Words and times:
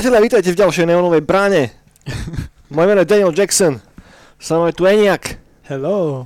Priatelia, 0.00 0.22
vítajte 0.22 0.50
v 0.56 0.60
ďalšej 0.64 0.86
neonovej 0.88 1.20
bráne. 1.20 1.76
Moje 2.72 2.86
meno 2.88 3.04
je 3.04 3.10
Daniel 3.10 3.36
Jackson. 3.36 3.82
Sa 4.40 4.56
mnou 4.56 4.72
je 4.72 4.78
tu 4.78 4.88
Eniak. 4.88 5.36
Hello. 5.68 6.24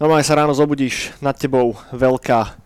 Normálne 0.00 0.24
sa 0.24 0.38
ráno 0.38 0.56
zobudíš, 0.56 1.12
nad 1.20 1.36
tebou 1.36 1.76
veľká 1.92 2.56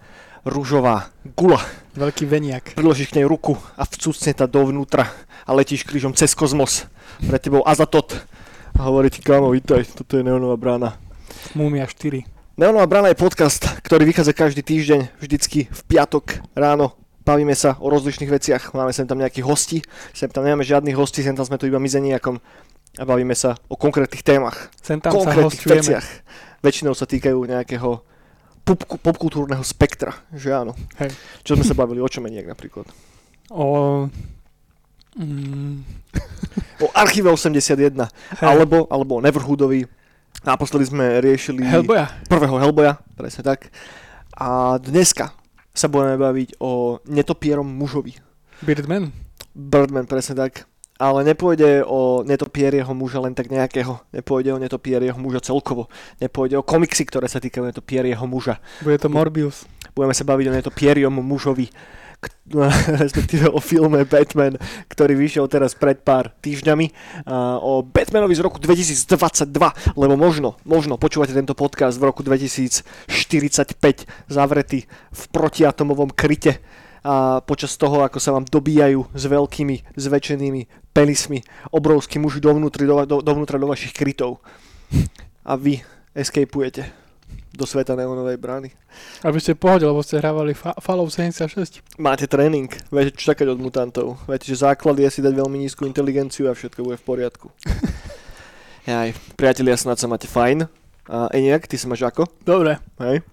rúžová 0.47 1.11
gula. 1.35 1.59
Veľký 1.99 2.23
veniak. 2.23 2.79
Priložíš 2.79 3.11
k 3.11 3.19
nej 3.19 3.27
ruku 3.27 3.59
a 3.75 3.83
vcúcne 3.83 4.31
ta 4.31 4.47
dovnútra 4.47 5.11
a 5.43 5.51
letíš 5.51 5.83
krížom 5.83 6.15
cez 6.15 6.31
kozmos. 6.39 6.87
Pre 7.27 7.41
tebou 7.43 7.67
Azatot. 7.67 8.07
A 8.77 8.93
hovorí 8.93 9.09
ti, 9.09 9.25
kámo, 9.25 9.49
vítaj, 9.57 9.89
toto 9.97 10.21
je 10.21 10.23
neonová 10.23 10.61
brána. 10.61 11.01
Mumia 11.57 11.89
4. 11.89 12.29
Neonová 12.61 12.85
brána 12.85 13.09
je 13.09 13.17
podcast, 13.17 13.65
ktorý 13.81 14.05
vychádza 14.05 14.37
každý 14.37 14.61
týždeň, 14.61 15.17
vždycky 15.17 15.65
v 15.73 15.81
piatok 15.89 16.45
ráno 16.53 16.93
bavíme 17.25 17.57
sa 17.57 17.81
o 17.81 17.89
rozličných 17.89 18.29
veciach, 18.29 18.77
máme 18.77 18.93
sem 18.93 19.09
tam 19.09 19.17
nejakých 19.17 19.49
hostí, 19.49 19.79
sem 20.13 20.29
tam 20.29 20.45
nemáme 20.45 20.61
žiadnych 20.61 20.93
hostí, 20.93 21.25
sem 21.25 21.33
tam 21.33 21.49
sme 21.49 21.57
tu 21.57 21.65
iba 21.65 21.81
my 21.81 21.89
s 21.89 21.97
Eniakom 21.97 22.37
a 23.01 23.05
bavíme 23.09 23.33
sa 23.33 23.57
o 23.73 23.81
konkrétnych 23.81 24.21
témach, 24.21 24.69
Sem 24.85 25.01
tam 25.01 25.17
sa 25.17 25.25
konkrétnych 25.25 25.57
hostujeme. 25.57 25.81
veciach. 25.81 26.07
Väčšinou 26.61 26.93
sa 26.93 27.09
týkajú 27.09 27.39
nejakého 27.49 28.05
pop, 28.61 28.81
popkultúrneho 29.01 29.65
spektra, 29.65 30.13
že 30.37 30.53
áno. 30.53 30.77
Hej. 31.01 31.17
Čo 31.49 31.57
sme 31.57 31.65
sa 31.65 31.73
bavili, 31.73 32.05
o 32.05 32.09
čom 32.13 32.29
Eniak 32.29 32.45
napríklad? 32.45 32.85
O... 33.49 34.05
Mm, 35.17 35.81
O 36.77 36.93
Archíve 36.93 37.33
81, 37.33 38.05
hej. 38.37 38.45
alebo, 38.45 38.85
alebo 38.93 39.17
o 39.17 39.25
Neverhoodovi. 39.25 39.89
Naposledy 40.45 40.87
sme 40.87 41.25
riešili 41.25 41.65
Hellboya. 41.65 42.13
prvého 42.29 42.61
Hellboya, 42.61 43.01
presne 43.17 43.43
tak. 43.43 43.73
A 44.37 44.77
dneska 44.77 45.33
sa 45.73 45.89
budeme 45.89 46.21
baviť 46.21 46.61
o 46.61 47.01
netopierom 47.09 47.65
mužovi. 47.65 48.13
Birdman. 48.61 49.09
Birdman, 49.57 50.05
presne 50.05 50.37
tak. 50.37 50.69
Ale 50.97 51.25
nepôjde 51.25 51.85
o 51.85 52.25
netopierieho 52.25 52.89
muža 52.97 53.21
len 53.21 53.37
tak 53.37 53.53
nejakého. 53.53 54.01
Nepôjde 54.13 54.57
o 54.57 54.61
netopierieho 54.61 55.17
muža 55.17 55.45
celkovo. 55.45 55.93
Nepôjde 56.21 56.57
o 56.57 56.65
komiksy, 56.65 57.05
ktoré 57.05 57.29
sa 57.29 57.37
týkajú 57.37 57.69
netopierieho 57.69 58.25
muža. 58.25 58.61
Bude 58.81 58.97
to 58.97 59.13
Morbius. 59.13 59.69
Budeme 59.93 60.17
sa 60.17 60.25
baviť 60.25 60.47
o 60.49 60.57
netopieriom 60.57 61.13
mužovi, 61.21 61.69
respektíve 63.03 63.51
o 63.51 63.59
filme 63.59 64.07
Batman, 64.07 64.55
ktorý 64.87 65.19
vyšiel 65.19 65.51
teraz 65.51 65.75
pred 65.75 65.99
pár 65.99 66.31
týždňami. 66.39 66.95
O 67.63 67.83
Batmanovi 67.83 68.35
z 68.39 68.43
roku 68.43 68.63
2022, 68.63 69.51
lebo 69.99 70.15
možno, 70.15 70.55
možno 70.63 70.95
počúvate 70.95 71.35
tento 71.35 71.59
podcast 71.59 71.99
v 71.99 72.07
roku 72.07 72.23
2045 72.23 72.87
zavretý 74.31 74.87
v 75.11 75.23
protiatomovom 75.35 76.15
kryte 76.15 76.63
a 77.07 77.39
počas 77.39 77.79
toho, 77.79 78.03
ako 78.03 78.19
sa 78.19 78.35
vám 78.35 78.51
dobíjajú 78.51 79.07
s 79.15 79.25
veľkými, 79.31 79.95
zväčšenými 79.95 80.91
penismi 80.91 81.39
obrovskí 81.71 82.19
muži 82.19 82.43
dovnútri, 82.43 82.83
do, 82.83 83.07
do, 83.07 83.17
dovnútra 83.23 83.63
do 83.63 83.71
vašich 83.71 83.95
krytov. 83.95 84.43
A 85.47 85.55
vy 85.55 85.87
escapujete 86.19 87.06
do 87.57 87.65
sveta 87.65 87.97
neonovej 87.97 88.37
brány. 88.37 88.69
Aby 89.25 89.41
ste 89.41 89.57
pohode, 89.57 89.89
lebo 89.89 90.05
ste 90.05 90.21
hrávali 90.21 90.53
fa- 90.53 90.77
Fallout 90.77 91.09
76. 91.09 91.81
Máte 91.97 92.29
tréning, 92.29 92.69
viete 92.93 93.17
čo 93.17 93.33
čakať 93.33 93.49
od 93.57 93.59
mutantov. 93.59 94.21
Viete, 94.29 94.45
že 94.45 94.61
základ 94.61 95.01
je 95.01 95.09
si 95.09 95.21
dať 95.25 95.33
veľmi 95.33 95.57
nízku 95.57 95.89
inteligenciu 95.89 96.53
a 96.53 96.57
všetko 96.57 96.85
bude 96.85 97.01
v 97.01 97.07
poriadku. 97.09 97.49
Jaj, 98.91 99.17
priatelia, 99.35 99.75
snad 99.81 99.97
sa 99.97 100.07
máte 100.07 100.29
fajn. 100.29 100.69
A 101.07 101.31
Eniak, 101.33 101.67
ty 101.67 101.81
sa 101.81 101.89
máš 101.89 102.05
ako? 102.05 102.29
Dobre. 102.45 102.77
Hej? 103.01 103.25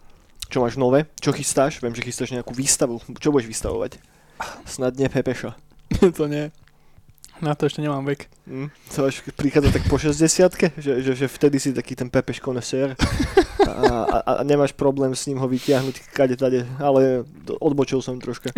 Čo 0.47 0.61
máš 0.61 0.77
nové? 0.77 1.09
Čo 1.17 1.33
chystáš? 1.33 1.81
Viem, 1.81 1.97
že 1.97 2.05
chystáš 2.05 2.31
nejakú 2.31 2.53
výstavu. 2.53 3.01
Čo 3.17 3.33
budeš 3.33 3.49
vystavovať? 3.49 3.97
Snad 4.65 4.93
nie 4.97 5.09
Pepeša. 5.09 5.57
to 6.17 6.25
nie. 6.29 6.49
Na 7.43 7.59
to 7.59 7.67
ešte 7.67 7.83
nemám 7.83 8.07
vek. 8.07 8.31
Hm? 8.47 8.71
To 8.95 9.11
až 9.11 9.19
prichádza 9.35 9.75
tak 9.75 9.83
po 9.91 9.99
60 9.99 10.15
že, 10.79 10.91
že, 11.03 11.11
že 11.11 11.27
vtedy 11.27 11.59
si 11.59 11.75
taký 11.75 11.91
ten 11.91 12.07
Pepeš 12.07 12.39
konesér 12.39 12.95
a, 13.67 13.83
a, 14.07 14.17
a, 14.23 14.31
nemáš 14.47 14.71
problém 14.71 15.11
s 15.11 15.27
ním 15.27 15.43
ho 15.43 15.47
vytiahnuť 15.47 16.15
kade 16.15 16.39
tade, 16.39 16.63
ale 16.79 17.27
odbočil 17.59 17.99
som 17.99 18.15
troška. 18.15 18.55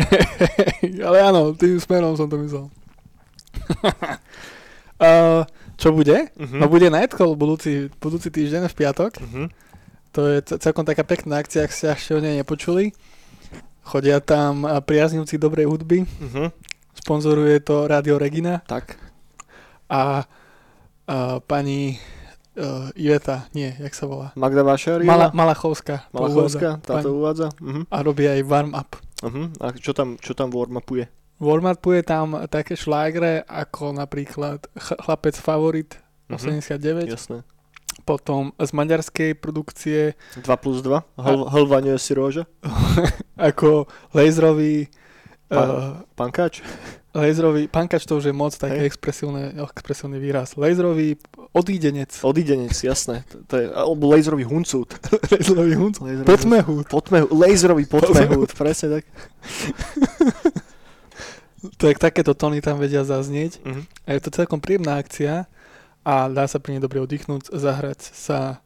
Ale 1.08 1.18
áno, 1.26 1.58
tým 1.58 1.82
smerom 1.82 2.14
som 2.14 2.30
to 2.30 2.38
myslel. 2.38 2.70
uh, 5.02 5.42
čo 5.76 5.90
bude? 5.90 6.30
Mhm. 6.38 6.58
No 6.62 6.70
bude 6.70 6.94
Nightcall 6.94 7.34
budúci, 7.34 7.90
budúci 7.98 8.30
týždeň 8.30 8.70
v 8.70 8.78
piatok. 8.78 9.12
Mhm. 9.18 9.44
To 10.16 10.22
je 10.32 10.40
celkom 10.64 10.88
taká 10.88 11.04
pekná 11.04 11.44
akcia, 11.44 11.68
ak 11.68 11.76
ste 11.76 11.92
ešte 11.92 12.16
o 12.16 12.24
nej 12.24 12.40
nepočuli. 12.40 12.96
Chodia 13.84 14.24
tam 14.24 14.64
priaznivci 14.64 15.36
dobrej 15.36 15.68
hudby. 15.68 16.06
Mhm. 16.06 16.75
Sponzoruje 17.06 17.62
to 17.62 17.86
Radio 17.86 18.18
Regina 18.18 18.66
Tak. 18.66 18.98
a, 19.86 20.26
a 21.06 21.18
pani 21.40 22.02
uh, 22.58 22.90
Iveta, 22.98 23.46
nie, 23.54 23.78
jak 23.78 23.94
sa 23.94 24.10
volá? 24.10 24.28
Magda 24.34 24.66
Vašariová? 24.66 25.06
Mala, 25.06 25.28
Malachovská. 25.30 26.10
Malachovská, 26.10 26.70
uvádza. 26.72 26.82
táto 26.82 26.98
Pani- 27.06 27.14
uvádza. 27.14 27.48
Mhm. 27.62 27.82
A 27.86 27.98
robí 28.02 28.26
aj 28.26 28.42
warm-up. 28.42 28.90
Mhm. 29.22 29.42
A 29.62 29.66
čo 29.78 29.94
tam, 29.94 30.18
čo 30.18 30.34
tam 30.34 30.50
warm-upuje? 30.50 31.06
Warm-upuje 31.38 32.02
tam 32.02 32.42
také 32.50 32.74
šlágre 32.74 33.46
ako 33.46 33.94
napríklad 33.94 34.66
ch- 34.74 34.98
Chlapec 34.98 35.38
favorit 35.38 36.02
Mhm. 36.26 36.42
89, 36.58 37.06
Jasné. 37.06 37.46
potom 38.02 38.50
z 38.58 38.72
maďarskej 38.74 39.38
produkcie 39.38 40.18
2 40.36 40.58
plus 40.58 40.82
2? 40.82 41.06
Hl, 41.16 41.46
hlvaňuje 41.46 42.02
si 42.02 42.18
roža? 42.18 42.50
ako 43.38 43.86
laserový 44.10 44.90
Pa- 45.46 45.70
uh, 45.70 46.02
Pankáč? 46.18 46.62
laserový, 47.16 47.72
pankač 47.72 48.04
to 48.04 48.20
už 48.20 48.28
je 48.28 48.36
moc 48.36 48.52
taký 48.52 48.76
Hej. 48.84 48.92
expresívny, 48.92 49.56
expresívny 49.56 50.20
výraz. 50.20 50.60
Laserový 50.60 51.16
odídenec. 51.56 52.12
Odídenec, 52.20 52.76
jasné. 52.76 53.24
To, 53.32 53.36
to 53.48 53.54
je, 53.64 53.66
alebo 53.72 54.12
laserový 54.12 54.44
huncút. 54.44 55.00
laserový 55.32 55.80
hunc. 55.80 55.96
Laserový 56.04 56.28
Potmehút. 56.28 56.86
Potmehu, 56.92 57.28
laserový 57.32 57.86
potmehút, 57.88 58.52
presne 58.52 59.00
tak. 59.00 59.04
Tak 61.82 61.98
takéto 61.98 62.38
tóny 62.38 62.62
tam 62.62 62.78
vedia 62.78 63.02
zaznieť. 63.02 63.58
Mhm. 63.66 63.82
A 64.06 64.10
je 64.14 64.22
to 64.22 64.30
celkom 64.30 64.62
príjemná 64.62 65.02
akcia 65.02 65.50
a 66.06 66.30
dá 66.30 66.46
sa 66.46 66.62
pri 66.62 66.78
nej 66.78 66.82
dobre 66.84 67.02
oddychnúť, 67.02 67.50
zahrať 67.50 68.14
sa 68.14 68.62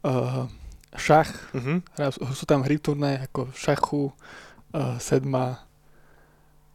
uh, 0.00 0.48
šach. 0.96 1.28
Mhm. 1.52 1.84
Hra- 2.00 2.16
Sú 2.32 2.48
tam 2.48 2.64
hry 2.64 2.80
turné 2.80 3.28
ako 3.28 3.52
šachu, 3.52 4.16
uh, 4.72 4.96
sedma 4.96 5.67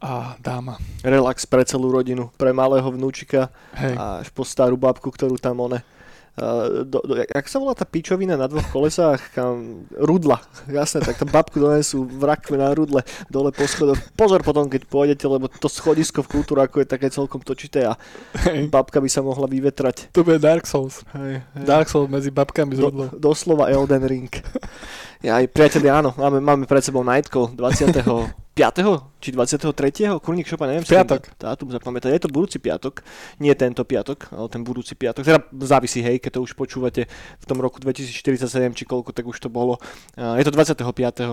a 0.04 0.36
dáma. 0.36 0.76
Relax 1.00 1.48
pre 1.48 1.64
celú 1.64 1.88
rodinu, 1.88 2.28
pre 2.36 2.52
malého 2.52 2.84
vnúčika 2.92 3.48
Hej. 3.72 3.96
a 3.96 4.04
až 4.20 4.28
po 4.28 4.44
starú 4.44 4.76
babku, 4.76 5.08
ktorú 5.08 5.40
tam 5.40 5.64
one 5.64 5.80
do, 6.82 6.98
do, 7.06 7.14
jak, 7.14 7.46
sa 7.46 7.62
volá 7.62 7.78
tá 7.78 7.86
pičovina 7.86 8.34
na 8.34 8.50
dvoch 8.50 8.66
kolesách? 8.74 9.30
Kam, 9.38 9.86
rudla. 9.94 10.42
Jasné, 10.66 11.06
tak 11.06 11.14
to 11.14 11.26
babku 11.30 11.62
donesú 11.62 12.02
v 12.02 12.22
rakve 12.26 12.58
na 12.58 12.74
rudle 12.74 13.06
dole 13.30 13.54
po 13.54 13.62
schodoch. 13.70 13.98
Pozor 14.18 14.42
potom, 14.42 14.66
keď 14.66 14.82
pôjdete, 14.90 15.30
lebo 15.30 15.46
to 15.46 15.70
schodisko 15.70 16.26
v 16.26 16.42
kultúraku 16.42 16.82
je 16.82 16.90
také 16.90 17.06
celkom 17.06 17.38
točité 17.38 17.86
a 17.86 17.94
Hej. 18.50 18.66
babka 18.66 18.98
by 18.98 19.06
sa 19.06 19.22
mohla 19.22 19.46
vyvetrať. 19.46 20.10
To 20.10 20.26
bude 20.26 20.42
Dark 20.42 20.66
Souls. 20.66 21.06
Hej, 21.14 21.46
hej. 21.46 21.62
Dark 21.62 21.86
Souls 21.86 22.10
medzi 22.10 22.34
babkami 22.34 22.74
z 22.74 22.82
Do, 22.82 22.90
rudlou. 22.90 23.08
doslova 23.14 23.70
Elden 23.70 24.02
Ring. 24.02 24.30
Ja 25.24 25.40
aj 25.40 25.56
priatelia, 25.56 26.04
áno, 26.04 26.12
máme, 26.20 26.36
máme 26.36 26.64
pred 26.68 26.84
sebou 26.84 27.00
Nightcall 27.00 27.56
25. 27.56 28.04
či 29.24 29.32
23. 29.32 30.20
Kurník 30.20 30.44
šopa, 30.44 30.68
neviem. 30.68 30.84
Piatok. 30.84 31.32
Dátum 31.40 31.72
zapamätať. 31.72 32.12
Je 32.12 32.20
to 32.20 32.28
budúci 32.28 32.60
piatok, 32.60 33.00
nie 33.40 33.56
tento 33.56 33.80
piatok, 33.80 34.28
ale 34.36 34.52
ten 34.52 34.60
budúci 34.60 34.92
piatok. 34.92 35.24
Teda 35.24 35.40
závisí, 35.64 36.04
hej, 36.04 36.20
keď 36.20 36.36
to 36.36 36.40
už 36.44 36.52
počúvate 36.52 37.08
v 37.40 37.44
tom 37.48 37.64
roku 37.64 37.80
2047, 37.80 38.44
či 38.76 38.84
koľko, 38.84 39.16
tak 39.16 39.24
už 39.24 39.40
to 39.40 39.48
bolo. 39.48 39.80
Je 40.12 40.44
to 40.44 40.52
25. 40.52 40.84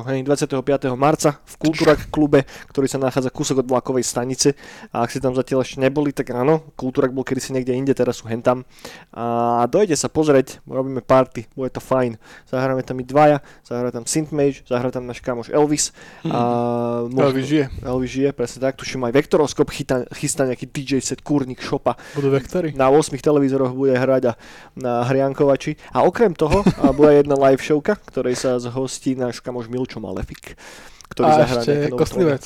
hej, 0.08 0.20
25. 0.24 0.96
marca 0.96 1.44
v 1.44 1.56
Kultúrak 1.60 2.08
klube, 2.08 2.48
ktorý 2.72 2.88
sa 2.88 2.96
nachádza 2.96 3.28
kúsok 3.28 3.68
od 3.68 3.68
vlakovej 3.68 4.08
stanice. 4.08 4.56
A 4.96 5.04
ak 5.04 5.12
ste 5.12 5.20
tam 5.20 5.36
zatiaľ 5.36 5.68
ešte 5.68 5.84
neboli, 5.84 6.16
tak 6.16 6.32
áno, 6.32 6.72
Kultúrak 6.80 7.12
bol 7.12 7.28
kedysi 7.28 7.52
niekde 7.52 7.76
inde, 7.76 7.92
teraz 7.92 8.24
sú 8.24 8.32
hentam. 8.32 8.64
A 9.12 9.68
dojde 9.68 10.00
sa 10.00 10.08
pozrieť, 10.08 10.64
robíme 10.64 11.04
party, 11.04 11.52
bude 11.60 11.76
to 11.76 11.84
fajn. 11.84 12.16
Zahráme 12.48 12.88
tam 12.88 13.02
i 13.02 13.06
dvaja, 13.06 13.44
zahrá 13.68 13.92
tam 13.92 14.08
Synth 14.08 14.32
Mage, 14.32 14.64
zahrá 14.64 14.88
tam 14.94 15.04
náš 15.04 15.20
kamoš 15.20 15.52
Elvis. 15.52 15.92
A 16.24 17.04
Elvis 17.10 17.50
žije. 17.50 17.66
Elvis 17.82 18.14
žije, 18.14 18.30
presne 18.32 18.62
tak. 18.62 18.78
Tuším 18.78 19.10
aj 19.10 19.14
Vektoroskop 19.18 19.74
chystá, 19.74 20.06
chystá 20.14 20.46
nejaký 20.46 20.70
DJ 20.70 21.02
set 21.02 21.26
Kúrnik 21.26 21.60
Šopa. 21.60 21.98
Budú 22.14 22.30
vektory. 22.30 22.78
Na 22.78 22.94
8 22.94 23.18
televízoroch 23.18 23.74
bude 23.74 23.98
hrať 23.98 24.24
a 24.30 24.34
na 24.78 25.02
hriankovači. 25.10 25.78
A 25.90 26.06
okrem 26.06 26.38
toho 26.38 26.62
bude 26.94 27.18
jedna 27.18 27.34
live 27.38 27.62
showka, 27.62 27.98
ktorej 28.10 28.38
sa 28.38 28.62
zhostí 28.62 29.18
náš 29.18 29.42
kamoš 29.42 29.68
Milčo 29.68 29.98
Malefik. 29.98 30.54
Ktorý 31.10 31.28
A 31.28 31.34
zahrá 31.44 31.62
ešte 31.66 31.92
kostlivec. 31.98 32.44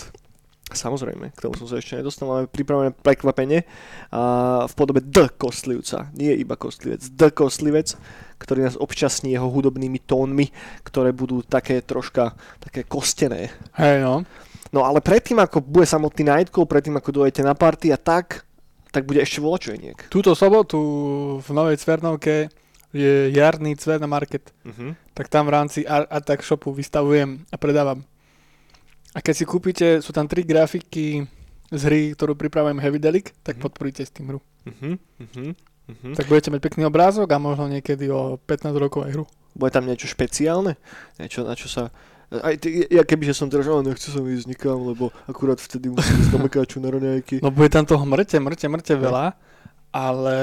Samozrejme, 0.66 1.30
k 1.38 1.40
tomu 1.46 1.54
som 1.62 1.70
sa 1.70 1.78
ešte 1.78 2.02
nedostal. 2.02 2.26
Máme 2.26 2.50
pripravené 2.50 2.90
prekvapenie 2.90 3.70
a 4.10 4.66
v 4.66 4.74
podobe 4.74 4.98
D 4.98 5.30
kostlivca. 5.38 6.10
Nie 6.18 6.34
iba 6.34 6.58
kostlivec, 6.58 7.06
D 7.06 7.30
kostlivec, 7.30 7.94
ktorý 8.42 8.66
nás 8.66 8.74
občasní 8.74 9.38
jeho 9.38 9.46
hudobnými 9.46 10.02
tónmi, 10.02 10.50
ktoré 10.82 11.14
budú 11.14 11.46
také 11.46 11.86
troška 11.86 12.34
také 12.58 12.82
kostené. 12.82 13.54
Hej, 13.78 14.02
no. 14.02 14.26
No 14.74 14.82
ale 14.82 15.00
predtým, 15.00 15.38
ako 15.38 15.62
bude 15.62 15.86
samotný 15.86 16.26
night 16.26 16.50
call, 16.50 16.66
predtým, 16.66 16.98
ako 16.98 17.24
dojete 17.24 17.42
na 17.42 17.54
party 17.54 17.94
a 17.94 17.98
tak, 17.98 18.44
tak 18.90 19.06
bude 19.06 19.20
ešte 19.20 19.44
voločojniek. 19.44 20.08
Túto 20.08 20.32
sobotu 20.34 20.80
v 21.40 21.50
Novej 21.52 21.78
Cvernovke 21.78 22.48
je 22.96 23.28
jarný 23.30 23.76
Cverna 23.76 24.08
Market. 24.08 24.56
Uh-huh. 24.64 24.96
Tak 25.12 25.28
tam 25.28 25.48
v 25.48 25.54
rámci 25.54 25.80
Attack 25.88 26.42
Shopu 26.42 26.72
vystavujem 26.72 27.44
a 27.52 27.56
predávam. 27.60 28.08
A 29.12 29.20
keď 29.20 29.34
si 29.36 29.46
kúpite, 29.46 29.88
sú 30.00 30.12
tam 30.12 30.28
tri 30.28 30.44
grafiky 30.44 31.28
z 31.72 31.82
hry, 31.88 32.16
ktorú 32.16 32.36
pripravujem 32.36 32.80
Heavy 32.80 33.00
Delic, 33.00 33.36
tak 33.44 33.60
Mhm. 33.60 33.64
podporíte 33.64 34.04
s 34.04 34.12
tým 34.12 34.32
hru. 34.32 34.40
Uh-huh. 34.64 34.96
Uh-huh. 35.20 35.52
Uh-huh. 35.86 36.14
Tak 36.16 36.26
budete 36.26 36.50
mať 36.52 36.62
pekný 36.64 36.88
obrázok 36.88 37.28
a 37.32 37.38
možno 37.38 37.68
niekedy 37.68 38.08
o 38.10 38.40
15 38.40 38.76
rokov 38.76 39.06
aj 39.06 39.12
hru. 39.12 39.26
Bude 39.56 39.72
tam 39.72 39.88
niečo 39.88 40.08
špeciálne? 40.08 40.76
Niečo, 41.20 41.44
na 41.44 41.56
čo 41.56 41.68
sa... 41.68 41.92
Aj 42.32 42.56
ty, 42.58 42.90
ja 42.90 43.06
kebyže 43.06 43.38
som 43.38 43.48
teraz, 43.48 43.70
že 43.70 43.72
nechcem 43.86 44.12
som 44.12 44.26
ísť 44.26 44.50
nikam, 44.50 44.82
lebo 44.82 45.14
akurát 45.30 45.62
vtedy 45.62 45.94
musím 45.94 46.18
ísť 46.26 46.32
do 46.34 46.40
mekáču 46.42 46.78
na 46.82 46.90
raňajky. 46.90 47.40
No 47.46 47.54
bude 47.54 47.70
tam 47.70 47.86
toho 47.86 48.02
mŕte, 48.02 48.42
mŕte, 48.42 48.66
mŕte 48.66 48.94
veľa, 48.98 49.38
ale 49.94 50.38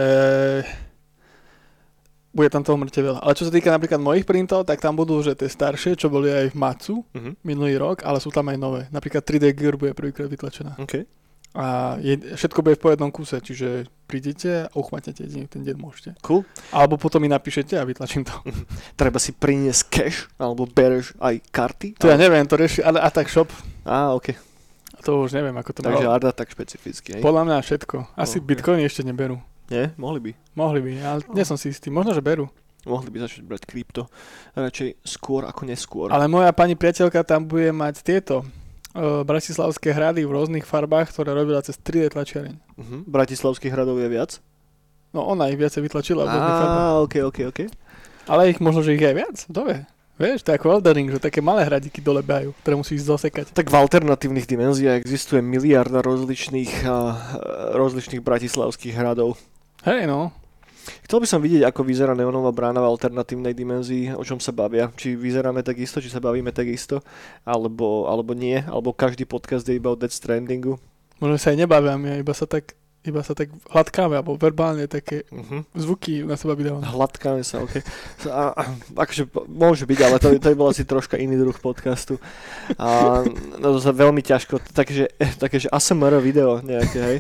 bude 2.33 2.49
tam 2.49 2.65
toho 2.65 2.81
mŕte 2.81 2.97
veľa. 2.97 3.21
Ale 3.21 3.37
čo 3.37 3.45
sa 3.45 3.53
týka 3.53 3.69
napríklad 3.69 4.01
mojich 4.01 4.25
printov, 4.25 4.65
tak 4.65 4.81
tam 4.81 4.97
budú, 4.97 5.21
že 5.21 5.37
tie 5.37 5.53
staršie, 5.53 6.01
čo 6.01 6.09
boli 6.09 6.33
aj 6.33 6.55
v 6.55 6.57
Matsu 6.57 6.97
Uh-huh. 7.13 7.37
minulý 7.45 7.77
rok, 7.77 8.07
ale 8.09 8.23
sú 8.23 8.33
tam 8.33 8.49
aj 8.49 8.57
nové. 8.57 8.83
Napríklad 8.89 9.21
3D 9.21 9.53
Gear 9.53 9.77
bude 9.77 9.93
prvýkrát 9.93 10.31
vytlačená. 10.33 10.81
OK. 10.81 11.05
A 11.53 12.01
je, 12.01 12.17
všetko 12.33 12.65
bude 12.65 12.81
v 12.81 12.83
po 12.83 12.89
jednom 12.89 13.13
kuse, 13.13 13.37
čiže 13.45 13.85
prídete 14.13 14.69
a 14.69 14.77
uchmatnete 14.77 15.25
jediný 15.25 15.49
ten 15.49 15.65
deň 15.65 15.77
môžete. 15.81 16.11
Cool. 16.21 16.45
Alebo 16.69 17.01
potom 17.01 17.25
mi 17.25 17.33
napíšete 17.33 17.81
a 17.81 17.89
vytlačím 17.89 18.29
to. 18.29 18.37
Treba 19.01 19.17
si 19.17 19.33
priniesť 19.33 19.83
cash, 19.89 20.29
alebo 20.37 20.69
bereš 20.69 21.17
aj 21.17 21.41
karty? 21.49 21.97
To 21.97 22.13
ja 22.13 22.21
neviem, 22.21 22.45
to 22.45 22.61
rieši 22.61 22.85
ale 22.85 23.01
Attack 23.01 23.33
Shop. 23.33 23.49
Á, 23.89 24.13
OK. 24.13 24.37
To 25.09 25.25
už 25.25 25.33
neviem, 25.33 25.57
ako 25.57 25.71
to 25.73 25.81
Takže 25.81 26.05
bolo. 26.05 26.13
Arda 26.13 26.31
tak 26.37 26.53
špecificky, 26.53 27.19
hej? 27.19 27.23
Podľa 27.25 27.43
mňa 27.49 27.57
všetko. 27.65 27.97
Asi 28.15 28.39
Ok. 28.39 28.45
bitcoiny 28.53 28.85
ešte 28.85 29.01
neberú. 29.03 29.41
Nie? 29.73 29.97
Mohli 29.97 30.21
by. 30.21 30.31
Mohli 30.53 30.79
by, 30.85 30.93
ale 31.01 31.21
nie 31.33 31.49
som 31.49 31.57
si 31.57 31.73
istý. 31.73 31.89
Možno, 31.89 32.13
že 32.13 32.21
berú. 32.21 32.53
Mohli 32.85 33.09
by 33.15 33.19
začať 33.25 33.43
brať 33.47 33.63
krypto. 33.65 34.11
Radšej 34.53 35.07
skôr 35.07 35.49
ako 35.49 35.65
neskôr. 35.65 36.11
Ale 36.13 36.29
moja 36.29 36.51
pani 36.53 36.77
priateľka 36.77 37.25
tam 37.25 37.49
bude 37.49 37.71
mať 37.73 38.03
tieto 38.03 38.43
bratislavské 39.25 39.93
hrady 39.93 40.29
v 40.29 40.35
rôznych 40.37 40.69
farbách, 40.69 41.13
ktoré 41.13 41.33
robila 41.33 41.65
cez 41.65 41.81
3D 41.81 42.13
tlačiareň. 42.13 42.55
Uh-huh. 42.77 43.01
Bratislavských 43.09 43.73
hradov 43.73 43.97
je 44.01 44.09
viac? 44.13 44.31
No 45.13 45.29
ona 45.29 45.49
ich 45.53 45.61
viacej 45.61 45.85
vytlačila. 45.85 46.25
Á, 46.25 47.01
OK, 47.01 47.21
OK, 47.25 47.39
OK. 47.53 47.61
Ale 48.29 48.53
ich 48.53 48.61
možno, 48.61 48.81
že 48.81 48.97
ich 48.97 49.03
je 49.03 49.13
viac. 49.13 49.37
Kto 49.49 49.69
vie? 49.69 49.85
Vieš, 50.21 50.45
to 50.45 50.53
je 50.53 50.59
ako 50.61 50.79
Eldering, 50.79 51.09
že 51.09 51.19
také 51.19 51.41
malé 51.41 51.65
hradiky 51.65 52.05
dole 52.05 52.21
behajú, 52.21 52.53
ktoré 52.61 52.75
musíš 52.77 53.09
zosekať. 53.09 53.57
Tak 53.57 53.73
v 53.73 53.77
alternatívnych 53.81 54.45
dimenziách 54.45 55.01
existuje 55.01 55.41
miliarda 55.41 56.05
rozličných, 56.05 56.85
a, 56.85 56.97
rozličných 57.75 58.21
bratislavských 58.21 58.93
hradov. 58.93 59.41
Hej 59.83 60.07
no, 60.07 60.31
Chcel 61.07 61.19
by 61.23 61.27
som 61.29 61.41
vidieť, 61.41 61.63
ako 61.63 61.87
vyzerá 61.87 62.13
neonová 62.13 62.51
brána 62.51 62.83
v 62.83 62.91
alternatívnej 62.91 63.55
dimenzii, 63.55 64.17
o 64.17 64.23
čom 64.23 64.43
sa 64.43 64.51
bavia. 64.51 64.91
Či 64.95 65.15
vyzeráme 65.15 65.63
takisto, 65.63 66.03
či 66.03 66.11
sa 66.11 66.19
bavíme 66.19 66.51
takisto, 66.51 67.01
alebo, 67.45 68.11
alebo 68.11 68.35
nie, 68.35 68.59
alebo 68.59 68.91
každý 68.91 69.23
podcast 69.23 69.63
je 69.67 69.79
iba 69.79 69.93
o 69.93 69.97
Death 69.97 70.17
Strandingu. 70.17 70.81
možno 71.23 71.39
sa 71.39 71.55
aj 71.55 71.63
nebavíme, 71.63 72.19
iba 72.19 72.35
sa 72.35 72.51
tak, 72.51 72.75
iba 73.03 73.23
sa 73.23 73.35
tak 73.35 73.51
hladkáme, 73.71 74.19
alebo 74.19 74.35
verbálne 74.35 74.87
také 74.87 75.23
Uh-huh. 75.31 75.63
zvuky 75.75 76.23
na 76.27 76.35
seba 76.35 76.55
vydávame. 76.59 76.83
Hladkáme 76.87 77.43
sa, 77.47 77.63
ok. 77.63 77.79
A, 78.27 78.55
a, 78.55 78.63
akože 78.95 79.31
môže 79.47 79.87
byť, 79.87 79.99
ale 80.03 80.17
to, 80.19 80.35
to 80.39 80.51
by 80.51 80.57
bol 80.59 80.71
asi 80.71 80.83
troška 80.83 81.19
iný 81.19 81.39
druh 81.39 81.55
podcastu. 81.59 82.19
A, 82.79 83.23
no 83.59 83.67
to 83.75 83.79
sa 83.79 83.95
veľmi 83.95 84.23
ťažko, 84.23 84.59
takže, 84.75 85.15
takže 85.43 85.71
ASMR 85.71 86.19
video 86.19 86.59
nejaké, 86.63 86.99
hej. 86.99 87.19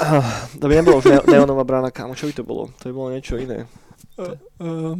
A, 0.00 0.22
to 0.56 0.64
by 0.68 0.74
nebolo 0.78 0.98
už 0.98 1.06
ne- 1.10 1.26
neonová 1.26 1.64
brána, 1.64 1.90
kámo, 1.90 2.14
čo 2.14 2.30
by 2.30 2.34
to 2.34 2.44
bolo? 2.46 2.70
To 2.78 2.88
by 2.88 2.94
bolo 2.94 3.08
niečo 3.10 3.34
iné. 3.36 3.66
Uh, 4.14 4.34
uh, 4.62 4.94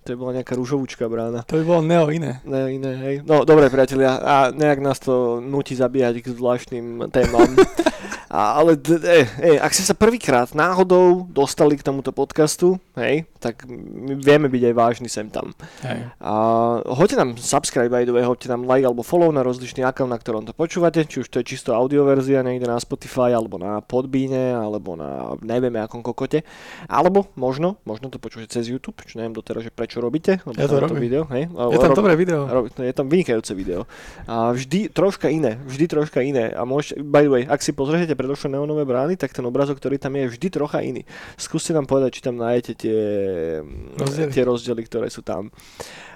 To 0.00 0.06
by 0.12 0.16
bola 0.16 0.32
nejaká 0.40 0.56
rúžovúčka 0.56 1.04
brána. 1.10 1.44
to 1.44 1.60
by 1.60 1.64
bolo 1.66 1.82
neo 1.82 2.08
iné. 2.08 2.40
Ne, 2.46 2.72
iné, 2.72 2.92
hej. 2.96 3.14
No, 3.26 3.44
dobre, 3.44 3.68
priatelia, 3.68 4.16
a 4.16 4.34
nejak 4.48 4.80
nás 4.80 4.96
to 4.96 5.42
nutí 5.42 5.74
zabíjať 5.74 6.24
k 6.24 6.26
zvláštnym 6.32 7.10
témam. 7.12 7.48
A, 8.30 8.62
ale, 8.62 8.78
e, 8.78 9.26
e, 9.42 9.50
ak 9.58 9.74
ste 9.74 9.82
sa 9.82 9.90
prvýkrát 9.90 10.54
náhodou 10.54 11.26
dostali 11.26 11.74
k 11.74 11.82
tomuto 11.82 12.14
podcastu, 12.14 12.78
hej, 12.94 13.26
tak 13.42 13.66
my 13.66 14.14
vieme 14.22 14.46
byť 14.46 14.70
aj 14.70 14.74
vážny 14.78 15.08
sem 15.10 15.26
tam. 15.26 15.50
Hej. 15.82 16.14
A 16.22 16.32
hoďte 16.86 17.18
nám 17.18 17.34
subscribe 17.42 17.90
by 17.90 18.06
the 18.06 18.14
way, 18.14 18.22
hoďte 18.22 18.46
nám 18.46 18.70
like 18.70 18.86
alebo 18.86 19.02
follow 19.02 19.34
na 19.34 19.42
rozličný 19.42 19.82
account, 19.82 20.14
na 20.14 20.18
ktorom 20.22 20.46
to 20.46 20.54
počúvate, 20.54 21.02
či 21.10 21.26
už 21.26 21.26
to 21.26 21.42
je 21.42 21.58
čisto 21.58 21.74
audioverzia 21.74 22.46
niekde 22.46 22.70
na 22.70 22.78
Spotify, 22.78 23.34
alebo 23.34 23.58
na 23.58 23.82
Podbeane, 23.82 24.54
alebo 24.54 24.94
na 24.94 25.34
nevieme 25.42 25.82
akom 25.82 25.98
kokote. 25.98 26.46
Alebo 26.86 27.26
možno, 27.34 27.82
možno 27.82 28.14
to 28.14 28.22
počúvate 28.22 28.54
cez 28.54 28.70
YouTube, 28.70 29.02
čo 29.02 29.18
neviem 29.18 29.34
doteraz, 29.34 29.66
že 29.66 29.74
prečo 29.74 29.98
robíte. 29.98 30.38
lebo 30.46 30.54
Ja 30.54 30.70
to 30.70 30.78
robím. 30.78 31.02
Video, 31.02 31.26
hej? 31.34 31.50
Je 31.50 31.78
tam 31.82 31.96
Rob- 31.96 31.98
dobré 31.98 32.14
video. 32.14 32.46
Rob- 32.46 32.70
no, 32.70 32.82
je 32.86 32.94
tam 32.94 33.10
vynikajúce 33.10 33.58
video. 33.58 33.90
A 34.30 34.54
vždy 34.54 34.86
troška 34.94 35.26
iné, 35.26 35.58
vždy 35.66 35.90
troška 35.90 36.22
iné. 36.22 36.54
A 36.54 36.62
môžete, 36.62 37.02
by 37.02 37.26
the 37.26 37.32
way, 37.32 37.42
ak 37.42 37.58
si 37.58 37.74
pozriete 37.74 38.19
predošlé 38.20 38.52
neonové 38.52 38.84
brány, 38.84 39.16
tak 39.16 39.32
ten 39.32 39.40
obrazok, 39.48 39.80
ktorý 39.80 39.96
tam 39.96 40.12
je, 40.20 40.28
je 40.28 40.32
vždy 40.36 40.46
trocha 40.52 40.84
iný. 40.84 41.02
Skúste 41.40 41.72
nám 41.72 41.88
povedať, 41.88 42.20
či 42.20 42.24
tam 42.28 42.36
nájdete 42.36 42.72
tie 42.76 42.98
Rozdiely. 43.96 44.30
tie 44.36 44.42
rozdiely, 44.44 44.82
ktoré 44.84 45.08
sú 45.08 45.24
tam. 45.24 45.48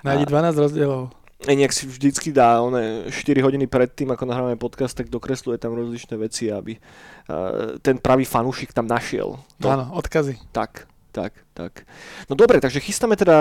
Nájdi 0.04 0.28
12 0.28 0.52
rozdielov. 0.60 1.02
A 1.44 1.52
nejak 1.52 1.76
si 1.76 1.84
vždycky 1.84 2.32
dá, 2.32 2.64
one 2.64 3.12
4 3.12 3.44
hodiny 3.44 3.68
predtým, 3.68 4.08
ako 4.08 4.24
nahrávame 4.24 4.56
podcast, 4.56 4.96
tak 4.96 5.12
dokresluje 5.12 5.60
tam 5.60 5.76
rozličné 5.76 6.16
veci, 6.16 6.48
aby 6.48 6.80
uh, 6.80 7.76
ten 7.84 8.00
pravý 8.00 8.24
fanúšik 8.24 8.72
tam 8.72 8.88
našiel. 8.88 9.36
To, 9.60 9.66
Áno, 9.68 9.92
odkazy. 9.92 10.40
tak, 10.56 10.88
tak, 11.12 11.43
tak. 11.54 11.86
No 12.26 12.34
dobre, 12.34 12.58
takže 12.58 12.82
chystáme 12.82 13.14
teda, 13.14 13.36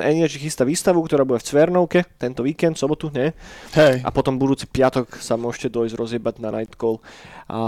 Energy 0.00 0.40
chystá 0.40 0.64
výstavu, 0.64 1.04
ktorá 1.04 1.28
bude 1.28 1.44
v 1.44 1.48
Cvernovke 1.52 2.08
tento 2.16 2.40
víkend, 2.40 2.80
sobotu, 2.80 3.12
nie? 3.12 3.36
Hej. 3.76 4.00
A 4.00 4.08
potom 4.08 4.40
budúci 4.40 4.64
piatok 4.64 5.20
sa 5.20 5.36
môžete 5.36 5.68
dojsť 5.68 5.94
rozjebať 5.94 6.34
na 6.40 6.48
Night 6.56 6.74
Call 6.80 7.04
a 7.50 7.60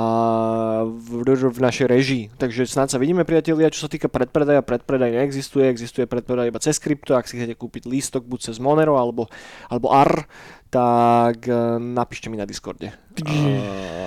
v, 0.87 1.27
v 1.29 1.59
našej 1.59 1.87
režii. 1.91 2.25
Takže 2.39 2.71
snáď 2.71 2.97
sa 2.97 2.99
vidíme, 3.03 3.27
priatelia. 3.27 3.69
Čo 3.69 3.87
sa 3.87 3.91
týka 3.91 4.06
predpredaja, 4.06 4.62
predpredaj 4.62 5.11
neexistuje. 5.11 5.67
Existuje 5.67 6.06
predpredaj 6.06 6.55
iba 6.55 6.62
cez 6.62 6.79
krypto. 6.79 7.19
Ak 7.19 7.27
si 7.27 7.35
chcete 7.35 7.59
kúpiť 7.59 7.91
lístok 7.91 8.22
buď 8.22 8.49
cez 8.49 8.56
Monero 8.63 8.94
alebo, 8.94 9.27
alebo 9.67 9.91
AR, 9.91 10.31
tak 10.70 11.51
e, 11.51 11.53
napíšte 11.82 12.31
mi 12.31 12.39
na 12.39 12.46
Discorde. 12.46 12.94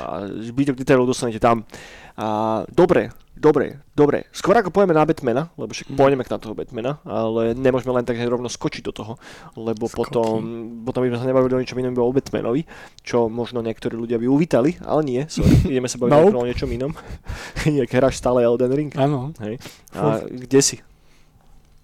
A 0.01 0.31
zbytok 0.47 0.79
detailov 0.79 1.11
dostanete 1.11 1.43
tam. 1.43 1.67
A, 2.15 2.63
dobre, 2.71 3.11
dobre, 3.35 3.83
dobre. 3.93 4.31
Skôr 4.31 4.55
ako 4.55 4.71
pojeme 4.71 4.95
na 4.95 5.03
Batmana, 5.03 5.51
lebo 5.59 5.74
však 5.75 5.91
pôjdeme 5.91 6.23
k 6.23 6.31
na 6.31 6.39
toho 6.39 6.55
Batmana, 6.55 7.03
ale 7.03 7.51
nemôžeme 7.51 7.91
len 7.91 8.07
tak 8.07 8.15
rovno 8.17 8.47
skočiť 8.47 8.81
do 8.81 8.95
toho, 8.95 9.13
lebo 9.53 9.91
Skoky. 9.91 9.99
potom, 10.07 10.39
potom 10.87 11.03
by 11.03 11.11
sme 11.11 11.19
sa 11.19 11.27
nebavili 11.27 11.53
o 11.53 11.61
ničom 11.61 11.75
inom, 11.75 11.91
iba 11.91 12.01
o 12.01 12.15
Batmanovi, 12.15 12.63
čo 13.03 13.27
možno 13.27 13.59
niektorí 13.59 13.93
ľudia 13.93 14.15
by 14.15 14.25
uvítali, 14.25 14.79
ale 14.81 15.03
nie, 15.03 15.21
sorry, 15.27 15.51
ideme 15.75 15.91
sa 15.91 15.99
baviť 15.99 16.11
Nope. 16.15 16.39
o 16.39 16.47
niečom 16.47 16.69
inom. 16.71 16.95
Nejak 17.67 17.91
hráš 17.91 18.17
stále 18.17 18.41
Elden 18.41 18.71
Ring. 18.71 18.91
Áno, 18.95 19.35
A 19.91 20.23
kde 20.23 20.61
si? 20.63 20.79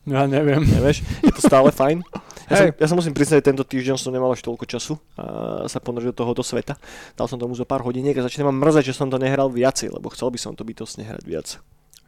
ja 0.08 0.26
neviem. 0.26 0.66
Nevieš? 0.66 1.04
Je 1.22 1.30
to 1.36 1.42
stále 1.44 1.68
fajn? 1.70 2.02
Ja 2.52 2.60
som, 2.60 2.68
Hej. 2.68 2.84
ja 2.84 2.88
sa 2.92 2.96
musím 3.00 3.16
priznať, 3.16 3.40
že 3.40 3.48
tento 3.48 3.64
týždeň 3.64 3.96
som 3.96 4.12
nemal 4.12 4.28
až 4.28 4.44
toľko 4.44 4.68
času 4.68 5.00
a 5.16 5.72
sa 5.72 5.80
ponoriť 5.80 6.12
do 6.12 6.20
tohoto 6.20 6.44
sveta. 6.44 6.76
Dal 7.16 7.24
som 7.24 7.40
tomu 7.40 7.56
zo 7.56 7.64
pár 7.64 7.80
hodiniek 7.80 8.12
a 8.20 8.28
začne 8.28 8.44
ma 8.44 8.52
mrzať, 8.52 8.92
že 8.92 8.98
som 9.00 9.08
to 9.08 9.16
nehral 9.16 9.48
viacej, 9.48 9.88
lebo 9.88 10.12
chcel 10.12 10.28
by 10.28 10.36
som 10.36 10.52
to 10.52 10.68
bytostne 10.68 11.08
hrať 11.08 11.24
viac. 11.24 11.48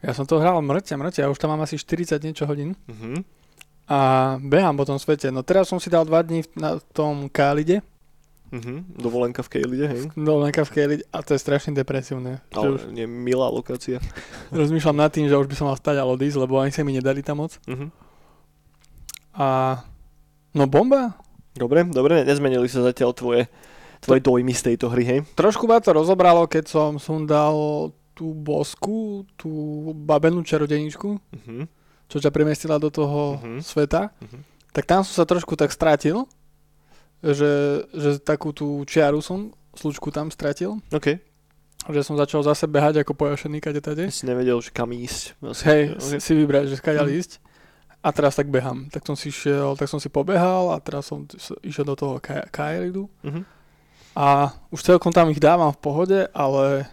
Ja 0.04 0.12
som 0.12 0.22
to 0.22 0.36
hral 0.36 0.60
mŕte, 0.60 0.92
mŕte, 0.92 1.18
ja 1.18 1.26
už 1.26 1.36
tam 1.36 1.48
mám 1.48 1.60
asi 1.60 1.74
40 1.74 2.20
niečo 2.20 2.44
hodín 2.44 2.76
Mhm. 2.84 3.24
a 3.86 3.98
behám 4.38 4.76
po 4.76 4.84
tom 4.84 4.96
svete. 4.96 5.28
No 5.28 5.40
teraz 5.40 5.66
som 5.66 5.76
si 5.76 5.88
dal 5.88 6.04
2 6.04 6.20
dní 6.20 6.44
na 6.54 6.76
tom 6.92 7.26
Kálide, 7.26 7.80
Mhm. 8.46 8.94
Dovolenka 8.96 9.40
v 9.40 9.50
Kejlide, 9.50 9.86
hej? 9.88 10.02
dovolenka 10.14 10.62
v 10.62 10.70
Kálide 10.70 11.02
a 11.08 11.18
to 11.18 11.34
je 11.34 11.40
strašne 11.40 11.72
depresívne. 11.72 12.38
Ale 12.50 12.70
už 12.70 12.86
nie, 12.88 13.02
milá 13.02 13.48
lokácia. 13.48 13.98
rozmýšľam 14.54 14.94
nad 14.94 15.10
tým, 15.10 15.26
že 15.26 15.34
už 15.34 15.48
by 15.48 15.54
som 15.54 15.66
mal 15.66 15.74
stať 15.74 15.98
a 15.98 16.06
odísť, 16.06 16.38
lebo 16.38 16.56
ani 16.56 16.70
sa 16.70 16.80
mi 16.80 16.92
nedali 16.92 17.18
tam 17.18 17.40
moc. 17.40 17.58
Mhm. 17.64 17.90
A 19.34 19.80
no 20.54 20.64
bomba. 20.64 21.18
Dobre, 21.52 21.82
dobre, 21.84 22.22
nezmenili 22.22 22.66
sa 22.66 22.82
zatiaľ 22.84 23.10
tvoje, 23.10 23.42
tvoje 23.98 24.20
dojmy 24.20 24.52
z 24.52 24.62
tejto 24.68 24.86
hry, 24.88 25.02
hej? 25.04 25.20
Trošku 25.34 25.66
ma 25.66 25.78
to 25.78 25.90
rozobralo, 25.90 26.46
keď 26.46 26.64
som 26.66 26.90
sundal 26.96 27.90
tú 28.14 28.30
bosku, 28.30 29.26
tú 29.34 29.50
babenú 29.92 30.40
čarodeničku, 30.40 31.18
Mhm. 31.34 31.66
čo 32.06 32.16
ťa 32.18 32.30
premiestila 32.30 32.78
do 32.78 32.88
toho 32.88 33.42
Mhm. 33.42 33.58
sveta, 33.60 34.14
Mhm. 34.22 34.38
tak 34.70 34.86
tam 34.86 35.02
som 35.02 35.14
sa 35.14 35.26
trošku 35.26 35.54
tak 35.54 35.70
strátil, 35.70 36.24
že, 37.22 37.84
že 37.90 38.18
takú 38.18 38.52
tú 38.52 38.84
čiaru 38.84 39.18
som 39.18 39.50
slučku 39.74 40.10
tam 40.10 40.30
stratil. 40.30 40.78
OK. 40.92 41.18
Že 41.84 42.00
som 42.02 42.16
začal 42.16 42.40
zase 42.42 42.64
behať 42.64 43.02
ako 43.02 43.12
pojašený 43.12 43.60
kade 43.60 43.80
tade. 43.80 44.08
Si 44.08 44.24
nevedel, 44.24 44.56
že 44.60 44.70
kam 44.70 44.88
ísť. 44.88 45.36
Hej, 45.66 45.82
Okay. 45.96 46.20
si, 46.20 46.32
vybrať, 46.32 46.64
že 46.68 46.76
skáďal 46.78 47.08
ísť. 47.10 47.40
A 48.00 48.12
teraz 48.12 48.36
tak 48.36 48.48
behám. 48.48 48.88
Tak 48.92 49.04
som 49.04 49.16
si 49.16 49.32
šiel, 49.32 49.72
tak 49.74 49.88
som 49.88 49.96
si 49.96 50.08
pobehal 50.08 50.68
a 50.70 50.78
teraz 50.78 51.08
som 51.08 51.24
išiel 51.62 51.84
do 51.84 51.96
toho 51.96 52.20
kaj- 52.20 52.48
kajeridu. 52.52 53.08
Mhm. 53.24 53.42
A 54.14 54.52
už 54.70 54.84
celkom 54.84 55.10
tam 55.10 55.26
ich 55.28 55.40
dávam 55.40 55.72
v 55.72 55.80
pohode, 55.80 56.20
ale 56.30 56.86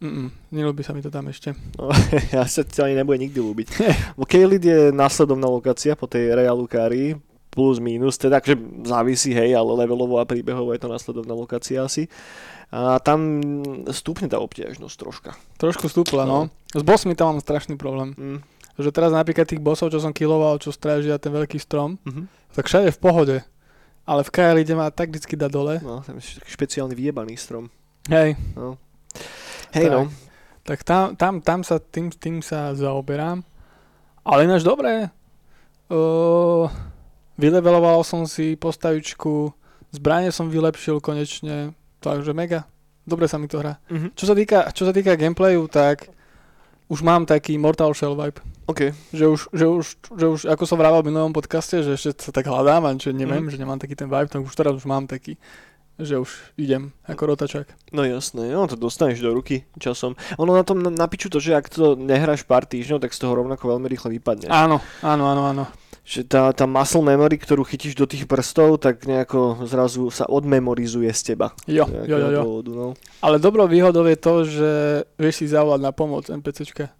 mm, 0.00 0.28
nelúbi 0.50 0.80
sa 0.80 0.92
mi 0.92 1.00
to 1.00 1.08
tam 1.08 1.28
ešte. 1.28 1.52
No, 1.76 1.88
ja 2.34 2.44
sa 2.44 2.60
ti 2.60 2.80
ani 2.80 2.96
nebude 2.96 3.18
nikdy 3.18 3.36
ľúbiť. 3.36 3.68
Bo 4.18 4.24
Kejlid 4.24 4.60
je 4.60 4.80
následovná 4.90 5.46
lokácia 5.46 5.94
po 5.94 6.04
tej 6.04 6.32
Realu 6.32 6.64
Kárii, 6.64 7.16
plus 7.48 7.78
minus, 7.78 8.14
teda 8.14 8.38
akože 8.38 8.56
závisí, 8.84 9.34
hej, 9.34 9.52
ale 9.52 9.74
levelovo 9.82 10.16
a 10.16 10.24
príbehovo 10.24 10.70
je 10.70 10.80
to 10.80 10.88
následovná 10.88 11.34
lokácia 11.34 11.82
asi. 11.82 12.06
A 12.70 13.02
tam 13.02 13.42
stúpne 13.90 14.30
tá 14.30 14.38
obťažnosť 14.38 14.94
troška. 14.94 15.30
Trošku 15.58 15.90
stúpla, 15.90 16.22
no. 16.22 16.46
S 16.70 16.86
bossmi 16.86 17.18
tam 17.18 17.34
mám 17.34 17.42
strašný 17.42 17.74
problém. 17.74 18.14
Mm. 18.14 18.38
Že 18.78 18.94
teraz 18.94 19.10
napríklad 19.10 19.50
tých 19.50 19.58
bossov, 19.58 19.90
čo 19.90 19.98
som 19.98 20.14
killoval, 20.14 20.62
čo 20.62 20.70
strážia 20.70 21.18
ten 21.18 21.34
veľký 21.34 21.58
strom, 21.58 21.98
Mhm. 22.06 22.30
tak 22.54 22.70
všade 22.70 22.94
v 22.94 23.02
pohode. 23.02 23.36
Ale 24.06 24.22
v 24.22 24.30
Kaelide 24.30 24.78
ma 24.78 24.86
tak 24.94 25.10
vždycky 25.10 25.34
dá 25.34 25.50
dole. 25.50 25.82
No, 25.82 26.00
tam 26.06 26.22
je 26.22 26.38
taký 26.38 26.50
špeciálny 26.54 26.94
vyjebaný 26.94 27.34
strom. 27.34 27.66
Hej, 28.06 28.38
No. 28.54 28.78
Hej 29.72 29.86
Tak. 29.86 29.92
no, 29.92 30.02
tak 30.62 30.78
tam, 30.82 31.04
tam, 31.16 31.34
tam 31.40 31.60
sa 31.62 31.78
tým, 31.78 32.10
tým 32.10 32.40
sa 32.40 32.74
zaoberám. 32.74 33.42
Ale 34.22 34.44
ináč 34.44 34.62
dobré. 34.62 35.08
Uh, 35.90 36.70
vyleveloval 37.34 38.04
som 38.04 38.22
si 38.24 38.54
postavičku, 38.54 39.50
zbranie 39.90 40.30
som 40.30 40.46
vylepšil 40.46 41.00
konečne, 41.00 41.74
takže 41.98 42.30
mega. 42.30 42.68
Dobre 43.02 43.26
sa 43.26 43.40
mi 43.40 43.48
to 43.48 43.58
hrá. 43.58 43.80
Mhm. 43.90 44.14
Čo 44.14 44.24
sa 44.26 44.34
týka, 44.34 44.70
čo 44.70 44.86
sa 44.86 44.92
týka 44.92 45.16
gameplayu, 45.16 45.66
tak 45.66 46.12
už 46.86 47.00
mám 47.00 47.24
taký 47.24 47.58
Mortal 47.58 47.90
Shell 47.90 48.14
vibe. 48.14 48.38
OK. 48.66 48.94
Že 49.10 49.24
už, 49.26 49.40
že 49.50 49.66
už, 49.66 49.84
že 50.14 50.26
už 50.28 50.40
ako 50.46 50.62
som 50.62 50.78
vravel 50.78 51.02
v 51.02 51.10
minulom 51.10 51.32
podcaste, 51.32 51.82
že 51.82 51.94
ešte 51.94 52.18
sa 52.20 52.30
tak 52.30 52.46
hľadám 52.46 52.82
a 52.84 52.94
že 52.94 53.10
neviem, 53.10 53.46
Mhm. 53.46 53.50
že 53.50 53.58
nemám 53.58 53.78
taký 53.78 53.94
ten 53.94 54.06
vibe, 54.06 54.30
tak 54.30 54.42
už 54.42 54.54
teraz 54.54 54.74
už 54.74 54.86
mám 54.86 55.06
taký, 55.06 55.34
že 56.02 56.18
už 56.18 56.30
idem 56.56 56.92
ako 57.04 57.36
rotačák. 57.36 57.66
No 57.92 58.02
jasné, 58.04 58.50
no 58.52 58.66
to 58.66 58.76
dostaneš 58.76 59.20
do 59.20 59.34
ruky 59.34 59.68
časom. 59.76 60.16
Ono 60.40 60.52
na 60.56 60.64
tom 60.64 60.80
na, 60.80 60.90
na 60.90 61.06
piču 61.06 61.28
to, 61.28 61.38
že 61.38 61.56
ak 61.56 61.68
to 61.68 61.94
nehráš 61.96 62.44
pár 62.44 62.64
týždňov, 62.64 63.02
tak 63.02 63.12
z 63.12 63.20
toho 63.20 63.36
rovnako 63.36 63.76
veľmi 63.76 63.86
rýchle 63.88 64.16
vypadne. 64.18 64.48
Áno, 64.48 64.80
áno, 65.04 65.24
áno, 65.28 65.42
áno. 65.46 65.64
Že 66.00 66.20
tá, 66.26 66.42
tá 66.50 66.64
muscle 66.66 67.04
memory, 67.04 67.38
ktorú 67.38 67.62
chytíš 67.62 67.94
do 67.94 68.08
tých 68.08 68.26
prstov, 68.26 68.82
tak 68.82 69.04
nejako 69.06 69.62
zrazu 69.68 70.10
sa 70.10 70.26
odmemorizuje 70.26 71.06
z 71.12 71.20
teba. 71.34 71.52
Jo, 71.70 71.86
jo, 71.86 72.16
jo, 72.18 72.28
jo. 72.32 72.42
Dôvodu, 72.42 72.70
no. 72.72 72.88
Ale 73.22 73.36
dobrou 73.38 73.68
výhodou 73.68 74.02
je 74.08 74.18
to, 74.18 74.34
že 74.42 74.70
vieš 75.20 75.44
si 75.44 75.46
zavolať 75.46 75.80
na 75.84 75.92
pomoc 75.92 76.26
NPCčka. 76.26 76.90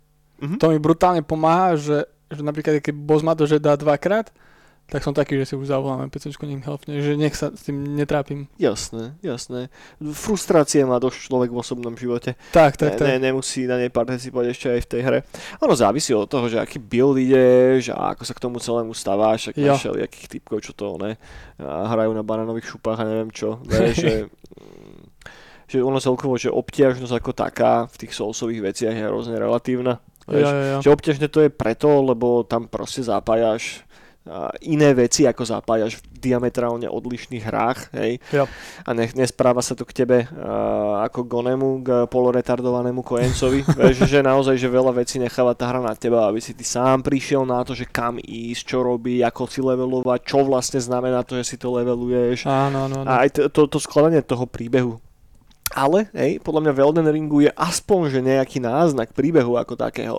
Mhm. 0.40 0.56
To 0.60 0.70
mi 0.70 0.78
brutálne 0.78 1.24
pomáha, 1.24 1.76
že, 1.76 2.06
že 2.30 2.40
napríklad 2.44 2.80
keď 2.80 2.94
boss 2.94 3.24
ma 3.24 3.34
to, 3.34 3.48
že 3.48 3.58
dá 3.58 3.74
dvakrát, 3.74 4.30
tak 4.90 5.06
som 5.06 5.14
taký, 5.14 5.38
že 5.38 5.48
si 5.48 5.54
už 5.54 5.70
zavolám 5.70 6.10
NPCčko, 6.10 6.50
nech 6.50 6.66
helpne, 6.66 6.98
že 6.98 7.14
nech 7.14 7.38
sa 7.38 7.54
s 7.54 7.62
tým 7.62 7.94
netrápim. 7.94 8.50
Jasné, 8.58 9.14
jasné. 9.22 9.70
Frustrácie 10.02 10.82
má 10.82 10.98
dosť 10.98 11.30
človek 11.30 11.54
v 11.54 11.58
osobnom 11.62 11.94
živote. 11.94 12.34
Tak, 12.50 12.74
tak, 12.74 12.98
tak. 12.98 13.06
Ne, 13.06 13.22
ne, 13.22 13.30
nemusí 13.30 13.70
na 13.70 13.78
nej 13.78 13.88
participovať 13.94 14.46
ešte 14.50 14.66
aj 14.66 14.80
v 14.82 14.90
tej 14.90 15.00
hre. 15.06 15.18
Ono 15.62 15.74
závisí 15.78 16.10
od 16.10 16.26
toho, 16.26 16.50
že 16.50 16.58
aký 16.58 16.82
build 16.82 17.22
ideš 17.22 17.94
a 17.94 18.10
ako 18.18 18.22
sa 18.26 18.34
k 18.34 18.42
tomu 18.42 18.58
celému 18.58 18.90
staváš. 18.90 19.54
Ak 19.54 19.56
Jo. 19.56 19.78
máš 19.78 19.86
akých 19.94 20.26
typkov, 20.40 20.58
čo 20.66 20.74
to 20.74 20.98
ne, 20.98 21.14
a 21.62 21.86
hrajú 21.86 22.10
na 22.10 22.26
banánových 22.26 22.74
šupách 22.74 22.98
a 22.98 23.08
neviem 23.08 23.30
čo. 23.30 23.62
Vieš, 23.62 23.94
že, 24.04 24.14
že 25.70 25.78
ono 25.78 26.02
celkovo, 26.02 26.34
že 26.34 26.50
obťažnosť 26.50 27.14
ako 27.14 27.30
taká 27.30 27.86
v 27.86 27.96
tých 28.02 28.12
soulsových 28.18 28.74
veciach 28.74 28.94
je 28.96 29.06
hrozne 29.06 29.38
relatívna. 29.38 30.02
Vieš, 30.26 30.46
jo, 30.50 30.58
jo. 30.58 30.78
že 30.82 30.88
obťažné 30.94 31.26
to 31.30 31.40
je 31.46 31.50
preto, 31.50 31.90
lebo 32.02 32.42
tam 32.42 32.66
proste 32.66 33.02
zapájaš 33.06 33.86
iné 34.60 34.92
veci, 34.92 35.24
ako 35.24 35.42
zapájaš 35.48 35.96
v 35.98 36.20
diametrálne 36.20 36.84
odlišných 36.84 37.44
hrách, 37.44 37.80
hej. 37.96 38.20
Jo. 38.28 38.44
A 38.84 38.90
ne, 38.92 39.08
nespráva 39.16 39.64
sa 39.64 39.72
to 39.72 39.88
k 39.88 40.04
tebe 40.04 40.28
uh, 40.28 41.00
ako 41.08 41.24
Gonemu, 41.24 41.80
k 41.80 41.88
poloretardovanému 42.04 43.00
kojencovi. 43.00 43.64
Vieš, 43.80 44.04
že 44.04 44.20
naozaj, 44.20 44.60
že 44.60 44.68
veľa 44.68 44.92
vecí 44.92 45.16
necháva 45.16 45.56
tá 45.56 45.72
hra 45.72 45.80
na 45.80 45.96
teba, 45.96 46.28
aby 46.28 46.38
si 46.38 46.52
ty 46.52 46.62
sám 46.62 47.00
prišiel 47.00 47.48
na 47.48 47.64
to, 47.64 47.72
že 47.72 47.88
kam 47.88 48.20
ísť, 48.20 48.62
čo 48.76 48.84
robí, 48.84 49.24
ako 49.24 49.48
si 49.48 49.64
levelovať, 49.64 50.20
čo 50.22 50.44
vlastne 50.44 50.78
znamená 50.84 51.24
to, 51.24 51.40
že 51.40 51.44
si 51.44 51.56
to 51.56 51.72
leveluješ. 51.72 52.44
Áno, 52.44 52.92
áno. 52.92 53.08
A 53.08 53.24
aj 53.24 53.40
to, 53.40 53.40
to, 53.48 53.72
to 53.72 53.78
skladanie 53.80 54.20
toho 54.20 54.44
príbehu. 54.44 55.00
Ale, 55.70 56.10
hej, 56.18 56.42
podľa 56.42 56.66
mňa 56.66 56.72
v 56.74 56.82
Elden 56.82 57.08
Ringu 57.14 57.38
je 57.46 57.50
aspoň, 57.54 58.10
že 58.10 58.26
nejaký 58.26 58.58
náznak 58.58 59.14
príbehu 59.14 59.54
ako 59.54 59.78
takého. 59.78 60.18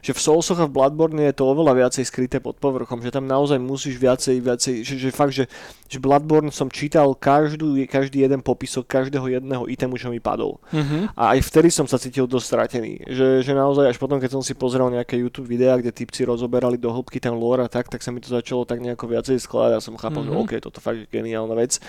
Že 0.00 0.12
v 0.14 0.20
Soulsoch 0.20 0.58
a 0.58 0.66
v 0.66 0.74
Bloodborne 0.74 1.22
je 1.26 1.34
to 1.34 1.44
oveľa 1.46 1.74
viacej 1.74 2.04
skryté 2.04 2.38
pod 2.38 2.56
povrchom, 2.56 3.02
že 3.02 3.10
tam 3.10 3.26
naozaj 3.26 3.58
musíš 3.58 3.98
viacej, 3.98 4.36
viacej, 4.38 4.74
že, 4.86 4.94
že 4.96 5.08
fakt, 5.10 5.34
že, 5.34 5.50
že 5.86 5.98
Bloodborne 5.98 6.50
som 6.50 6.70
čítal 6.70 7.12
každú, 7.12 7.74
každý 7.86 8.22
jeden 8.22 8.40
popisok 8.40 8.86
každého 8.86 9.26
jedného 9.28 9.66
itemu, 9.66 9.94
čo 9.98 10.08
mi 10.08 10.18
padol. 10.18 10.62
Mhm. 10.70 11.12
A 11.14 11.34
aj 11.34 11.44
vtedy 11.44 11.68
som 11.68 11.84
sa 11.84 11.98
cítil 11.98 12.30
dosť 12.30 12.46
stratený. 12.46 12.92
Že, 13.04 13.26
že 13.42 13.52
naozaj 13.52 13.90
až 13.90 13.98
potom, 13.98 14.22
keď 14.22 14.38
som 14.38 14.42
si 14.42 14.54
pozrel 14.54 14.86
nejaké 14.88 15.18
YouTube 15.18 15.50
videá, 15.50 15.74
kde 15.76 15.90
typci 15.90 16.22
rozoberali 16.22 16.78
do 16.78 16.88
hĺbky 16.88 17.18
ten 17.18 17.34
lore 17.34 17.64
a 17.64 17.70
tak, 17.70 17.90
tak 17.90 18.00
sa 18.00 18.14
mi 18.14 18.22
to 18.22 18.30
začalo 18.30 18.62
tak 18.64 18.78
nejako 18.78 19.10
viacej 19.10 19.38
skladať 19.38 19.72
a 19.76 19.84
som 19.84 19.98
chápal, 19.98 20.22
Mhm. 20.22 20.28
že 20.28 20.32
OK, 20.38 20.52
toto 20.62 20.78
fakt 20.78 20.98
je 21.02 21.06
geniálna 21.08 21.54
vec. 21.54 21.80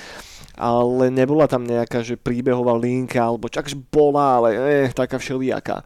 Ale 0.60 1.08
nebola 1.08 1.48
tam 1.48 1.64
nejaká, 1.64 2.04
že 2.04 2.20
príbehová 2.20 2.76
linka, 2.76 3.20
alebo 3.20 3.48
čakž 3.48 3.78
bola, 3.78 4.42
ale 4.42 4.50
eh, 4.56 4.92
taká 4.92 5.16
všelijaká. 5.16 5.84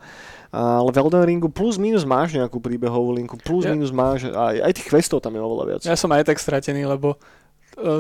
Ale 0.54 0.94
v 0.94 0.98
Elden 1.02 1.26
Ringu 1.26 1.50
plus 1.50 1.82
minus 1.82 2.06
máš 2.06 2.38
nejakú 2.38 2.62
príbehovú 2.62 3.10
linku, 3.18 3.42
plus 3.42 3.66
Ja- 3.66 3.74
minus 3.74 3.90
máš, 3.90 4.30
aj, 4.30 4.62
aj 4.62 4.72
tých 4.78 4.88
questov 4.94 5.18
tam 5.18 5.34
je 5.34 5.42
oveľa 5.42 5.66
viac. 5.66 5.82
Ja 5.82 5.98
som 5.98 6.14
aj 6.14 6.30
tak 6.30 6.38
stratený, 6.38 6.86
lebo 6.86 7.18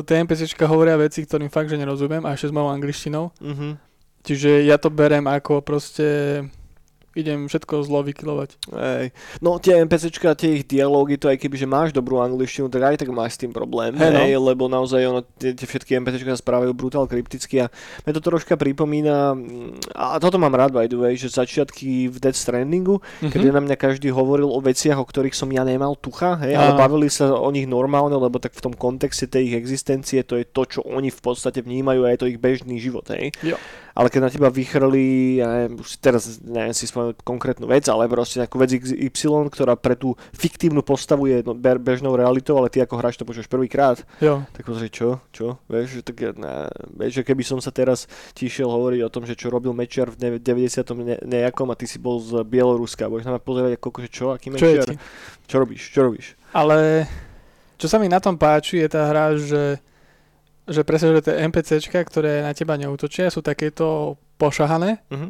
tie 0.05 0.21
NPCčka 0.21 0.69
hovoria 0.69 0.93
veci, 0.93 1.25
ktorým 1.25 1.49
fakt, 1.49 1.73
že 1.73 1.81
nerozumiem 1.81 2.21
a 2.29 2.37
ešte 2.37 2.53
s 2.53 2.53
mojou 2.53 2.69
angličtinou. 2.69 3.33
Mhm. 3.41 3.81
Čiže 4.23 4.63
ja 4.63 4.77
to 4.77 4.87
berem 4.93 5.25
ako 5.25 5.65
proste 5.65 6.05
idem 7.13 7.45
všetko 7.45 7.85
zlo 7.85 8.01
vykilovať. 8.01 8.49
Hej. 8.73 9.05
No 9.39 9.61
tie 9.61 9.81
NPCčka, 9.81 10.33
tie 10.33 10.57
ich 10.57 10.65
dialógy, 10.65 11.17
to 11.17 11.29
aj 11.29 11.37
keby, 11.37 11.55
že 11.57 11.67
máš 11.69 11.89
dobrú 11.93 12.17
angličtinu, 12.19 12.69
tak 12.69 12.81
aj 12.83 12.95
tak 13.05 13.09
máš 13.13 13.37
s 13.37 13.45
tým 13.45 13.53
problém, 13.53 13.93
Hej, 13.93 14.11
no. 14.11 14.19
hej, 14.19 14.33
lebo 14.35 14.65
naozaj 14.65 15.01
ono, 15.05 15.21
tie, 15.37 15.53
tie 15.53 15.67
všetky 15.69 15.93
NPCčka 16.01 16.33
sa 16.33 16.41
správajú 16.41 16.73
brutál 16.73 17.05
krypticky 17.05 17.61
a 17.61 17.69
mne 18.03 18.13
to 18.17 18.21
troška 18.21 18.57
pripomína, 18.57 19.37
mm, 19.37 19.93
a 19.93 20.17
toto 20.17 20.41
mám 20.41 20.57
rád 20.57 20.73
by 20.73 20.89
the 20.89 20.97
way, 20.97 21.13
že 21.13 21.29
začiatky 21.29 22.09
v 22.09 22.17
Dead 22.17 22.33
Strandingu, 22.33 22.97
Mhm. 23.21 23.29
kedy 23.29 23.47
na 23.53 23.61
mňa 23.61 23.75
každý 23.77 24.09
hovoril 24.09 24.49
o 24.49 24.57
veciach, 24.57 24.97
o 24.97 25.05
ktorých 25.05 25.37
som 25.37 25.49
ja 25.53 25.61
nemal 25.61 25.93
tucha, 25.93 26.35
hej, 26.41 26.57
ale 26.57 26.73
bavili 26.73 27.07
sa 27.07 27.29
o 27.29 27.49
nich 27.49 27.69
normálne, 27.69 28.17
lebo 28.17 28.41
tak 28.41 28.57
v 28.57 28.63
tom 28.65 28.73
kontexte 28.73 29.29
tej 29.29 29.53
ich 29.53 29.55
existencie 29.55 30.25
to 30.25 30.35
je 30.35 30.45
to, 30.45 30.65
čo 30.65 30.79
oni 30.81 31.13
v 31.13 31.21
podstate 31.21 31.61
vnímajú 31.61 32.05
a 32.05 32.11
je 32.13 32.19
to 32.19 32.27
ich 32.27 32.41
bežný 32.41 32.81
život, 32.81 33.05
hej. 33.13 33.29
Jo. 33.45 33.55
Ale 33.93 34.09
keď 34.09 34.21
na 34.25 34.29
teba 34.33 34.49
vychrli, 34.49 35.37
ja 35.37 35.45
neviem, 35.45 35.77
už 35.77 36.01
teraz 36.01 36.41
neviem 36.41 36.73
si 36.73 36.89
spomenúť 36.89 37.21
konkrétnu 37.21 37.69
vec, 37.69 37.85
ale 37.85 38.09
proste 38.09 38.41
nejakú 38.41 38.57
vec 38.57 38.73
XY, 38.73 39.53
ktorá 39.53 39.77
pre 39.77 39.93
tú 39.93 40.17
fiktívnu 40.33 40.81
postavu 40.81 41.29
je 41.29 41.45
no, 41.45 41.53
be- 41.53 41.77
bežnou 41.77 42.17
realitou, 42.17 42.57
ale 42.57 42.73
ty 42.73 42.81
ako 42.81 42.97
hráč 42.97 43.21
to 43.21 43.25
počuješ 43.25 43.45
prvýkrát, 43.45 44.01
tak 44.49 44.65
pozri, 44.65 44.89
čo, 44.89 45.21
čo, 45.29 45.61
vieš, 45.69 46.01
že, 46.01 46.01
tak, 46.01 46.33
ne, 46.33 46.73
vieš, 46.97 47.21
že 47.21 47.23
keby 47.23 47.45
som 47.45 47.61
sa 47.61 47.69
teraz 47.69 48.09
ti 48.33 48.49
išiel 48.49 48.65
hovoriť 48.65 49.01
o 49.05 49.13
tom, 49.13 49.29
že 49.29 49.37
čo 49.37 49.53
robil 49.53 49.77
Mečiar 49.77 50.09
v 50.09 50.17
ne- 50.25 50.41
90. 50.41 50.73
Ne- 50.97 51.21
nejakom 51.21 51.69
a 51.69 51.77
ty 51.77 51.85
si 51.85 52.01
bol 52.01 52.17
z 52.17 52.41
Bieloruska, 52.41 53.05
budeš 53.05 53.29
na 53.29 53.37
mňa 53.37 53.45
pozerať 53.45 53.71
ako, 53.77 53.87
že 54.01 54.09
čo, 54.09 54.25
aký 54.33 54.49
Čo 54.49 54.53
Mečiar, 54.57 54.87
ti? 54.89 54.97
čo 55.45 55.55
robíš, 55.61 55.93
čo 55.93 55.99
robíš. 56.01 56.33
Ale 56.49 57.05
čo 57.77 57.85
sa 57.85 58.01
mi 58.01 58.09
na 58.09 58.17
tom 58.17 58.41
páči 58.41 58.81
je 58.81 58.89
tá 58.89 59.05
hra, 59.05 59.37
že, 59.37 59.77
že 60.67 60.81
presne, 60.87 61.11
že 61.19 61.27
tie 61.27 61.43
NPCčka, 61.49 61.99
ktoré 62.07 62.43
na 62.43 62.55
teba 62.55 62.79
neútočia, 62.79 63.27
sú 63.27 63.43
takéto 63.43 64.15
pošahané 64.39 65.03
Mhm. 65.11 65.27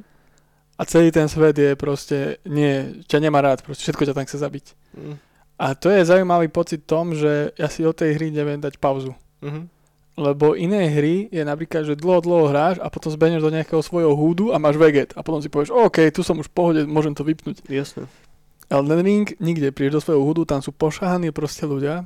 a 0.77 0.81
celý 0.85 1.09
ten 1.13 1.25
svet 1.29 1.57
je 1.57 1.73
proste, 1.73 2.37
nie, 2.45 3.03
ťa 3.05 3.17
nemá 3.21 3.41
rád, 3.41 3.65
proste 3.65 3.85
všetko 3.85 4.05
ťa 4.09 4.13
tam 4.13 4.25
chce 4.25 4.37
zabiť. 4.41 4.65
Mm. 4.97 5.15
A 5.61 5.65
to 5.77 5.93
je 5.93 6.01
zaujímavý 6.01 6.49
pocit 6.49 6.81
tom, 6.83 7.13
že 7.13 7.53
ja 7.55 7.69
si 7.69 7.85
od 7.85 7.93
tej 7.93 8.17
hry 8.17 8.33
neviem 8.33 8.57
dať 8.61 8.81
pauzu. 8.81 9.13
Mhm. 9.41 9.69
Lebo 10.13 10.53
iné 10.53 10.93
hry 10.93 11.25
je 11.33 11.41
napríklad, 11.41 11.89
že 11.89 11.97
dlho, 11.97 12.21
dlho 12.21 12.45
hráš 12.53 12.77
a 12.77 12.85
potom 12.93 13.09
zbehneš 13.09 13.41
do 13.41 13.49
nejakého 13.49 13.81
svojho 13.81 14.13
húdu 14.13 14.53
a 14.53 14.61
máš 14.61 14.77
veget. 14.77 15.09
A 15.17 15.25
potom 15.25 15.41
si 15.41 15.49
povieš, 15.49 15.73
OK, 15.73 16.05
tu 16.13 16.21
som 16.21 16.37
už 16.37 16.49
v 16.49 16.53
pohode, 16.53 16.81
môžem 16.85 17.17
to 17.17 17.25
vypnúť. 17.25 17.65
Jasné. 17.65 18.05
Elden 18.69 19.01
Ring 19.01 19.27
nikde, 19.41 19.73
prídeš 19.73 19.97
do 19.97 20.01
svojho 20.05 20.21
húdu, 20.21 20.45
tam 20.45 20.61
sú 20.61 20.69
pošahaní 20.69 21.33
proste 21.33 21.65
ľudia 21.65 22.05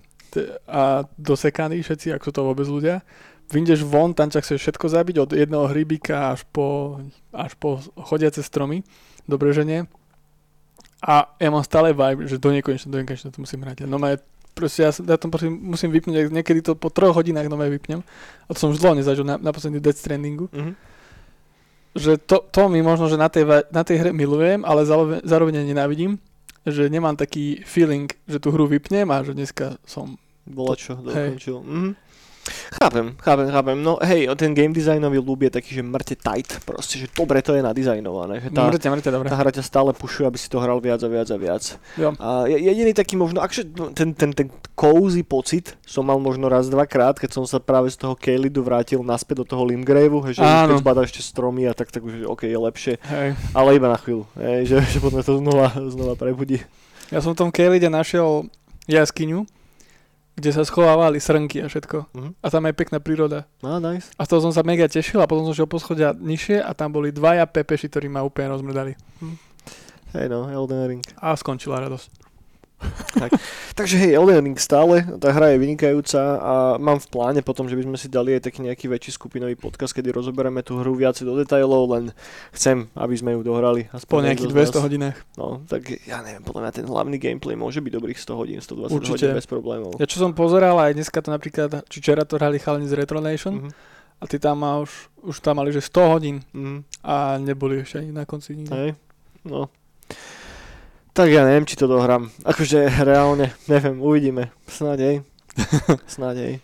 a 0.67 1.05
dosekaní 1.17 1.79
všetci, 1.81 2.13
ako 2.15 2.24
sú 2.27 2.31
to 2.34 2.41
vôbec 2.43 2.67
ľudia. 2.67 3.05
Vyjdeš 3.48 3.88
von, 3.88 4.12
tam 4.12 4.27
ťa 4.27 4.43
chceš 4.43 4.60
všetko 4.60 4.86
zabiť, 4.91 5.15
od 5.24 5.31
jedného 5.31 5.72
hrybíka 5.72 6.36
až 6.36 6.43
po, 6.51 7.00
až 7.31 7.55
po 7.55 7.79
chodiace 7.96 8.43
stromy, 8.43 8.84
dobre 9.24 9.55
že 9.55 9.63
nie. 9.63 9.88
A 11.00 11.31
ja 11.38 11.50
mám 11.53 11.63
stále 11.63 11.93
vibe, 11.93 12.27
že 12.27 12.41
do 12.41 12.50
nekonečna, 12.51 12.91
do 12.91 13.00
nekonečna 13.00 13.31
to 13.31 13.39
musím 13.39 13.63
hrať. 13.63 13.86
No 13.88 14.01
proste 14.57 14.81
ja, 14.84 14.91
ja 14.91 15.15
to 15.22 15.29
prosím, 15.29 15.53
musím 15.62 15.93
vypnúť, 15.93 16.34
niekedy 16.34 16.65
to 16.65 16.74
po 16.74 16.89
troch 16.89 17.13
hodinách 17.13 17.46
nové 17.46 17.69
vypnem. 17.69 18.01
A 18.50 18.57
to 18.57 18.57
som 18.57 18.74
už 18.74 18.81
dlho 18.81 18.98
nezažil 18.98 19.22
na, 19.22 19.38
na 19.38 19.53
posledný 19.53 19.77
Death 19.77 20.01
Strandingu. 20.01 20.50
Mhm. 20.50 20.74
Že 21.98 22.12
to, 22.25 22.46
to 22.50 22.62
mi 22.69 22.81
možno, 22.81 23.10
že 23.10 23.17
na 23.17 23.29
tej, 23.29 23.46
na 23.74 23.81
tej 23.81 23.98
hre 24.01 24.12
milujem, 24.13 24.62
ale 24.65 24.86
zároveň, 24.86 25.17
zároveň 25.25 25.65
nenávidím. 25.65 26.22
Že 26.68 26.92
nemám 26.92 27.16
taký 27.16 27.64
feeling, 27.64 28.12
že 28.28 28.44
tú 28.44 28.52
hru 28.52 28.68
vypnem 28.68 29.08
a 29.08 29.24
že 29.24 29.32
dneska 29.32 29.80
som... 29.88 30.20
Bola 30.48 30.76
čo, 30.80 30.96
dokončil. 31.00 31.60
Mhm. 31.64 31.90
Chápem, 32.77 33.16
chápem, 33.18 33.48
chápem. 33.48 33.77
No 33.77 33.98
hej, 34.00 34.27
ten 34.36 34.51
game 34.51 34.72
designový 34.72 35.18
ľub 35.18 35.42
je 35.42 35.51
taký, 35.51 35.75
že 35.75 35.82
mŕte 35.82 36.16
tight, 36.16 36.62
proste, 36.63 36.98
že 36.98 37.08
dobre 37.10 37.39
to 37.39 37.51
je 37.51 37.62
nadizajnované. 37.62 38.44
Že 38.44 38.50
tá, 38.51 38.62
Mŕte, 38.66 38.88
mŕte, 38.88 39.10
dobre. 39.10 39.27
tá 39.27 39.36
hra 39.36 39.50
ťa 39.50 39.63
stále 39.63 39.92
pušuje, 39.92 40.25
aby 40.25 40.38
si 40.38 40.48
to 40.48 40.58
hral 40.58 40.77
viac 40.77 41.00
a 41.00 41.08
viac 41.08 41.27
a 41.27 41.38
viac. 41.38 41.63
Jo. 41.96 42.13
A 42.18 42.46
je- 42.46 42.62
jediný 42.62 42.92
taký 42.92 43.16
možno, 43.16 43.39
akže 43.39 43.66
ten, 43.92 44.13
ten, 44.13 44.30
ten 44.32 44.48
cozy 44.74 45.22
pocit 45.22 45.75
som 45.84 46.04
mal 46.04 46.18
možno 46.18 46.48
raz, 46.48 46.68
dvakrát, 46.68 47.18
keď 47.18 47.34
som 47.34 47.44
sa 47.44 47.58
práve 47.58 47.89
z 47.89 47.98
toho 47.98 48.13
Kalidu 48.13 48.62
vrátil 48.62 49.01
naspäť 49.01 49.42
do 49.42 49.46
toho 49.48 49.63
Limgraveu, 49.63 50.22
že 50.30 50.39
Áno. 50.39 50.75
keď 50.75 50.86
zbadáš 50.86 51.08
ešte 51.10 51.22
stromy 51.25 51.66
a 51.66 51.74
tak, 51.74 51.89
tak 51.89 52.01
už 52.01 52.25
OK, 52.25 52.46
je 52.46 52.60
lepšie, 52.60 52.94
Hej. 53.01 53.34
ale 53.51 53.70
iba 53.74 53.88
na 53.88 53.98
chvíľu, 53.98 54.30
hej, 54.36 54.70
že, 54.70 54.77
že 54.88 55.00
potom 55.00 55.20
to 55.20 55.34
znova, 55.38 55.74
znova 55.89 56.13
prebudí. 56.13 56.62
Ja 57.10 57.20
som 57.20 57.34
v 57.34 57.39
tom 57.39 57.50
Kelide 57.50 57.88
našiel 57.88 58.46
jaskyňu, 58.86 59.48
kde 60.38 60.53
sa 60.53 60.62
schovávali 60.62 61.17
srnky 61.17 61.65
a 61.65 61.67
všetko. 61.67 62.13
Mhm. 62.13 62.29
A 62.46 62.48
tam 62.53 62.70
je 62.70 62.74
pekná 62.77 63.01
príroda. 63.01 63.50
No, 63.65 63.82
nice. 63.82 64.13
A 64.22 64.29
z 64.29 64.29
toho 64.29 64.46
som 64.46 64.53
sa 64.53 64.62
mega 64.62 64.86
tešil 64.86 65.17
a 65.17 65.25
potom 65.25 65.50
som 65.50 65.58
šiel 65.58 65.65
po 65.65 65.82
schodia 65.82 66.13
nižšie 66.13 66.62
a 66.62 66.72
tam 66.77 66.94
boli 66.94 67.10
dvaja 67.10 67.50
pepeši, 67.50 67.89
ktorí 67.89 68.06
ma 68.06 68.22
úplne 68.22 68.53
rozmrdali. 68.53 68.94
Hej 70.13 70.29
no, 70.29 70.46
Elden 70.46 70.86
Ring. 70.86 71.03
A 71.17 71.34
skončila 71.34 71.82
radosť. 71.82 72.26
Takže 73.74 73.98
hej, 73.98 74.13
Elden 74.13 74.41
Ring 74.43 74.55
stále, 74.55 75.01
tá 75.17 75.29
hra 75.29 75.50
je 75.50 75.57
vynikajúca 75.57 76.22
a 76.38 76.53
mám 76.77 76.98
v 76.98 77.07
pláne 77.07 77.41
potom, 77.41 77.65
že 77.65 77.74
by 77.74 77.84
sme 77.84 77.98
si 77.98 78.05
dali 78.07 78.34
aj 78.34 78.46
taký 78.46 78.62
nejaký 78.62 78.86
väčší 78.86 79.12
skupinový 79.12 79.53
podcast, 79.53 79.91
kedy 79.91 80.10
rozoberieme 80.12 80.62
tú 80.62 80.77
hru 80.77 80.93
viacej 80.93 81.24
do 81.24 81.34
detajlov, 81.36 81.84
len 81.89 82.03
chcem, 82.51 82.86
aby 82.93 83.13
sme 83.13 83.34
ju 83.34 83.41
dohrali. 83.43 83.89
Aspoň 83.89 84.05
Po 84.12 84.22
nejakých 84.24 84.46
z 84.48 84.55
nás. 84.55 84.69
200 84.72 84.86
hodinách. 84.86 85.17
No, 85.34 85.62
tak 85.63 85.81
ja 86.03 86.22
neviem, 86.22 86.41
podľa 86.41 86.62
mňa 86.63 86.72
ten 86.72 86.86
hlavný 86.86 87.17
gameplay 87.17 87.55
môže 87.55 87.79
byť 87.79 87.91
dobrých 87.91 88.19
100 88.19 88.34
hodín, 88.36 88.57
120 88.60 88.93
Určite. 88.93 89.13
hodín 89.25 89.29
bez 89.34 89.48
problémov. 89.48 89.91
Ja 89.98 90.05
čo 90.05 90.17
som 90.17 90.31
pozeral 90.31 90.77
aj 90.77 90.93
dneska 90.93 91.17
to 91.17 91.29
napríklad, 91.29 91.81
či 91.86 91.98
včera 91.98 92.24
to 92.24 92.38
hrali 92.38 92.57
chalani 92.57 92.86
z 92.86 92.93
Retro 92.96 93.17
Nation 93.19 93.53
Mhm. 93.60 93.69
a 94.15 94.25
ty 94.25 94.38
tam 94.38 94.57
má 94.60 94.77
už, 94.77 94.89
už 95.24 95.38
tam 95.39 95.57
mali 95.57 95.69
že 95.69 95.81
100 95.84 96.05
hodín 96.07 96.46
Mhm. 96.51 96.86
a 97.01 97.15
neboli 97.38 97.81
ešte 97.81 98.00
ani 98.00 98.12
na 98.12 98.24
konci 98.24 98.53
nikde. 98.53 98.74
Hej, 98.75 98.89
no. 99.43 99.69
Tak 101.18 101.28
ja 101.28 101.42
neviem, 101.42 101.66
či 101.66 101.74
to 101.74 101.90
dohrám. 101.90 102.30
Akože 102.46 102.86
reálne, 103.02 103.50
neviem, 103.66 103.98
uvidíme. 103.98 104.54
Snáď 104.70 104.98
hej. 105.02 105.16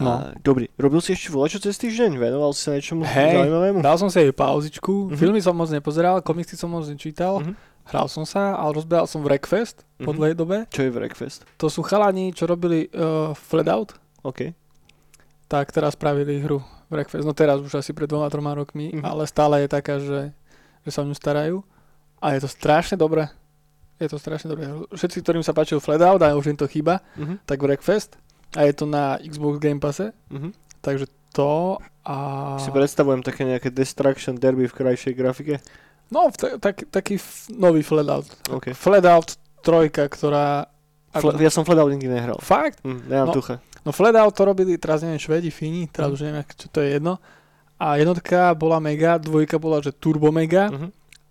No. 0.00 0.16
A, 0.16 0.32
dobrý, 0.40 0.72
robil 0.80 0.96
si 1.04 1.12
ešte 1.12 1.28
volačo 1.28 1.60
cez 1.60 1.76
týždeň? 1.76 2.16
Venoval 2.16 2.56
si 2.56 2.64
sa 2.64 2.72
niečomu 2.72 3.04
Hej, 3.04 3.36
zaujímavému? 3.36 3.84
Dal 3.84 4.00
som 4.00 4.08
si 4.08 4.16
aj 4.16 4.32
pauzičku, 4.32 5.12
Mhm. 5.12 5.16
filmy 5.20 5.44
som 5.44 5.52
moc 5.52 5.68
nepozeral, 5.68 6.24
komiksy 6.24 6.56
som 6.56 6.72
moc 6.72 6.88
nečítal, 6.88 7.44
Mhm. 7.44 7.52
hral 7.84 8.08
som 8.08 8.24
sa, 8.24 8.56
ale 8.56 8.80
rozbehal 8.80 9.04
som 9.04 9.20
Wreckfest 9.20 9.84
po 10.00 10.12
Mhm. 10.12 10.16
dlhej 10.16 10.34
dobe. 10.34 10.56
Čo 10.72 10.88
je 10.88 10.90
Breakfast? 10.90 11.44
To 11.60 11.68
sú 11.68 11.84
chalani, 11.84 12.32
čo 12.32 12.48
robili 12.48 12.88
uh, 12.88 13.36
Flatout, 13.36 13.92
OK. 14.24 14.56
tak 15.46 15.68
teraz 15.68 15.92
spravili 16.00 16.40
hru 16.40 16.64
Wreckfest. 16.88 17.28
No 17.28 17.36
teraz 17.36 17.60
už 17.60 17.76
asi 17.76 17.92
pred 17.92 18.08
dvoma, 18.08 18.32
troma 18.32 18.56
rokmi, 18.56 18.96
Mhm. 18.96 19.04
ale 19.04 19.28
stále 19.28 19.60
je 19.60 19.68
taká, 19.68 20.00
že, 20.00 20.32
že 20.80 20.90
sa 20.90 21.04
o 21.04 21.08
ňu 21.08 21.12
starajú. 21.12 21.60
A 22.24 22.32
je 22.32 22.40
to 22.40 22.48
strašne 22.48 22.96
dobré. 22.96 23.28
Je 24.00 24.08
to 24.08 24.16
strašne 24.16 24.48
dobré. 24.48 24.64
Všetci, 24.88 25.20
ktorým 25.20 25.44
sa 25.44 25.52
páčil 25.52 25.76
Flatout 25.76 26.18
a 26.18 26.32
už 26.32 26.48
im 26.48 26.56
to 26.56 26.64
chýba, 26.64 27.04
Mhm. 27.14 27.44
tak 27.44 27.60
Wreckfest. 27.60 28.16
A 28.52 28.64
je 28.64 28.72
to 28.72 28.84
na 28.84 29.20
Xbox 29.20 29.58
Game 29.58 29.78
Passe, 29.78 30.10
Mhm. 30.26 30.50
takže 30.80 31.04
to 31.30 31.76
a... 32.02 32.16
Si 32.58 32.70
predstavujem 32.70 33.20
také 33.20 33.44
nejaké 33.44 33.68
Destruction 33.68 34.34
Derby 34.34 34.64
v 34.64 34.74
krajšej 34.74 35.12
grafike. 35.14 35.60
No, 36.08 36.32
ta- 36.32 36.58
tak, 36.58 36.90
taký 36.90 37.14
f- 37.14 37.46
nový 37.50 37.80
Flatout. 37.80 38.26
OK. 38.48 38.72
Flatout 38.72 39.36
trojka, 39.60 40.08
ktorá... 40.08 40.66
Fle- 41.12 41.36
ja 41.36 41.50
som 41.50 41.62
Flatout 41.62 41.92
nikdy 41.92 42.08
nehral. 42.08 42.40
Fakt? 42.40 42.80
Hm, 42.80 43.04
nemám 43.06 43.28
No. 43.28 43.32
tucha. 43.32 43.60
No 43.80 43.92
Flatout 43.92 44.32
to 44.32 44.42
robili, 44.42 44.74
teraz 44.74 45.00
neviem, 45.00 45.18
Švedi, 45.18 45.48
Fíni, 45.48 45.86
teraz 45.86 46.08
Mhm. 46.08 46.14
už 46.14 46.20
neviem, 46.22 46.44
čo 46.48 46.66
to 46.66 46.80
je 46.80 46.88
jedno. 46.92 47.20
A 47.76 47.96
jednotka 47.96 48.52
bola 48.54 48.76
mega, 48.76 49.16
dvojka 49.16 49.56
bola, 49.56 49.78
že 49.78 49.92
turbo 49.92 50.28
mega 50.28 50.66
Mhm. 50.68 50.88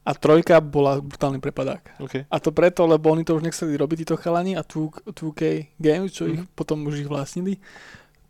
A 0.10 0.18
trojka 0.18 0.58
bola 0.58 0.98
brutálny 0.98 1.38
prepadák. 1.38 2.02
OK. 2.02 2.26
A 2.26 2.36
to 2.38 2.50
preto, 2.50 2.82
lebo 2.84 3.14
oni 3.14 3.22
to 3.22 3.38
už 3.38 3.46
nechceli 3.46 3.78
robiť 3.78 3.98
títo 4.02 4.18
chalani 4.18 4.58
a 4.58 4.66
2, 4.66 5.06
2K 5.08 5.42
Games, 5.78 6.10
čo 6.10 6.26
ich 6.26 6.42
Mhm. 6.42 6.50
potom 6.52 6.82
už 6.84 7.00
ich 7.00 7.08
vlastnili, 7.08 7.62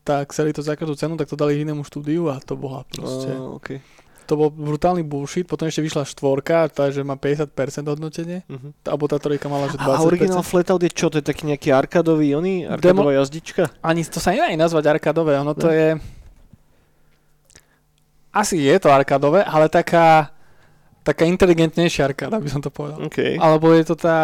tak 0.04 0.28
chceli 0.30 0.52
to 0.52 0.60
za 0.60 0.76
každú 0.76 0.94
cenu, 0.94 1.16
tak 1.16 1.26
to 1.26 1.36
dali 1.36 1.56
inému 1.58 1.82
štúdiu 1.82 2.28
a 2.28 2.38
to 2.38 2.54
bola 2.54 2.84
proste, 2.84 3.32
Uh, 3.32 3.56
OK. 3.56 3.80
to 4.26 4.34
bol 4.36 4.50
brutálny 4.50 5.02
bullshit, 5.02 5.46
potom 5.46 5.66
ešte 5.66 5.80
vyšla 5.80 6.04
štvorka, 6.04 6.68
takže 6.68 7.00
má 7.02 7.16
50% 7.16 7.48
hodnotenie, 7.88 8.44
Mhm. 8.46 8.84
alebo 8.84 9.06
tá 9.06 9.16
trojka 9.16 9.48
mala, 9.48 9.70
že 9.70 9.78
20%. 9.78 9.96
A 9.96 10.04
originál 10.04 10.44
Flatout 10.44 10.82
je 10.82 10.92
čo? 10.92 11.08
To 11.08 11.18
je 11.18 11.24
taký 11.24 11.48
nejaký 11.48 11.72
arkadový, 11.72 12.36
oný? 12.36 12.68
Arkadová 12.68 13.16
jazdička? 13.16 13.72
Ani 13.80 14.04
to 14.04 14.20
sa 14.20 14.30
nedá 14.30 14.46
ani 14.46 14.58
nazvať 14.58 14.86
arkadové, 14.92 15.34
ono 15.34 15.54
to 15.54 15.70
je... 15.70 15.96
Asi 18.30 18.62
je 18.62 18.76
to 18.78 18.90
arkadové, 18.90 19.42
ale 19.42 19.66
taká, 19.68 20.30
taká 21.04 21.26
inteligentnejšia 21.26 22.06
arkáda, 22.06 22.38
by 22.40 22.50
som 22.50 22.62
to 22.62 22.70
povedal. 22.70 23.00
OK. 23.06 23.38
Alebo 23.38 23.72
je 23.74 23.84
to 23.88 23.96
tá... 23.96 24.18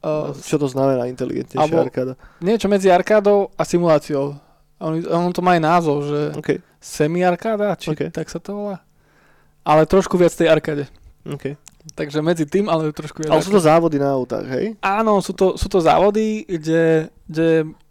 Uh, 0.00 0.30
Čo 0.38 0.60
to 0.60 0.68
znamená 0.70 1.10
inteligentnejšia 1.10 1.62
Alebo- 1.62 1.82
arkáda? 1.82 2.14
niečo 2.38 2.70
medzi 2.70 2.92
arkádou 2.92 3.50
a 3.58 3.62
simuláciou. 3.66 4.38
On, 4.78 4.92
on 4.92 5.32
to 5.32 5.40
má 5.40 5.56
aj 5.56 5.62
názov, 5.64 5.96
že 6.04 6.20
OK. 6.36 6.50
semi-arkáda, 6.78 7.74
či 7.80 7.90
Ok. 7.96 8.12
tak 8.12 8.28
sa 8.28 8.36
to 8.38 8.52
volá. 8.54 8.76
Ale 9.66 9.88
trošku 9.88 10.14
viac 10.14 10.30
tej 10.36 10.52
arkáde. 10.52 10.84
OK. 11.26 11.56
Takže 11.96 12.18
medzi 12.22 12.44
tým, 12.46 12.66
ale 12.66 12.90
trošku 12.90 13.22
viac. 13.22 13.30
Ale 13.34 13.42
sú 13.42 13.50
to 13.50 13.62
závody 13.62 13.96
na 13.98 14.10
autách, 14.14 14.46
hej? 14.46 14.74
Áno, 14.82 15.18
sú 15.22 15.32
to, 15.32 15.54
sú 15.58 15.66
to 15.66 15.78
závody, 15.82 16.42
kde, 16.46 17.08
kde 17.26 17.48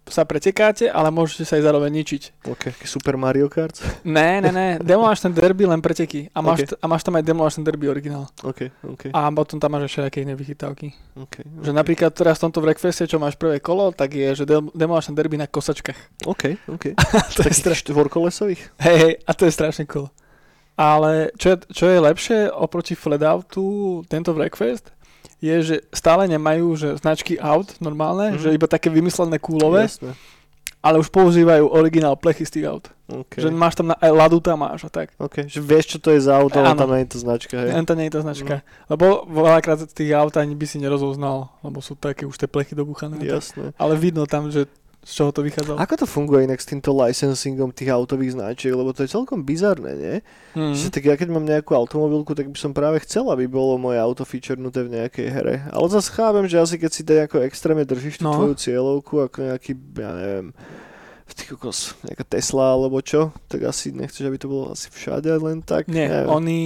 sa 0.07 0.21
pretekáte, 0.21 0.85
ale 0.85 1.09
môžete 1.09 1.43
sa 1.43 1.57
aj 1.57 1.63
zároveň 1.63 1.91
ničiť. 1.95 2.45
OK. 2.45 2.63
taký 2.71 2.85
Super 2.85 3.15
Mario 3.15 3.45
Kart? 3.45 3.73
Ne, 4.01 4.37
ne, 4.37 4.49
ne. 4.49 4.67
Demolition 4.85 5.29
Derby 5.29 5.65
len 5.65 5.79
preteky. 5.79 6.29
A 6.29 6.39
máš, 6.39 6.61
Ok. 6.61 6.67
t- 6.67 6.77
a 6.77 6.85
máš 6.85 7.01
tam 7.01 7.13
aj 7.13 7.23
Demolition 7.23 7.61
Derby 7.61 7.85
originál. 7.85 8.29
OK, 8.39 8.69
OK, 8.85 9.03
A 9.09 9.25
potom 9.29 9.57
tam 9.57 9.69
máš 9.71 9.89
ešte 9.89 9.99
nejaké 10.01 10.19
iné 10.21 10.33
vychytávky. 10.33 10.93
OK. 11.15 11.35
Že 11.59 11.71
napríklad 11.71 12.11
teraz 12.11 12.37
v 12.37 12.45
tomto 12.45 12.61
Breakfaste, 12.61 13.03
čo 13.03 13.17
máš 13.17 13.33
prvé 13.33 13.57
kolo, 13.57 13.89
tak 13.89 14.11
je, 14.11 14.29
že 14.31 14.43
Dem- 14.43 14.69
Demolition 14.71 15.11
Derby 15.11 15.35
na 15.35 15.45
kosačkách. 15.45 16.23
OK, 16.23 16.43
OK. 16.67 16.85
to 17.35 17.41
je 17.41 17.49
Takých 17.49 17.57
strašne. 17.73 17.81
štvorkolesových? 17.83 18.61
Hej, 18.79 18.97
hej, 18.99 19.13
a 19.19 19.31
to 19.31 19.43
je 19.43 19.51
strašne 19.51 19.85
cool. 19.87 20.07
Ale 20.75 21.31
čo 21.33 21.49
je, 21.49 21.57
čo 21.71 21.85
je 21.87 21.97
lepšie 21.99 22.37
oproti 22.49 22.93
Flatoutu, 22.93 23.63
tento 24.05 24.31
Breakfast, 24.31 24.91
je, 25.37 25.55
že 25.61 25.75
stále 25.89 26.25
nemajú 26.25 26.67
že 26.73 26.89
značky 26.97 27.35
aut 27.35 27.75
normálne, 27.79 28.33
Mhm. 28.33 28.39
že 28.39 28.49
iba 28.51 28.65
také 28.65 28.87
vymyslené 28.87 29.35
kúlové, 29.37 29.85
Jasné. 29.85 30.15
ale 30.79 30.97
už 30.97 31.09
používajú 31.09 31.65
originál 31.67 32.15
plechy 32.15 32.45
z 32.45 32.51
tých 32.51 32.65
aut. 32.65 32.85
OK. 33.05 33.37
Že 33.37 33.53
máš 33.53 33.77
tam 33.77 33.93
na, 33.93 33.95
aj 33.95 34.11
ladu 34.11 34.41
tam 34.41 34.65
máš 34.65 34.81
a 34.81 34.89
tak. 34.89 35.13
OK, 35.17 35.45
že 35.45 35.61
vieš, 35.61 35.93
čo 35.93 35.97
to 35.99 36.09
je 36.09 36.25
za 36.25 36.33
auto, 36.33 36.57
ale 36.57 36.73
tam 36.73 36.89
nie 36.89 37.05
je 37.05 37.13
to 37.13 37.19
značka, 37.21 37.53
hej? 37.53 37.69
To 37.77 37.93
nie 37.93 38.09
je 38.09 38.13
tá 38.13 38.21
značka. 38.25 38.53
Lebo 38.89 39.29
veľakrát 39.29 39.85
tých 39.87 40.09
aut 40.11 40.33
ani 40.33 40.53
by 40.53 40.65
si 40.65 40.81
nerozoznal, 40.81 41.53
lebo 41.61 41.85
sú 41.85 41.93
také 41.93 42.25
už 42.25 42.33
tie 42.33 42.49
plechy 42.49 42.73
dobuchané. 42.73 43.21
a 43.21 43.37
tak. 43.37 43.77
Ale 43.77 43.93
vidno 43.93 44.25
tam, 44.25 44.49
že 44.49 44.65
z 45.05 45.11
čoho 45.21 45.29
to 45.29 45.45
vychádzalo. 45.45 45.77
Ako 45.77 46.01
to 46.01 46.05
funguje 46.09 46.49
inak 46.49 46.57
s 46.57 46.65
týmto 46.65 46.89
licensingom 46.89 47.69
tých 47.69 47.93
autových 47.93 48.33
značiek, 48.33 48.73
lebo 48.73 48.89
to 48.89 49.05
je 49.05 49.13
celkom 49.13 49.45
bizarné, 49.45 49.91
nie? 49.93 50.15
Mm. 50.57 50.73
Že 50.73 50.87
tak 50.89 51.03
ja 51.05 51.13
keď 51.13 51.29
mám 51.29 51.45
nejakú 51.45 51.77
automobilku, 51.77 52.33
tak 52.33 52.49
by 52.49 52.57
som 52.57 52.73
práve 52.73 52.97
chcel, 53.05 53.29
aby 53.29 53.45
bolo 53.45 53.77
moje 53.77 54.01
auto 54.01 54.25
featurenuté 54.25 54.81
v 54.81 54.97
nejakej 54.97 55.27
hre. 55.29 55.55
Ale 55.69 55.85
zase 55.93 56.09
chápem, 56.09 56.49
že 56.49 56.57
asi 56.57 56.81
keď 56.81 56.89
si 56.89 57.01
nejako 57.05 57.45
extrémne 57.45 57.85
držíš 57.85 58.17
tú 58.17 58.25
No. 58.25 58.33
tvoju 58.33 58.57
cieľovku, 58.57 59.13
ako 59.29 59.37
nejaký, 59.53 59.71
ja 59.77 60.09
neviem, 60.17 60.47
v 61.25 61.33
tých 61.37 61.49
kokos, 61.53 61.93
nejaká 62.01 62.25
Tesla 62.25 62.73
alebo 62.73 62.97
čo, 63.01 63.29
tak 63.45 63.61
asi 63.65 63.93
nechceš, 63.93 64.25
aby 64.25 64.41
to 64.41 64.49
bolo 64.49 64.73
asi 64.73 64.89
všade 64.89 65.29
len 65.29 65.61
tak. 65.61 65.85
Nie, 65.85 66.09
neviem. 66.09 66.29
oni, 66.33 66.59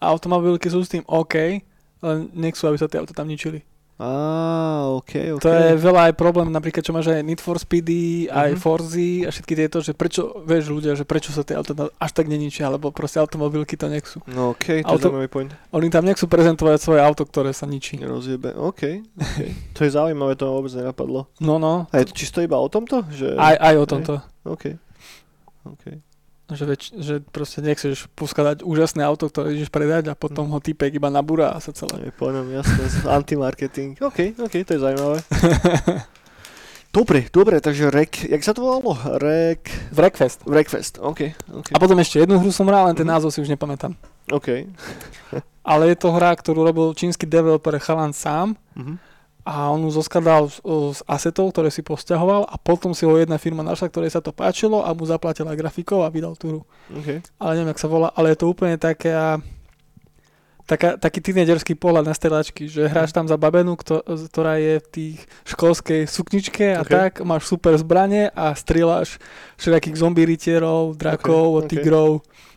automobilky 0.00 0.68
sú 0.68 0.84
s 0.84 0.92
tým 0.92 1.04
OK, 1.08 1.64
len 2.04 2.18
nechcú, 2.36 2.68
aby 2.68 2.76
sa 2.76 2.92
tie 2.92 3.00
auta 3.00 3.16
tam 3.16 3.28
ničili. 3.28 3.64
Á, 3.96 4.12
ok, 4.92 5.40
ok. 5.40 5.42
To 5.42 5.48
je 5.48 5.72
veľa 5.80 6.12
aj 6.12 6.14
problém, 6.20 6.52
napríklad 6.52 6.84
čo 6.84 6.92
máš 6.92 7.08
aj 7.08 7.24
Need 7.24 7.40
for 7.40 7.56
Speedy, 7.56 8.28
aj 8.28 8.52
Mhm. 8.52 8.60
Forzy 8.60 9.24
a 9.24 9.32
všetky 9.32 9.56
tieto, 9.56 9.80
že 9.80 9.96
prečo, 9.96 10.44
vieš 10.44 10.68
ľudia, 10.68 10.92
že 10.92 11.08
prečo 11.08 11.32
sa 11.32 11.40
tie 11.40 11.56
auta 11.56 11.72
až 11.96 12.10
tak 12.12 12.28
neničia, 12.28 12.68
alebo 12.68 12.92
proste 12.92 13.16
automobilky 13.16 13.72
to 13.72 13.88
nechcú. 13.88 14.20
No 14.28 14.52
ok, 14.52 14.84
to 14.84 15.00
je 15.00 15.00
Auto- 15.00 15.16
point. 15.32 15.48
Oni 15.72 15.88
tam 15.88 16.04
nechcú 16.04 16.28
prezentovať 16.28 16.76
svoje 16.76 17.00
auto, 17.00 17.24
ktoré 17.24 17.56
sa 17.56 17.64
ničí. 17.64 17.96
Rozjebe. 17.96 18.52
OK, 18.52 19.00
ok. 19.16 19.38
to 19.76 19.80
je 19.82 19.90
zaujímavé, 19.90 20.36
to 20.36 20.44
ma 20.44 20.52
vôbec 20.60 20.76
nenapadlo. 20.76 21.32
No, 21.40 21.56
no, 21.56 21.88
A 21.88 22.04
je 22.04 22.12
to 22.12 22.12
čisto 22.12 22.44
iba 22.44 22.60
o 22.60 22.68
tomto? 22.68 23.00
Že... 23.08 23.40
aj, 23.40 23.56
aj 23.56 23.74
o 23.80 23.84
tomto. 23.88 24.14
OK. 24.44 24.64
OK. 25.72 25.84
Že, 26.46 26.64
več, 26.64 26.82
že 26.94 27.18
proste 27.24 27.58
nechceš 27.58 28.06
poskladať 28.12 28.62
úžasné 28.62 29.02
auto, 29.02 29.26
ktoré 29.26 29.50
ideš 29.52 29.66
predať 29.66 30.06
a 30.06 30.14
potom 30.14 30.46
ho 30.46 30.58
typek 30.58 30.94
iba 30.94 31.08
nabúra 31.08 31.50
a 31.50 31.58
sa 31.58 31.70
celé. 31.70 32.06
Je 32.06 32.12
po 32.12 32.30
ňom 32.30 32.46
jasné, 32.52 32.86
antimarketing. 33.04 33.98
OK, 34.08 34.38
OK, 34.38 34.54
to 34.62 34.72
je 34.72 34.80
zaujímavé. 34.80 35.18
Dobre, 36.88 37.28
dobre, 37.28 37.58
takže 37.58 37.90
Rek, 37.90 38.24
jak 38.24 38.40
sa 38.40 38.54
to 38.54 38.62
volalo? 38.62 38.96
Rek... 39.18 39.68
Breakfast. 39.90 40.40
Breakfast, 40.42 40.96
OK, 40.96 41.34
OK. 41.50 41.68
A 41.68 41.78
potom 41.78 41.98
ešte 41.98 42.22
jednu 42.22 42.38
hru 42.38 42.48
som 42.48 42.64
hral, 42.64 42.86
len 42.86 42.96
ten 42.96 43.04
Mhm. 43.04 43.12
názov 43.12 43.28
si 43.28 43.42
už 43.42 43.50
nepamätám. 43.50 43.92
OK. 44.30 44.64
Ale 45.66 45.90
je 45.90 45.98
to 45.98 46.08
hra, 46.08 46.30
ktorú 46.32 46.62
robil 46.62 46.94
čínsky 46.94 47.26
developer 47.26 47.76
Chalan 47.76 48.14
sám 48.14 48.54
Mhm. 48.72 48.96
A 49.46 49.70
on 49.70 49.86
ju 49.86 49.94
zoskladal 49.94 50.50
z, 50.50 50.58
z 50.90 51.00
asetov, 51.06 51.54
ktoré 51.54 51.70
si 51.70 51.86
posťahoval 51.86 52.50
a 52.50 52.58
potom 52.58 52.90
si 52.90 53.06
ho 53.06 53.14
jedna 53.14 53.38
firma 53.38 53.62
našla, 53.62 53.86
ktorej 53.86 54.10
sa 54.10 54.18
to 54.18 54.34
páčilo 54.34 54.82
a 54.82 54.90
mu 54.90 55.06
zaplatila 55.06 55.54
grafikov 55.54 56.02
a 56.02 56.10
vydal 56.10 56.34
tú 56.34 56.44
hru. 56.50 56.60
OK. 56.90 57.22
Ale 57.38 57.50
neviem, 57.54 57.70
jak 57.70 57.78
sa 57.78 57.86
volá, 57.86 58.10
ale 58.10 58.34
je 58.34 58.42
to 58.42 58.50
úplne 58.50 58.74
také 58.74 59.14
taká, 60.66 60.98
taký 60.98 61.22
tínedžerský 61.22 61.78
pohľad 61.78 62.10
na 62.10 62.14
stelačky, 62.14 62.66
že 62.66 62.90
hráš 62.90 63.14
tam 63.14 63.30
za 63.30 63.38
babenu, 63.38 63.78
kto, 63.78 64.02
ktorá 64.02 64.58
je 64.58 64.82
v 64.82 64.86
tých 64.90 65.16
školskej 65.46 66.10
sukničke 66.10 66.74
a 66.74 66.82
Ok. 66.82 66.90
tak, 66.90 67.12
máš 67.22 67.46
super 67.46 67.78
zbranie 67.78 68.28
a 68.34 68.50
strieľaš 68.52 69.22
všelijakých 69.62 69.96
zombie 69.96 70.26
rytierov, 70.26 70.98
drakov, 70.98 71.62
Ok, 71.62 71.64
ok. 71.64 71.70
tigrov 71.70 72.10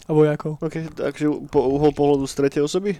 a 0.09 0.11
vojakov. 0.11 0.57
OK, 0.57 0.89
takže 0.97 1.29
po 1.53 1.69
uhol 1.69 1.93
pohľadu 1.93 2.25
z 2.25 2.33
tretej 2.33 2.61
osoby? 2.65 2.97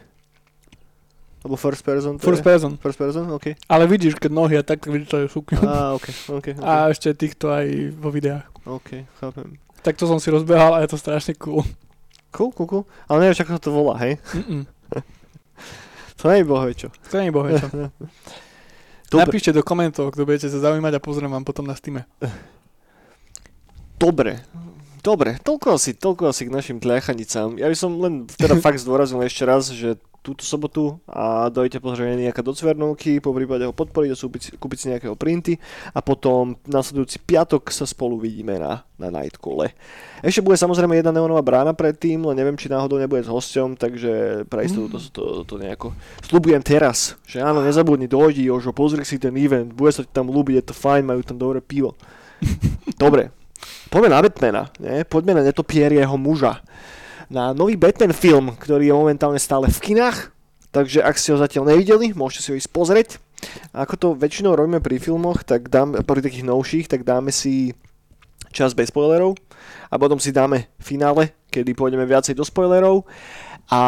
Alebo 1.40 1.56
first 1.56 1.84
person? 1.88 2.20
To 2.20 2.24
First 2.28 2.44
je? 2.44 2.48
person. 2.48 2.72
First 2.76 3.00
person, 3.00 3.24
OK. 3.32 3.56
Ale 3.72 3.88
vidíš, 3.88 4.20
keď 4.20 4.32
nohy 4.32 4.60
a 4.60 4.64
tak 4.64 4.84
vidíš 4.84 5.08
to 5.08 5.18
je 5.24 5.28
sukňu. 5.32 5.64
Á, 5.64 5.96
OK, 5.96 6.08
OK. 6.36 6.48
A 6.60 6.92
ešte 6.92 7.16
týchto 7.16 7.48
aj 7.48 7.96
vo 7.96 8.12
videách. 8.12 8.44
OK, 8.68 9.08
chápem. 9.24 9.56
Tak 9.80 9.96
to 9.96 10.04
som 10.04 10.20
si 10.20 10.28
rozbehal 10.28 10.76
a 10.76 10.84
je 10.84 10.92
to 10.92 11.00
strašne 11.00 11.32
cool. 11.40 11.64
Cool, 12.36 12.52
cool, 12.52 12.68
cool. 12.68 12.84
Ale 13.08 13.24
nevieš, 13.24 13.48
ako 13.48 13.52
sa 13.56 13.62
to 13.64 13.72
volá, 13.72 13.96
hej? 14.04 14.20
To 16.20 16.28
nie 16.28 16.44
je 16.44 16.76
čo. 16.76 16.88
To 16.92 17.16
nie 17.16 17.32
je 17.32 17.34
bohvie, 17.34 17.56
čo. 17.56 17.68
Dobre, 19.10 19.24
Napíšte 19.26 19.56
do 19.56 19.64
komentov, 19.64 20.12
kto 20.12 20.28
budete 20.28 20.52
sa 20.52 20.60
zaujímať 20.60 21.00
a 21.00 21.02
pozriem 21.02 21.32
vám 21.32 21.48
potom 21.48 21.64
na 21.66 21.74
Steam. 21.74 22.04
dobre. 23.98 24.44
Dobre, 25.00 25.40
toľko 25.40 25.80
asi, 25.80 25.96
toľko 25.96 26.30
asi 26.30 26.46
k 26.46 26.54
našim 26.54 26.78
tliachanicám. 26.84 27.56
Ja 27.56 27.72
by 27.72 27.78
som 27.80 27.96
len 28.04 28.28
teda 28.28 28.60
fakt 28.66 28.84
zdôraznil 28.84 29.24
ešte 29.24 29.48
raz, 29.48 29.72
že 29.72 29.96
túto 30.20 30.44
sobotu 30.44 31.00
a 31.08 31.48
dojte 31.48 31.80
pozrieť 31.80 32.20
nejaké 32.20 32.42
do 32.44 32.52
Cvernovky, 32.52 33.24
po 33.24 33.32
prípade 33.32 33.64
ho 33.64 33.72
podporiť 33.72 34.10
a 34.12 34.18
kúpiť, 34.60 34.78
si 34.78 34.92
nejakého 34.92 35.16
printy 35.16 35.56
a 35.96 36.04
potom 36.04 36.60
nasledujúci 36.68 37.24
piatok 37.24 37.72
sa 37.72 37.88
spolu 37.88 38.20
vidíme 38.20 38.60
na, 38.60 38.84
na 39.00 39.08
Nightcole. 39.08 39.72
Ešte 40.20 40.44
bude 40.44 40.60
samozrejme 40.60 41.00
jedna 41.00 41.16
neonová 41.16 41.40
brána 41.40 41.72
predtým, 41.72 42.28
len 42.28 42.36
neviem, 42.36 42.60
či 42.60 42.68
náhodou 42.68 43.00
nebude 43.00 43.24
s 43.24 43.32
hosťom, 43.32 43.80
takže 43.80 44.44
pre 44.52 44.68
istotu 44.68 44.92
to, 44.92 45.00
to, 45.10 45.24
to, 45.48 45.56
nejako 45.56 45.96
slúbujem 46.28 46.60
teraz, 46.60 47.16
že 47.24 47.40
áno, 47.40 47.64
nezabudni, 47.64 48.12
dojdi, 48.12 48.52
Jožo, 48.52 48.76
pozri 48.76 49.08
si 49.08 49.16
ten 49.16 49.34
event, 49.40 49.72
bude 49.72 49.96
sa 49.96 50.04
ti 50.04 50.12
tam 50.12 50.28
ľúbiť, 50.28 50.56
je 50.60 50.66
to 50.68 50.76
fajn, 50.76 51.04
majú 51.08 51.22
tam 51.24 51.40
dobré 51.40 51.64
pivo. 51.64 51.96
Dobre, 53.00 53.32
poďme 53.88 54.12
na 54.12 54.20
Batmana, 54.20 54.64
nie? 54.84 55.08
poďme 55.08 55.40
na 55.40 55.44
netopierieho 55.48 56.16
muža 56.20 56.60
na 57.30 57.54
nový 57.54 57.78
Batman 57.78 58.12
film, 58.12 58.58
ktorý 58.58 58.90
je 58.90 58.96
momentálne 58.98 59.38
stále 59.38 59.70
v 59.70 59.80
kinách, 59.80 60.34
takže 60.74 61.06
ak 61.06 61.16
ste 61.16 61.34
ho 61.34 61.38
zatiaľ 61.38 61.70
nevideli, 61.70 62.12
môžete 62.18 62.42
si 62.42 62.50
ho 62.52 62.58
ísť 62.58 62.70
pozrieť. 62.74 63.10
A 63.72 63.86
ako 63.88 63.96
to 63.96 64.08
väčšinou 64.18 64.58
robíme 64.58 64.84
pri 64.84 65.00
filmoch, 65.00 65.46
tak 65.46 65.70
dáme, 65.72 66.02
pri 66.04 66.20
takých 66.26 66.44
novších, 66.44 66.90
tak 66.92 67.08
dáme 67.08 67.32
si 67.32 67.72
čas 68.50 68.74
bez 68.74 68.90
spoilerov 68.90 69.38
a 69.94 69.96
potom 70.02 70.18
si 70.18 70.34
dáme 70.34 70.68
finále, 70.82 71.38
kedy 71.54 71.78
pôjdeme 71.78 72.04
viacej 72.04 72.34
do 72.34 72.42
spoilerov 72.42 73.06
a 73.70 73.82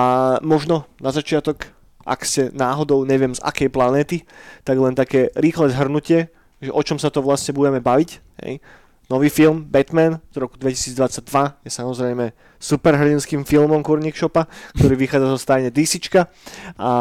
možno 0.46 0.86
na 1.02 1.10
začiatok, 1.10 1.66
ak 2.06 2.22
ste 2.26 2.54
náhodou 2.54 3.06
neviem 3.06 3.34
z 3.34 3.42
akej 3.42 3.70
planéty, 3.74 4.18
tak 4.62 4.78
len 4.78 4.94
také 4.94 5.34
rýchle 5.34 5.74
zhrnutie, 5.74 6.30
že 6.62 6.70
o 6.70 6.82
čom 6.86 7.02
sa 7.02 7.10
to 7.10 7.26
vlastne 7.26 7.58
budeme 7.58 7.82
baviť. 7.82 8.10
Hej. 8.46 8.62
Nový 9.10 9.34
film 9.34 9.66
Batman 9.66 10.22
z 10.30 10.38
roku 10.40 10.56
2022 10.62 11.66
je 11.66 11.72
samozrejme 11.74 12.26
superhrdinským 12.62 13.42
filmom 13.42 13.82
Kurník 13.82 14.14
Shopa, 14.14 14.46
ktorý 14.78 14.94
vychádza 14.94 15.28
zo 15.34 15.40
stajne 15.42 15.74
DCčka. 15.74 16.30
A 16.78 16.92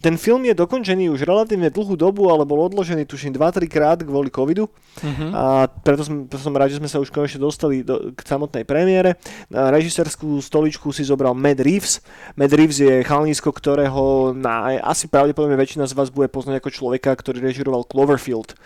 ten 0.00 0.16
film 0.16 0.48
je 0.48 0.56
dokončený 0.56 1.12
už 1.12 1.28
relatívne 1.28 1.68
dlhú 1.68 1.94
dobu, 2.00 2.32
ale 2.32 2.48
bol 2.48 2.64
odložený 2.64 3.04
tuším 3.04 3.36
2-3 3.36 3.68
krát 3.68 3.98
kvôli 4.00 4.32
covidu. 4.32 4.72
Mhm. 5.04 5.36
A 5.36 5.68
preto 5.84 6.02
som, 6.02 6.24
preto 6.24 6.40
som 6.40 6.56
rád, 6.56 6.72
že 6.72 6.80
sme 6.80 6.88
sa 6.88 6.96
už 6.96 7.12
konečne 7.12 7.44
dostali 7.44 7.84
do, 7.84 8.16
k 8.16 8.20
samotnej 8.24 8.64
premiére. 8.64 9.20
Na 9.52 9.68
režisérskú 9.68 10.40
stoličku 10.40 10.88
si 10.96 11.04
zobral 11.04 11.36
Matt 11.36 11.60
Reeves. 11.60 12.00
Matt 12.32 12.56
Reeves 12.56 12.80
je 12.80 13.04
chalnísko, 13.04 13.52
ktorého 13.52 14.32
na, 14.32 14.80
asi 14.80 15.12
pravdepodobne 15.12 15.60
väčšina 15.60 15.84
z 15.84 15.92
vás 15.92 16.08
bude 16.08 16.32
poznať 16.32 16.64
ako 16.64 16.70
človeka, 16.72 17.12
ktorý 17.12 17.44
režiroval 17.44 17.84
Cloverfield. 17.84 18.56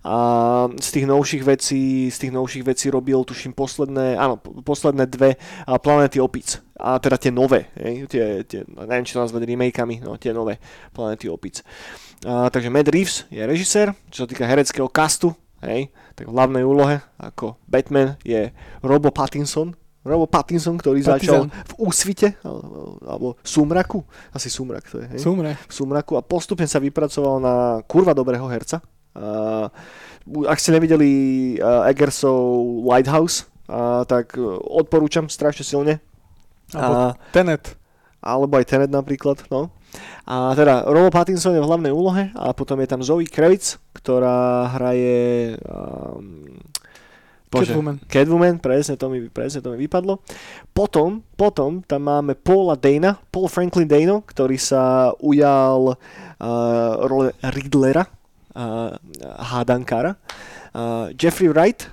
A 0.00 0.16
z 0.80 0.88
tých 0.96 1.06
novších 1.10 1.42
vecí, 1.44 2.08
z 2.08 2.16
tých 2.16 2.32
novších 2.32 2.64
vecí 2.64 2.88
robil, 2.88 3.20
tuším, 3.20 3.52
posledné, 3.52 4.16
áno, 4.16 4.40
po- 4.40 4.64
posledné 4.64 5.04
dve 5.10 5.36
Planety 5.80 6.20
opic. 6.20 6.60
A 6.80 6.96
teda 6.96 7.20
tie 7.20 7.28
nové, 7.28 7.68
hej, 7.76 8.08
tie, 8.08 8.40
tie, 8.48 8.64
neviem, 8.64 9.04
či 9.04 9.12
to 9.12 9.20
nazvať 9.20 9.44
remakeami, 9.44 10.00
no 10.00 10.16
tie 10.16 10.32
nové 10.32 10.56
Planety 10.96 11.28
opic. 11.28 11.60
A, 12.24 12.48
takže 12.48 12.72
Matt 12.72 12.88
Reeves 12.88 13.28
je 13.28 13.44
režisér, 13.44 13.92
čo 14.08 14.24
sa 14.24 14.28
týka 14.28 14.48
hereckého 14.48 14.88
kastu, 14.88 15.36
hej, 15.60 15.92
tak 16.16 16.28
v 16.28 16.32
hlavnej 16.32 16.64
úlohe 16.64 17.04
ako 17.20 17.60
Batman 17.68 18.16
je 18.24 18.48
Robo 18.80 19.12
Pattinson, 19.12 19.76
Robo 20.00 20.24
Pattinson, 20.24 20.80
ktorý 20.80 21.04
začal 21.04 21.52
Pattinson. 21.52 21.68
v 21.68 21.72
úsvite, 21.84 22.28
alebo, 22.40 22.96
alebo 23.04 23.28
sumraku, 23.44 24.00
asi 24.32 24.48
sumrak 24.48 24.88
to 24.88 25.04
je, 25.04 25.06
hej? 25.12 25.20
Sumre. 25.20 25.60
v 25.60 25.72
sumraku 25.76 26.16
a 26.16 26.24
postupne 26.24 26.64
sa 26.64 26.80
vypracoval 26.80 27.36
na 27.36 27.54
kurva 27.84 28.16
dobrého 28.16 28.48
herca. 28.48 28.80
Uh, 29.12 29.68
ak 30.48 30.56
ste 30.56 30.72
nevideli 30.72 31.10
uh, 31.60 31.84
Eggersov 31.84 32.64
Lighthouse, 32.88 33.44
uh, 33.70 34.02
tak 34.02 34.34
uh, 34.34 34.58
odporúčam 34.58 35.30
strašne 35.30 35.62
silne. 35.62 35.94
Alebo 36.74 37.14
A, 37.14 37.18
Tenet. 37.30 37.78
alebo 38.18 38.58
aj 38.58 38.66
Tenet 38.66 38.90
napríklad, 38.90 39.46
no. 39.48 39.70
A 40.26 40.54
teda 40.54 40.86
Robo 40.86 41.10
Pattinson 41.10 41.58
je 41.58 41.62
v 41.62 41.66
hlavnej 41.66 41.90
úlohe 41.90 42.30
a 42.38 42.54
potom 42.54 42.78
je 42.78 42.86
tam 42.86 43.02
Zoe 43.02 43.26
Kravitz, 43.26 43.82
ktorá 43.90 44.70
hraje... 44.70 45.58
Um, 45.66 46.62
Catwoman. 47.50 47.98
Catwoman, 48.06 48.62
presne 48.62 48.94
to, 48.94 49.10
mi, 49.10 49.26
presne 49.26 49.58
to 49.58 49.74
mi 49.74 49.82
vypadlo. 49.82 50.22
Potom, 50.70 51.26
potom 51.34 51.82
tam 51.82 52.06
máme 52.06 52.38
Paula 52.38 52.78
Dana, 52.78 53.18
Paul 53.34 53.50
Franklin 53.50 53.90
Dano, 53.90 54.22
ktorý 54.22 54.54
sa 54.54 55.10
ujal 55.18 55.98
uh, 55.98 56.92
role 57.10 57.34
Riddlera, 57.42 58.06
uh, 58.54 58.94
hádankára. 59.50 60.14
Uh, 60.70 61.10
Jeffrey 61.18 61.50
Wright 61.50 61.90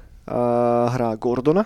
hrá 0.92 1.16
Gordona 1.16 1.64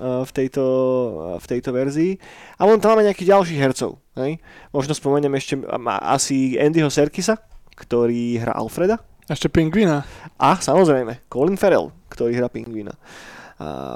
uh, 0.00 0.22
v, 0.24 0.30
tejto, 0.30 0.64
uh, 0.64 1.36
v 1.40 1.46
tejto 1.48 1.70
verzii. 1.72 2.20
A 2.60 2.68
potom 2.68 2.80
tam 2.80 2.90
máme 2.94 3.08
nejakých 3.08 3.32
ďalších 3.34 3.60
hercov. 3.60 3.98
Hej? 4.20 4.38
Možno 4.70 4.92
spomeniem 4.92 5.34
ešte 5.38 5.58
asi 6.04 6.60
Andyho 6.60 6.92
Serkisa, 6.92 7.40
ktorý 7.74 8.38
hrá 8.38 8.54
Alfreda. 8.54 9.02
Ešte 9.24 9.48
Pingvina. 9.48 10.04
A 10.36 10.60
samozrejme, 10.60 11.24
Colin 11.32 11.56
Farrell, 11.56 11.88
ktorý 12.12 12.36
hrá 12.36 12.52
Pingvina. 12.52 12.92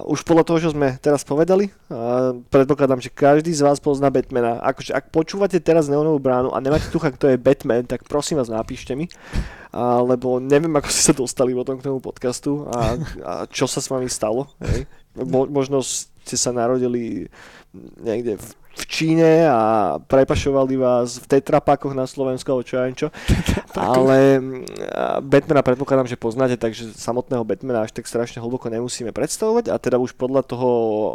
Už 0.09 0.24
podľa 0.24 0.44
toho, 0.46 0.59
čo 0.64 0.70
sme 0.72 0.96
teraz 1.02 1.26
povedali, 1.26 1.68
predpokladám, 2.48 3.02
že 3.02 3.12
každý 3.12 3.52
z 3.52 3.66
vás 3.66 3.83
pozná 3.83 4.09
Batmana. 4.09 4.62
Akože 4.62 4.94
ak 4.94 5.11
počúvate 5.12 5.59
teraz 5.61 5.90
Neonovú 5.90 6.22
bránu 6.22 6.54
a 6.54 6.62
nemáte 6.62 6.88
tucha, 6.88 7.12
kto 7.12 7.33
je 7.33 7.42
Batman, 7.42 7.85
tak 7.85 8.07
prosím 8.07 8.40
vás 8.40 8.48
napíšte 8.48 8.94
mi, 8.94 9.11
a, 9.74 10.00
lebo 10.00 10.40
neviem, 10.40 10.72
ako 10.72 10.88
ste 10.88 11.02
sa 11.11 11.14
dostali 11.14 11.52
potom 11.52 11.76
k 11.76 11.85
tomu 11.85 11.98
podcastu 12.00 12.64
a, 12.70 12.96
a 13.26 13.33
čo 13.50 13.68
sa 13.68 13.83
s 13.83 13.90
vami 13.90 14.09
stalo. 14.09 14.48
Hej. 14.62 14.88
Mo, 15.26 15.44
možno 15.50 15.83
ste 15.83 16.37
sa 16.38 16.54
narodili 16.54 17.28
niekde 18.00 18.38
v, 18.38 18.46
v 18.78 18.84
Číne 18.86 19.50
a 19.50 19.96
prepašovali 19.98 20.78
vás 20.78 21.18
v 21.18 21.26
tetrapakoch 21.26 21.92
na 21.92 22.06
Slovensku 22.06 22.46
alebo 22.48 22.62
čo 22.62 22.78
ja 22.78 22.86
čo. 22.94 23.08
Ale 23.74 24.38
mm, 24.38 25.22
Batmana 25.26 25.66
predpokladám, 25.66 26.06
že 26.06 26.14
poznáte, 26.14 26.54
takže 26.54 26.94
samotného 26.94 27.42
Batmana 27.42 27.82
až 27.82 27.92
tak 27.92 28.06
strašne 28.06 28.38
hlboko 28.38 28.70
nemusíme 28.70 29.10
predstavovať 29.10 29.74
a 29.74 29.76
teda 29.82 29.98
už 29.98 30.14
podľa 30.14 30.46
toho 30.46 30.68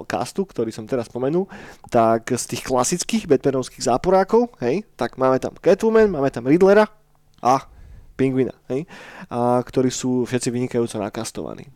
castu, 0.05 0.43
ktorý 0.43 0.75
som 0.75 0.83
teraz 0.83 1.07
spomenul, 1.07 1.47
tak 1.87 2.27
z 2.27 2.43
tých 2.53 2.67
klasických 2.67 3.25
Batmanovských 3.31 3.87
záporákov, 3.87 4.51
hej, 4.59 4.83
tak 4.99 5.15
máme 5.15 5.39
tam 5.39 5.55
Catwoman, 5.55 6.11
máme 6.11 6.27
tam 6.29 6.43
Riddlera 6.43 6.91
a 7.39 7.65
Pingvina, 8.13 8.53
hej, 8.69 8.85
a 9.31 9.63
ktorí 9.63 9.89
sú 9.89 10.27
všetci 10.27 10.53
vynikajúco 10.53 11.01
nakastovaní. 11.01 11.71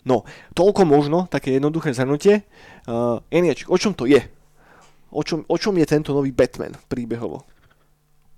No, 0.00 0.24
toľko 0.56 0.88
možno, 0.88 1.28
také 1.28 1.60
jednoduché 1.60 1.92
zhrnutie. 1.92 2.48
Uh, 2.88 3.20
Eniačik, 3.28 3.68
o 3.68 3.76
čom 3.76 3.92
to 3.92 4.08
je? 4.08 4.39
O 5.10 5.22
čom, 5.22 5.42
o 5.46 5.56
čom 5.58 5.74
je 5.74 5.86
tento 5.86 6.14
nový 6.14 6.30
Batman 6.30 6.74
príbehovo? 6.86 7.42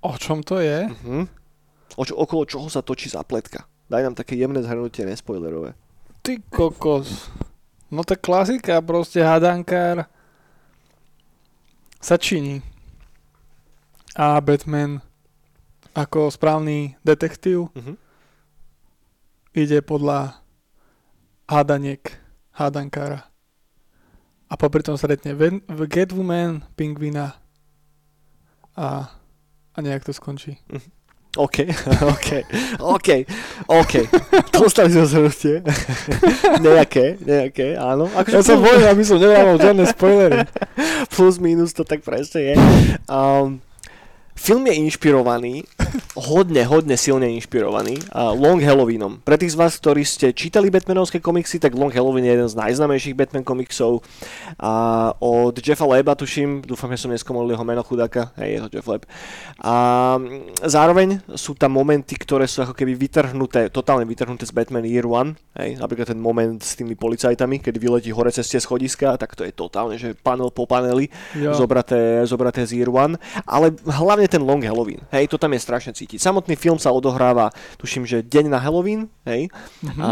O 0.03 0.13
čom 0.17 0.41
to 0.41 0.59
je? 0.59 0.89
Uh-huh. 0.89 1.29
O 1.95 2.03
čo, 2.03 2.17
okolo 2.17 2.49
čoho 2.49 2.67
sa 2.67 2.81
točí 2.81 3.13
zapletka? 3.13 3.69
Daj 3.87 4.03
nám 4.03 4.17
také 4.17 4.35
jemné 4.35 4.65
zhrnutie, 4.65 5.05
nespoilerové. 5.05 5.77
Ty 6.25 6.41
kokos. 6.49 7.29
No 7.93 8.01
tak 8.01 8.25
klasika, 8.25 8.81
proste 8.81 9.21
hadankár 9.21 10.09
sa 12.01 12.17
činí. 12.17 12.65
A 14.17 14.41
Batman 14.41 15.05
ako 15.93 16.33
správny 16.33 16.97
detektív 17.05 17.69
Mhm. 17.77 17.95
ide 19.53 19.85
podľa 19.85 20.41
hádaniek 21.45 22.17
hádankára. 22.57 23.29
A 24.53 24.61
popri 24.61 24.85
tom 24.85 25.01
stretne 25.01 25.33
Ven- 25.33 25.65
Catwoman, 25.65 26.61
Pingvina 26.77 27.41
a, 28.77 29.09
a 29.73 29.79
nejak 29.81 30.05
to 30.05 30.13
skončí. 30.13 30.61
OK, 31.41 31.65
OK, 32.05 32.29
OK, 32.77 33.09
OK. 33.65 33.93
Dostali 34.53 34.93
sme 34.93 35.09
zhrnutie. 35.09 35.65
nejaké, 36.69 37.17
nejaké, 37.25 37.81
áno. 37.81 38.05
Akože 38.13 38.37
Ja 38.37 38.45
plus- 38.45 38.61
bojím, 38.61 38.85
aby 38.85 39.01
som 39.01 39.17
nedával 39.17 39.57
žiadne 39.57 39.85
spoilery. 39.89 40.45
plus 41.17 41.41
minus 41.41 41.73
to 41.73 41.89
tak 41.89 42.05
presne 42.05 42.53
je. 42.53 42.55
Um, 43.09 43.65
film 44.43 44.67
je 44.67 44.75
inšpirovaný, 44.75 45.63
hodne, 46.19 46.67
hodne 46.67 46.99
silne 46.99 47.31
inšpirovaný 47.39 48.03
uh, 48.11 48.35
Long 48.35 48.59
Halloweenom. 48.59 49.23
Pre 49.23 49.39
tých 49.39 49.55
z 49.55 49.61
vás, 49.63 49.79
ktorí 49.79 50.03
ste 50.03 50.35
čítali 50.35 50.67
Batmanovské 50.67 51.23
komiksy, 51.23 51.63
tak 51.63 51.79
Long 51.79 51.95
Halloween 51.95 52.27
je 52.27 52.35
jeden 52.35 52.49
z 52.51 52.59
najznámejších 52.59 53.15
Batman 53.15 53.47
komiksov. 53.47 54.03
A 54.59 55.15
od 55.23 55.55
Jeffa 55.55 55.87
Leba, 55.87 56.19
tuším, 56.19 56.67
dúfam, 56.67 56.91
že 56.91 57.07
som 57.07 57.15
neskomolil 57.15 57.55
jeho 57.55 57.63
meno 57.63 57.87
chudáka, 57.87 58.35
hej, 58.43 58.59
je 58.59 58.61
to 58.67 58.69
Jeff 58.75 58.91
Leb. 58.91 59.07
A 59.63 59.75
mm, 60.19 60.67
zároveň 60.67 61.23
sú 61.39 61.55
tam 61.55 61.79
momenty, 61.79 62.19
ktoré 62.19 62.51
sú 62.51 62.67
ako 62.67 62.75
keby 62.75 62.99
vytrhnuté, 62.99 63.71
totálne 63.71 64.03
vytrhnuté 64.11 64.43
z 64.43 64.51
Batman 64.51 64.83
Year 64.83 65.07
One, 65.07 65.39
hej, 65.55 65.79
napríklad 65.79 66.11
ten 66.11 66.19
moment 66.19 66.59
s 66.59 66.75
tými 66.75 66.99
policajtami, 66.99 67.63
keď 67.63 67.79
vyletí 67.79 68.11
hore 68.11 68.35
cez 68.35 68.51
tie 68.51 68.59
schodiska, 68.59 69.15
tak 69.15 69.39
to 69.39 69.47
je 69.47 69.55
totálne, 69.55 69.95
že 70.03 70.19
panel 70.19 70.51
po 70.51 70.67
paneli, 70.67 71.07
zobraté, 71.55 72.27
zobraté 72.27 72.67
z 72.67 72.83
Year 72.83 72.91
One, 72.91 73.15
ale 73.47 73.71
hlavne 73.87 74.32
ten 74.33 74.41
Long 74.41 74.65
Halloween, 74.65 75.05
hej, 75.13 75.29
to 75.29 75.37
tam 75.37 75.53
je 75.53 75.61
strašne 75.61 75.93
cítiť. 75.93 76.17
Samotný 76.17 76.57
film 76.57 76.81
sa 76.81 76.89
odohráva, 76.89 77.53
tuším, 77.77 78.09
že 78.09 78.25
deň 78.25 78.49
na 78.49 78.57
Halloween, 78.57 79.13
hej, 79.29 79.53
Mhm. 79.85 80.01
a, 80.01 80.11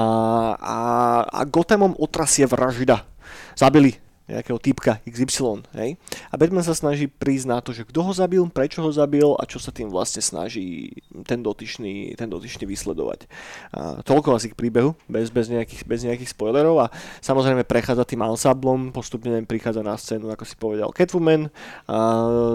a, 0.61 0.77
a 1.25 1.41
Gothamom 1.49 1.97
otrasie 1.97 2.45
vražda. 2.45 3.09
Zabili 3.57 3.97
nejakého 4.31 4.59
typka 4.62 5.03
XY, 5.03 5.66
hej? 5.75 5.99
A 6.31 6.35
Batman 6.38 6.62
sa 6.62 6.73
snaží 6.77 7.11
prísť 7.11 7.47
na 7.51 7.59
to, 7.59 7.75
že 7.75 7.83
kto 7.83 8.07
ho 8.07 8.12
zabil, 8.14 8.43
prečo 8.49 8.81
ho 8.81 8.90
zabil 8.95 9.27
a 9.37 9.43
čo 9.45 9.59
sa 9.59 9.75
tým 9.75 9.90
vlastne 9.90 10.23
snaží 10.23 10.95
ten 11.27 11.43
dotyčný, 11.43 12.14
ten 12.14 12.31
dotyčný 12.31 12.64
vysledovať. 12.71 13.27
A 13.75 14.01
toľko 14.07 14.38
asi 14.38 14.55
k 14.55 14.59
príbehu, 14.59 14.95
bez, 15.11 15.35
bez, 15.35 15.51
nejakých, 15.51 15.83
bez 15.85 16.07
nejakých 16.07 16.31
spoilerov 16.31 16.87
a 16.87 16.87
samozrejme 17.19 17.66
prechádza 17.66 18.07
tým 18.07 18.23
ensemblom, 18.23 18.95
postupne 18.95 19.35
prichádza 19.43 19.83
na 19.83 19.99
scénu, 19.99 20.31
ako 20.31 20.45
si 20.47 20.55
povedal, 20.55 20.95
Catwoman, 20.95 21.51
a 21.90 21.97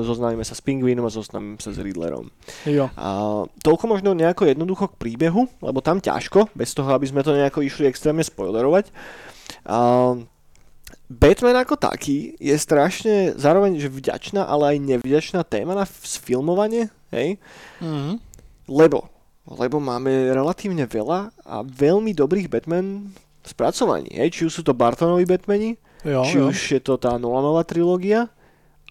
zoznámime 0.07 0.47
sa 0.47 0.55
s 0.55 0.63
Pingvínom 0.63 1.05
a 1.05 1.11
zoznámime 1.11 1.59
sa 1.59 1.75
s 1.75 1.79
Riddlerom. 1.81 2.31
Jo. 2.63 2.87
A 2.95 3.43
toľko 3.59 3.91
možno 3.91 4.15
nejako 4.15 4.47
jednoducho 4.47 4.95
k 4.95 4.99
príbehu, 4.99 5.51
lebo 5.59 5.83
tam 5.83 5.99
ťažko, 5.99 6.55
bez 6.55 6.71
toho, 6.71 6.87
aby 6.95 7.05
sme 7.09 7.25
to 7.25 7.35
nejako 7.35 7.65
išli 7.65 7.89
extrémne 7.89 8.23
spoilerovať. 8.23 8.89
A 9.65 9.77
Batman 11.05 11.53
ako 11.55 11.77
taký 11.77 12.33
je 12.35 12.55
strašne 12.55 13.37
zároveň 13.37 13.77
že 13.77 13.87
vďačná, 13.87 14.41
ale 14.41 14.73
aj 14.73 14.77
nevďačná 14.81 15.45
téma 15.45 15.77
na 15.77 15.85
sfilmovanie, 15.85 16.89
hej? 17.13 17.37
Mhm. 17.77 18.17
Lebo, 18.65 19.05
lebo 19.45 19.77
máme 19.77 20.09
relatívne 20.33 20.89
veľa 20.89 21.29
a 21.45 21.61
veľmi 21.61 22.09
dobrých 22.11 22.49
Batman 22.49 23.13
spracovaní, 23.45 24.09
hej? 24.17 24.33
Či 24.33 24.41
už 24.49 24.53
sú 24.53 24.61
to 24.65 24.73
Bartonovi 24.73 25.23
Batmani, 25.23 25.77
Jo, 26.01 26.21
či 26.25 26.37
jo. 26.37 26.49
už 26.49 26.57
je 26.57 26.81
to 26.81 26.97
tá 26.97 27.17
Nolanová 27.17 27.61
trilógia 27.61 28.29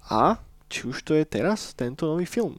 a 0.06 0.38
či 0.66 0.86
už 0.86 1.02
to 1.02 1.14
je 1.14 1.22
teraz 1.22 1.74
tento 1.74 2.06
nový 2.06 2.26
film. 2.26 2.58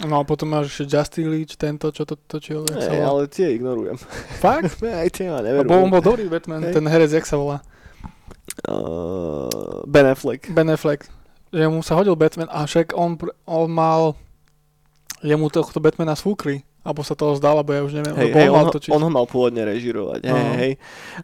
No 0.00 0.16
a 0.16 0.24
potom 0.24 0.48
máš 0.48 0.80
Justin 0.80 1.28
Leach, 1.28 1.56
tento, 1.56 1.92
čo 1.92 2.04
to 2.04 2.16
točil. 2.16 2.64
volá. 2.64 2.88
ale 3.06 3.28
tie 3.28 3.52
ignorujem. 3.52 4.00
Fakt? 4.40 4.80
Aj 5.00 5.08
tie 5.08 5.28
ma 5.28 5.40
neverú. 5.40 5.68
bol, 5.68 5.84
on 5.84 5.92
bol 5.92 6.00
dobrý 6.00 6.24
Batman, 6.24 6.64
Hej. 6.64 6.72
ten 6.72 6.84
herec, 6.84 7.12
jak 7.12 7.24
sa 7.24 7.36
volá? 7.36 7.60
Uh, 8.68 9.80
ben 9.86 10.06
Affleck. 10.08 10.50
Ben 10.52 10.68
Affleck. 10.68 11.06
Že 11.50 11.66
mu 11.68 11.80
sa 11.80 11.96
hodil 11.98 12.14
Batman 12.14 12.48
a 12.50 12.66
však 12.66 12.92
on, 12.94 13.16
on 13.46 13.70
mal... 13.70 14.14
Jemu 15.20 15.52
tohto 15.52 15.84
Batmana 15.84 16.16
sfúkli. 16.16 16.64
Alebo 16.80 17.04
sa 17.04 17.12
toho 17.12 17.36
zdal, 17.36 17.60
alebo 17.60 17.76
ja 17.76 17.84
už 17.84 17.92
neviem. 17.92 18.16
Hej, 18.16 18.32
hej, 18.32 18.48
on 18.48 18.64
ho, 18.64 18.72
on 18.72 19.02
ho 19.04 19.10
mal 19.12 19.28
pôvodne 19.28 19.68
režirovať. 19.68 20.24
Hej, 20.24 20.32
No. 20.32 20.52
hej. 20.56 20.72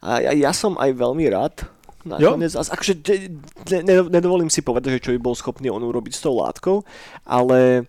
A 0.05 0.11
ja, 0.21 0.33
ja 0.37 0.53
som 0.53 0.77
aj 0.77 0.93
veľmi 0.93 1.25
rád. 1.33 1.65
Nakoniec, 2.07 2.55
a- 2.55 2.71
akože 2.71 2.95
nedovolím 4.07 4.47
si 4.47 4.63
povedať, 4.63 4.97
že 4.97 5.05
čo 5.05 5.13
by 5.13 5.21
bol 5.21 5.35
schopný 5.35 5.67
on 5.69 5.83
urobiť 5.83 6.15
s 6.15 6.23
tou 6.23 6.39
látkou, 6.39 6.87
ale 7.27 7.85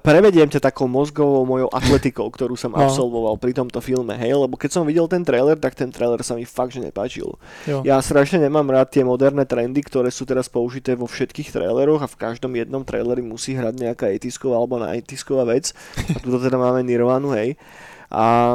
prevediem 0.00 0.46
ťa 0.46 0.62
takou 0.64 0.86
mozgovou 0.86 1.42
mojou 1.44 1.70
atletikou, 1.70 2.26
ktorú 2.28 2.54
som 2.54 2.70
No. 2.70 2.82
absolvoval 2.82 3.38
pri 3.38 3.52
tomto 3.52 3.78
filme, 3.78 4.14
hej, 4.14 4.34
lebo 4.34 4.54
keď 4.54 4.70
som 4.72 4.86
videl 4.86 5.06
ten 5.06 5.22
trailer, 5.22 5.54
tak 5.54 5.74
ten 5.74 5.90
trailer 5.90 6.22
sa 6.22 6.34
mi 6.34 6.42
fakt, 6.42 6.74
že 6.74 6.82
nepáčil. 6.82 7.34
Jo. 7.66 7.82
Ja 7.82 7.98
strašne 7.98 8.38
nemám 8.38 8.66
rád 8.66 8.90
tie 8.90 9.02
moderné 9.02 9.46
trendy, 9.46 9.82
ktoré 9.82 10.10
sú 10.10 10.22
teraz 10.24 10.46
použité 10.46 10.94
vo 10.94 11.06
všetkých 11.06 11.50
traileroch 11.50 12.02
a 12.02 12.10
v 12.10 12.18
každom 12.18 12.54
jednom 12.54 12.82
traileri 12.82 13.22
musí 13.22 13.54
hrať 13.54 13.74
nejaká 13.76 14.06
etisková 14.10 14.58
alebo 14.58 14.78
na 14.78 14.94
etisková 14.94 15.46
vec. 15.46 15.70
A 16.14 16.18
tu 16.18 16.34
teda 16.34 16.54
máme 16.54 16.82
Nirvanu, 16.82 17.34
hej. 17.34 17.54
A, 18.06 18.54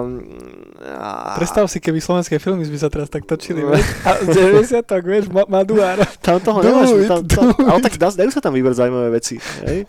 a 0.80 1.36
Predstav 1.36 1.66
si, 1.66 1.78
keby 1.78 1.98
slovenské 1.98 2.38
filmy 2.38 2.64
by 2.64 2.78
sa 2.78 2.88
teraz 2.88 3.08
tak 3.08 3.24
točili, 3.24 3.62
vieš? 3.62 3.84
A 4.02 4.22
z 4.22 4.28
90 4.32 4.82
tak, 4.84 5.04
vieš, 5.04 5.28
ma- 5.28 5.46
Maduár. 5.46 6.00
tam 6.20 6.40
toho 6.40 6.60
nemáš, 6.60 6.90
tam, 7.06 7.22
tam, 7.24 7.46
ale 7.60 7.80
tak 7.80 7.94
dá, 7.96 8.08
dajú 8.10 8.30
sa 8.30 8.40
tam 8.40 8.52
vybrať 8.52 8.76
zaujímavé 8.78 9.10
veci. 9.12 9.36
Hej? 9.64 9.84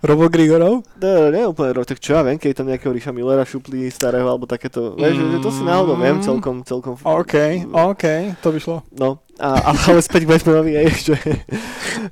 Robo 0.00 0.28
Grigorov? 0.28 0.84
No, 0.94 1.10
nie 1.28 1.42
úplne, 1.42 1.72
tak 1.80 1.96
čo 1.96 2.12
ja 2.12 2.22
viem, 2.22 2.36
keď 2.36 2.50
tam 2.54 2.68
nejakého 2.68 2.92
Ríša 2.92 3.10
Millera 3.10 3.42
šuplí 3.42 3.88
starého 3.88 4.26
alebo 4.26 4.44
takéto, 4.44 4.92
vieš, 4.94 5.16
že 5.16 5.38
to 5.40 5.50
si 5.50 5.62
náhodou 5.62 5.96
viem 5.96 6.14
Mm. 6.14 6.22
celkom, 6.22 6.56
celkom. 6.62 6.94
OK, 7.00 7.34
OK, 7.72 8.04
to 8.38 8.48
by 8.48 8.58
šlo. 8.58 8.76
No, 8.92 9.23
a, 9.38 9.74
ale, 9.90 9.98
späť 9.98 10.26
k 10.26 10.30
Batmanovi, 10.30 10.72
hej, 10.78 10.90
že, 11.10 11.16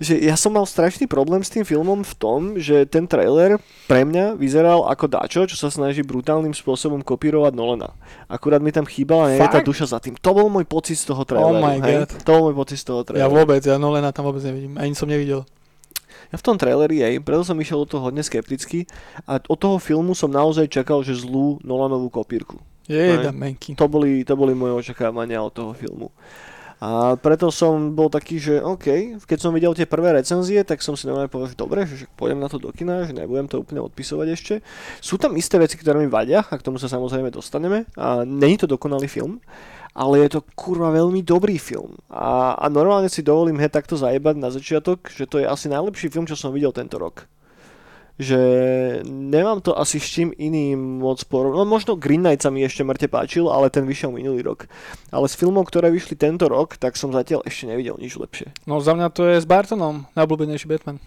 že 0.03 0.15
ja 0.19 0.35
som 0.35 0.51
mal 0.51 0.67
strašný 0.67 1.07
problém 1.07 1.47
s 1.47 1.55
tým 1.55 1.63
filmom 1.63 2.03
v 2.03 2.15
tom, 2.19 2.41
že 2.59 2.83
ten 2.91 3.07
trailer 3.07 3.63
pre 3.87 4.03
mňa 4.03 4.35
vyzeral 4.35 4.91
ako 4.91 5.07
dačo, 5.07 5.47
čo 5.47 5.55
sa 5.55 5.71
snaží 5.71 6.03
brutálnym 6.03 6.51
spôsobom 6.51 6.99
kopírovať 7.07 7.55
Nolana. 7.55 7.95
Akurát 8.27 8.59
mi 8.59 8.75
tam 8.75 8.83
chýbala 8.83 9.35
nie 9.35 9.43
tá 9.47 9.63
duša 9.63 9.95
za 9.95 9.99
tým. 10.03 10.19
To 10.19 10.31
bol 10.35 10.51
môj 10.51 10.67
pocit 10.67 10.99
z 10.99 11.15
toho 11.15 11.23
traileru. 11.23 11.63
Oh 11.63 11.63
my 11.63 11.79
hej? 11.79 11.97
God. 12.07 12.11
To 12.27 12.31
bol 12.35 12.43
môj 12.51 12.57
pocit 12.59 12.79
z 12.83 12.85
toho 12.91 13.01
Ja 13.03 13.07
traileru. 13.07 13.35
vôbec, 13.39 13.63
ja 13.63 13.77
Nolena 13.79 14.11
tam 14.11 14.27
vôbec 14.27 14.43
nevidím. 14.43 14.75
Ani 14.75 14.99
som 14.99 15.07
nevidel. 15.07 15.47
Ja 16.33 16.41
v 16.41 16.45
tom 16.49 16.57
traileri, 16.57 17.05
hej, 17.05 17.21
preto 17.21 17.45
som 17.45 17.61
išiel 17.61 17.85
do 17.85 17.89
toho 17.93 18.09
hodne 18.09 18.25
skepticky 18.25 18.89
a 19.29 19.37
od 19.37 19.59
toho 19.61 19.77
filmu 19.77 20.17
som 20.17 20.33
naozaj 20.33 20.65
čakal, 20.73 21.05
že 21.05 21.13
zlú 21.13 21.61
Nolanovú 21.61 22.09
kopírku. 22.09 22.57
Menky. 23.31 23.79
To 23.79 23.87
boli, 23.87 24.25
to 24.27 24.35
boli 24.35 24.57
moje 24.57 24.75
očakávania 24.89 25.39
od 25.45 25.53
toho 25.55 25.71
filmu. 25.77 26.11
A 26.83 27.15
preto 27.15 27.55
som 27.55 27.95
bol 27.95 28.11
taký, 28.11 28.43
že 28.43 28.59
OK, 28.59 29.15
keď 29.23 29.39
som 29.39 29.55
videl 29.55 29.71
tie 29.71 29.87
prvé 29.87 30.19
recenzie, 30.19 30.67
tak 30.67 30.83
som 30.83 30.99
si 30.99 31.07
normálne 31.07 31.31
povedal, 31.31 31.55
že 31.55 31.63
dobre, 31.63 31.87
že 31.87 32.11
pôjdem 32.19 32.43
na 32.43 32.51
to 32.51 32.59
do 32.59 32.75
kina, 32.75 33.07
že 33.07 33.15
nebudem 33.15 33.47
to 33.47 33.63
úplne 33.63 33.79
odpisovať 33.87 34.27
ešte. 34.35 34.55
Sú 34.99 35.15
tam 35.15 35.39
isté 35.39 35.63
veci, 35.63 35.79
ktoré 35.79 36.03
mi 36.03 36.11
vadia 36.11 36.43
a 36.43 36.55
k 36.59 36.67
tomu 36.67 36.83
sa 36.83 36.91
samozrejme 36.91 37.31
dostaneme. 37.31 37.87
A 37.95 38.27
není 38.27 38.59
to 38.59 38.67
dokonalý 38.67 39.07
film, 39.07 39.39
ale 39.95 40.27
je 40.27 40.35
to 40.35 40.41
kurva 40.59 40.91
veľmi 40.91 41.23
dobrý 41.23 41.55
film. 41.55 41.95
A, 42.11 42.59
a 42.59 42.67
normálne 42.67 43.07
si 43.07 43.23
dovolím 43.23 43.63
he 43.63 43.71
takto 43.71 43.95
zajebať 43.95 44.35
na 44.43 44.51
začiatok, 44.51 45.07
že 45.07 45.31
to 45.31 45.39
je 45.39 45.47
asi 45.47 45.71
najlepší 45.71 46.11
film, 46.11 46.27
čo 46.27 46.35
som 46.35 46.51
videl 46.51 46.75
tento 46.75 46.99
rok 46.99 47.31
že 48.17 48.39
nemám 49.03 49.59
to 49.59 49.73
asi 49.73 49.97
s 49.97 50.07
čím 50.07 50.31
iným 50.31 51.01
moc 51.01 51.25
porovnať. 51.25 51.57
No 51.57 51.65
možno 51.65 51.93
Green 51.97 52.21
Knight 52.21 52.41
sa 52.41 52.53
mi 52.53 52.61
ešte 52.61 52.85
mŕte 52.85 53.09
páčil, 53.09 53.49
ale 53.49 53.67
ten 53.69 53.83
vyšiel 53.83 54.13
minulý 54.13 54.45
rok. 54.45 54.69
Ale 55.09 55.27
z 55.27 55.35
filmov, 55.35 55.67
ktoré 55.67 55.89
vyšli 55.89 56.15
tento 56.15 56.47
rok, 56.47 56.77
tak 56.77 56.95
som 56.95 57.11
zatiaľ 57.11 57.43
ešte 57.43 57.67
nevidel 57.67 57.97
nič 57.97 58.15
lepšie. 58.15 58.53
No 58.65 58.79
za 58.79 58.93
mňa 58.93 59.09
to 59.11 59.27
je 59.27 59.41
s 59.41 59.47
Bartonom, 59.49 60.05
najobľúbenejší 60.13 60.69
Batman. 60.69 61.01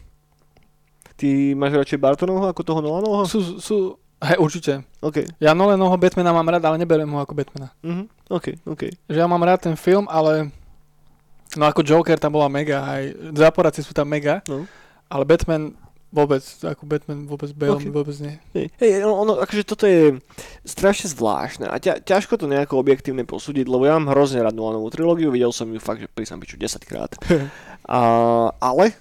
Ty 1.16 1.28
máš 1.56 1.80
radšej 1.80 2.00
Bartonovho 2.02 2.52
ako 2.52 2.62
toho 2.62 2.80
Nolanovho? 2.84 3.24
Sú, 3.24 3.40
sú, 3.64 3.76
hej, 4.20 4.36
určite. 4.36 4.84
OK. 5.00 5.24
Ja 5.40 5.56
Nolanovho 5.56 5.96
Batmana 5.96 6.36
mám 6.36 6.50
rád, 6.50 6.68
ale 6.68 6.76
neberiem 6.76 7.08
ho 7.08 7.24
ako 7.24 7.32
Batmana. 7.32 7.72
Mhm. 7.86 8.04
OK, 8.28 8.46
OK. 8.68 8.84
Že 9.08 9.18
ja 9.24 9.28
mám 9.30 9.40
rád 9.40 9.64
ten 9.64 9.76
film, 9.80 10.10
ale 10.12 10.52
no 11.56 11.64
ako 11.64 11.86
Joker 11.86 12.20
tam 12.20 12.36
bola 12.36 12.52
mega, 12.52 12.84
aj 12.84 13.16
záporáci 13.32 13.80
sú 13.80 13.96
tam 13.96 14.12
mega, 14.12 14.44
No. 14.52 14.68
ale 15.08 15.24
Batman 15.24 15.72
vôbec, 16.16 16.40
ako 16.64 16.84
Batman 16.88 17.28
vôbec 17.28 17.52
Bale 17.52 17.76
Ok. 17.76 17.84
okay. 17.84 17.92
vôbec 17.92 18.16
nie. 18.24 18.40
Hej, 18.56 18.66
hej, 18.80 18.92
ono, 19.04 19.36
akože 19.44 19.64
toto 19.68 19.84
je 19.84 20.16
strašne 20.64 21.12
zvláštne 21.12 21.68
a 21.68 21.76
ťa, 21.76 22.08
ťažko 22.08 22.40
to 22.40 22.48
nejako 22.48 22.80
objektívne 22.80 23.28
posúdiť, 23.28 23.68
lebo 23.68 23.84
ja 23.84 24.00
mám 24.00 24.16
hrozne 24.16 24.40
rád 24.40 24.56
Nolanovú 24.56 24.88
trilógiu, 24.88 25.36
videl 25.36 25.52
som 25.52 25.68
ju 25.68 25.80
fakt, 25.84 26.00
že 26.00 26.08
pri 26.08 26.24
Sampiču 26.24 26.56
10 26.56 26.80
krát. 26.88 27.12
A, 27.86 28.00
ale 28.58 28.98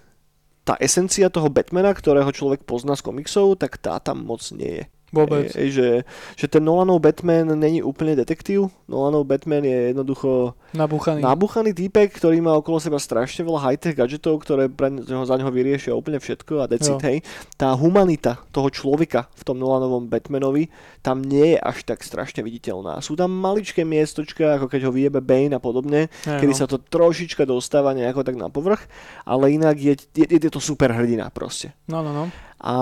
tá 0.64 0.76
esencia 0.80 1.32
toho 1.32 1.48
Batmana, 1.48 1.92
ktorého 1.96 2.28
človek 2.32 2.68
pozná 2.68 2.96
z 2.96 3.04
komiksov, 3.04 3.60
tak 3.60 3.80
tá 3.80 4.00
tam 4.00 4.24
moc 4.24 4.44
nie 4.52 4.82
je. 4.82 4.84
Vôbec. 5.14 5.54
Ej, 5.54 5.68
že, 5.70 5.88
že 6.34 6.46
ten 6.50 6.66
Nolanov 6.66 6.98
Batman 6.98 7.54
není 7.54 7.78
úplne 7.78 8.18
detektív. 8.18 8.74
Nolanov 8.90 9.30
Batman 9.30 9.62
je 9.62 9.94
jednoducho 9.94 10.58
Nabúchaný. 10.74 11.22
Nabuchaný 11.22 11.70
týpek, 11.70 12.18
ktorý 12.18 12.42
má 12.42 12.58
okolo 12.58 12.82
seba 12.82 12.98
strašne 12.98 13.46
veľa 13.46 13.70
high-tech 13.70 13.94
gadgetov, 13.94 14.42
ktoré 14.42 14.66
pre 14.66 14.90
neho, 14.90 15.22
za 15.22 15.38
neho 15.38 15.48
vyriešia 15.54 15.94
úplne 15.94 16.18
všetko 16.18 16.66
a 16.66 16.66
decit, 16.66 16.98
hej. 17.06 17.22
Tá 17.54 17.70
humanita 17.78 18.42
toho 18.50 18.66
človeka 18.74 19.30
v 19.38 19.42
tom 19.46 19.62
Nolanovom 19.62 20.10
Batmanovi 20.10 20.66
tam 20.98 21.22
nie 21.22 21.54
je 21.54 21.58
až 21.62 21.86
tak 21.86 22.02
strašne 22.02 22.42
viditeľná. 22.42 22.98
Sú 22.98 23.14
tam 23.14 23.30
maličké 23.30 23.86
miestočka, 23.86 24.58
ako 24.58 24.66
keď 24.66 24.80
ho 24.88 24.92
vyjebe 24.92 25.22
Bane 25.22 25.54
a 25.54 25.62
podobne, 25.62 26.10
Hej, 26.26 26.42
kedy 26.42 26.52
no. 26.52 26.58
sa 26.58 26.66
to 26.66 26.82
trošička 26.82 27.46
dostáva 27.46 27.94
nejako 27.94 28.26
tak 28.26 28.34
na 28.34 28.50
povrch, 28.50 28.82
ale 29.22 29.54
inak 29.54 29.78
je, 29.78 29.94
je, 30.16 30.26
je 30.26 30.50
to 30.50 30.58
super 30.58 30.90
hrdina 30.90 31.30
proste. 31.30 31.70
No, 31.86 32.02
no, 32.02 32.10
no. 32.10 32.34
A 32.58 32.74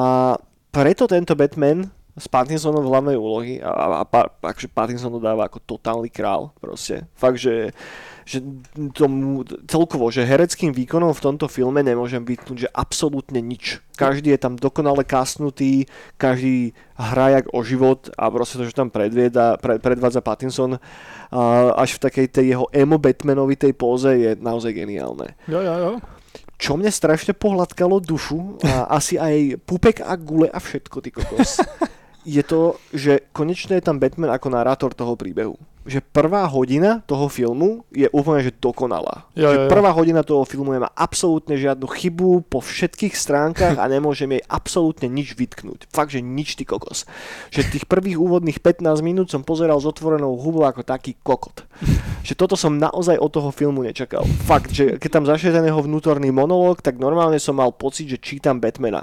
preto 0.73 1.05
tento 1.05 1.37
Batman 1.37 1.93
s 2.13 2.29
Pattinsonom 2.29 2.85
v 2.85 2.91
hlavnej 2.93 3.17
úlohy 3.17 3.53
a, 3.65 3.73
a, 3.73 4.05
a 4.05 4.21
akože 4.53 4.69
Pattinson 4.69 5.17
to 5.17 5.21
dáva 5.21 5.49
ako 5.49 5.65
totálny 5.65 6.13
král 6.13 6.53
proste. 6.61 7.09
Fakt, 7.17 7.41
že, 7.41 7.73
že 8.29 8.45
tomu 8.93 9.49
celkovo, 9.65 10.13
že 10.13 10.29
hereckým 10.29 10.77
výkonom 10.77 11.17
v 11.17 11.25
tomto 11.25 11.49
filme 11.49 11.81
nemôžem 11.81 12.21
vytknúť, 12.21 12.69
že 12.69 12.75
absolútne 12.77 13.41
nič. 13.41 13.81
Každý 13.97 14.37
je 14.37 14.41
tam 14.45 14.61
dokonale 14.61 15.09
kasnutý, 15.09 15.89
každý 16.21 16.77
hrá 17.01 17.41
jak 17.41 17.47
o 17.57 17.65
život 17.65 18.13
a 18.21 18.29
proste 18.29 18.61
to, 18.61 18.69
že 18.69 18.77
tam 18.77 18.93
predvieda, 18.93 19.57
pre, 19.57 19.81
predvádza 19.81 20.21
Pattinson 20.21 20.77
a, 20.77 20.81
až 21.81 21.97
v 21.97 22.03
takej 22.13 22.27
tej 22.29 22.47
jeho 22.53 22.67
emo 22.77 23.01
Batmanovitej 23.01 23.73
póze 23.73 24.13
je 24.21 24.31
naozaj 24.37 24.77
geniálne 24.77 25.33
Jo, 25.49 25.65
jo, 25.65 25.75
jo. 25.81 25.93
čo 26.61 26.77
mne 26.77 26.93
strašne 26.93 27.33
pohľadkalo 27.33 28.05
dušu 28.05 28.61
a 28.69 28.93
asi 29.01 29.17
aj 29.17 29.65
pupek 29.65 30.05
a 30.05 30.13
gule 30.21 30.53
a 30.53 30.59
všetko, 30.61 30.97
ty 31.01 31.11
kokos, 31.11 31.59
je 32.23 32.43
to, 32.47 32.79
že 32.95 33.27
konečne 33.35 33.79
je 33.79 33.85
tam 33.85 33.99
Batman 33.99 34.31
ako 34.31 34.49
narátor 34.51 34.91
toho 34.95 35.19
príbehu. 35.19 35.59
Že 35.83 35.99
prvá 36.15 36.47
hodina 36.47 37.03
toho 37.11 37.27
filmu 37.27 37.83
je 37.91 38.07
úplne 38.15 38.39
že 38.47 38.55
dokonalá. 38.55 39.27
Jo, 39.35 39.51
že 39.51 39.57
jo, 39.59 39.63
jo. 39.67 39.71
prvá 39.71 39.91
hodina 39.91 40.23
toho 40.23 40.47
filmu 40.47 40.71
nemá 40.71 40.87
absolútne 40.95 41.59
žiadnu 41.59 41.91
chybu 41.91 42.47
po 42.47 42.63
všetkých 42.63 43.19
stránkach 43.19 43.75
a 43.83 43.91
nemôžem 43.91 44.31
jej 44.39 44.43
absolútne 44.47 45.11
nič 45.11 45.35
vytknúť. 45.35 45.91
Fakt, 45.91 46.15
že 46.15 46.23
nič 46.23 46.55
ty 46.55 46.63
kokos. 46.63 47.03
Že 47.51 47.75
tých 47.75 47.85
prvých 47.91 48.15
úvodných 48.15 48.63
15 48.63 49.03
minút 49.03 49.35
som 49.35 49.43
pozeral 49.43 49.83
s 49.83 49.87
otvorenou 49.91 50.39
hubou 50.39 50.63
ako 50.63 50.87
taký 50.87 51.19
kokot. 51.19 51.67
Že 52.23 52.39
toto 52.39 52.55
som 52.55 52.79
naozaj 52.79 53.19
od 53.19 53.35
toho 53.35 53.51
filmu 53.51 53.83
nečakal. 53.83 54.23
Fakt, 54.47 54.71
že 54.71 55.03
keď 55.03 55.11
tam 55.11 55.25
zašiel 55.27 55.51
ten 55.51 55.67
jeho 55.67 55.83
vnútorný 55.83 56.31
monológ, 56.31 56.79
tak 56.79 57.03
normálne 57.03 57.43
som 57.43 57.59
mal 57.59 57.75
pocit, 57.75 58.07
že 58.07 58.23
čítam 58.23 58.63
Batmana 58.63 59.03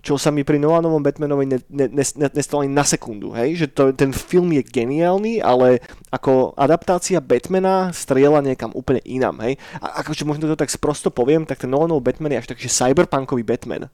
čo 0.00 0.16
sa 0.16 0.32
mi 0.32 0.42
pri 0.44 0.56
Nolanovom 0.56 1.04
Batmanovi 1.04 1.44
ne, 1.44 1.58
ne, 1.68 1.86
ne, 1.92 2.04
ne, 2.04 2.26
nestalo 2.32 2.64
ani 2.64 2.72
na 2.72 2.84
sekundu, 2.84 3.32
hej? 3.36 3.64
že 3.64 3.66
to, 3.68 3.92
ten 3.92 4.12
film 4.16 4.52
je 4.56 4.64
geniálny, 4.64 5.44
ale 5.44 5.84
ako 6.08 6.56
adaptácia 6.56 7.20
Batmana 7.20 7.92
strieľa 7.92 8.40
niekam 8.40 8.72
úplne 8.72 9.04
inam, 9.04 9.36
hej. 9.44 9.60
A 9.78 10.00
akože 10.00 10.24
možno 10.24 10.48
to 10.48 10.56
tak 10.56 10.72
sprosto 10.72 11.12
poviem, 11.12 11.44
tak 11.44 11.60
ten 11.60 11.70
Nolanov 11.70 12.00
Batman 12.00 12.32
je 12.32 12.40
až 12.40 12.48
taký 12.50 12.66
cyberpunkový 12.66 13.44
Batman. 13.44 13.92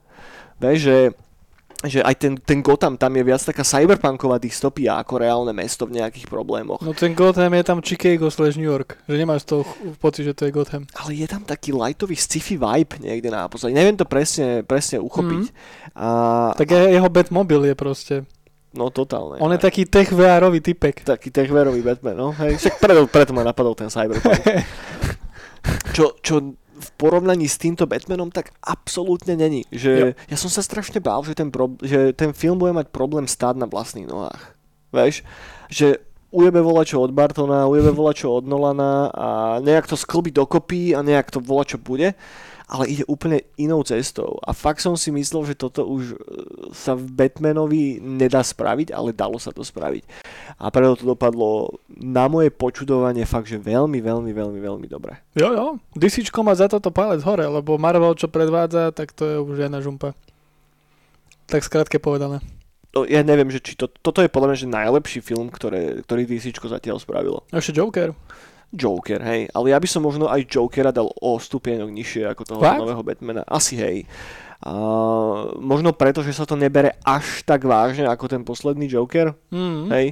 Vieš, 0.57 0.79
že 0.79 0.97
že 1.85 2.01
aj 2.01 2.15
ten, 2.17 2.33
ten 2.35 2.59
Gotham 2.59 2.97
tam 2.97 3.13
je 3.13 3.21
viac 3.21 3.37
taká 3.37 3.61
cyberpunková 3.61 4.41
dystopia 4.41 4.97
ako 4.97 5.21
reálne 5.21 5.53
mesto 5.53 5.85
v 5.85 6.01
nejakých 6.01 6.25
problémoch. 6.25 6.81
No 6.81 6.97
ten 6.97 7.13
Gotham 7.13 7.53
je 7.53 7.61
tam 7.61 7.85
Chicago 7.85 8.33
slash 8.33 8.57
New 8.57 8.65
York. 8.65 8.97
Že 9.05 9.15
nemáš 9.17 9.45
ch- 9.45 9.61
pocit, 9.97 10.25
že 10.25 10.33
to 10.33 10.49
je 10.49 10.51
Gotham. 10.51 10.89
Ale 10.97 11.13
je 11.13 11.29
tam 11.29 11.45
taký 11.45 11.77
lightový 11.77 12.17
sci-fi 12.17 12.57
vibe 12.57 12.97
niekde 12.97 13.29
na 13.29 13.45
pozadí. 13.45 13.77
Neviem 13.77 13.93
to 13.93 14.09
presne, 14.09 14.65
presne 14.65 14.97
uchopiť. 14.97 15.53
A, 15.93 16.07
Tak 16.57 16.65
je, 16.65 16.97
jeho 16.97 17.09
Batmobil 17.13 17.69
je 17.69 17.75
proste. 17.77 18.15
no 18.73 18.89
totálne. 18.89 19.37
On 19.37 19.49
je 19.49 19.61
taký 19.61 19.85
tech 19.85 20.09
VR-ový 20.09 20.61
typek. 20.61 21.05
taký 21.05 21.29
techverový 21.29 21.85
Batman, 21.85 22.17
no. 22.17 22.29
Hej, 22.37 22.57
však 22.57 22.73
preto, 22.77 23.05
preto 23.05 23.31
ma 23.33 23.45
napadol 23.45 23.77
ten 23.77 23.93
cyberpunk. 23.93 24.37
čo, 25.95 26.17
čo 26.21 26.57
v 26.77 26.89
porovnaní 26.95 27.49
s 27.49 27.57
týmto 27.57 27.89
Batmanom 27.89 28.29
tak 28.29 28.53
absolútne 28.61 29.33
není. 29.33 29.65
Že 29.73 30.13
ja 30.13 30.37
som 30.37 30.53
sa 30.53 30.61
strašne 30.61 31.01
bál, 31.01 31.25
že 31.25 31.33
ten, 31.33 31.49
pro, 31.49 31.73
že 31.81 32.13
ten 32.13 32.31
film 32.31 32.61
bude 32.61 32.73
mať 32.73 32.93
problém 32.93 33.25
stáť 33.25 33.57
na 33.57 33.67
vlastných 33.67 34.05
nohách. 34.07 34.53
Vieš? 34.93 35.25
Že 35.73 35.99
ujebe 36.31 36.61
volačo 36.61 37.01
od 37.01 37.11
Bartona, 37.11 37.67
ujebe 37.67 37.91
volačo 37.91 38.29
od 38.29 38.45
Nolana 38.45 39.09
a 39.09 39.27
nejak 39.59 39.87
to 39.89 39.97
sklbí 39.97 40.31
dokopy 40.31 40.93
a 40.93 41.01
nejak 41.01 41.33
to 41.33 41.39
volačo 41.41 41.81
bude 41.81 42.13
ale 42.67 42.91
ide 42.91 43.07
úplne 43.07 43.47
inou 43.55 43.79
cestou. 43.87 44.43
A 44.43 44.51
fakt 44.51 44.83
som 44.83 44.99
si 44.99 45.07
myslel, 45.15 45.47
že 45.47 45.55
toto 45.55 45.87
už 45.87 46.11
e, 46.11 46.15
sa 46.75 46.99
v 46.99 47.07
Batmanovi 47.15 48.03
nedá 48.03 48.43
spraviť, 48.43 48.91
ale 48.91 49.15
dalo 49.15 49.39
sa 49.39 49.55
to 49.55 49.63
spraviť. 49.63 50.03
A 50.59 50.67
preto 50.67 50.99
to 50.99 51.15
dopadlo 51.15 51.79
na 51.87 52.27
moje 52.27 52.51
počudovanie 52.51 53.23
fakt, 53.23 53.47
že 53.47 53.55
veľmi, 53.55 54.03
veľmi, 54.03 54.31
veľmi, 54.35 54.59
veľmi 54.59 54.87
dobre. 54.91 55.15
Jo, 55.39 55.55
jo. 55.55 55.67
DCčko 55.95 56.43
má 56.43 56.51
za 56.59 56.67
toto 56.67 56.91
palec 56.91 57.23
hore, 57.23 57.47
lebo 57.47 57.79
Marvel, 57.79 58.19
čo 58.19 58.27
predvádza, 58.27 58.91
tak 58.91 59.15
to 59.15 59.23
je 59.23 59.35
už 59.39 59.63
jedna 59.63 59.79
žumpa. 59.79 60.11
Tak 61.47 61.63
skrátke 61.63 62.03
povedané. 62.03 62.43
No, 62.91 63.07
ja 63.07 63.23
neviem, 63.23 63.47
že 63.47 63.63
či 63.63 63.79
to, 63.79 63.87
toto 63.87 64.19
je 64.19 64.27
podľa 64.27 64.51
mňa 64.51 64.57
že 64.59 64.67
najlepší 64.67 65.19
film, 65.23 65.47
ktoré, 65.47 66.03
ktorý 66.03 66.27
DC 66.27 66.51
zatiaľ 66.51 66.99
spravilo. 66.99 67.47
Ešte 67.55 67.79
Joker. 67.79 68.11
Joker, 68.69 69.21
hej. 69.21 69.47
Ale 69.49 69.71
ja 69.71 69.77
by 69.77 69.87
som 69.87 70.01
možno 70.01 70.25
aj 70.25 70.43
Jokera 70.45 70.91
dal 70.91 71.07
o 71.07 71.31
stupienok 71.35 71.87
nižšie 71.87 72.27
ako 72.27 72.41
toho 72.43 72.59
Fakt? 72.59 72.77
nového 72.77 72.99
Batmana. 72.99 73.43
Asi 73.43 73.75
hej. 73.75 74.03
A 74.57 74.73
možno 75.55 75.93
preto, 75.93 76.19
že 76.19 76.33
sa 76.33 76.41
to 76.41 76.53
nebere 76.53 76.97
až 77.01 77.45
tak 77.45 77.61
vážne 77.61 78.03
ako 78.03 78.25
ten 78.25 78.41
posledný 78.41 78.85
Joker, 78.85 79.37
Mm. 79.47 79.87
hej. 79.89 80.07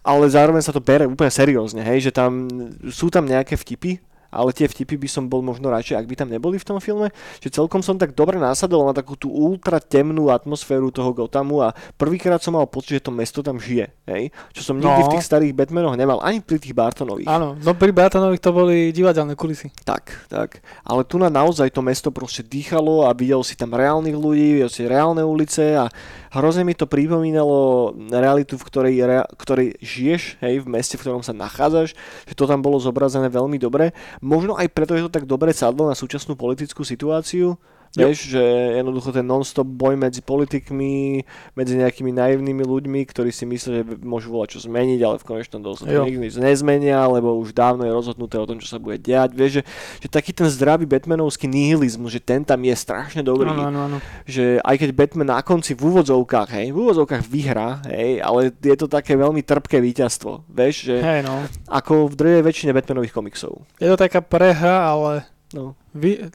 Ale 0.00 0.24
zároveň 0.26 0.62
sa 0.62 0.70
to 0.70 0.78
bere 0.78 1.04
úplne 1.04 1.28
seriózne, 1.28 1.82
hej, 1.82 2.08
že 2.08 2.12
tam 2.14 2.46
sú 2.86 3.10
tam 3.10 3.26
nejaké 3.26 3.58
vtipy, 3.58 3.98
ale 4.30 4.54
tie 4.54 4.66
vtipy 4.66 4.96
by 4.96 5.08
som 5.10 5.26
bol 5.26 5.42
možno 5.42 5.68
radšej, 5.68 5.98
ak 5.98 6.06
by 6.06 6.14
tam 6.14 6.28
neboli 6.30 6.56
v 6.56 6.66
tom 6.66 6.78
filme, 6.78 7.10
že 7.42 7.50
celkom 7.50 7.82
som 7.82 7.98
tak 7.98 8.14
dobre 8.14 8.38
nasadol 8.38 8.86
na 8.86 8.94
takú 8.94 9.18
tú 9.18 9.28
ultra 9.28 9.82
temnú 9.82 10.30
atmosféru 10.30 10.88
toho 10.88 11.10
Gothamu 11.10 11.66
a 11.66 11.74
prvýkrát 11.98 12.38
som 12.38 12.54
mal 12.54 12.70
pocit, 12.70 13.02
že 13.02 13.10
to 13.10 13.12
mesto 13.12 13.42
tam 13.42 13.58
žije, 13.58 13.90
hej, 14.06 14.30
čo 14.54 14.62
som 14.62 14.78
nikdy 14.78 15.00
No. 15.00 15.06
v 15.06 15.14
tých 15.18 15.26
starých 15.26 15.52
Batmanoch 15.54 15.98
nemal, 15.98 16.22
ani 16.22 16.38
pri 16.38 16.62
tých 16.62 16.74
Bartonových. 16.74 17.26
Áno, 17.26 17.58
no 17.58 17.70
pri 17.74 17.90
Batonových 17.90 18.42
to 18.42 18.50
boli 18.54 18.94
divadelné 18.94 19.34
kulisy. 19.34 19.74
Tak, 19.82 20.30
tak. 20.30 20.62
Ale 20.86 21.02
tu 21.02 21.18
na 21.18 21.26
naozaj 21.26 21.70
to 21.74 21.82
mesto 21.82 22.14
proste 22.14 22.46
dýchalo 22.46 23.08
a 23.08 23.14
videl 23.16 23.42
si 23.42 23.58
tam 23.58 23.74
reálnych 23.74 24.14
ľudí, 24.14 24.62
videl 24.62 24.70
si 24.70 24.86
reálne 24.86 25.26
ulice 25.26 25.74
a 25.74 25.90
hrozne 26.30 26.62
mi 26.62 26.74
to 26.78 26.86
pripomínalo 26.86 27.92
realitu, 28.10 28.54
v 28.54 28.66
ktorej, 28.66 28.94
rea- 29.02 29.28
ktorej 29.34 29.76
žiješ, 29.82 30.38
hej, 30.40 30.62
v 30.62 30.66
meste, 30.70 30.94
v 30.94 31.02
ktorom 31.02 31.22
sa 31.26 31.34
nachádzaš, 31.34 31.98
že 32.26 32.34
to 32.38 32.46
tam 32.46 32.62
bolo 32.62 32.78
zobrazené 32.78 33.26
veľmi 33.28 33.58
dobre. 33.58 33.90
Možno 34.22 34.54
aj 34.54 34.70
preto, 34.70 34.94
že 34.94 35.06
to 35.10 35.16
tak 35.20 35.26
dobre 35.26 35.50
sadlo 35.50 35.90
na 35.90 35.98
súčasnú 35.98 36.38
politickú 36.38 36.86
situáciu, 36.86 37.58
Jo. 37.98 38.06
Vieš, 38.06 38.38
že 38.38 38.42
jednoducho 38.78 39.10
ten 39.10 39.26
non-stop 39.26 39.66
boj 39.66 39.98
medzi 39.98 40.22
politikmi, 40.22 41.26
medzi 41.58 41.74
nejakými 41.74 42.14
naivnými 42.14 42.62
ľuďmi, 42.62 43.02
ktorí 43.02 43.34
si 43.34 43.42
myslia, 43.50 43.82
že 43.82 43.98
môžu 43.98 44.30
volať 44.30 44.54
čo 44.54 44.70
zmeniť, 44.70 45.02
ale 45.02 45.18
v 45.18 45.26
konečnom 45.26 45.58
dôsledku 45.58 46.06
nikdy 46.06 46.30
nič 46.30 46.38
nezmenia, 46.38 47.02
lebo 47.10 47.34
už 47.42 47.50
dávno 47.50 47.82
je 47.82 47.90
rozhodnuté 47.90 48.38
o 48.38 48.46
tom, 48.46 48.62
čo 48.62 48.70
sa 48.70 48.78
bude 48.78 48.94
diať. 49.02 49.34
Vieš, 49.34 49.50
že, 49.58 49.62
že 50.06 50.08
taký 50.08 50.30
ten 50.30 50.46
zdravý 50.46 50.86
Batmanovský 50.86 51.50
nihilizmus, 51.50 52.14
že 52.14 52.22
ten 52.22 52.46
tam 52.46 52.62
je 52.62 52.78
strašne 52.78 53.26
dobrý. 53.26 53.50
Áno, 53.50 53.74
áno, 53.74 53.78
áno. 53.90 53.98
Že 54.22 54.62
aj 54.62 54.76
keď 54.86 54.90
Batman 54.94 55.34
na 55.34 55.42
konci 55.42 55.74
v 55.74 55.82
úvodzovkách, 55.90 56.48
hej, 56.62 56.66
v 56.70 56.78
úvodzovkách 56.78 57.26
vyhrá, 57.26 57.82
hej, 57.90 58.22
ale 58.22 58.54
je 58.54 58.76
to 58.78 58.86
také 58.86 59.18
veľmi 59.18 59.42
trpké 59.42 59.82
víťazstvo. 59.82 60.46
Vieš, 60.46 60.94
že 60.94 60.96
Hej, 61.02 61.26
no. 61.26 61.42
ako 61.66 62.06
v 62.06 62.14
drvej 62.14 62.42
väčšine 62.46 62.70
Batmanových 62.70 63.18
komiksov. 63.18 63.66
Je 63.82 63.90
to 63.90 63.98
taká 63.98 64.22
prehra, 64.22 64.94
ale... 64.94 65.26
No. 65.50 65.74
Vy... 65.90 66.30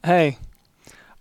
Hej. 0.00 0.40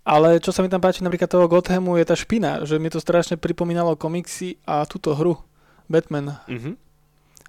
Ale 0.05 0.37
čo 0.37 0.53
sa 0.53 0.61
mi 0.61 0.69
tam 0.69 0.77
páči 0.77 1.01
napríklad 1.01 1.25
toho 1.25 1.49
Gothamu 1.49 1.97
je 1.97 2.05
tá 2.05 2.13
špina, 2.13 2.61
že 2.61 2.77
mi 2.77 2.87
to 2.87 2.97
strašne 2.97 3.35
pripomínalo 3.35 3.93
komiksy 3.95 4.61
a 4.63 4.85
túto 4.85 5.11
hru 5.11 5.41
Batman. 5.85 6.37
Mhm. 6.45 6.77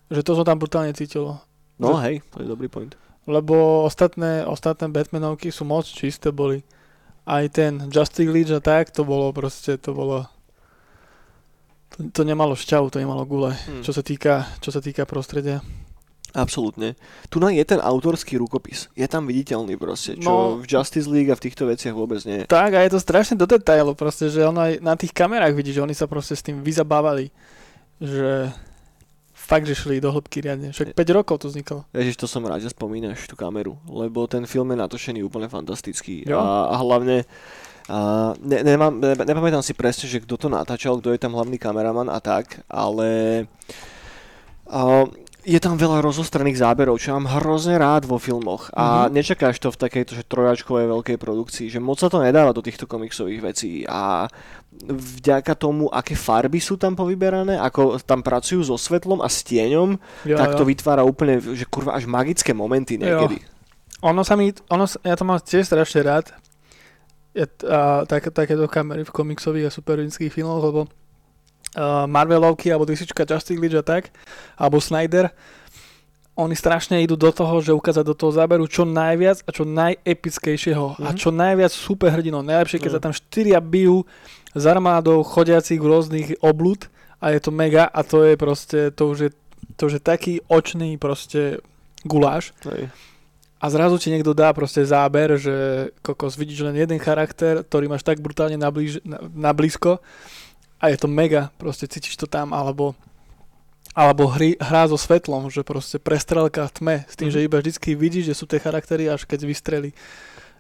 Že 0.09 0.21
to 0.23 0.33
som 0.33 0.45
tam 0.45 0.57
brutálne 0.57 0.91
cítil. 0.91 1.37
No 1.77 1.89
Že- 1.93 2.03
hej, 2.03 2.17
to 2.27 2.37
je 2.41 2.49
dobrý 2.49 2.67
point. 2.67 2.97
Lebo 3.27 3.83
ostatné, 3.83 4.43
ostatné 4.43 4.87
Batmanovky 4.87 5.51
sú 5.51 5.63
moc 5.63 5.85
čisté 5.85 6.31
boli. 6.31 6.63
Aj 7.25 7.43
ten 7.47 7.91
Justice 7.91 8.25
League 8.25 8.49
a 8.49 8.63
tak, 8.63 8.89
to 8.89 9.03
bolo 9.03 9.29
proste, 9.31 9.77
to 9.77 9.91
bolo... 9.91 10.31
To, 11.91 12.07
to 12.09 12.23
nemalo 12.23 12.55
šťavu, 12.55 12.87
to 12.89 12.97
nemalo 12.97 13.23
gule, 13.25 13.51
Hm. 13.53 13.83
čo 13.83 13.91
sa 13.91 14.01
týka, 14.01 14.47
čo 14.61 14.71
sa 14.71 14.79
týka 14.79 15.03
prostredia. 15.05 15.59
Absolútne. 16.37 17.01
Tu 17.33 17.41
je 17.41 17.65
ten 17.65 17.81
autorský 17.81 18.37
rukopis. 18.37 18.93
Je 18.93 19.09
tam 19.09 19.25
viditeľný 19.25 19.81
proste, 19.81 20.21
čo 20.21 20.29
No. 20.29 20.61
v 20.61 20.69
Justice 20.69 21.09
League 21.09 21.33
a 21.33 21.37
v 21.37 21.45
týchto 21.49 21.65
veciach 21.65 21.97
vôbec 21.97 22.21
nie. 22.29 22.45
Tak 22.45 22.77
a 22.77 22.85
je 22.85 22.93
to 22.93 23.01
strašne 23.01 23.41
do 23.41 23.49
detailu 23.49 23.97
proste, 23.97 24.29
že 24.29 24.45
ono 24.45 24.61
aj 24.61 24.85
na 24.85 24.93
tých 25.01 25.17
kamerách 25.17 25.57
vidí, 25.57 25.73
že 25.73 25.81
oni 25.81 25.97
sa 25.97 26.05
proste 26.05 26.37
s 26.37 26.45
tým 26.45 26.61
vyzabávali. 26.61 27.33
Že 27.97 28.53
fakt, 29.33 29.65
že 29.65 29.73
šli 29.79 30.03
do 30.03 30.13
hĺbky 30.13 30.45
riadne. 30.45 30.77
Však 30.77 30.93
5 30.93 31.17
rokov 31.17 31.41
to 31.41 31.49
vzniklo. 31.49 31.89
Ježiš, 31.97 32.21
to 32.21 32.27
som 32.29 32.45
rád, 32.45 32.61
že 32.61 32.75
spomínaš 32.77 33.25
tú 33.25 33.39
kameru, 33.39 33.81
lebo 33.89 34.29
ten 34.29 34.45
film 34.45 34.75
je 34.75 34.83
natočený 34.83 35.25
úplne 35.25 35.49
fantastický 35.49 36.27
Jo. 36.29 36.37
a, 36.37 36.75
a 36.75 36.77
hlavne 36.77 37.25
A 37.87 38.35
ne, 38.43 38.67
nemám, 38.67 38.99
ne, 38.99 39.15
nepamätám 39.15 39.63
si 39.63 39.71
presne, 39.71 40.11
že 40.11 40.19
kto 40.19 40.35
to 40.35 40.49
natáčal, 40.51 40.99
kto 40.99 41.15
je 41.15 41.23
tam 41.23 41.39
hlavný 41.39 41.55
kameraman 41.55 42.11
a 42.11 42.19
tak, 42.19 42.59
ale 42.67 43.47
a, 44.67 45.07
je 45.47 45.63
tam 45.63 45.79
veľa 45.79 46.03
rozostrených 46.03 46.59
záberov, 46.59 46.99
čo 46.99 47.15
mám 47.15 47.39
hrozne 47.39 47.79
rád 47.79 48.03
vo 48.03 48.19
filmoch 48.19 48.67
a 48.75 49.07
mm-hmm. 49.07 49.15
nečakáš 49.15 49.63
to 49.63 49.71
v 49.71 49.79
takejto 49.79 50.19
že 50.19 50.27
trojačkovej 50.27 50.91
veľkej 50.91 51.17
produkcii, 51.23 51.71
že 51.71 51.79
moc 51.79 52.03
sa 52.03 52.11
to 52.11 52.19
nedáva 52.19 52.51
do 52.51 52.67
týchto 52.67 52.91
komiksových 52.91 53.41
vecí 53.47 53.87
a 53.87 54.27
vďaka 54.91 55.55
tomu, 55.55 55.87
aké 55.87 56.19
farby 56.19 56.59
sú 56.59 56.75
tam 56.75 56.99
povyberané, 56.99 57.63
ako 57.63 58.03
tam 58.03 58.27
pracujú 58.27 58.67
so 58.67 58.75
svetlom 58.75 59.23
a 59.23 59.31
s 59.31 59.47
tieňom, 59.47 59.95
jo, 60.27 60.37
tak 60.37 60.51
jo. 60.53 60.57
to 60.59 60.65
vytvára 60.67 61.07
úplne, 61.07 61.39
že 61.39 61.65
kurva, 61.71 61.95
až 61.95 62.11
magické 62.11 62.51
momenty 62.51 62.99
niekedy. 62.99 63.39
Jo. 63.39 64.11
Ono 64.11 64.27
sa 64.27 64.35
mi, 64.35 64.51
ono, 64.67 64.85
ja 65.07 65.15
to 65.15 65.25
mám 65.25 65.39
tiež 65.39 65.63
strašne 65.63 66.03
rád, 66.03 66.35
je, 67.39 67.47
a, 67.71 68.03
tak, 68.03 68.35
takéto 68.35 68.67
kamery 68.67 69.07
v 69.07 69.15
komiksových 69.15 69.71
a 69.71 69.75
superhrdinských 69.75 70.35
filmoch, 70.35 70.61
lebo 70.61 70.81
uh, 71.77 72.09
Marvelovky 72.09 72.73
alebo 72.73 72.89
DC 72.89 73.13
Justice 73.13 73.61
League 73.61 73.77
a 73.77 73.85
tak, 73.85 74.11
alebo 74.57 74.81
Snyder, 74.81 75.31
oni 76.37 76.53
strašne 76.53 77.01
idú 77.01 77.17
do 77.17 77.33
toho, 77.33 77.65
že 77.65 77.73
ukázať 77.73 78.05
do 78.05 78.13
toho 78.13 78.29
záberu 78.29 78.69
čo 78.69 78.85
najviac 78.85 79.41
a 79.49 79.51
čo 79.53 79.65
najepickejšieho 79.65 80.87
mm-hmm. 80.97 81.07
a 81.07 81.11
mhm. 81.13 81.17
čo 81.17 81.29
najviac 81.33 81.73
superhrdinov. 81.73 82.45
Najlepšie, 82.45 82.81
keď 82.81 82.91
mm. 82.93 82.97
sa 82.97 83.05
tam 83.05 83.15
štyria 83.17 83.59
bijú 83.61 84.05
s 84.53 84.65
armádou 84.69 85.25
chodiacich 85.25 85.81
rôznych 85.81 86.37
oblúd 86.45 86.93
a 87.21 87.33
je 87.33 87.41
to 87.41 87.49
mega 87.49 87.89
a 87.89 88.05
to 88.05 88.21
je 88.25 88.35
proste, 88.37 88.81
to 88.93 89.09
už 89.09 89.19
je, 89.19 89.31
to 89.81 89.89
už 89.89 89.93
je 89.97 90.03
taký 90.05 90.35
očný 90.53 91.01
proste 91.01 91.65
guláš. 92.05 92.53
Hej. 92.69 92.93
A 93.57 93.73
zrazu 93.73 93.97
ti 93.97 94.13
niekto 94.13 94.37
dá 94.37 94.53
proste 94.53 94.85
záber, 94.85 95.41
že 95.41 95.89
kokos, 96.05 96.37
vidíš 96.37 96.69
len 96.69 96.77
jeden 96.77 97.01
charakter, 97.01 97.65
ktorý 97.65 97.89
máš 97.89 98.05
tak 98.05 98.21
brutálne 98.21 98.61
na, 98.61 98.69
blíž, 98.69 99.01
na, 99.01 99.25
na 99.33 99.57
blízko 99.57 100.05
a 100.77 100.93
je 100.93 100.97
to 101.01 101.09
mega, 101.09 101.49
proste 101.57 101.89
cítiš 101.89 102.17
to 102.21 102.27
tam, 102.29 102.53
alebo 102.53 102.95
alebo 103.97 104.29
hry, 104.29 104.61
hrá 104.61 104.85
so 104.85 105.01
svetlom, 105.01 105.49
že 105.49 105.65
proste 105.65 105.97
prestrelka 105.97 106.69
v 106.69 106.73
tme, 106.77 106.97
s 107.09 107.17
tým, 107.17 107.33
mm. 107.33 107.35
že 107.35 107.45
iba 107.49 107.57
vždycky 107.57 107.97
vidíš, 107.97 108.29
že 108.29 108.35
sú 108.37 108.45
tie 108.45 108.61
charaktery, 108.61 109.09
až 109.09 109.25
keď 109.25 109.49
vystreli. 109.49 109.97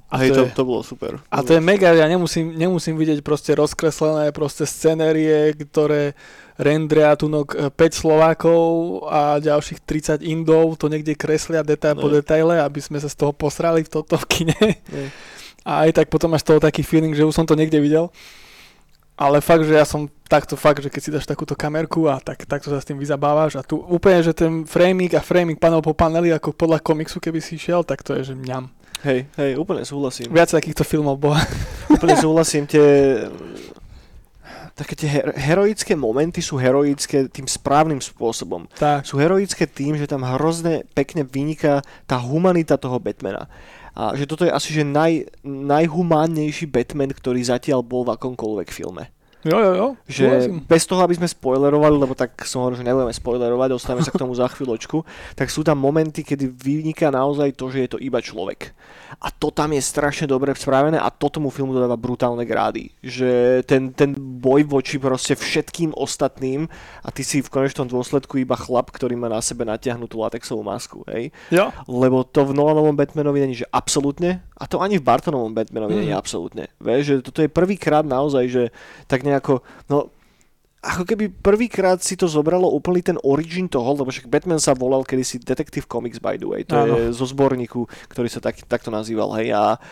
A 0.09 0.23
Hej, 0.23 0.33
to, 0.33 0.41
je, 0.41 0.55
to, 0.55 0.63
to 0.63 0.65
bolo 0.65 0.81
super. 0.81 1.21
A 1.29 1.43
to 1.45 1.53
je 1.53 1.61
mega, 1.61 1.93
ja 1.93 2.09
nemusím, 2.09 2.57
nemusím 2.57 2.97
vidieť 2.97 3.21
proste 3.21 3.53
rozkreslené 3.59 4.33
proste 4.33 4.63
scenérie, 4.63 5.53
ktoré 5.53 6.17
rendria 6.57 7.13
tu 7.19 7.29
5 7.29 7.75
e, 7.75 7.91
Slovákov 7.91 8.63
a 9.11 9.43
ďalších 9.43 9.85
30 9.85 10.25
Indov, 10.25 10.81
to 10.81 10.89
niekde 10.89 11.19
kreslia 11.19 11.61
detail 11.67 11.99
po 11.99 12.09
detaile, 12.09 12.63
aby 12.63 12.81
sme 12.81 13.03
sa 13.03 13.11
z 13.11 13.19
toho 13.19 13.37
posrali 13.37 13.85
v 13.85 13.91
toto 13.93 14.17
v 14.17 14.27
kine. 14.31 14.57
Ne. 14.95 15.13
A 15.67 15.85
aj 15.85 15.99
tak 15.99 16.07
potom 16.09 16.31
máš 16.31 16.47
toho 16.47 16.63
taký 16.63 16.87
feeling, 16.87 17.13
že 17.13 17.27
už 17.27 17.35
som 17.35 17.45
to 17.45 17.59
niekde 17.59 17.83
videl. 17.83 18.15
Ale 19.17 19.41
fakt, 19.41 19.65
že 19.65 19.73
ja 19.73 19.89
som 19.89 20.13
takto 20.29 20.61
fakt, 20.61 20.85
že 20.85 20.93
keď 20.93 21.01
si 21.01 21.11
dáš 21.11 21.25
takúto 21.25 21.57
kamerku 21.57 22.05
a 22.05 22.21
tak, 22.21 22.45
takto 22.45 22.69
sa 22.69 22.85
s 22.85 22.85
tým 22.85 23.01
vyzabávaš 23.01 23.57
a 23.57 23.65
tu 23.65 23.81
úplne, 23.81 24.21
že 24.21 24.37
ten 24.37 24.69
framing 24.69 25.09
a 25.17 25.25
framing 25.25 25.57
panel 25.57 25.81
po 25.81 25.97
paneli 25.97 26.37
ako 26.37 26.53
podľa 26.53 26.85
komiksu, 26.85 27.17
keby 27.17 27.41
si 27.41 27.57
šiel, 27.57 27.81
tak 27.81 28.05
to 28.05 28.13
je, 28.21 28.33
že 28.33 28.35
mňam. 28.37 28.69
Hej, 29.09 29.25
hej, 29.41 29.57
úplne 29.57 29.89
súhlasím. 29.89 30.29
Viac 30.29 30.53
takýchto 30.53 30.85
filmov 30.85 31.17
bola. 31.17 31.41
úplne 31.89 32.17
súhlasím, 32.25 32.69
tie 32.69 32.85
také 34.77 34.93
tie 34.93 35.09
her- 35.09 35.33
heroické 35.33 35.97
momenty 35.97 36.45
sú 36.45 36.61
heroické 36.61 37.33
tým 37.33 37.49
správnym 37.49 37.99
spôsobom. 38.05 38.69
Tak. 38.77 39.09
Sú 39.09 39.17
heroické 39.17 39.65
tým, 39.65 39.97
že 39.97 40.05
tam 40.05 40.21
hrozne 40.21 40.85
pekne 40.93 41.25
vyniká 41.25 41.81
tá 42.05 42.21
humanita 42.21 42.77
toho 42.77 43.01
Batmana. 43.01 43.49
A 43.97 44.13
že 44.13 44.29
toto 44.29 44.45
je 44.45 44.53
asi 44.53 44.77
že 44.77 44.85
naj, 44.85 45.33
najhumánnejší 45.41 46.69
Batman, 46.69 47.17
ktorý 47.17 47.41
zatiaľ 47.41 47.81
bol 47.81 48.05
v 48.05 48.13
akomkoľvek 48.21 48.69
filme. 48.69 49.09
Jo, 49.47 49.59
jo, 49.63 49.73
jo. 49.79 49.89
Že 50.11 50.27
bez 50.67 50.83
toho, 50.91 51.07
aby 51.07 51.15
sme 51.15 51.31
spoilerovali, 51.31 51.95
lebo 51.95 52.19
tak 52.19 52.35
som 52.43 52.67
hovoril, 52.67 52.83
že 52.83 52.87
nebudeme 52.87 53.15
spoilerovať, 53.15 53.69
dostaneme 53.71 54.03
sa 54.03 54.11
k 54.11 54.19
tomu 54.19 54.35
za 54.35 54.51
chvíľočku, 54.51 55.07
tak 55.39 55.55
sú 55.55 55.63
tam 55.63 55.79
momenty, 55.79 56.27
kedy 56.27 56.51
vyniká 56.51 57.15
naozaj 57.15 57.55
to, 57.55 57.71
že 57.71 57.87
je 57.87 57.91
to 57.95 57.99
iba 58.03 58.19
človek. 58.19 58.75
A 59.23 59.31
to 59.31 59.55
tam 59.55 59.71
je 59.71 59.79
strašne 59.79 60.27
dobre 60.27 60.51
spravené 60.59 60.99
a 60.99 61.15
to 61.15 61.31
tomu 61.31 61.55
filmu 61.55 61.71
dodáva 61.71 61.95
brutálne 61.95 62.43
grády. 62.43 62.91
Že 63.07 63.63
ten, 63.63 63.95
ten 63.95 64.19
boj 64.19 64.67
voči 64.67 64.99
proste 64.99 65.39
všetkým 65.39 65.95
ostatným 65.95 66.67
a 67.07 67.09
ty 67.15 67.23
si 67.23 67.39
v 67.39 67.49
konečnom 67.49 67.87
dôsledku 67.87 68.43
iba 68.43 68.59
chlap, 68.59 68.91
ktorý 68.91 69.15
má 69.15 69.31
na 69.31 69.39
sebe 69.39 69.63
natiahnutú 69.63 70.19
latexovú 70.19 70.67
masku. 70.67 71.07
Hej? 71.07 71.31
Jo. 71.55 71.71
Lebo 71.87 72.27
to 72.27 72.43
v 72.43 72.59
Nolanovom 72.59 72.99
Batmanovi 72.99 73.47
není, 73.47 73.55
že 73.55 73.71
absolútne, 73.71 74.43
a 74.57 74.65
to 74.65 74.81
ani 74.81 74.97
v 74.97 75.05
Bartonovom 75.05 75.53
Batmanovi 75.53 75.93
mm. 75.93 76.01
není 76.01 76.15
absolútne. 76.17 76.73
Vieš, 76.81 77.03
že 77.05 77.15
toto 77.21 77.45
je 77.45 77.53
prvýkrát 77.53 78.03
naozaj, 78.09 78.45
že 78.49 78.65
tak 79.05 79.21
nejako, 79.21 79.61
no 79.93 80.09
ako 80.87 81.03
keby 81.03 81.35
prvýkrát 81.43 81.99
si 81.99 82.15
to 82.15 82.31
zobralo 82.31 82.71
úplný 82.71 83.03
ten 83.03 83.19
origin 83.27 83.67
toho, 83.67 83.99
lebo 83.99 84.07
však 84.07 84.31
Batman 84.31 84.63
sa 84.63 84.71
volal 84.71 85.03
kedysi 85.03 85.43
Detective 85.43 85.83
Comics 85.91 86.23
by 86.23 86.39
the 86.39 86.47
way, 86.47 86.63
to 86.63 86.79
Áno. 86.79 86.95
je 86.95 87.11
zo 87.11 87.27
zborníku, 87.27 87.91
ktorý 88.07 88.31
sa 88.31 88.39
tak, 88.39 88.63
takto 88.71 88.95
nazýval, 88.95 89.35
hej, 89.43 89.51
a, 89.51 89.83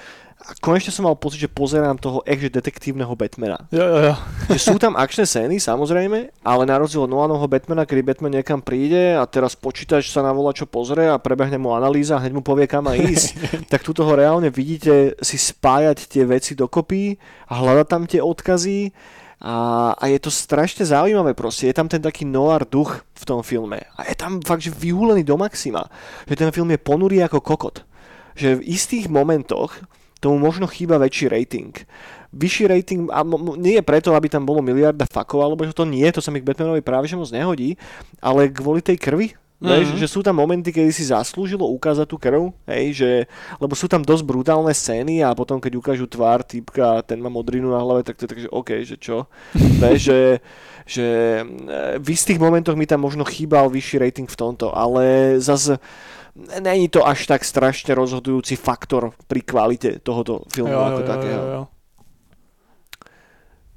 a 0.45 0.53
konečne 0.61 0.93
som 0.93 1.09
mal 1.09 1.17
pocit, 1.17 1.41
že 1.41 1.49
pozerám 1.49 1.97
toho 1.97 2.21
ekže 2.29 2.53
detektívneho 2.53 3.09
Batmana. 3.17 3.65
Jo, 3.73 3.81
jo, 3.81 3.99
jo. 4.13 4.15
že 4.53 4.61
sú 4.61 4.77
tam 4.77 4.93
akčné 4.93 5.25
scény, 5.25 5.57
samozrejme, 5.57 6.45
ale 6.45 6.63
na 6.69 6.77
rozdiel 6.77 7.09
od 7.09 7.13
Nolanoho 7.13 7.49
Batmana, 7.49 7.89
kedy 7.89 8.03
Batman 8.05 8.37
niekam 8.37 8.61
príde 8.61 9.17
a 9.17 9.25
teraz 9.25 9.57
počítač 9.57 10.13
sa 10.13 10.21
na 10.21 10.37
čo 10.53 10.69
pozrie 10.69 11.09
a 11.09 11.17
prebehne 11.17 11.57
mu 11.57 11.73
analýza 11.73 12.21
a 12.21 12.23
hneď 12.23 12.37
mu 12.37 12.43
povie, 12.45 12.69
kam 12.69 12.85
má 12.85 12.93
ísť, 12.93 13.41
tak 13.73 13.81
tu 13.81 13.97
toho 13.97 14.13
reálne 14.13 14.53
vidíte 14.53 15.17
si 15.25 15.41
spájať 15.41 16.13
tie 16.13 16.29
veci 16.29 16.53
dokopy 16.53 17.17
a 17.49 17.65
hľadať 17.65 17.87
tam 17.89 18.03
tie 18.05 18.21
odkazy 18.21 18.93
a, 19.45 19.93
a 19.97 20.05
je 20.09 20.21
to 20.25 20.33
strašne 20.33 20.89
zaujímavé 20.89 21.37
proste. 21.37 21.69
Je 21.69 21.77
tam 21.77 21.85
ten 21.85 22.01
taký 22.01 22.25
noir 22.25 22.65
duch 22.65 23.05
v 23.13 23.25
tom 23.29 23.45
filme. 23.45 23.77
A 24.01 24.09
je 24.09 24.17
tam 24.17 24.41
fakt, 24.41 24.65
že 24.65 24.73
vyhúlený 24.73 25.21
do 25.21 25.37
maxima. 25.37 25.85
Že 26.25 26.49
ten 26.49 26.51
film 26.53 26.73
je 26.73 26.81
ponurý 26.81 27.21
ako 27.29 27.45
kokot. 27.45 27.85
Že 28.33 28.65
v 28.65 28.67
istých 28.73 29.13
momentoch 29.13 29.85
tomu 30.25 30.41
možno 30.41 30.65
chýba 30.65 30.97
väčší 30.97 31.29
rating. 31.29 31.77
Vyšší 32.33 32.65
rating, 32.67 33.03
a 33.13 33.21
nie 33.61 33.77
je 33.79 33.85
preto, 33.85 34.17
aby 34.17 34.33
tam 34.33 34.49
bolo 34.49 34.65
miliarda 34.65 35.05
fakov, 35.07 35.45
alebo 35.45 35.63
že 35.69 35.77
to 35.77 35.85
nie, 35.85 36.09
to 36.11 36.25
sa 36.25 36.33
mi 36.33 36.41
k 36.41 36.49
Batmanovi 36.49 36.81
práve 36.81 37.07
že 37.07 37.15
moc 37.15 37.29
nehodí, 37.29 37.77
ale 38.19 38.49
kvôli 38.49 38.81
tej 38.81 38.97
krvi, 38.99 39.37
Mm-hmm. 39.65 39.97
že 39.97 40.11
sú 40.11 40.21
tam 40.21 40.37
momenty, 40.37 40.75
kedy 40.75 40.93
si 40.93 41.09
zaslúžilo 41.09 41.65
ukázať 41.79 42.05
tú 42.05 42.21
krv, 42.21 42.53
hej, 42.69 43.01
že, 43.01 43.11
lebo 43.57 43.73
sú 43.73 43.89
tam 43.89 44.05
dosť 44.05 44.27
brutálne 44.27 44.69
scény 44.69 45.25
a 45.25 45.33
potom 45.33 45.57
keď 45.57 45.73
ukážu 45.81 46.05
tvár 46.05 46.45
typka 46.45 47.01
a 47.01 47.05
ten 47.07 47.17
má 47.17 47.33
modrinu 47.33 47.73
na 47.73 47.81
hlave, 47.81 48.05
tak 48.05 48.21
to 48.21 48.27
je 48.27 48.31
tak, 48.35 48.43
že 48.45 48.53
OK, 48.53 48.71
že 48.85 48.97
čo? 49.01 49.25
Vieš, 49.81 50.01
že, 50.05 50.21
že 50.85 51.07
e, 51.41 51.97
v 51.97 52.09
istých 52.13 52.37
momentoch 52.37 52.77
mi 52.77 52.85
tam 52.85 53.09
možno 53.09 53.25
chýbal 53.25 53.73
vyšší 53.73 54.05
rating 54.05 54.29
v 54.29 54.37
tomto, 54.37 54.69
ale 54.75 55.39
zase 55.41 55.81
není 56.35 56.91
to 56.91 57.07
až 57.07 57.31
tak 57.31 57.47
strašne 57.47 57.95
rozhodujúci 57.95 58.59
faktor 58.59 59.15
pri 59.31 59.41
kvalite 59.47 60.03
tohoto 60.03 60.43
filmu 60.51 60.75
jo, 60.75 60.83
ako 60.83 61.01
jo, 61.01 61.07
takého. 61.07 61.43
Jo, 61.43 61.51
jo. 61.51 61.63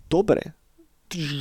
Dobre. 0.08 0.42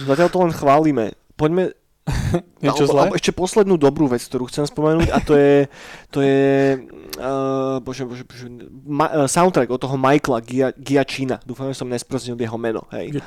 Zatiaľ 0.06 0.28
to 0.30 0.38
len 0.42 0.52
chválime. 0.54 1.04
Poďme 1.38 1.74
Niečo 2.62 2.86
zlé? 2.86 3.10
ešte 3.18 3.34
poslednú 3.34 3.74
dobrú 3.74 4.06
vec, 4.06 4.22
ktorú 4.22 4.46
chcem 4.46 4.62
spomenúť 4.62 5.10
a 5.10 5.18
to 5.18 5.34
je, 5.34 5.66
to 6.14 6.22
je 6.22 6.78
uh, 7.18 7.82
bože, 7.82 8.06
bože, 8.06 8.22
bože, 8.22 8.46
ma, 8.86 9.10
uh, 9.10 9.26
soundtrack 9.26 9.66
od 9.74 9.80
toho 9.82 9.98
Michaela 9.98 10.38
Gia, 10.38 10.70
Giacchina. 10.70 11.42
Dúfam, 11.42 11.66
že 11.74 11.82
som 11.82 11.90
nesproznil 11.90 12.38
jeho 12.38 12.54
meno. 12.54 12.86
Hej. 12.94 13.18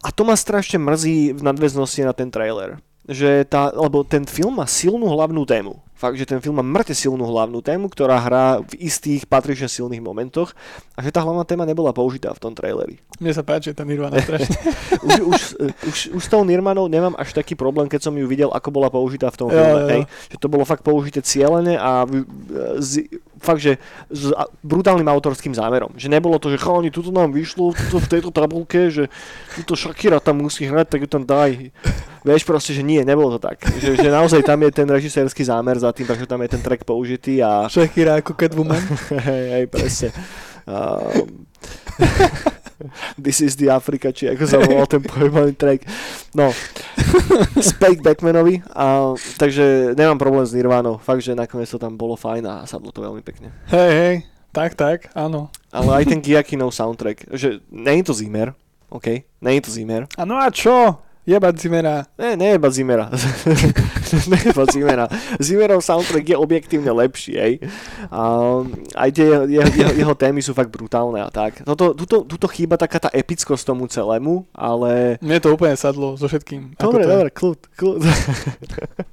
A 0.00 0.08
to 0.08 0.24
ma 0.24 0.32
strašne 0.32 0.80
mrzí 0.80 1.36
v 1.36 1.40
nadväznosti 1.44 2.08
na 2.08 2.16
ten 2.16 2.32
trailer. 2.32 2.80
Že 3.08 3.46
tá, 3.50 3.74
lebo 3.74 4.06
ten 4.06 4.22
film 4.28 4.62
má 4.62 4.66
silnú 4.66 5.10
hlavnú 5.10 5.42
tému 5.42 5.82
fakt, 6.02 6.18
že 6.18 6.26
ten 6.26 6.42
film 6.42 6.58
má 6.58 6.66
mŕte 6.66 6.98
silnú 6.98 7.22
hlavnú 7.22 7.62
tému, 7.62 7.86
ktorá 7.86 8.18
hrá 8.18 8.58
v 8.58 8.90
istých 8.90 9.22
patrične 9.30 9.70
silných 9.70 10.02
momentoch 10.02 10.50
a 10.98 11.06
že 11.06 11.14
tá 11.14 11.22
hlavná 11.22 11.46
téma 11.46 11.62
nebola 11.62 11.94
použitá 11.94 12.34
v 12.34 12.42
tom 12.42 12.52
traileri. 12.58 12.98
Mne 13.22 13.30
sa 13.30 13.46
páči 13.46 13.70
tá 13.70 13.86
Nirvana 13.86 14.18
strašne. 14.18 14.50
už, 15.06 15.14
už, 15.22 15.40
už, 15.62 15.98
už, 16.18 16.22
s 16.26 16.28
tou 16.28 16.42
Nirvanou 16.42 16.90
nemám 16.90 17.14
až 17.14 17.30
taký 17.30 17.54
problém, 17.54 17.86
keď 17.86 18.10
som 18.10 18.14
ju 18.18 18.26
videl, 18.26 18.50
ako 18.50 18.74
bola 18.74 18.90
použitá 18.90 19.30
v 19.30 19.38
tom 19.38 19.48
jo, 19.54 19.54
filme. 19.54 19.70
Jo, 19.70 19.78
jo. 19.78 19.90
Hej? 19.94 20.02
Že 20.34 20.38
to 20.42 20.48
bolo 20.50 20.64
fakt 20.66 20.82
použité 20.82 21.22
cieľene 21.22 21.78
a 21.78 22.02
z, 22.82 23.06
fakt, 23.38 23.62
že 23.62 23.78
s 24.10 24.34
brutálnym 24.66 25.06
autorským 25.06 25.54
zámerom. 25.54 25.94
Že 25.94 26.10
nebolo 26.10 26.42
to, 26.42 26.50
že 26.50 26.58
chalani, 26.58 26.90
tuto 26.90 27.14
nám 27.14 27.30
vyšlo 27.30 27.78
tuto 27.78 28.02
v 28.02 28.10
tejto 28.10 28.34
tabulke, 28.34 28.90
že 28.90 29.06
tuto 29.54 29.78
Shakira 29.78 30.18
tam 30.18 30.42
musí 30.42 30.66
hrať, 30.66 30.98
tak 30.98 31.06
ju 31.06 31.08
tam 31.10 31.22
daj. 31.22 31.70
Vieš 32.22 32.46
proste, 32.46 32.70
že 32.70 32.86
nie, 32.86 33.02
nebolo 33.02 33.34
to 33.34 33.40
tak. 33.42 33.58
Že, 33.82 33.98
že 33.98 34.08
naozaj 34.10 34.46
tam 34.46 34.62
je 34.62 34.70
ten 34.70 34.86
režisérsky 34.86 35.42
zámer 35.42 35.74
za 35.74 35.90
tým, 35.90 36.06
takže 36.06 36.26
tam 36.26 36.38
je 36.46 36.54
ten 36.54 36.62
track 36.62 36.86
použitý 36.86 37.42
a... 37.42 37.66
Shakira 37.66 38.22
ako 38.22 38.38
Catwoman. 38.38 38.78
hej, 39.26 39.44
hej, 39.58 39.64
presne. 39.66 40.14
Um, 40.62 41.46
This 43.14 43.40
is 43.40 43.54
the 43.54 43.70
Africa, 43.70 44.10
či 44.10 44.26
ako 44.30 44.42
sa 44.46 44.58
volal 44.58 44.86
ten 44.90 45.02
pojebaný 45.02 45.54
track. 45.54 45.86
No, 46.34 46.50
späť 47.58 48.02
Backmanovi, 48.02 48.62
a, 48.74 49.14
takže 49.38 49.94
nemám 49.94 50.18
problém 50.18 50.42
s 50.42 50.54
Nirvánou. 50.54 50.98
Fakt, 50.98 51.22
že 51.22 51.38
nakoniec 51.38 51.70
to 51.70 51.78
tam 51.78 51.94
bolo 51.94 52.18
fajn 52.18 52.42
a 52.46 52.54
sadlo 52.66 52.90
to 52.90 53.02
veľmi 53.02 53.22
pekne. 53.22 53.54
Hej, 53.70 53.92
hej, 53.94 54.14
Tak, 54.50 54.74
tak, 54.74 54.98
áno. 55.14 55.48
Ale 55.70 56.02
aj 56.02 56.10
ten 56.10 56.20
Giakinov 56.20 56.74
soundtrack, 56.74 57.30
že 57.32 57.62
je 57.70 58.02
to 58.04 58.14
Zimmer, 58.14 58.52
OK, 58.92 59.24
je 59.24 59.62
to 59.64 59.72
Zimmer. 59.72 60.04
A 60.20 60.26
no 60.28 60.36
a 60.36 60.52
čo? 60.52 61.00
Jebať 61.22 61.54
Zimera. 61.54 62.02
Ne, 62.18 62.34
nejeba 62.34 62.66
Zimera. 62.66 63.06
nejeba 64.32 64.66
Zimera. 64.66 65.06
Zimmerov 65.38 65.78
soundtrack 65.78 66.34
je 66.34 66.36
objektívne 66.36 66.90
lepší, 66.90 67.32
hej. 67.38 67.54
A 68.10 68.20
aj 68.98 69.10
tie 69.14 69.30
jeho, 69.30 69.46
jeho, 69.70 69.92
jeho 70.02 70.14
témy 70.18 70.42
sú 70.42 70.50
fakt 70.50 70.74
brutálne 70.74 71.22
a 71.22 71.30
tak. 71.30 71.62
Toto, 71.62 71.94
tuto, 71.94 72.26
tuto 72.26 72.46
chýba 72.50 72.74
taká 72.74 72.98
tá 72.98 73.10
epickosť 73.14 73.62
tomu 73.62 73.86
celému, 73.86 74.50
ale... 74.50 75.22
Mne 75.22 75.38
to 75.38 75.54
úplne 75.54 75.78
sadlo 75.78 76.18
so 76.18 76.26
všetkým. 76.26 76.74
Dobre, 76.74 77.06
dobre, 77.06 77.30
kľud, 77.30 77.70
kľud. 77.70 78.02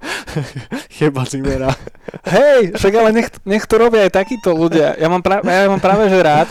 Jeba 0.97 1.30
Zimera. 1.30 1.78
Hej, 2.26 2.74
však 2.74 2.93
ale 2.97 3.10
nech, 3.14 3.30
nech 3.45 3.70
to 3.70 3.78
robia 3.78 4.10
aj 4.10 4.18
takíto 4.18 4.57
ľudia. 4.57 4.97
Ja 4.97 5.14
mám, 5.14 5.22
pra, 5.22 5.45
ja 5.45 5.70
mám 5.70 5.78
práve 5.78 6.10
že 6.10 6.18
rád, 6.18 6.49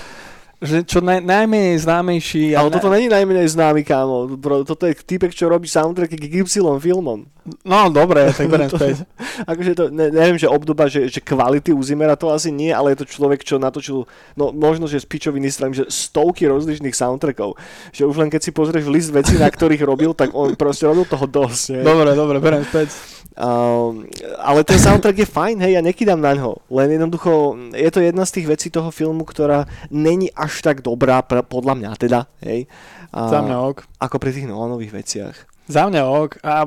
že 0.58 0.82
čo 0.82 0.98
naj, 0.98 1.22
najmenej 1.22 1.78
známejší. 1.86 2.58
Ale 2.58 2.74
toto 2.74 2.90
není 2.90 3.06
najmenej 3.06 3.46
známy, 3.54 3.86
kámo. 3.86 4.34
Bro, 4.34 4.66
toto 4.66 4.90
je 4.90 4.98
typek, 4.98 5.30
čo 5.30 5.46
robí 5.46 5.70
soundtracky 5.70 6.18
k 6.18 6.42
Y 6.42 6.50
filmom. 6.82 7.30
No, 7.62 7.88
dobre, 7.88 8.28
tak 8.36 8.50
beriem 8.50 8.66
späť. 8.66 9.06
akože 9.46 9.72
to, 9.78 9.84
ne, 9.94 10.10
neviem, 10.10 10.34
že 10.34 10.50
obdoba, 10.50 10.90
že, 10.90 11.06
že 11.06 11.22
kvality 11.22 11.70
u 11.70 11.80
Zimmera 11.80 12.18
to 12.18 12.28
asi 12.34 12.50
nie, 12.50 12.74
ale 12.74 12.92
je 12.92 13.06
to 13.06 13.06
človek, 13.06 13.46
čo 13.46 13.62
natočil, 13.62 14.04
no 14.34 14.50
možno, 14.50 14.90
že 14.90 14.98
z 14.98 15.06
pičoviny 15.06 15.48
strany, 15.48 15.78
že 15.78 15.86
stovky 15.86 16.50
rozličných 16.50 16.92
soundtrackov. 16.92 17.54
Že 17.94 18.02
už 18.10 18.16
len 18.18 18.28
keď 18.28 18.40
si 18.42 18.50
pozrieš 18.50 18.90
list 18.90 19.10
vecí, 19.14 19.38
na 19.38 19.48
ktorých 19.48 19.86
robil, 19.86 20.10
tak 20.12 20.34
on 20.34 20.58
proste 20.58 20.90
robil 20.90 21.06
toho 21.06 21.24
dosť. 21.24 21.78
Ne? 21.78 21.82
Dobre, 21.86 22.10
dobre, 22.18 22.36
beriem 22.42 22.66
späť. 22.66 23.18
Um, 23.38 24.02
ale 24.42 24.66
ten 24.66 24.82
soundtrack 24.82 25.22
je 25.22 25.28
fajn, 25.30 25.62
hej, 25.62 25.78
ja 25.78 25.82
nekydám 25.84 26.18
na 26.18 26.34
ňo. 26.34 26.58
Len 26.74 26.98
jednoducho, 26.98 27.54
je 27.70 27.90
to 27.94 28.02
jedna 28.02 28.26
z 28.26 28.34
tých 28.34 28.46
vecí 28.50 28.66
toho 28.66 28.90
filmu, 28.90 29.22
ktorá 29.22 29.70
není 29.94 30.26
až 30.34 30.47
tak 30.64 30.80
dobrá, 30.80 31.20
pre, 31.22 31.44
podľa 31.44 31.74
mňa 31.78 31.90
teda, 31.96 32.26
hej. 32.44 32.66
A, 33.12 33.28
za 33.28 33.40
mňa 33.44 33.56
ok. 33.72 33.78
Ako 34.00 34.16
pri 34.20 34.30
tých 34.34 34.48
Nolanových 34.48 34.92
veciach. 34.92 35.36
Za 35.68 35.88
mňa 35.88 36.02
ok. 36.04 36.32
A, 36.42 36.64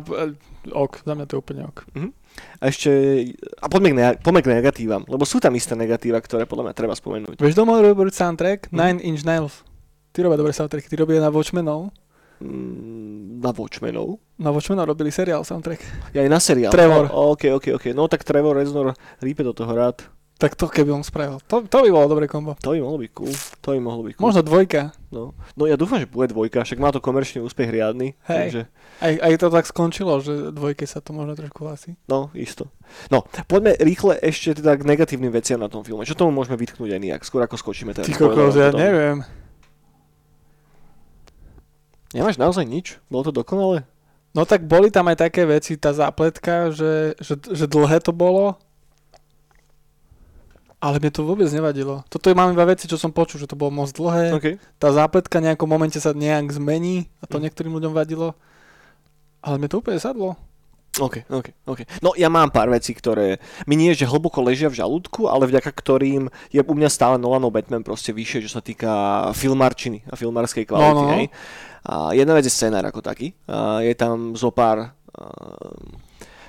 ok, 0.72 0.94
za 1.02 1.14
mňa 1.18 1.26
to 1.26 1.34
je 1.36 1.40
úplne 1.42 1.62
ok. 1.66 1.78
Uh-huh. 1.98 2.12
A 2.62 2.72
ešte, 2.72 2.90
a 3.60 3.66
poďme 3.68 3.90
k, 3.92 3.96
ne, 3.98 4.06
poďme 4.22 4.42
k 4.46 4.52
negatívam, 4.56 5.04
lebo 5.10 5.28
sú 5.28 5.44
tam 5.44 5.52
isté 5.58 5.76
negatíva, 5.76 6.22
ktoré 6.22 6.48
podľa 6.48 6.72
mňa 6.72 6.76
treba 6.78 6.96
spomenúť. 6.96 7.42
Vieš, 7.42 7.58
doma 7.58 7.82
robiť 7.82 8.16
soundtrack? 8.16 8.60
Hmm. 8.72 8.78
Nine 8.80 9.00
Inch 9.04 9.28
Nails. 9.28 9.66
Ty 10.12 10.28
robia 10.28 10.40
dobré 10.40 10.54
soundtracky, 10.56 10.88
ty 10.88 10.96
robia 11.00 11.24
na 11.24 11.32
Watchmenov. 11.32 11.92
Mm, 12.42 13.40
na 13.40 13.52
Watchmenov. 13.54 14.18
Na 14.42 14.50
Watchmenov 14.52 14.90
robili 14.90 15.14
seriál 15.14 15.46
soundtrack. 15.46 15.80
Ja 16.12 16.26
aj 16.26 16.32
na 16.32 16.40
seriál. 16.42 16.72
Trevor. 16.74 17.08
O, 17.14 17.38
ok, 17.38 17.62
ok, 17.62 17.66
ok. 17.78 17.86
No 17.94 18.10
tak 18.12 18.26
Trevor 18.26 18.58
Reznor 18.58 18.98
rípe 19.22 19.46
do 19.46 19.54
toho 19.56 19.72
rád. 19.72 20.04
Tak 20.42 20.58
to 20.58 20.66
keby 20.66 20.90
on 20.90 21.06
spravil. 21.06 21.38
To, 21.54 21.62
to 21.62 21.86
by 21.86 21.90
bolo 21.94 22.10
dobré 22.10 22.26
kombo. 22.26 22.58
To 22.66 22.74
by 22.74 22.82
mohlo 22.82 22.98
byť 23.06 23.12
cool. 23.14 23.30
To 23.62 23.78
by 23.78 23.80
mohlo 23.80 24.02
byť 24.10 24.14
cool. 24.18 24.26
Možno 24.26 24.42
dvojka. 24.42 24.90
No. 25.14 25.38
no 25.54 25.64
ja 25.70 25.78
dúfam, 25.78 26.02
že 26.02 26.10
bude 26.10 26.34
dvojka, 26.34 26.66
však 26.66 26.82
má 26.82 26.90
to 26.90 26.98
komerčný 26.98 27.46
úspech 27.46 27.70
riadny. 27.70 28.18
Hej. 28.26 28.38
Takže... 28.42 28.62
Aj, 29.06 29.14
aj 29.22 29.34
to 29.38 29.48
tak 29.54 29.66
skončilo, 29.70 30.18
že 30.18 30.50
dvojke 30.50 30.90
sa 30.90 30.98
to 30.98 31.14
možno 31.14 31.38
trošku 31.38 31.62
hlasí. 31.62 31.94
No, 32.10 32.34
isto. 32.34 32.74
No, 33.14 33.22
poďme 33.46 33.78
rýchle 33.78 34.18
ešte 34.18 34.58
teda 34.66 34.82
k 34.82 34.88
negatívnym 34.90 35.30
veciam 35.30 35.62
na 35.62 35.70
tom 35.70 35.86
filme. 35.86 36.10
Čo 36.10 36.18
tomu 36.18 36.34
môžeme 36.34 36.58
vytknúť 36.58 36.90
aj 36.90 37.02
nejak, 37.06 37.22
skôr 37.22 37.46
ako 37.46 37.62
skočíme 37.62 37.94
teraz. 37.94 38.10
Ty 38.10 38.18
kokos, 38.18 38.58
ja 38.58 38.74
neviem. 38.74 39.22
Nemáš 42.18 42.42
naozaj 42.42 42.66
nič? 42.66 42.98
Bolo 43.14 43.30
to 43.30 43.34
dokonale? 43.46 43.86
No 44.34 44.50
tak 44.50 44.66
boli 44.66 44.90
tam 44.90 45.06
aj 45.12 45.28
také 45.28 45.46
veci, 45.46 45.78
tá 45.78 45.94
zápletka, 45.94 46.72
že, 46.74 47.20
že, 47.20 47.36
že 47.38 47.68
dlhé 47.68 48.00
to 48.00 48.16
bolo, 48.16 48.56
ale 50.82 50.98
mne 50.98 51.14
to 51.14 51.22
vôbec 51.22 51.46
nevadilo. 51.54 52.02
Toto 52.10 52.26
je 52.28 52.36
mám 52.36 52.50
iba 52.50 52.66
veci, 52.66 52.90
čo 52.90 52.98
som 52.98 53.14
počul, 53.14 53.38
že 53.38 53.46
to 53.46 53.54
bolo 53.54 53.70
moc 53.70 53.94
dlhé. 53.94 54.34
Okay. 54.34 54.58
Tá 54.82 54.90
zápletka 54.90 55.38
v 55.38 55.54
nejakom 55.54 55.70
momente 55.70 56.02
sa 56.02 56.10
nejak 56.12 56.50
zmení 56.58 57.06
a 57.22 57.30
to 57.30 57.38
mm. 57.38 57.46
niektorým 57.46 57.74
ľuďom 57.78 57.94
vadilo. 57.94 58.34
Ale 59.46 59.62
mne 59.62 59.70
to 59.70 59.78
úplne 59.78 60.02
sadlo. 60.02 60.34
OK, 61.00 61.24
OK, 61.32 61.56
OK. 61.70 61.88
No 62.04 62.12
ja 62.20 62.28
mám 62.28 62.52
pár 62.52 62.68
vecí, 62.68 62.92
ktoré 62.92 63.40
mi 63.64 63.80
nie 63.80 63.96
že 63.96 64.10
hlboko 64.10 64.44
ležia 64.44 64.68
v 64.68 64.76
žalúdku, 64.76 65.30
ale 65.32 65.48
vďaka 65.48 65.72
ktorým 65.72 66.28
je 66.52 66.60
u 66.60 66.74
mňa 66.76 66.90
stále 66.92 67.16
Nolanov 67.16 67.56
Batman 67.56 67.86
proste 67.86 68.12
vyššie, 68.12 68.44
čo 68.44 68.52
sa 68.52 68.60
týka 68.60 68.92
filmarčiny 69.32 70.04
a 70.12 70.20
filmarskej 70.20 70.68
kvality. 70.68 70.98
No, 70.98 71.08
no. 71.08 71.14
Hej. 71.16 71.26
A 71.88 71.94
jedna 72.12 72.34
vec 72.36 72.44
je 72.44 72.52
scenár 72.52 72.84
ako 72.84 73.00
taký. 73.06 73.32
A 73.48 73.80
je 73.86 73.94
tam 73.96 74.36
zo 74.36 74.52
pár, 74.52 74.92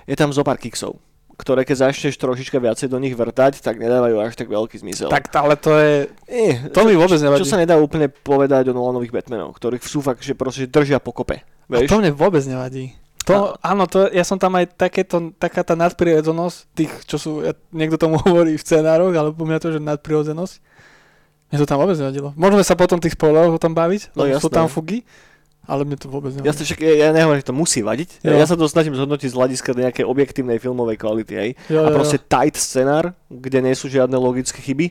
je 0.09 0.17
tam 0.19 0.35
zo 0.35 0.43
pár 0.43 0.59
kiksov 0.59 0.99
ktoré 1.43 1.67
keď 1.67 1.91
začneš 1.91 2.15
trošička 2.23 2.63
viacej 2.63 2.87
do 2.87 3.03
nich 3.03 3.19
vrtať, 3.19 3.59
tak 3.59 3.83
nedávajú 3.83 4.23
až 4.23 4.39
tak 4.39 4.47
veľký 4.47 4.79
zmysel. 4.79 5.11
Tak 5.11 5.35
ale 5.35 5.59
to 5.59 5.75
je... 5.75 6.07
Eh, 6.31 6.71
to 6.71 6.87
mi 6.87 6.95
vôbec 6.95 7.19
nevadí. 7.19 7.43
Čo 7.43 7.51
sa 7.51 7.59
nedá 7.59 7.75
úplne 7.75 8.07
povedať 8.07 8.71
o 8.71 8.77
Nolanových 8.79 9.11
Batmanov, 9.11 9.59
ktorých 9.59 9.83
sú 9.83 9.99
fakt, 9.99 10.23
že 10.23 10.39
proste 10.39 10.71
držia 10.71 11.03
pokope. 11.03 11.43
Vieš? 11.67 11.91
A 11.91 11.91
to 11.91 11.99
mne 11.99 12.15
vôbec 12.15 12.47
nevadí. 12.47 12.95
To, 13.27 13.59
a... 13.59 13.75
áno, 13.75 13.91
to, 13.91 14.07
ja 14.15 14.23
som 14.23 14.39
tam 14.39 14.55
aj 14.55 14.71
takéto, 14.75 15.35
taká 15.35 15.67
tá 15.67 15.75
nadprirodzenosť 15.75 16.57
tých, 16.79 16.93
čo 17.11 17.17
sú, 17.19 17.33
ja, 17.43 17.59
niekto 17.75 17.99
tomu 17.99 18.19
hovorí 18.23 18.55
v 18.55 18.63
scenároch, 18.63 19.11
ale 19.11 19.35
po 19.35 19.43
mňa 19.43 19.59
to, 19.59 19.75
že 19.75 19.81
nadprirodzenosť. 19.83 20.55
Mne 21.51 21.59
to 21.59 21.69
tam 21.69 21.83
vôbec 21.83 21.99
nevadilo. 21.99 22.31
Môžeme 22.39 22.63
sa 22.63 22.79
potom 22.79 23.03
tých 23.03 23.19
spoilerov 23.19 23.59
o 23.59 23.61
tom 23.61 23.75
baviť, 23.75 24.15
no, 24.15 24.25
sú 24.39 24.49
tam 24.49 24.71
fugy. 24.71 25.03
Ale 25.63 25.87
mne 25.87 25.95
to 25.95 26.11
vôbec 26.11 26.35
nevadí. 26.35 26.51
Ja, 26.51 26.53
však, 26.59 26.81
ja, 26.83 26.95
ja 27.07 27.09
nehovorím, 27.15 27.41
že 27.43 27.51
to 27.51 27.55
musí 27.55 27.81
vadiť. 27.87 28.27
Ja, 28.27 28.35
ja 28.35 28.47
sa 28.51 28.59
to 28.59 28.67
snažím 28.67 28.99
zhodnotiť 28.99 29.31
z 29.31 29.39
hľadiska 29.39 29.71
nejakej 29.79 30.05
objektívnej 30.11 30.59
filmovej 30.59 30.99
kvality. 30.99 31.35
Hej. 31.39 31.51
Jo, 31.71 31.87
a 31.87 31.89
proste 31.95 32.19
jo. 32.19 32.27
tight 32.27 32.59
scenár, 32.59 33.15
kde 33.31 33.63
nie 33.63 33.75
sú 33.79 33.87
žiadne 33.87 34.19
logické 34.19 34.59
chyby, 34.59 34.91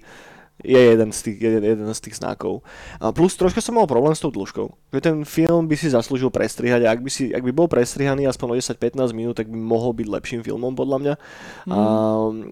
je 0.61 0.77
jeden 0.77 1.09
z 1.09 1.19
tých, 1.25 1.37
jeden, 1.41 1.63
jeden 1.65 1.89
z 1.89 1.99
tých 2.01 2.21
znakov. 2.21 2.61
A 3.01 3.09
plus 3.09 3.33
troška 3.33 3.59
som 3.59 3.75
mal 3.77 3.89
problém 3.89 4.13
s 4.13 4.21
tou 4.21 4.29
dĺžkou. 4.29 4.93
Že 4.93 4.99
ten 5.01 5.17
film 5.25 5.65
by 5.65 5.75
si 5.75 5.89
zaslúžil 5.89 6.29
prestrihať 6.29 6.85
a 6.85 6.93
ak 6.93 7.01
by, 7.01 7.09
si, 7.09 7.33
ak 7.33 7.41
by 7.41 7.51
bol 7.51 7.65
prestrihaný 7.65 8.29
aspoň 8.29 8.47
o 8.53 8.55
10-15 8.57 9.17
minút, 9.17 9.35
tak 9.41 9.49
by 9.49 9.57
mohol 9.57 9.91
byť 9.97 10.07
lepším 10.07 10.41
filmom 10.45 10.77
podľa 10.77 10.97
mňa. 11.01 11.13
Mm. 11.65 11.71
A, 11.73 11.77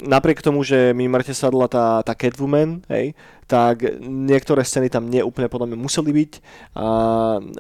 napriek 0.10 0.42
tomu, 0.42 0.66
že 0.66 0.92
mi 0.98 1.06
mŕte 1.06 1.38
sadla 1.38 1.70
tá, 1.70 2.02
tá 2.02 2.14
Catwoman, 2.18 2.82
hej, 2.90 3.14
tak 3.50 3.82
niektoré 3.98 4.62
scény 4.62 4.94
tam 4.94 5.10
neúplne 5.10 5.50
podľa 5.50 5.74
mňa 5.74 5.78
museli 5.82 6.14
byť 6.14 6.32
a 6.78 6.86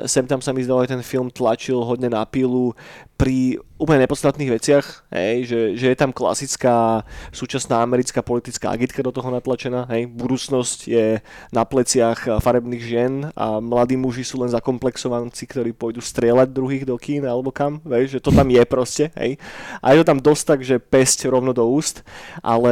sem 0.05 0.29
tam 0.29 0.37
sa 0.37 0.53
mi 0.53 0.61
zdalo, 0.61 0.85
že 0.85 0.93
ten 0.93 1.01
film 1.01 1.33
tlačil 1.33 1.81
hodne 1.81 2.13
na 2.13 2.21
pilu 2.29 2.77
pri 3.19 3.59
úplne 3.75 4.07
nepodstatných 4.07 4.59
veciach, 4.59 5.11
hej, 5.11 5.43
že, 5.43 5.59
že 5.75 5.91
je 5.91 5.97
tam 5.99 6.15
klasická 6.15 7.03
súčasná 7.35 7.83
americká 7.83 8.23
politická 8.23 8.71
agitka 8.71 9.03
do 9.03 9.11
toho 9.11 9.27
natlačená, 9.31 9.87
hej, 9.91 10.07
budúcnosť 10.07 10.79
je 10.87 11.19
na 11.51 11.63
pleciach 11.63 12.39
farebných 12.39 12.83
žien 12.83 13.13
a 13.35 13.59
mladí 13.59 13.95
muži 13.95 14.23
sú 14.23 14.39
len 14.39 14.51
zakomplexovanci, 14.51 15.47
ktorí 15.47 15.75
pôjdu 15.75 15.99
strieľať 15.99 16.47
druhých 16.51 16.83
do 16.87 16.95
kín 16.95 17.27
alebo 17.27 17.51
kam, 17.51 17.83
hej, 17.91 18.19
že 18.19 18.19
to 18.23 18.35
tam 18.35 18.47
je 18.51 18.63
proste, 18.67 19.11
hej. 19.15 19.39
A 19.79 19.95
je 19.95 20.03
to 20.03 20.09
tam 20.15 20.19
dosť 20.19 20.43
tak, 20.43 20.59
že 20.63 20.75
pesť 20.79 21.31
rovno 21.31 21.55
do 21.55 21.63
úst, 21.67 22.03
ale 22.39 22.71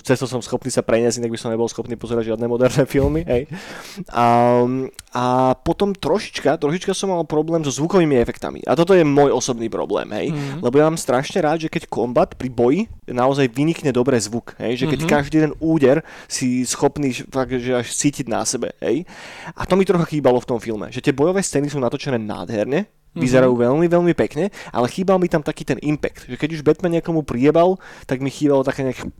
cez 0.00 0.20
to 0.20 0.28
som 0.28 0.40
schopný 0.40 0.72
sa 0.72 0.84
preniesť, 0.84 1.20
inak 1.20 1.32
by 1.32 1.40
som 1.40 1.52
nebol 1.52 1.68
schopný 1.68 1.96
pozerať 1.96 2.36
žiadne 2.36 2.47
moderné 2.48 2.88
filmy, 2.88 3.22
hej. 3.28 3.44
A, 4.08 4.64
a 5.12 5.24
potom 5.60 5.92
trošička, 5.92 6.56
trošička 6.56 6.96
som 6.96 7.12
mal 7.12 7.28
problém 7.28 7.60
so 7.60 7.70
zvukovými 7.70 8.16
efektami. 8.16 8.64
A 8.64 8.72
toto 8.72 8.96
je 8.96 9.04
môj 9.04 9.36
osobný 9.36 9.68
problém, 9.68 10.08
hej. 10.16 10.32
Mm. 10.32 10.64
Lebo 10.64 10.80
ja 10.80 10.88
mám 10.88 10.96
strašne 10.96 11.44
rád, 11.44 11.68
že 11.68 11.72
keď 11.72 11.84
kombat 11.86 12.34
pri 12.34 12.48
boji 12.48 12.80
naozaj 13.04 13.52
vynikne 13.52 13.92
dobré 13.92 14.16
zvuk, 14.16 14.56
hej. 14.56 14.80
Že 14.80 14.96
keď 14.96 15.00
mm-hmm. 15.04 15.14
každý 15.20 15.36
ten 15.44 15.52
úder 15.60 16.00
si 16.24 16.64
schopný 16.64 17.12
fakt, 17.28 17.52
že 17.52 17.76
až 17.76 17.92
cítiť 17.92 18.26
na 18.26 18.42
sebe, 18.48 18.72
hej. 18.80 19.04
A 19.52 19.68
to 19.68 19.76
mi 19.76 19.84
trocha 19.84 20.08
chýbalo 20.08 20.40
v 20.40 20.48
tom 20.48 20.58
filme, 20.58 20.88
že 20.88 21.04
tie 21.04 21.12
bojové 21.12 21.44
scény 21.44 21.68
sú 21.68 21.76
natočené 21.76 22.16
nádherne. 22.16 22.88
Vyzerajú 23.18 23.52
mm-hmm. 23.52 23.66
veľmi, 23.68 23.86
veľmi 23.86 24.12
pekne, 24.14 24.54
ale 24.72 24.86
chýbal 24.88 25.18
mi 25.18 25.28
tam 25.28 25.42
taký 25.42 25.66
ten 25.66 25.78
impact, 25.82 26.30
že 26.30 26.38
keď 26.38 26.48
už 26.58 26.64
Batman 26.64 26.98
niekomu 26.98 27.26
priebal, 27.26 27.76
tak 28.06 28.22
mi 28.22 28.30
chýbalo 28.30 28.64
také 28.64 28.86
nejaké 28.86 29.10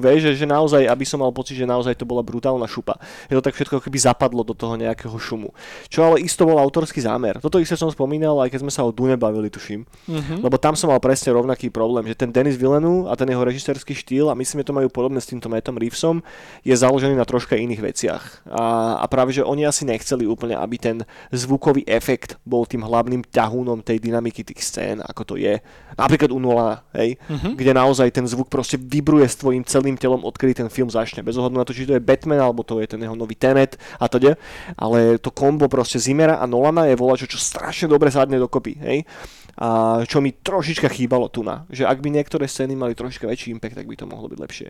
vieš, 0.00 0.32
že, 0.32 0.44
že 0.44 0.46
naozaj, 0.48 0.88
aby 0.88 1.04
som 1.04 1.20
mal 1.20 1.32
pocit, 1.34 1.58
že 1.58 1.68
naozaj 1.68 1.98
to 1.98 2.08
bola 2.08 2.24
brutálna 2.24 2.64
šupa. 2.64 2.96
Je 3.28 3.36
to 3.36 3.44
tak 3.44 3.52
všetko 3.56 3.82
keby 3.82 3.98
zapadlo 4.00 4.40
do 4.46 4.56
toho 4.56 4.78
nejakého 4.78 5.12
šumu. 5.20 5.52
Čo 5.92 6.12
ale 6.12 6.24
isto 6.24 6.48
bol 6.48 6.56
autorský 6.56 7.04
zámer. 7.04 7.36
Toto 7.42 7.60
isté 7.60 7.76
som 7.76 7.92
spomínal, 7.92 8.38
aj 8.40 8.52
keď 8.52 8.60
sme 8.64 8.72
sa 8.72 8.86
o 8.86 8.94
Dune 8.94 9.20
bavili, 9.20 9.52
tuším. 9.52 9.84
Mm-hmm. 9.84 10.38
Lebo 10.40 10.56
tam 10.56 10.78
som 10.78 10.88
mal 10.88 11.00
presne 11.02 11.34
rovnaký 11.34 11.68
problém, 11.68 12.08
že 12.08 12.16
ten 12.16 12.32
Denis 12.32 12.56
Villeneuve 12.56 13.10
a 13.10 13.16
ten 13.18 13.28
jeho 13.28 13.42
režisérsky 13.44 13.92
štýl, 13.92 14.32
a 14.32 14.38
myslím, 14.38 14.64
že 14.64 14.68
to 14.72 14.76
majú 14.76 14.88
podobné 14.88 15.20
s 15.20 15.28
týmto 15.28 15.52
Mattom 15.52 15.76
Reevesom, 15.76 16.24
je 16.64 16.72
založený 16.72 17.18
na 17.18 17.28
troška 17.28 17.58
iných 17.58 17.82
veciach. 17.82 18.24
A, 18.48 18.96
a 19.02 19.04
práve, 19.10 19.36
že 19.36 19.44
oni 19.44 19.68
asi 19.68 19.84
nechceli 19.84 20.24
úplne, 20.24 20.56
aby 20.56 20.76
ten 20.80 20.96
zvukový 21.34 21.84
efekt 21.84 22.40
bol 22.46 22.64
tým 22.64 22.84
hlavným 22.84 23.26
ťahúnom 23.32 23.80
tej 23.80 23.96
dynamiky 23.96 24.44
tých 24.44 24.60
scén, 24.60 25.00
ako 25.00 25.22
to 25.24 25.34
je. 25.40 25.56
Napríklad 25.96 26.28
u 26.28 26.38
Nolana, 26.38 26.84
hej, 26.92 27.16
uh-huh. 27.16 27.56
kde 27.56 27.72
naozaj 27.72 28.12
ten 28.12 28.28
zvuk 28.28 28.52
proste 28.52 28.76
vibruje 28.76 29.24
s 29.24 29.40
tvojim 29.40 29.64
celým 29.64 29.96
telom, 29.96 30.20
odkedy 30.20 30.52
ten 30.52 30.68
film 30.68 30.92
začne. 30.92 31.24
Bez 31.24 31.40
ohľadu 31.40 31.56
na 31.56 31.64
to, 31.64 31.72
či 31.72 31.88
to 31.88 31.96
je 31.96 32.04
Batman, 32.04 32.44
alebo 32.44 32.60
to 32.60 32.78
je 32.84 32.86
ten 32.92 33.00
jeho 33.00 33.16
nový 33.16 33.32
Tenet 33.32 33.80
a 33.96 34.04
teda. 34.06 34.36
Ale 34.76 35.16
to 35.16 35.32
kombo 35.32 35.66
proste 35.72 35.96
Zimera 35.96 36.36
a 36.36 36.44
Nolana 36.44 36.84
je 36.92 37.00
volačo, 37.00 37.24
čo 37.24 37.40
strašne 37.40 37.88
dobre 37.88 38.12
sadne 38.12 38.36
dokopy, 38.36 38.76
hej. 38.84 39.08
A 39.56 40.00
čo 40.04 40.20
mi 40.20 40.32
trošička 40.32 40.88
chýbalo 40.92 41.28
tu 41.32 41.40
na, 41.44 41.64
že 41.72 41.88
ak 41.88 42.00
by 42.00 42.08
niektoré 42.08 42.44
scény 42.48 42.76
mali 42.76 42.96
trošička 42.96 43.28
väčší 43.28 43.52
impact, 43.52 43.80
tak 43.80 43.88
by 43.88 43.96
to 43.96 44.08
mohlo 44.08 44.28
byť 44.28 44.38
lepšie. 44.40 44.68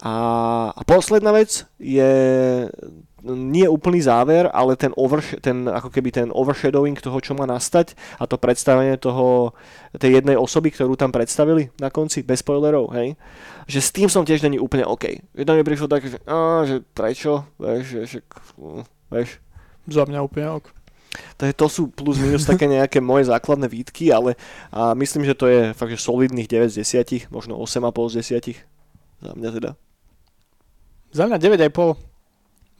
A, 0.00 0.14
a 0.72 0.80
posledná 0.88 1.32
vec 1.32 1.68
je 1.76 2.12
nie 3.24 3.68
úplný 3.68 4.00
záver, 4.00 4.48
ale 4.52 4.76
ten, 4.76 4.92
oversh- 4.96 5.36
ten, 5.44 5.68
ako 5.68 5.92
keby 5.92 6.08
ten 6.08 6.28
overshadowing 6.32 6.96
toho, 6.96 7.20
čo 7.20 7.36
má 7.36 7.44
nastať 7.44 7.92
a 8.16 8.24
to 8.24 8.40
predstavenie 8.40 8.96
toho, 8.96 9.52
tej 10.00 10.20
jednej 10.20 10.40
osoby, 10.40 10.72
ktorú 10.72 10.96
tam 10.96 11.12
predstavili 11.12 11.68
na 11.76 11.92
konci, 11.92 12.24
bez 12.24 12.40
spoilerov, 12.40 12.96
hej, 12.96 13.20
že 13.68 13.80
s 13.84 13.92
tým 13.92 14.08
som 14.08 14.24
tiež 14.24 14.40
není 14.40 14.56
úplne 14.56 14.88
OK. 14.88 15.20
Jedno 15.36 15.52
mi 15.52 15.64
prišlo 15.64 15.86
také, 15.92 16.16
že, 16.16 16.18
á, 16.24 16.64
že 16.64 16.80
prečo, 16.96 17.44
vieš, 17.60 17.84
že, 17.84 18.00
že, 18.08 18.18
vieš. 19.12 19.36
Za 19.84 20.08
mňa 20.08 20.24
úplne 20.24 20.48
ok. 20.56 20.80
To, 21.36 21.42
je, 21.42 21.52
to 21.52 21.66
sú 21.66 21.90
plus 21.90 22.22
minus 22.22 22.46
také 22.46 22.70
nejaké 22.70 23.02
moje 23.02 23.26
základné 23.26 23.66
výtky, 23.66 24.14
ale 24.14 24.38
a 24.70 24.94
myslím, 24.94 25.26
že 25.26 25.34
to 25.34 25.50
je 25.50 25.60
fakt, 25.74 25.90
že 25.90 25.98
solidných 25.98 26.46
9 26.46 26.70
z 26.70 26.86
10, 26.86 27.34
možno 27.34 27.58
8,5 27.58 28.14
z 28.14 28.14
10. 28.62 28.69
Za 29.20 29.32
mňa 29.36 29.50
teda. 29.52 29.70
Za 31.12 31.24
mňa 31.28 31.36
9,5. 31.38 31.96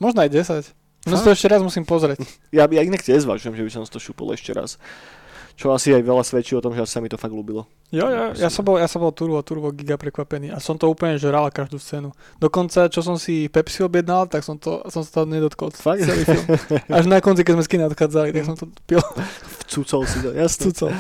Možno 0.01 0.19
aj 0.25 0.31
10. 0.33 1.09
No 1.09 1.17
to 1.17 1.33
ešte 1.33 1.49
raz 1.49 1.61
musím 1.65 1.85
pozrieť. 1.89 2.21
Ja, 2.57 2.69
ja 2.69 2.83
inak 2.85 3.01
tiež 3.01 3.25
zvažujem, 3.25 3.57
že 3.57 3.65
by 3.65 3.71
som 3.73 3.83
to 3.89 4.01
šupol 4.03 4.33
ešte 4.37 4.53
raz. 4.53 4.77
Čo 5.57 5.77
asi 5.77 5.93
aj 5.93 6.01
veľa 6.01 6.25
svedčí 6.25 6.57
o 6.57 6.65
tom, 6.65 6.73
že 6.73 6.89
sa 6.89 7.05
mi 7.05 7.13
to 7.13 7.21
fakt 7.21 7.37
ľúbilo. 7.37 7.69
Jo, 7.93 8.09
jo, 8.09 8.33
ja 8.33 8.49
som 8.49 8.65
bol, 8.65 8.81
ja 8.81 8.89
som 8.89 9.05
bol 9.05 9.13
turbo, 9.13 9.45
turbo 9.45 9.69
giga 9.77 10.01
prekvapený 10.01 10.49
a 10.55 10.57
som 10.57 10.79
to 10.81 10.89
úplne 10.89 11.21
žral 11.21 11.53
každú 11.53 11.77
scénu. 11.77 12.17
Dokonca, 12.41 12.89
čo 12.89 13.05
som 13.05 13.21
si 13.21 13.45
Pepsi 13.53 13.85
objednal, 13.85 14.25
tak 14.25 14.41
som, 14.41 14.57
to, 14.57 14.81
som 14.89 15.05
sa 15.05 15.21
to 15.21 15.29
nedotkol. 15.29 15.69
Fakt? 15.69 16.01
Celý 16.01 16.25
film. 16.25 16.47
Až 16.97 17.05
na 17.11 17.21
konci, 17.21 17.45
keď 17.45 17.61
sme 17.61 17.65
z 17.67 17.71
kina 17.77 17.85
odchádzali, 17.93 18.33
tak 18.33 18.45
som 18.49 18.57
to 18.57 18.73
pil. 18.89 19.05
Vcúcol 19.69 20.09
si 20.09 20.19
to, 20.25 20.33
jasne. 20.33 20.71
Vcúcol. 20.71 20.97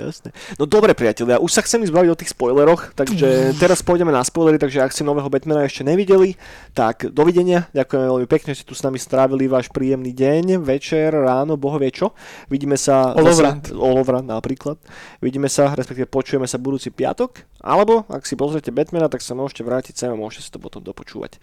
Jasne. 0.00 0.32
No 0.56 0.64
dobre 0.64 0.96
priatelia, 0.96 1.36
už 1.36 1.52
sa 1.52 1.60
chcem 1.60 1.84
zbaviť 1.84 2.08
o 2.08 2.16
tých 2.16 2.32
spoileroch, 2.32 2.96
takže 2.96 3.52
teraz 3.60 3.84
pôjdeme 3.84 4.08
na 4.08 4.24
spoilery, 4.24 4.56
takže 4.56 4.80
ak 4.80 4.96
ste 4.96 5.04
nového 5.04 5.28
Batmana 5.28 5.68
ešte 5.68 5.84
nevideli, 5.84 6.40
tak 6.72 7.12
dovidenia. 7.12 7.68
Ďakujem 7.76 8.02
veľmi 8.08 8.28
pekne, 8.28 8.56
že 8.56 8.64
ste 8.64 8.68
tu 8.68 8.72
s 8.72 8.80
nami 8.80 8.96
strávili 8.96 9.44
váš 9.44 9.68
príjemný 9.68 10.16
deň, 10.16 10.64
večer, 10.64 11.12
ráno, 11.12 11.60
boho 11.60 11.76
vie 11.76 11.92
čo. 11.92 12.16
Vidíme 12.48 12.80
sa... 12.80 13.12
Olovrant. 13.12 13.68
Olovrant 13.76 14.24
napríklad. 14.24 14.80
Vidíme 15.20 15.52
sa, 15.52 15.76
respektíve 15.76 16.08
počujeme 16.08 16.48
sa 16.48 16.56
budúci 16.56 16.88
piatok, 16.88 17.44
alebo 17.60 18.08
ak 18.08 18.24
si 18.24 18.34
pozriete 18.40 18.72
Batmana, 18.72 19.12
tak 19.12 19.20
sa 19.20 19.36
môžete 19.36 19.60
vrátiť 19.60 19.94
sem 20.00 20.08
a 20.08 20.16
môžete 20.16 20.48
si 20.48 20.50
to 20.50 20.56
potom 20.56 20.80
dopočúvať. 20.80 21.36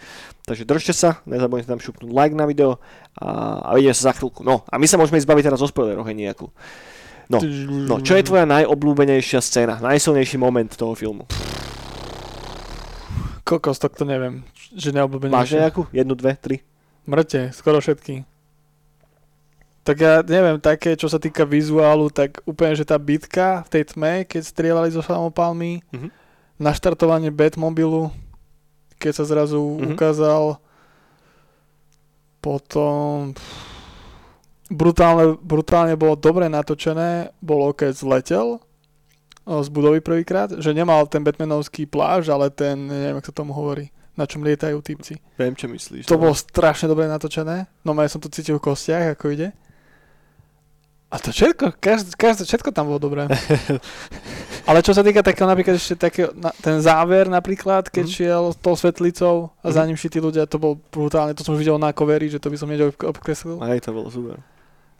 Takže 0.49 0.65
držte 0.65 0.93
sa, 0.97 1.21
nezabudnite 1.29 1.69
tam 1.69 1.77
šupnúť 1.77 2.09
like 2.09 2.33
na 2.33 2.49
video 2.49 2.81
a, 3.21 3.61
a 3.61 3.69
vidíme 3.77 3.93
sa 3.93 4.09
za 4.09 4.17
chvíľku. 4.17 4.41
No 4.41 4.65
a 4.65 4.81
my 4.81 4.87
sa 4.89 4.97
môžeme 4.97 5.21
zbaviť 5.21 5.53
teraz 5.53 5.61
o 5.61 5.69
spoileroch 5.69 6.09
nejakú. 6.09 6.49
No, 7.27 7.43
no, 7.83 7.99
čo 7.99 8.15
je 8.15 8.23
tvoja 8.23 8.47
najobľúbenejšia 8.47 9.39
scéna, 9.39 9.83
najsilnejší 9.83 10.39
moment 10.39 10.71
toho 10.71 10.95
filmu? 10.95 11.27
Kokos, 13.43 13.79
tak 13.79 13.95
to 13.95 14.03
neviem. 14.03 14.43
Že 14.71 14.95
neobľúbenejšia. 14.95 15.35
Máš 15.35 15.51
nejakú? 15.51 15.81
Jednu, 15.91 16.15
dve, 16.15 16.35
tri? 16.35 16.55
Mŕte, 17.03 17.51
skoro 17.51 17.79
všetky. 17.79 18.27
Tak 19.83 19.95
ja 19.95 20.19
neviem, 20.19 20.59
také, 20.59 20.99
čo 20.99 21.07
sa 21.07 21.15
týka 21.15 21.47
vizuálu, 21.47 22.11
tak 22.11 22.43
úplne, 22.43 22.75
že 22.75 22.83
tá 22.83 22.99
bitka 22.99 23.63
v 23.63 23.69
tej 23.71 23.83
tme, 23.87 24.27
keď 24.27 24.41
strieľali 24.43 24.91
zo 24.91 24.99
samopalmy, 24.99 25.79
Mhm. 25.95 26.11
naštartovanie 26.59 27.31
Batmobilu, 27.31 28.11
keď 28.99 29.11
sa 29.15 29.23
zrazu 29.23 29.63
Mhm. 29.63 29.95
ukázal, 29.95 30.43
potom 32.39 33.31
brutálne, 34.69 35.35
brutálne 35.39 35.95
bolo 35.95 36.15
dobre 36.15 36.47
natočené, 36.47 37.31
bolo 37.39 37.71
keď 37.71 37.91
zletel 37.95 38.59
z 39.47 39.67
budovy 39.71 40.03
prvýkrát, 40.03 40.51
že 40.59 40.75
nemal 40.75 41.07
ten 41.07 41.23
Batmanovský 41.23 41.87
pláž, 41.87 42.27
ale 42.27 42.51
ten, 42.51 42.75
neviem, 42.75 43.15
ako 43.15 43.27
sa 43.31 43.35
tomu 43.35 43.55
hovorí, 43.55 43.87
na 44.19 44.27
čom 44.27 44.43
lietajú 44.43 44.83
typci. 44.83 45.15
Viem, 45.39 45.55
čo 45.55 45.71
myslíš. 45.71 46.03
To 46.03 46.19
no. 46.19 46.27
bolo 46.27 46.33
strašne 46.35 46.91
dobre 46.91 47.07
natočené. 47.07 47.63
No 47.87 47.95
ja 47.95 48.11
som 48.11 48.19
to 48.19 48.27
cítil 48.27 48.59
v 48.59 48.65
kostiach, 48.67 49.15
ako 49.15 49.31
ide. 49.31 49.55
A 51.07 51.15
to 51.23 51.31
všetko, 51.31 51.79
každé, 51.79 52.19
každé, 52.19 52.43
všetko 52.43 52.75
tam 52.75 52.91
bolo 52.91 52.99
dobré. 52.99 53.31
Ale 54.67 54.83
čo 54.83 54.91
sa 54.91 54.99
týka 54.99 55.23
takého 55.23 55.47
napríklad 55.47 55.79
ešte 55.79 55.95
takého, 55.95 56.35
na, 56.35 56.51
ten 56.51 56.83
záver 56.83 57.31
napríklad, 57.31 57.87
keď 57.87 58.03
Mhm. 58.03 58.11
šiel 58.11 58.43
s 58.51 58.57
tou 58.59 58.75
svetlicou 58.75 59.55
a 59.63 59.71
za 59.71 59.79
Mhm. 59.79 59.87
ním 59.87 59.95
šli 59.95 60.09
tí 60.11 60.19
ľudia, 60.19 60.43
to 60.43 60.59
bol 60.59 60.75
brutálne, 60.91 61.31
to 61.31 61.47
som 61.47 61.55
už 61.55 61.63
videl 61.63 61.79
na 61.79 61.95
coveri, 61.95 62.27
že 62.27 62.43
to 62.43 62.51
by 62.51 62.59
som 62.59 62.67
hneď 62.67 62.91
ob- 62.91 63.15
obkreslil. 63.15 63.63
Hej, 63.63 63.87
to 63.87 63.95
bolo 63.95 64.11
super. 64.11 64.43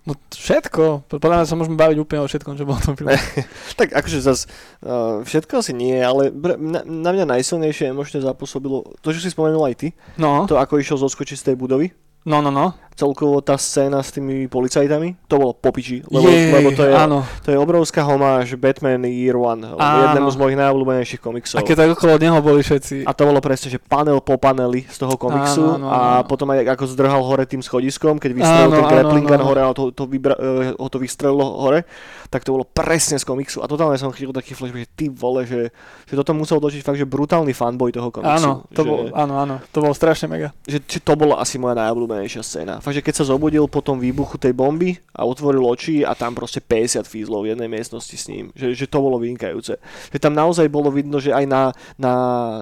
No 0.08 0.16
všetko, 0.32 1.12
podľa 1.12 1.44
mňa 1.44 1.50
sa 1.52 1.60
môžeme 1.60 1.76
baviť 1.76 1.98
úplne 2.00 2.24
o 2.24 2.32
všetkom, 2.32 2.56
čo 2.56 2.64
bolo 2.64 2.80
v 2.80 2.86
tom 2.88 2.96
filme. 2.96 3.20
Tak 3.80 3.92
akože 3.92 4.24
zas, 4.24 4.48
uh, 4.88 5.20
všetko 5.28 5.60
asi 5.60 5.76
nie, 5.76 6.00
ale 6.00 6.32
br- 6.32 6.56
na, 6.56 6.80
na 6.88 7.12
mňa 7.12 7.28
najsilnejšie 7.36 7.92
emočne 7.92 8.24
zapôsobilo 8.24 8.96
to, 9.04 9.12
čo 9.12 9.20
si 9.20 9.28
spomenul 9.28 9.68
aj 9.68 9.76
ty, 9.76 9.88
No, 10.16 10.48
to 10.48 10.56
ako 10.56 10.80
išiel 10.80 10.96
zoskočiť 10.96 11.36
z 11.36 11.46
tej 11.52 11.56
budovy. 11.60 11.92
No, 12.28 12.44
no, 12.44 12.52
no. 12.52 12.68
Celkovo 12.98 13.46
tá 13.46 13.62
scéna 13.62 14.02
s 14.02 14.10
tými 14.10 14.50
policajtami, 14.50 15.30
to 15.30 15.38
bolo 15.38 15.54
popiči, 15.54 16.02
lebo, 16.10 16.26
Jej, 16.26 16.50
lebo 16.50 16.74
to, 16.74 16.82
je, 16.82 16.98
áno. 16.98 17.22
to 17.46 17.54
je 17.54 17.58
obrovská 17.62 18.02
homáž 18.02 18.58
Batman 18.58 19.06
Year 19.06 19.38
One, 19.38 19.70
Áno. 19.70 20.02
jednému 20.10 20.26
z 20.34 20.38
mojich 20.42 20.58
najobľúbenejších 20.58 21.22
komiksov. 21.22 21.58
A 21.58 21.62
keď 21.62 21.86
tak 21.86 21.94
okolo 21.94 22.18
neho 22.18 22.42
boli 22.42 22.66
všetci. 22.66 23.06
A 23.06 23.14
to 23.14 23.30
bolo 23.30 23.38
presne, 23.38 23.70
že 23.70 23.78
panel 23.78 24.18
po 24.18 24.42
paneli 24.42 24.90
z 24.90 24.98
toho 24.98 25.14
komiksu 25.14 25.78
Áno, 25.78 25.78
áno, 25.78 25.88
a 25.94 26.00
áno. 26.18 26.26
potom 26.26 26.50
aj 26.50 26.66
ako 26.74 26.86
zdrhal 26.90 27.22
hore 27.22 27.46
tým 27.46 27.62
schodiskom, 27.62 28.18
keď 28.18 28.32
vystrelil 28.34 28.66
Áno, 28.66 28.78
ten 28.82 28.86
grappling 28.90 29.28
gun 29.30 29.44
hore 29.46 29.62
a 29.62 29.70
to, 29.78 29.94
to 29.94 30.04
vybra- 30.10 30.40
eh, 30.42 30.74
ho 30.74 30.88
to 30.90 30.98
vystrelilo 30.98 31.46
hore, 31.54 31.86
tak 32.34 32.42
to 32.42 32.58
bolo 32.58 32.66
presne 32.66 33.22
z 33.22 33.26
komiksu. 33.30 33.62
A 33.62 33.70
totálne 33.70 34.02
som 34.02 34.10
chytil 34.10 34.34
taký 34.34 34.58
flash, 34.58 34.74
že 34.74 34.90
ty 34.90 35.06
vole, 35.06 35.46
že, 35.46 35.70
že 36.10 36.18
toto 36.18 36.34
musel 36.34 36.58
točiť 36.58 36.82
fakt, 36.82 36.98
že 36.98 37.06
brutálny 37.06 37.54
fanboy 37.54 37.94
toho 37.94 38.10
komiksu. 38.10 38.42
Áno, 38.42 38.66
to 38.74 38.82
že, 38.82 38.90
bol, 38.90 38.98
áno, 39.14 39.38
áno, 39.38 39.56
to 39.70 39.86
bolo 39.86 39.94
strašne 39.94 40.26
mega. 40.26 40.50
že, 40.66 40.82
že 40.82 40.98
to 40.98 41.14
bola 41.14 41.38
asi 41.38 41.62
moja 41.62 41.78
najobľúbenejšia 41.78 42.17
scéna. 42.26 42.82
Fakt, 42.82 42.98
že 42.98 43.06
keď 43.06 43.22
sa 43.22 43.30
zobudil 43.30 43.70
po 43.70 43.86
tom 43.86 44.02
výbuchu 44.02 44.42
tej 44.42 44.58
bomby 44.58 44.98
a 45.14 45.22
otvoril 45.30 45.62
oči 45.62 46.02
a 46.02 46.18
tam 46.18 46.34
proste 46.34 46.58
50 46.58 47.06
fízlov 47.06 47.46
v 47.46 47.54
jednej 47.54 47.70
miestnosti 47.70 48.18
s 48.18 48.26
ním. 48.26 48.50
Že, 48.58 48.74
že 48.74 48.86
to 48.90 48.98
bolo 48.98 49.22
vynikajúce. 49.22 49.78
Že 50.10 50.18
tam 50.18 50.34
naozaj 50.34 50.66
bolo 50.74 50.90
vidno, 50.90 51.22
že 51.22 51.30
aj 51.30 51.46
na, 51.46 51.70
na, 52.02 52.14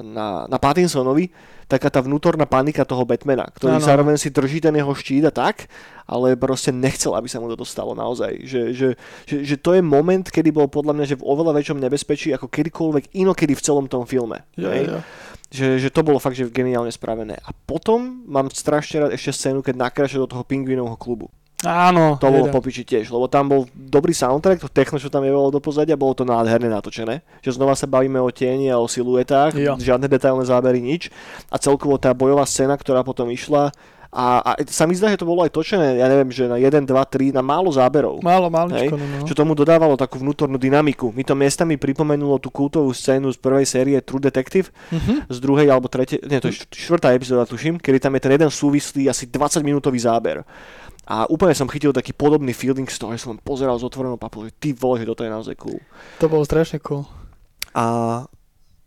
na, 0.03 0.27
na 0.51 0.57
Pattinsonovi 0.59 1.31
taká 1.65 1.89
tá 1.89 1.99
vnútorná 2.01 2.45
panika 2.45 2.85
toho 2.85 3.01
Batmana, 3.05 3.49
ktorý 3.49 3.81
Áno. 3.81 3.85
zároveň 3.85 4.15
si 4.21 4.29
drží 4.29 4.61
ten 4.61 4.73
jeho 4.77 4.93
štít 4.93 5.25
a 5.29 5.33
tak, 5.33 5.65
ale 6.05 6.37
proste 6.37 6.69
nechcel, 6.69 7.17
aby 7.17 7.25
sa 7.25 7.41
mu 7.41 7.49
to 7.49 7.57
dostalo 7.57 7.97
naozaj. 7.97 8.37
Že, 8.45 8.61
že, 8.77 8.89
že, 9.25 9.35
že 9.41 9.55
to 9.57 9.73
je 9.73 9.81
moment, 9.81 10.21
kedy 10.21 10.53
bol 10.53 10.69
podľa 10.69 10.93
mňa 10.93 11.05
že 11.09 11.17
v 11.17 11.25
oveľa 11.25 11.57
väčšom 11.57 11.81
nebezpečí 11.81 12.29
ako 12.37 12.53
kedykoľvek 12.53 13.17
inokedy 13.17 13.57
v 13.57 13.65
celom 13.65 13.89
tom 13.89 14.05
filme. 14.05 14.45
Jo, 14.53 14.69
Hej? 14.69 15.01
Že, 15.49 15.77
že 15.77 15.89
to 15.93 16.01
bolo 16.01 16.17
fakt, 16.17 16.37
že 16.37 16.49
geniálne 16.49 16.91
spravené. 16.91 17.37
A 17.41 17.49
potom 17.53 18.23
mám 18.25 18.49
strašne 18.49 19.05
rád 19.05 19.11
ešte 19.13 19.31
scénu, 19.33 19.61
keď 19.61 19.89
nakračuje 19.89 20.21
do 20.21 20.31
toho 20.31 20.43
pingvinovho 20.43 20.97
klubu. 20.97 21.27
Áno, 21.65 22.19
To 22.21 22.29
bolo 22.29 22.51
popiči 22.51 22.85
tiež, 22.85 23.09
lebo 23.09 23.25
tam 23.25 23.49
bol 23.49 23.61
dobrý 23.73 24.13
soundtrack, 24.13 24.61
to 24.61 24.69
techno, 24.69 25.01
čo 25.01 25.09
tam 25.09 25.25
je 25.25 25.31
do 25.31 25.61
pozadia, 25.63 25.97
bolo 25.97 26.13
to 26.13 26.21
nádherne 26.21 26.69
natočené. 26.69 27.25
Že 27.41 27.57
znova 27.57 27.73
sa 27.73 27.89
bavíme 27.89 28.21
o 28.21 28.29
tieni 28.29 28.69
a 28.69 28.77
o 28.77 28.85
siluetách, 28.85 29.57
Jo. 29.57 29.73
žiadne 29.79 30.05
detailné 30.05 30.45
zábery, 30.45 30.77
nič. 30.83 31.09
A 31.49 31.57
celkovo 31.57 31.97
tá 31.97 32.13
bojová 32.13 32.45
scéna, 32.45 32.77
ktorá 32.77 33.01
potom 33.01 33.31
išla, 33.33 33.73
a, 34.16 34.39
a 34.39 34.63
sa 34.63 34.84
mi 34.84 34.93
zdá, 34.93 35.11
že 35.11 35.20
to 35.20 35.28
bolo 35.28 35.43
aj 35.43 35.51
točené, 35.51 35.99
ja 35.99 36.07
neviem, 36.07 36.32
že 36.32 36.47
na 36.47 36.55
1, 36.55 36.72
2, 36.82 36.88
3, 36.88 37.30
na 37.30 37.43
málo 37.43 37.68
záberov. 37.68 38.24
Málo, 38.24 38.47
maličko, 38.47 38.95
no. 38.95 39.28
Čo 39.28 39.36
tomu 39.36 39.51
dodávalo 39.51 39.93
takú 39.93 40.18
vnútornú 40.18 40.55
dynamiku. 40.55 41.11
Mi 41.11 41.22
to 41.22 41.34
miestami 41.34 41.76
pripomenulo 41.76 42.38
tú 42.38 42.47
kultovú 42.47 42.89
scénu 42.89 43.28
z 43.28 43.38
prvej 43.38 43.66
série 43.66 43.99
True 43.99 44.24
Detective, 44.24 44.72
Mhm. 44.88 45.28
z 45.28 45.38
druhej 45.38 45.68
alebo 45.68 45.86
tretej, 45.86 46.24
nie, 46.24 46.39
to 46.39 46.47
je 46.47 46.57
št- 46.57 46.72
štvrtá 46.72 47.11
epizóda, 47.11 47.43
tuším, 47.43 47.76
kedy 47.76 47.99
tam 47.99 48.16
je 48.16 48.22
ten 48.22 48.34
jeden 48.34 48.47
súvislý 48.47 49.05
asi 49.05 49.28
20 49.28 49.59
minútový 49.61 49.99
záber. 49.99 50.47
A 51.03 51.28
úplne 51.28 51.51
som 51.51 51.68
chytil 51.68 51.91
taký 51.91 52.09
podobný 52.11 52.49
feeling 52.49 52.88
z 52.88 52.95
toho, 52.95 53.11
že 53.11 53.22
som 53.22 53.36
pozeral 53.36 53.76
s 53.76 53.84
otvorenou 53.84 54.16
papou, 54.16 54.41
že 54.41 54.55
ty 54.55 54.72
vole, 54.72 54.97
že 54.97 55.05
toto 55.05 55.22
je 55.22 55.30
naozaj 55.30 55.53
cool. 55.55 55.78
To 56.18 56.26
bolo 56.26 56.41
strašne 56.41 56.80
cool. 56.80 57.03
A, 57.72 58.24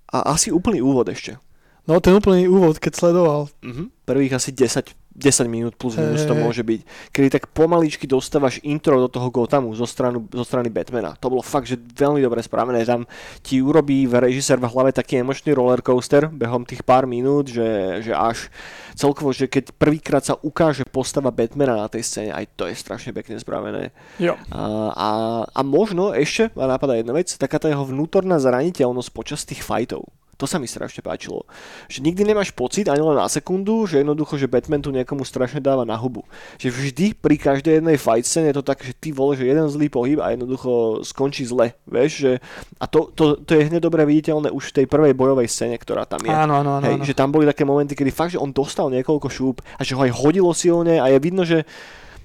a 0.06 0.18
asi 0.26 0.48
úplný 0.48 0.80
úvod 0.80 1.06
ešte. 1.06 1.36
No 1.84 2.00
ten 2.00 2.12
úplný 2.12 2.44
úvod, 2.44 2.76
keď 2.76 2.92
sledoval. 2.94 3.48
Mhm. 3.60 3.92
Prvých 4.02 4.34
asi 4.34 4.50
10, 4.50 4.92
10 5.18 5.50
minút 5.50 5.74
plus 5.74 5.98
minus 5.98 6.22
to 6.22 6.38
môže 6.38 6.62
byť. 6.62 7.10
Kedy 7.10 7.28
tak 7.34 7.50
pomaličky 7.50 8.06
dostávaš 8.06 8.62
intro 8.62 9.02
do 9.02 9.10
toho 9.10 9.34
Gothamu 9.34 9.74
zo, 9.74 9.82
stranu, 9.82 10.22
zo 10.30 10.46
strany 10.46 10.70
Batmana. 10.70 11.18
To 11.18 11.34
bolo 11.34 11.42
fakt, 11.42 11.66
že 11.66 11.74
veľmi 11.74 12.22
dobre 12.22 12.38
spravené. 12.38 12.86
Tam 12.86 13.02
ti 13.42 13.58
urobí 13.58 14.06
v 14.06 14.14
režisér 14.30 14.62
v 14.62 14.70
hlave 14.70 14.94
taký 14.94 15.18
emočný 15.18 15.50
rollercoaster 15.58 16.30
behom 16.30 16.62
tých 16.62 16.86
pár 16.86 17.10
minút, 17.10 17.50
že, 17.50 18.00
že 18.06 18.14
až 18.14 18.46
celkovo, 18.94 19.34
že 19.34 19.50
keď 19.50 19.74
prvýkrát 19.74 20.22
sa 20.22 20.38
ukáže 20.38 20.86
postava 20.86 21.34
Batmana 21.34 21.74
na 21.74 21.90
tej 21.90 22.06
scéne, 22.06 22.30
aj 22.30 22.54
to 22.54 22.70
je 22.70 22.78
strašne 22.78 23.10
pekne 23.10 23.42
spravené. 23.42 23.90
Jo. 24.22 24.38
A, 24.54 24.62
a, 24.94 25.10
a 25.50 25.60
možno 25.66 26.14
ešte, 26.14 26.54
ma 26.54 26.70
napadá 26.70 26.94
jedna 26.94 27.10
vec, 27.10 27.34
taká 27.34 27.58
tá 27.58 27.66
jeho 27.66 27.82
vnútorná 27.82 28.38
zraniteľnosť 28.38 29.10
počas 29.10 29.42
tých 29.42 29.66
fightov. 29.66 30.06
To 30.38 30.46
sa 30.46 30.62
mi 30.62 30.70
strašne 30.70 31.02
páčilo. 31.02 31.42
Že 31.90 32.06
nikdy 32.06 32.22
nemáš 32.22 32.54
pocit, 32.54 32.86
ani 32.86 33.02
len 33.02 33.18
na 33.18 33.26
sekundu, 33.26 33.90
že 33.90 34.06
jednoducho, 34.06 34.38
že 34.38 34.46
Batman 34.46 34.78
tu 34.78 34.94
niekomu 34.94 35.26
strašne 35.26 35.58
dáva 35.58 35.82
na 35.82 35.98
hubu. 35.98 36.22
Že 36.62 36.68
vždy 36.70 37.06
pri 37.18 37.34
každej 37.34 37.82
jednej 37.82 37.98
fight 37.98 38.22
scéne 38.22 38.54
je 38.54 38.62
to 38.62 38.64
tak, 38.64 38.78
že 38.86 38.94
ty 38.94 39.10
vole, 39.10 39.34
že 39.34 39.50
jeden 39.50 39.66
zlý 39.66 39.90
pohyb 39.90 40.22
a 40.22 40.30
jednoducho 40.38 41.02
skončí 41.02 41.42
zle. 41.42 41.74
Vieš, 41.90 42.10
že... 42.14 42.32
A 42.78 42.86
to, 42.86 43.10
to, 43.10 43.42
to 43.42 43.58
je 43.58 43.66
hneď 43.66 43.82
dobre 43.82 44.06
viditeľné 44.06 44.54
už 44.54 44.70
v 44.70 44.76
tej 44.78 44.86
prvej 44.86 45.18
bojovej 45.18 45.50
scéne, 45.50 45.74
ktorá 45.74 46.06
tam 46.06 46.22
je. 46.22 46.30
Áno, 46.30 46.62
áno, 46.62 46.78
áno. 46.78 46.86
Hej, 46.86 47.02
áno. 47.02 47.04
že 47.04 47.18
tam 47.18 47.34
boli 47.34 47.42
také 47.42 47.66
momenty, 47.66 47.98
kedy 47.98 48.14
fakt, 48.14 48.38
že 48.38 48.38
on 48.38 48.54
dostal 48.54 48.86
niekoľko 48.94 49.26
šúp 49.26 49.58
a 49.74 49.82
že 49.82 49.98
ho 49.98 50.06
aj 50.06 50.14
hodilo 50.14 50.54
silne 50.54 51.02
a 51.02 51.10
je 51.10 51.18
vidno, 51.18 51.42
že 51.42 51.66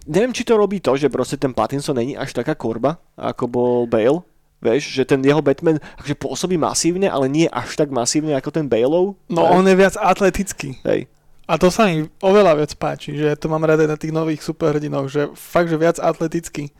neviem, 0.06 0.36
či 0.36 0.46
to 0.46 0.54
robí 0.54 0.78
to, 0.86 0.94
že 0.94 1.10
proste 1.10 1.42
ten 1.42 1.50
Pattinson 1.50 1.98
není 1.98 2.14
až 2.14 2.36
taká 2.36 2.54
korba, 2.54 3.02
ako 3.18 3.44
bol 3.50 3.74
Bale, 3.90 4.22
Vieš, 4.64 4.96
že 4.96 5.04
ten 5.04 5.20
jeho 5.20 5.44
Batman 5.44 5.78
akože 6.00 6.16
pôsobí 6.16 6.56
masívne, 6.56 7.12
ale 7.12 7.28
nie 7.28 7.52
až 7.52 7.76
tak 7.76 7.92
masívne 7.92 8.34
ako 8.34 8.50
ten 8.50 8.66
Baleov. 8.66 9.20
No 9.28 9.44
Hej. 9.44 9.52
on 9.52 9.64
je 9.68 9.76
viac 9.76 9.96
atletický. 10.00 10.80
Hej. 10.88 11.12
A 11.44 11.60
to 11.60 11.68
sa 11.68 11.92
mi 11.92 12.08
oveľa 12.24 12.56
viac 12.56 12.72
páči, 12.80 13.20
že 13.20 13.36
to 13.36 13.52
mám 13.52 13.68
rada 13.68 13.84
na 13.84 14.00
tých 14.00 14.16
nových 14.16 14.40
superhrdinoch, 14.42 15.12
že 15.12 15.28
fakt, 15.36 15.68
že 15.68 15.76
viac 15.76 16.00
atletický 16.00 16.72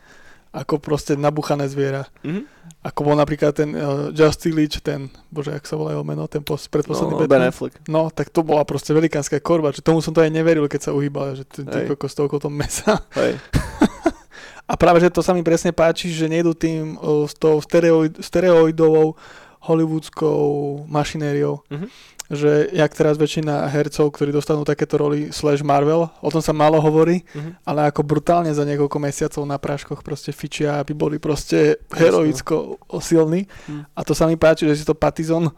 ako 0.54 0.78
proste 0.78 1.18
nabuchané 1.18 1.66
zviera. 1.66 2.06
Mhm. 2.24 2.46
Ako 2.84 3.08
bol 3.08 3.16
napríklad 3.16 3.56
ten 3.56 3.72
uh, 3.74 4.12
Justy 4.12 4.52
Leach, 4.52 4.78
ten, 4.84 5.08
bože, 5.32 5.56
jak 5.56 5.64
sa 5.64 5.80
volá 5.80 5.96
jeho 5.96 6.04
meno, 6.04 6.28
ten 6.28 6.44
pos, 6.44 6.68
predposledný 6.68 7.16
No, 7.16 7.20
Batman. 7.24 7.40
ben 7.40 7.48
Affleck. 7.48 7.74
No, 7.88 8.12
tak 8.12 8.28
to 8.28 8.44
bola 8.44 8.68
proste 8.68 8.92
velikánska 8.92 9.40
korba, 9.40 9.72
že 9.72 9.80
tomu 9.80 10.04
som 10.04 10.12
to 10.12 10.20
aj 10.20 10.28
neveril, 10.28 10.68
keď 10.68 10.82
sa 10.88 10.92
uhýbal, 10.92 11.40
že 11.40 11.44
ty, 11.48 11.64
ty 11.64 11.88
kokos 11.88 12.12
toľko 12.12 12.44
to 12.44 12.50
mesa. 12.52 13.00
Hej. 13.16 13.40
A 14.64 14.74
práve, 14.80 15.04
že 15.04 15.12
to 15.12 15.20
sa 15.20 15.36
mi 15.36 15.44
presne 15.44 15.76
páči, 15.76 16.08
že 16.08 16.32
nejdu 16.32 16.56
tým 16.56 16.96
uh, 16.96 17.28
s 17.28 17.36
tou 17.36 17.60
stereoid, 17.60 18.24
stereoidovou 18.24 19.16
hollywoodskou 19.64 20.86
mašinériou. 20.88 21.64
Mhm. 21.72 21.88
Že 22.34 22.72
jak 22.72 22.92
teraz 22.96 23.20
väčšina 23.20 23.68
hercov, 23.68 24.10
ktorí 24.16 24.32
dostanú 24.32 24.64
takéto 24.64 24.96
roli 24.96 25.30
slash 25.30 25.60
Marvel, 25.62 26.08
o 26.24 26.30
tom 26.32 26.40
sa 26.40 26.56
málo 26.56 26.80
hovorí, 26.80 27.22
Mhm. 27.36 27.52
ale 27.68 27.92
ako 27.92 28.02
brutálne 28.02 28.50
za 28.56 28.64
niekoľko 28.64 28.98
mesiacov 28.98 29.44
na 29.44 29.60
práškoch 29.60 30.02
proste 30.02 30.32
fičia, 30.32 30.80
aby 30.80 30.96
boli 30.96 31.20
proste 31.20 31.84
heroicko 31.92 32.80
silní. 33.04 33.46
Mhm. 33.68 33.82
A 33.94 34.00
to 34.08 34.16
sa 34.16 34.26
mi 34.26 34.40
páči, 34.40 34.66
že 34.66 34.82
si 34.82 34.88
to 34.88 34.96
Patizon 34.96 35.52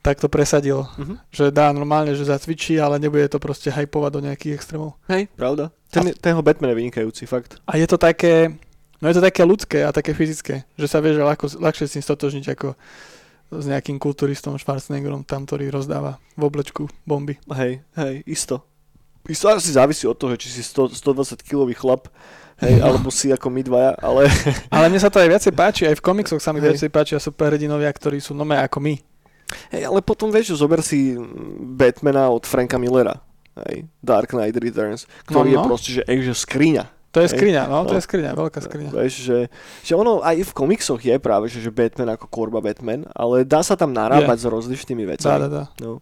tak 0.00 0.20
to 0.20 0.28
presadil. 0.28 0.86
Mhm. 0.96 1.14
Že 1.28 1.44
dá 1.50 1.68
normálne, 1.70 2.14
že 2.14 2.24
zacvičí, 2.24 2.78
ale 2.78 2.98
nebude 2.98 3.26
to 3.28 3.38
proste 3.38 3.68
hypovať 3.68 4.10
do 4.12 4.20
nejakých 4.24 4.54
extrémov. 4.56 4.94
Hej, 5.10 5.26
pravda. 5.34 5.70
Ten, 5.90 6.12
ten 6.14 6.30
jeho 6.32 6.44
Batman 6.44 6.70
je 6.72 6.78
vynikajúci, 6.84 7.24
fakt. 7.24 7.58
A 7.64 7.80
je 7.80 7.88
to 7.88 7.96
také, 7.96 8.52
no 9.00 9.08
je 9.08 9.16
to 9.16 9.24
také 9.24 9.42
ľudské 9.42 9.82
a 9.82 9.90
také 9.90 10.12
fyzické, 10.12 10.68
že 10.76 10.86
sa 10.86 11.00
vie, 11.00 11.16
že 11.16 11.24
ľahko, 11.24 11.48
ľahšie 11.58 11.88
s 11.88 11.94
tým 11.96 12.04
stotožniť 12.04 12.44
ako 12.52 12.76
s 13.48 13.64
nejakým 13.64 13.96
kulturistom 13.96 14.60
Schwarzeneggerom 14.60 15.24
tam, 15.24 15.48
ktorý 15.48 15.72
rozdáva 15.72 16.20
v 16.36 16.42
oblečku 16.44 16.84
bomby. 17.08 17.40
Hej, 17.48 17.80
hej, 17.96 18.14
isto. 18.28 18.60
Isto 19.24 19.48
asi 19.48 19.72
závisí 19.72 20.04
od 20.04 20.16
toho, 20.16 20.36
či 20.36 20.52
si 20.52 20.60
100, 20.60 20.92
120 20.92 21.40
kilový 21.40 21.72
chlap, 21.72 22.12
hej, 22.60 22.76
No. 22.80 22.92
alebo 22.92 23.08
si 23.08 23.32
ako 23.32 23.48
my 23.48 23.60
dvaja, 23.64 23.92
ale 24.00 24.28
Ale 24.76 24.92
mne 24.92 25.00
sa 25.00 25.08
to 25.08 25.20
aj 25.20 25.28
viacej 25.32 25.52
páči, 25.56 25.82
aj 25.88 25.96
v 25.96 26.04
komiksoch 26.04 26.40
sa 26.44 26.52
mi 26.52 26.60
Hej. 26.60 26.76
viacej 26.76 26.90
páčia 26.92 27.16
superhrdinovia, 27.16 27.88
ktorí 27.88 28.20
sú 28.20 28.36
nome 28.36 28.56
ako 28.60 28.84
my. 28.84 28.94
Hej, 29.70 29.82
ale 29.84 30.00
potom 30.00 30.28
vieš, 30.28 30.56
zober 30.56 30.80
si 30.80 31.16
Batmana 31.58 32.28
od 32.28 32.44
Franka 32.44 32.76
Millera. 32.76 33.18
Hej, 33.58 33.90
Dark 33.98 34.30
Knight 34.30 34.54
Returns, 34.54 35.04
ktorý 35.26 35.50
No, 35.50 35.54
je 35.54 35.58
no. 35.58 35.66
proste, 35.66 35.90
že, 35.90 36.02
že 36.06 36.34
skriňa. 36.34 36.84
To 37.10 37.24
je 37.24 37.32
skriňa, 37.32 37.66
no, 37.66 37.88
to 37.88 37.96
No. 37.96 37.98
je 37.98 38.04
skriňa, 38.04 38.30
veľká 38.36 38.60
skriňa. 38.62 38.90
Vieš, 38.92 39.14
že, 39.24 39.38
že 39.82 39.92
ono 39.96 40.20
aj 40.22 40.44
v 40.44 40.52
komiksoch 40.52 41.00
je 41.00 41.16
práve, 41.18 41.48
že, 41.50 41.58
že 41.58 41.72
Batman 41.72 42.14
ako 42.14 42.28
korba 42.30 42.60
Batman, 42.60 43.08
ale 43.16 43.42
dá 43.48 43.64
sa 43.64 43.74
tam 43.74 43.90
narábať 43.90 44.44
s 44.44 44.46
rozličnými 44.46 45.02
Dá, 45.02 45.10
vecami. 45.16 45.40
dá, 45.40 45.48
dá. 45.48 45.64
No. 45.82 45.98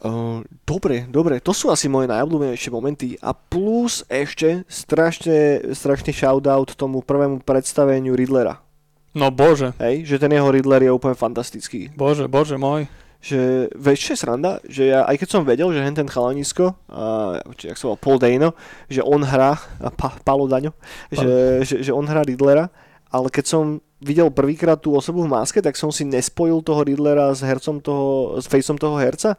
Uh, 0.00 0.40
dobre, 0.64 1.04
dobre, 1.12 1.44
to 1.44 1.52
sú 1.52 1.68
asi 1.68 1.84
moje 1.84 2.08
najobľúbenejšie 2.08 2.72
momenty 2.72 3.08
a 3.20 3.36
plus 3.36 4.00
ešte 4.08 4.64
strašne, 4.64 5.60
strašný 5.76 6.08
shoutout 6.16 6.72
tomu 6.72 7.04
prvému 7.04 7.44
predstaveniu 7.44 8.16
Riddlera. 8.16 8.64
No 9.10 9.34
bože, 9.34 9.74
Hej, 9.82 10.06
že 10.06 10.16
ten 10.22 10.30
jeho 10.30 10.50
Riddler 10.50 10.86
je 10.86 10.92
úplne 10.94 11.18
fantastický. 11.18 11.90
bože, 11.98 12.30
bože 12.30 12.54
môj. 12.54 12.86
Že 13.20 13.68
vieš, 13.76 13.98
čo 14.00 14.10
je 14.16 14.22
sranda? 14.24 14.52
Že 14.64 14.82
ja, 14.96 15.00
aj 15.04 15.16
keď 15.20 15.28
som 15.28 15.42
vedel, 15.44 15.68
že 15.76 15.84
ten 15.92 16.08
chalanisko, 16.08 16.72
a, 16.88 17.36
či, 17.52 17.68
jak 17.68 17.76
sa 17.76 17.92
volá, 17.92 17.98
Paul 18.00 18.16
Dano, 18.16 18.56
že 18.88 19.04
on 19.04 19.20
hrá, 19.20 19.60
a 19.76 19.90
pa, 19.92 20.16
Paolo 20.24 20.48
Daňo, 20.48 20.72
že, 21.12 21.60
že, 21.68 21.76
že 21.84 21.92
on 21.92 22.08
hrá 22.08 22.24
Riddlera, 22.24 22.72
ale 23.12 23.28
keď 23.28 23.44
som 23.44 23.84
videl 24.00 24.32
prvýkrát 24.32 24.80
tú 24.80 24.96
osobu 24.96 25.20
v 25.28 25.36
máske, 25.36 25.60
tak 25.60 25.76
som 25.76 25.92
si 25.92 26.08
nespojil 26.08 26.64
toho 26.64 26.80
Riddlera 26.80 27.28
s 27.36 27.44
hercom 27.44 27.84
toho, 27.84 28.40
s 28.40 28.48
faceom 28.48 28.80
toho 28.80 28.96
herca. 28.96 29.36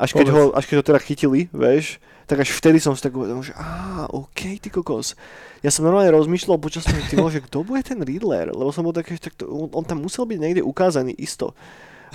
Až 0.00 0.16
keď, 0.16 0.26
ho, 0.32 0.42
až 0.56 0.64
keď 0.64 0.76
ho 0.80 0.84
teda 0.88 1.00
chytili, 1.04 1.52
vieš, 1.52 2.00
tak 2.28 2.44
až 2.44 2.52
vtedy 2.52 2.76
som 2.76 2.92
si 2.92 3.00
tak 3.00 3.16
uvedomil, 3.16 3.40
že 3.40 3.56
á, 3.56 4.04
OK, 4.12 4.60
ty 4.60 4.68
kokos. 4.68 5.16
Ja 5.64 5.72
som 5.72 5.88
normálne 5.88 6.12
rozmýšľal 6.12 6.60
počas 6.60 6.84
toho, 6.84 7.00
ty 7.08 7.16
že 7.16 7.40
kto 7.40 7.64
bude 7.64 7.80
ten 7.80 7.96
Riddler, 8.04 8.52
lebo 8.52 8.68
som 8.68 8.84
bol 8.84 8.92
taký, 8.92 9.16
že 9.16 9.32
tak 9.32 9.40
to, 9.40 9.48
on, 9.48 9.72
on 9.72 9.84
tam 9.88 10.04
musel 10.04 10.28
byť 10.28 10.36
niekde 10.36 10.60
ukázaný 10.60 11.16
isto. 11.16 11.56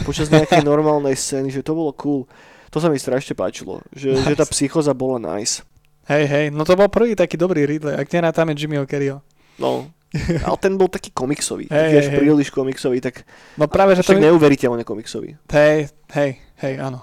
Počas 0.05 0.30
nejakej 0.30 0.61
normálnej 0.72 1.18
scény, 1.18 1.49
že 1.49 1.66
to 1.66 1.74
bolo 1.74 1.89
cool. 1.97 2.30
To 2.70 2.78
sa 2.78 2.93
mi 2.93 3.01
strašne 3.01 3.34
páčilo, 3.34 3.82
že, 3.89 4.14
nice. 4.14 4.30
že 4.30 4.34
tá 4.38 4.45
psychoza 4.45 4.93
bola 4.93 5.18
nice. 5.18 5.66
Hej, 6.05 6.26
hej, 6.30 6.45
no 6.53 6.61
to 6.61 6.78
bol 6.78 6.93
prvý 6.93 7.18
taký 7.18 7.34
dobrý 7.34 7.66
Ridley, 7.66 7.97
ak 7.97 8.14
nerátame 8.14 8.53
Jimmyho 8.53 8.86
Kerryho. 8.86 9.26
No, 9.57 9.89
ale 10.45 10.57
ten 10.61 10.78
bol 10.78 10.93
taký 10.93 11.09
komiksový. 11.09 11.74
Hej, 11.74 11.89
Tiež 11.89 12.05
hej, 12.05 12.11
hej. 12.14 12.20
príliš 12.22 12.47
komiksový, 12.53 13.01
tak 13.01 13.26
No 13.57 13.66
práve, 13.66 13.97
že 13.97 14.05
to 14.05 14.14
mi... 14.14 14.22
neuveriteľne 14.22 14.86
komiksový. 14.86 15.41
Hej, 15.49 15.89
hej, 16.14 16.38
hej, 16.61 16.74
áno. 16.78 17.01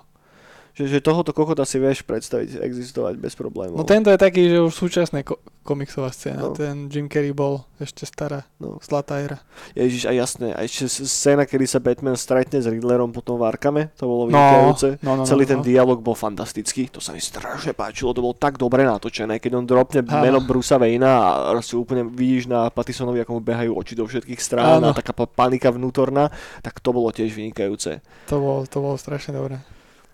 Že, 0.73 0.85
že 0.87 0.99
tohoto 1.01 1.31
kokota 1.31 1.63
si 1.63 1.77
vieš 1.77 2.01
predstaviť 2.01 2.59
existovať 2.59 3.15
bez 3.17 3.33
problémov. 3.33 3.75
No 3.75 3.83
tento 3.83 4.07
je 4.07 4.17
taký, 4.17 4.47
že 4.47 4.59
už 4.61 4.71
súčasná 4.71 5.21
ko- 5.21 5.37
komiksová 5.61 6.09
scéna. 6.09 6.41
No. 6.43 6.53
Ten 6.53 6.87
Jim 6.87 7.05
Carrey 7.05 7.31
bol 7.31 7.67
ešte 7.77 8.03
stará, 8.03 8.47
No. 8.57 8.79
zlatá 8.79 9.19
era. 9.19 9.43
Ježiš, 9.73 10.05
a 10.05 10.13
jasné, 10.13 10.51
a 10.51 10.61
ešte 10.61 10.87
scéna, 11.01 11.43
kedy 11.43 11.65
sa 11.65 11.79
Batman 11.79 12.15
stretne 12.15 12.57
s 12.57 12.67
Riddlerom 12.67 13.11
potom 13.11 13.35
v 13.35 13.45
Arkame, 13.45 13.83
to 13.93 14.05
bolo 14.05 14.23
No, 14.23 14.31
vynikajúce. 14.31 14.89
no, 15.01 15.11
no, 15.13 15.23
Celý 15.25 15.43
no, 15.43 15.49
ten 15.49 15.59
no. 15.59 15.65
dialog 15.65 15.99
bol 15.99 16.15
fantastický, 16.15 16.87
to 16.87 16.99
sa 16.99 17.11
mi 17.11 17.21
strašne 17.21 17.73
páčilo, 17.73 18.11
to 18.11 18.21
bolo 18.21 18.33
tak 18.33 18.55
dobre 18.57 18.83
natočené, 18.83 19.37
keď 19.37 19.53
on 19.55 19.65
dropne 19.65 20.01
Áno. 20.03 20.21
meno 20.21 20.39
Brusa 20.41 20.77
Wayna 20.77 21.11
a 21.49 21.61
si 21.61 21.75
úplne 21.75 22.05
vidíš 22.05 22.47
na 22.47 22.69
Pattisonovi, 22.69 23.21
ako 23.21 23.33
mu 23.33 23.41
behajú 23.41 23.73
oči 23.73 23.93
do 23.93 24.05
všetkých 24.05 24.39
strán 24.39 24.79
Áno. 24.79 24.91
a 24.91 24.97
taká 24.97 25.11
pa- 25.11 25.27
panika 25.27 25.69
vnútorná, 25.69 26.31
tak 26.61 26.79
to 26.79 26.91
bolo 26.91 27.11
tiež 27.11 27.31
vynikajúce. 27.31 28.01
To 28.27 28.37
bolo, 28.37 28.61
to 28.65 28.79
bolo 28.79 28.95
strašne 28.95 29.33
dobré. 29.33 29.59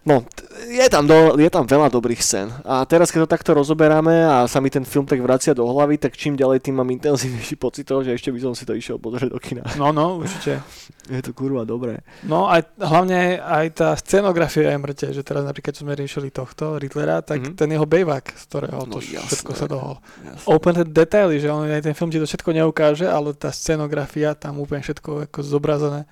No, 0.07 0.23
je 0.71 0.87
tam, 0.87 1.03
do, 1.03 1.35
je 1.35 1.51
tam 1.51 1.67
veľa 1.67 1.91
dobrých 1.91 2.23
scén. 2.23 2.47
A 2.63 2.87
teraz, 2.87 3.11
keď 3.11 3.27
to 3.27 3.33
takto 3.35 3.51
rozoberáme 3.53 4.23
a 4.23 4.47
sa 4.47 4.63
mi 4.63 4.71
ten 4.71 4.87
film 4.87 5.03
tak 5.03 5.19
vracia 5.19 5.51
do 5.51 5.67
hlavy, 5.67 5.99
tak 5.99 6.15
čím 6.15 6.33
ďalej, 6.33 6.63
tým 6.63 6.79
mám 6.79 6.87
intenzívnejší 6.89 7.59
pocit 7.59 7.83
toho, 7.83 8.01
že 8.01 8.15
ešte 8.15 8.31
by 8.31 8.39
som 8.39 8.55
si 8.55 8.63
to 8.63 8.71
išiel 8.71 8.97
pozrieť 8.97 9.35
do 9.35 9.39
kina. 9.39 9.67
No, 9.75 9.91
no, 9.91 10.23
určite. 10.23 10.63
Je 11.11 11.19
to 11.21 11.31
kurva 11.31 11.63
dobré. 11.63 12.07
No 12.23 12.47
aj, 12.47 12.79
hlavne 12.79 13.39
aj 13.39 13.67
tá 13.73 13.89
scenografia 13.95 14.71
je 14.71 14.79
mŕte, 14.81 15.07
že 15.11 15.23
teraz 15.23 15.43
napríklad, 15.43 15.71
čo 15.71 15.83
sme 15.83 15.95
riešili 15.95 16.31
tohto 16.31 16.79
Riddlera, 16.79 17.19
tak 17.21 17.43
Mhm. 17.43 17.47
mm-hmm. 17.47 17.59
ten 17.59 17.69
jeho 17.71 17.87
bejvak, 17.87 18.25
z 18.31 18.43
ktorého 18.45 18.81
to 18.85 18.99
No, 18.99 19.03
všetko 19.27 19.51
jasné. 19.51 19.59
sa 19.59 19.67
dohol. 19.67 19.95
Jasné. 20.25 20.47
Úplne 20.47 20.75
tie 20.77 20.87
detaily, 20.89 21.37
že 21.39 21.47
on 21.47 21.63
aj 21.65 21.83
ten 21.83 21.95
film 21.95 22.11
ti 22.11 22.19
to 22.19 22.27
všetko 22.27 22.51
neukáže, 22.53 23.07
ale 23.07 23.35
tá 23.35 23.51
scenografia, 23.51 24.35
tam 24.35 24.59
úplne 24.59 24.83
všetko 24.83 25.31
ako 25.31 25.39
zobrazené 25.43 26.07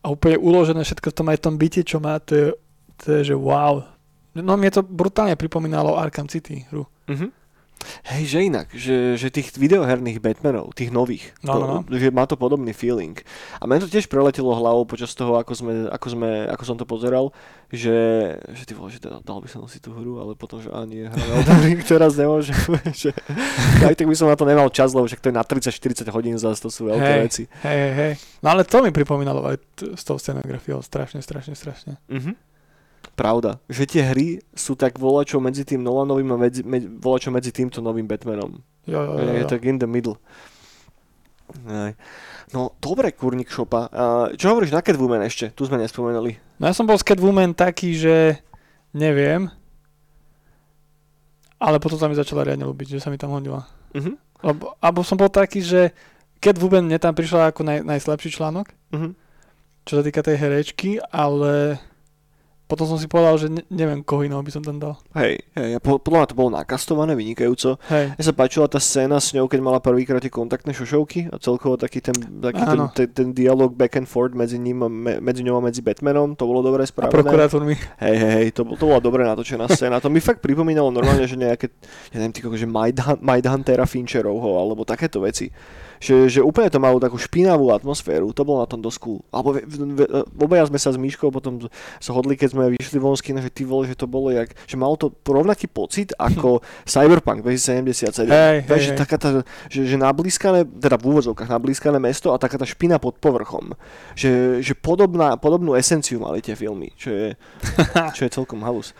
a 0.00 0.12
úplne 0.12 0.36
uložené 0.36 0.84
všetko 0.84 1.10
v 1.10 1.16
tom 1.16 1.26
aj 1.32 1.38
v 1.40 1.44
tom 1.48 1.54
byte, 1.56 1.80
čo 1.82 1.96
má, 1.96 2.20
to 2.20 2.32
je, 2.32 2.46
to 2.96 3.12
je 3.12 3.32
že 3.32 3.34
wow. 3.34 3.82
No 4.34 4.54
mne 4.54 4.68
to 4.68 4.82
brutálne 4.82 5.34
pripomínalo 5.34 5.94
Arkham 5.94 6.26
City 6.26 6.66
hru. 6.68 6.86
Mhm. 7.06 7.30
Hej, 8.06 8.22
že 8.24 8.38
inak, 8.40 8.72
že, 8.72 9.12
že 9.12 9.28
tých 9.28 9.52
videoherných 9.52 10.16
Batmanov, 10.16 10.72
tých 10.72 10.88
nových, 10.88 11.36
No, 11.44 11.52
to, 11.52 11.58
no, 11.58 11.66
no. 11.68 11.78
že 11.92 12.08
má 12.08 12.24
to 12.24 12.32
podobný 12.32 12.72
feeling. 12.72 13.12
A 13.60 13.68
mňa 13.68 13.84
to 13.84 13.92
tiež 13.92 14.08
preletelo 14.08 14.56
hlavou 14.56 14.88
počas 14.88 15.12
toho, 15.12 15.36
ako, 15.36 15.52
sme, 15.52 15.72
ako, 15.92 16.06
sme, 16.08 16.28
ako 16.48 16.64
som 16.64 16.76
to 16.80 16.88
pozeral, 16.88 17.28
že, 17.68 17.92
že 18.48 18.64
ty 18.64 18.72
vole, 18.72 18.88
že 18.88 19.04
teda, 19.04 19.20
dal 19.20 19.36
by 19.36 19.52
som 19.52 19.68
si 19.68 19.84
tú 19.84 19.92
hru, 19.92 20.16
ale 20.16 20.32
potom, 20.32 20.64
že 20.64 20.72
ani 20.72 21.04
hra 21.04 21.12
Elden 21.12 21.60
Ring 21.60 21.80
teraz 21.84 22.16
nemôžem, 22.16 22.56
že 22.96 23.12
aj 23.84 23.92
tak 23.92 24.08
by 24.08 24.16
som 24.16 24.32
na 24.32 24.38
to 24.38 24.48
nemal 24.48 24.72
čas, 24.72 24.88
lebo 24.90 25.04
však 25.04 25.20
to 25.20 25.28
je 25.28 25.36
na 25.36 25.44
30-40 25.44 26.08
hodín 26.08 26.40
zase, 26.40 26.58
to 26.58 26.72
sú 26.72 26.88
veľké 26.88 27.04
Hej. 27.10 27.20
veci. 27.20 27.42
Hej, 27.60 27.76
hej, 27.76 27.92
hej. 27.92 28.12
No 28.40 28.48
ale 28.48 28.64
to 28.64 28.80
mi 28.80 28.88
pripomínalo 28.88 29.44
aj 29.44 29.56
t- 29.76 29.92
s 29.92 30.00
tou 30.00 30.16
scenografiou 30.16 30.80
strašne, 30.80 31.20
strašne, 31.20 31.52
strašne. 31.52 32.00
Mhm. 32.08 32.32
Pravda, 33.14 33.62
že 33.70 33.86
tie 33.86 34.02
hry 34.02 34.42
sú 34.58 34.74
tak 34.74 34.98
volačo 34.98 35.38
medzi 35.38 35.62
tým 35.62 35.86
Nolanovým 35.86 36.34
a 36.34 36.38
medzi, 36.38 36.66
medzi, 36.66 36.90
volačo 36.90 37.30
medzi 37.30 37.54
týmto 37.54 37.78
novým 37.78 38.10
Batmanom. 38.10 38.58
Jo, 38.84 39.00
jo, 39.00 39.12
jo, 39.14 39.22
Je, 39.22 39.30
je 39.38 39.42
jo. 39.46 39.48
tak 39.48 39.62
in 39.64 39.78
the 39.78 39.86
middle. 39.86 40.18
Aj. 41.70 41.94
No, 42.50 42.74
dobre, 42.82 43.14
kurník 43.14 43.46
šopa. 43.48 43.86
Čo 44.34 44.50
hovoríš 44.50 44.74
na 44.74 44.82
Catwoman 44.82 45.22
ešte? 45.22 45.54
Tu 45.54 45.62
sme 45.64 45.78
nespomenuli. 45.78 46.34
No 46.58 46.66
ja 46.66 46.74
som 46.74 46.84
bol 46.86 46.98
s 46.98 47.06
Catwoman 47.06 47.54
taký, 47.54 47.94
že 47.94 48.42
neviem, 48.90 49.46
ale 51.58 51.78
potom 51.78 51.96
sa 51.96 52.10
mi 52.10 52.18
začala 52.18 52.44
riadne 52.44 52.66
ľúbiť, 52.66 52.98
že 52.98 53.02
sa 53.02 53.08
mi 53.08 53.16
tam 53.16 53.32
hodila. 53.32 53.64
Uh-huh. 53.94 54.14
Lebo, 54.44 54.74
alebo 54.82 55.00
som 55.06 55.16
bol 55.16 55.30
taký, 55.30 55.64
že 55.64 55.94
Catwoman 56.42 56.84
mne 56.84 56.98
tam 57.00 57.14
prišla 57.16 57.54
ako 57.54 57.62
naj, 57.64 57.78
najslabší 57.86 58.34
článok, 58.34 58.68
Uh-huh. 58.94 59.10
čo 59.82 59.98
sa 59.98 60.02
týka 60.06 60.22
tej 60.22 60.38
herečky, 60.38 61.02
ale 61.10 61.82
potom 62.64 62.88
som 62.88 62.96
si 62.96 63.04
povedal, 63.04 63.36
že 63.36 63.46
ne, 63.46 63.60
neviem, 63.68 64.00
koho 64.00 64.24
iného 64.24 64.40
by 64.40 64.48
som 64.48 64.64
tam 64.64 64.80
dal. 64.80 64.96
Hej, 65.12 65.44
hej, 65.52 65.70
a 65.76 65.80
po, 65.80 66.00
podľa 66.00 66.18
mňa 66.24 66.28
to 66.32 66.36
bolo 66.36 66.50
nakastované 66.50 67.12
vynikajúco. 67.12 67.76
Hej, 67.86 68.16
Mne 68.16 68.24
sa 68.24 68.32
páčila 68.32 68.66
tá 68.66 68.80
scéna 68.80 69.20
s 69.20 69.30
ňou, 69.30 69.44
keď 69.46 69.60
mala 69.60 69.78
prvýkrát 69.78 70.18
tie 70.18 70.32
kontaktné 70.32 70.72
šošovky 70.72 71.28
a 71.28 71.36
celkovo 71.36 71.76
taký 71.76 72.00
ten, 72.00 72.16
taký 72.16 72.64
ten, 72.64 72.78
Áno. 72.80 72.88
ten, 72.90 73.08
ten 73.12 73.28
dialog 73.30 73.76
back 73.76 74.00
and 74.00 74.08
forth 74.08 74.32
medzi, 74.32 74.56
ním, 74.56 74.80
a 74.80 74.88
me, 74.88 75.20
medzi 75.20 75.44
ňou 75.44 75.60
a 75.60 75.62
medzi 75.62 75.84
Batmanom, 75.84 76.32
to 76.34 76.48
bolo 76.48 76.64
dobre 76.64 76.82
a 76.82 76.88
spravené. 76.88 77.12
prokurátormi. 77.12 77.74
Hej, 78.00 78.16
hej, 78.16 78.32
hej, 78.40 78.48
to, 78.56 78.64
to 78.64 78.84
bola 78.84 78.98
dobre 78.98 79.28
natočená 79.28 79.68
scéna. 79.68 80.00
To 80.00 80.08
mi 80.08 80.24
fakt 80.24 80.40
pripomínalo 80.40 80.88
normálne, 80.88 81.28
že 81.28 81.36
nejaké, 81.36 81.68
ja 82.10 82.16
neviem, 82.16 82.32
tyko, 82.32 82.48
že 82.56 82.64
Mindhun- 82.64 83.20
Mindhuntera 83.20 83.84
Fincherovho, 83.84 84.56
alebo 84.56 84.88
takéto 84.88 85.20
veci. 85.20 85.52
Že, 86.02 86.14
že 86.30 86.40
úplne 86.40 86.70
to 86.70 86.82
malo 86.82 86.98
takú 86.98 87.18
špinavú 87.18 87.70
atmosféru, 87.70 88.34
to 88.34 88.42
bolo 88.42 88.62
na 88.62 88.68
tom 88.68 88.80
dosť 88.82 88.98
cool. 89.02 89.20
Alebo 89.30 89.58
ve, 89.58 90.06
obaja 90.38 90.66
sme 90.68 90.78
sa 90.78 90.90
s 90.90 90.98
Myškou 90.98 91.30
potom 91.30 91.66
sa 91.98 92.10
hodli, 92.14 92.38
keď 92.38 92.48
sme 92.54 92.64
vyšli 92.74 92.98
von 92.98 93.14
z 93.18 93.22
kina, 93.24 93.40
že 93.42 93.50
ty 93.50 93.66
vole, 93.66 93.86
že 93.86 93.98
to 93.98 94.06
bolo 94.10 94.30
jak, 94.30 94.52
že 94.66 94.76
malo 94.78 94.94
to 94.98 95.10
rovnaký 95.26 95.70
pocit 95.70 96.14
ako 96.18 96.62
Cyberpunk 96.92 97.42
2077. 97.46 98.30
Hej, 98.30 98.56
hej, 98.66 98.80
že 98.80 98.90
hej. 98.94 98.98
taká 98.98 99.16
tá, 99.18 99.28
že, 99.66 99.86
že 99.86 99.96
nablískané, 99.98 100.66
teda 100.66 100.96
v 100.98 101.04
úvodzovkách 101.14 101.50
nablískané 101.50 101.98
mesto 102.02 102.34
a 102.34 102.40
taká 102.40 102.58
tá 102.58 102.66
špina 102.66 102.98
pod 103.02 103.18
povrchom. 103.18 103.74
Že, 104.18 104.62
že 104.62 104.72
podobná, 104.78 105.38
podobnú 105.38 105.74
esenciu 105.78 106.22
mali 106.22 106.42
tie 106.42 106.54
filmy, 106.54 106.90
čo 106.98 107.10
je, 107.10 107.28
čo 108.16 108.22
je 108.26 108.30
celkom 108.30 108.62
halus. 108.62 108.94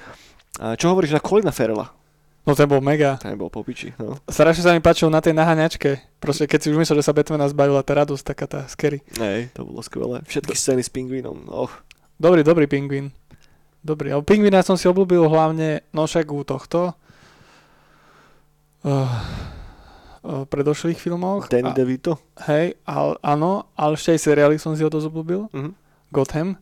A 0.62 0.78
čo 0.78 0.90
hovoríš 0.90 1.14
na 1.14 1.22
Colina 1.22 1.50
Ferrella? 1.50 2.03
No 2.44 2.52
ten 2.52 2.68
bol 2.68 2.84
mega. 2.84 3.16
Ten 3.16 3.40
bol 3.40 3.48
po 3.48 3.64
piči, 3.64 3.96
no. 3.96 4.20
Strašne 4.28 4.60
sa 4.60 4.76
mi 4.76 4.84
páčil 4.84 5.08
na 5.08 5.24
tej 5.24 5.32
naháňačke. 5.32 6.20
Proste 6.20 6.44
keď 6.44 6.58
si 6.60 6.68
už 6.68 6.76
myslel, 6.76 7.00
že 7.00 7.08
sa 7.08 7.16
Batmana 7.16 7.48
zbavila 7.48 7.80
tá 7.80 7.96
radosť, 7.96 8.20
taká 8.20 8.44
tá 8.44 8.60
scary. 8.68 9.00
Hej, 9.16 9.48
to 9.56 9.64
bolo 9.64 9.80
skvelé. 9.80 10.20
Všetky 10.28 10.52
scény 10.52 10.84
s 10.84 10.92
pingvínom, 10.92 11.48
oh. 11.48 11.72
Dobrý, 12.20 12.44
dobrý 12.44 12.68
pingvín. 12.68 13.16
Dobrý, 13.80 14.12
ale 14.12 14.24
pingvína 14.24 14.60
som 14.60 14.76
si 14.76 14.84
obľúbil 14.84 15.24
hlavne, 15.28 15.84
no 15.92 16.04
však 16.04 16.28
u 16.32 16.44
tohto, 16.44 16.92
uh, 18.84 18.92
uh, 20.24 20.44
predošlých 20.44 21.00
filmoch. 21.00 21.48
Danny 21.48 21.72
a, 21.72 21.76
DeVito. 21.76 22.20
hej, 22.48 22.76
ale, 22.84 23.16
áno, 23.20 23.68
ale 23.76 23.96
ešte 23.96 24.16
aj 24.16 24.20
seriály 24.20 24.56
som 24.60 24.72
si 24.76 24.84
ho 24.84 24.92
dosť 24.92 25.08
obľúbil. 25.08 25.48
Mhm. 25.52 25.70
Gotham, 26.12 26.60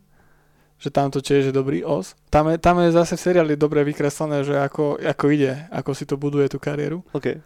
že 0.83 0.91
tam 0.91 1.15
to 1.15 1.23
tiež 1.23 1.49
je 1.49 1.55
dobrý 1.55 1.87
os. 1.87 2.19
Tam 2.27 2.51
je, 2.51 2.59
tam 2.59 2.83
je 2.83 2.91
zase 2.91 3.15
v 3.15 3.23
seriáli 3.23 3.55
dobre 3.55 3.87
vykreslené, 3.87 4.43
že 4.43 4.59
ako, 4.59 4.99
ako 4.99 5.25
ide, 5.31 5.71
ako 5.71 5.91
si 5.95 6.03
to 6.03 6.19
buduje 6.19 6.51
tú 6.51 6.59
kariéru. 6.59 7.07
OK. 7.15 7.39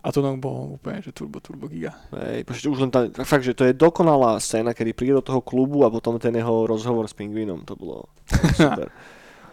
A 0.00 0.08
to 0.10 0.24
nám 0.24 0.42
bolo 0.42 0.80
úplne, 0.80 0.98
že 0.98 1.14
turbo, 1.14 1.38
turbo 1.38 1.70
giga. 1.70 1.94
Hej, 2.10 2.48
už 2.66 2.78
len 2.82 2.90
tá, 2.90 3.06
fakt, 3.22 3.46
že 3.46 3.54
to 3.54 3.68
je 3.68 3.76
dokonalá 3.76 4.40
scéna, 4.42 4.74
kedy 4.74 4.90
príde 4.96 5.14
do 5.14 5.22
toho 5.22 5.44
klubu 5.44 5.86
a 5.86 5.92
potom 5.92 6.18
ten 6.18 6.34
jeho 6.34 6.66
rozhovor 6.66 7.06
s 7.06 7.14
pingvínom, 7.14 7.62
to 7.62 7.78
bolo 7.78 8.10
super. 8.58 8.90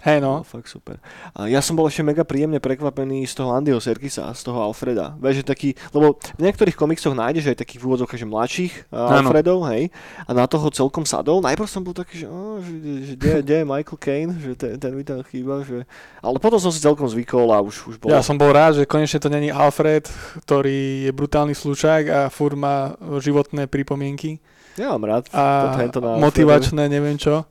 Hej 0.06 0.22
No. 0.22 0.42
no, 0.42 0.46
Fakt 0.46 0.70
super. 0.70 1.02
A 1.34 1.50
ja 1.50 1.62
som 1.62 1.74
bol 1.74 1.90
ešte 1.90 2.06
mega 2.06 2.22
príjemne 2.22 2.62
prekvapený 2.62 3.26
z 3.26 3.34
toho 3.38 3.54
Andyho 3.54 3.82
Serkisa, 3.82 4.30
z 4.34 4.42
toho 4.46 4.62
Alfreda. 4.62 5.18
Vieš, 5.18 5.42
že 5.42 5.46
taký, 5.46 5.70
lebo 5.94 6.18
v 6.38 6.42
niektorých 6.42 6.78
komiksoch 6.78 7.18
nájdeš 7.18 7.54
aj 7.54 7.58
takých 7.66 7.82
v 7.82 7.86
úvodzovkách, 7.90 8.22
že 8.22 8.28
mladších 8.28 8.74
uh. 8.94 9.18
Alfredov, 9.18 9.66
hej, 9.74 9.90
a 10.26 10.32
na 10.34 10.46
toho 10.46 10.70
celkom 10.70 11.06
sadol. 11.06 11.42
Najprv 11.42 11.68
som 11.70 11.82
bol 11.82 11.98
taký, 11.98 12.26
že, 12.26 12.28
oh, 12.30 12.62
že, 12.62 12.74
že 13.10 13.14
kde, 13.18 13.56
je 13.62 13.66
Michael 13.66 14.00
Caine, 14.00 14.32
že 14.38 14.52
ten, 14.54 14.78
ten 14.78 14.92
mi 14.94 15.02
tam 15.02 15.22
chýba, 15.26 15.66
že... 15.66 15.86
Ale 16.22 16.38
potom 16.38 16.62
som 16.62 16.70
si 16.70 16.82
celkom 16.82 17.10
zvykol 17.10 17.50
a 17.54 17.62
už, 17.62 17.90
už 17.90 17.96
bolo... 17.98 18.14
ja 18.14 18.22
som 18.22 18.38
bol 18.38 18.54
rád, 18.54 18.82
že 18.82 18.90
konečne 18.90 19.18
to 19.18 19.30
není 19.34 19.50
Alfred, 19.50 20.06
ktorý 20.46 21.10
je 21.10 21.12
brutálny 21.14 21.54
slučák 21.58 22.04
a 22.10 22.20
fur 22.30 22.54
má 22.54 22.94
životné 23.22 23.66
pripomienky 23.66 24.38
ja 24.78 24.94
mám 24.94 25.10
rád 25.10 25.26
a 25.34 25.74
tento 25.74 25.98
na 25.98 26.22
motivačné, 26.22 26.86
neviem 26.86 27.18
čo. 27.18 27.50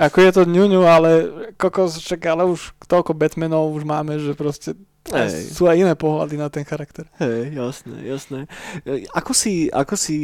Ako 0.00 0.18
je 0.24 0.30
to 0.32 0.42
ňuňu, 0.48 0.82
ale 0.82 1.10
kokos, 1.60 2.00
však 2.00 2.20
ale 2.26 2.48
už 2.48 2.72
toľko 2.88 3.12
Batmanov 3.14 3.70
už 3.76 3.84
máme, 3.86 4.18
že 4.18 4.32
proste 4.34 4.74
Hej. 5.08 5.54
sú 5.54 5.68
aj 5.70 5.80
iné 5.80 5.94
pohľady 5.96 6.36
na 6.36 6.48
ten 6.52 6.64
charakter. 6.64 7.08
Hej, 7.20 7.54
jasné, 7.54 7.96
jasné. 8.04 8.38
E, 8.84 9.06
Ako 9.14 9.32
si, 9.32 9.68
ako 9.72 9.94
si, 9.96 10.18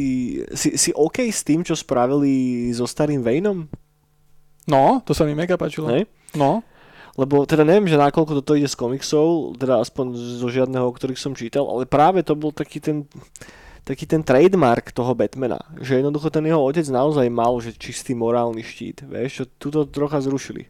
si, 0.53 0.75
si 0.77 0.91
OK 0.93 1.25
s 1.29 1.45
tým, 1.47 1.63
čo 1.63 1.77
spravili 1.77 2.69
so 2.75 2.85
starým 2.85 3.23
Vejnom? 3.23 3.69
No, 4.67 5.01
to 5.07 5.15
sa 5.15 5.23
mi 5.23 5.33
mega 5.33 5.55
páčilo. 5.55 5.89
Hej? 5.95 6.11
No, 6.35 6.61
Lebo 7.17 7.49
teda 7.49 7.65
neviem, 7.65 7.89
že 7.89 7.97
nakoľko 7.97 8.45
toto 8.45 8.53
ide 8.53 8.69
z 8.69 8.77
komiksov, 8.77 9.57
teda 9.57 9.81
aspoň 9.81 10.13
zo 10.37 10.49
žiadneho, 10.53 10.85
o 10.85 10.93
ktorých 10.93 11.17
som 11.17 11.33
čítal, 11.33 11.65
ale 11.65 11.89
práve 11.89 12.21
to 12.21 12.37
bol 12.37 12.53
taký 12.53 12.77
ten, 12.77 13.09
taký 13.87 14.03
ten 14.03 14.27
trademark 14.27 14.91
toho 14.91 15.15
Batmana, 15.15 15.63
že 15.79 16.03
jednoducho 16.03 16.27
ten 16.35 16.43
jeho 16.43 16.59
otec 16.59 16.83
naozaj 16.91 17.31
mal 17.31 17.55
že 17.63 17.71
čistý 17.79 18.19
morálny 18.19 18.67
štít, 18.67 19.07
vieš, 19.07 19.31
čo 19.31 19.45
tuto 19.63 19.87
trocha 19.87 20.19
zrušili. 20.19 20.67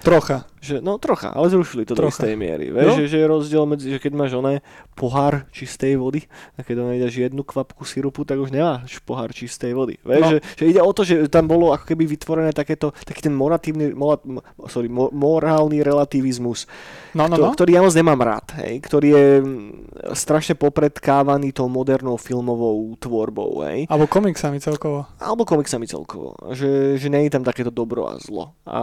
trocha. 0.00 0.48
Že, 0.66 0.76
no 0.80 0.96
trocha, 0.96 1.30
ale 1.30 1.46
zrušili 1.46 1.82
to 1.82 1.92
do 1.92 2.02
Trocha. 2.02 2.20
istej 2.20 2.34
miery. 2.34 2.66
Vieš, 2.68 2.84
Jo. 2.84 2.96
že, 2.96 3.04
že 3.06 3.16
je 3.16 3.26
rozdiel 3.28 3.62
medzi, 3.64 3.86
že 3.88 3.98
keď 3.98 4.12
máš 4.12 4.32
oné 4.32 4.66
pohár 4.92 5.46
čistej 5.48 5.94
vody 5.94 6.26
a 6.52 6.60
keď 6.60 6.74
do 6.74 6.84
nej 6.86 6.98
dáš 6.98 7.14
jednu 7.16 7.40
kvapku 7.40 7.82
sirupu, 7.82 8.22
tak 8.22 8.36
už 8.36 8.50
nemáš 8.50 8.98
pohár 9.00 9.30
čistej 9.30 9.70
vody. 9.70 9.94
Vieš, 10.00 10.20
No. 10.20 10.30
že, 10.32 10.38
že, 10.52 10.64
ide 10.66 10.80
o 10.80 10.90
to, 10.90 11.02
že 11.02 11.26
tam 11.26 11.46
bolo 11.46 11.70
ako 11.70 11.86
keby 11.86 12.04
vytvorené 12.08 12.50
takéto, 12.50 12.90
taký 13.00 13.22
ten 13.22 13.32
moratívny, 13.32 13.92
mola, 13.92 14.18
mo- 14.20 14.40
sorry, 14.66 14.86
mo, 14.86 15.06
morálny 15.08 15.78
relativizmus, 15.80 16.64
No, 17.12 17.26
no, 17.26 17.36
kto- 17.36 17.44
no. 17.44 17.52
ktorý 17.52 17.70
ja 17.72 17.80
moc 17.80 17.92
nemám 17.92 18.20
rád, 18.20 18.46
hej, 18.58 18.80
ktorý 18.80 19.08
je 19.08 19.26
mm, 19.36 19.70
strašne 20.12 20.56
popredkávaný 20.56 21.52
tou 21.52 21.66
modernou 21.66 22.16
filmovou 22.16 22.72
tvorbou, 22.96 23.60
hej 23.62 23.84
Alebo 23.86 24.06
komiksami 24.06 24.56
celkovo. 24.58 25.04
alebo 25.16 25.44
komiksami 25.44 25.84
celkovo, 25.84 26.32
že, 26.50 26.66
že 26.94 27.06
není 27.06 27.28
tam 27.28 27.42
takéto 27.42 27.68
dobro 27.70 28.06
a 28.06 28.16
zlo. 28.16 28.56
A 28.64 28.80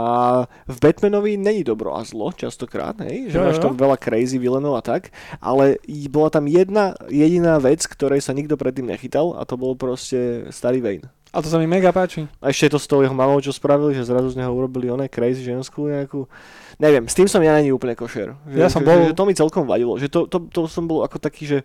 v 0.63 0.77
Batmanovi 0.79 1.33
není 1.35 1.63
dobro 1.63 1.72
a 1.97 2.05
zlo 2.05 2.29
častokrát, 2.31 2.93
hej? 3.03 3.33
že 3.33 3.37
Jo, 3.37 3.49
máš 3.49 3.57
tam 3.57 3.73
veľa 3.73 3.97
crazy 3.97 4.37
villainov 4.37 4.77
a 4.77 4.83
tak, 4.85 5.09
ale 5.41 5.81
bola 6.07 6.29
tam 6.29 6.45
jedna 6.45 6.93
jediná 7.09 7.57
vec, 7.57 7.83
ktorej 7.83 8.21
sa 8.21 8.31
nikto 8.37 8.53
predtým 8.55 8.85
nechytal 8.85 9.33
a 9.33 9.43
to 9.43 9.57
bol 9.57 9.73
proste 9.73 10.47
starý 10.53 10.79
Wayne. 10.79 11.07
A 11.33 11.41
to 11.41 11.49
sa 11.49 11.57
mi 11.57 11.65
mega 11.65 11.89
páči. 11.89 12.29
A 12.45 12.53
ešte 12.53 12.69
to 12.69 12.77
s 12.77 12.85
tou 12.85 13.01
jeho 13.01 13.17
mamou, 13.17 13.41
čo 13.41 13.49
spravili, 13.49 13.97
že 13.97 14.05
zrazu 14.05 14.29
z 14.29 14.37
neho 14.37 14.53
urobili 14.53 14.93
oné 14.93 15.09
crazy 15.09 15.41
ženskú 15.41 15.89
nejakú. 15.89 16.29
Neviem, 16.77 17.09
s 17.09 17.17
tým 17.17 17.25
som 17.25 17.41
ja 17.41 17.57
není 17.57 17.73
úplne 17.73 17.97
košer. 17.97 18.37
Že, 18.45 18.57
Ja 18.61 18.69
som 18.69 18.85
že, 18.85 18.87
bol- 18.87 19.09
že, 19.09 19.17
to 19.17 19.25
mi 19.25 19.33
celkom 19.33 19.65
vadilo. 19.65 19.97
Že 19.97 20.13
to, 20.13 20.19
to, 20.29 20.37
to 20.53 20.69
som 20.69 20.85
bol 20.85 21.01
ako 21.01 21.17
taký, 21.17 21.49
že 21.49 21.57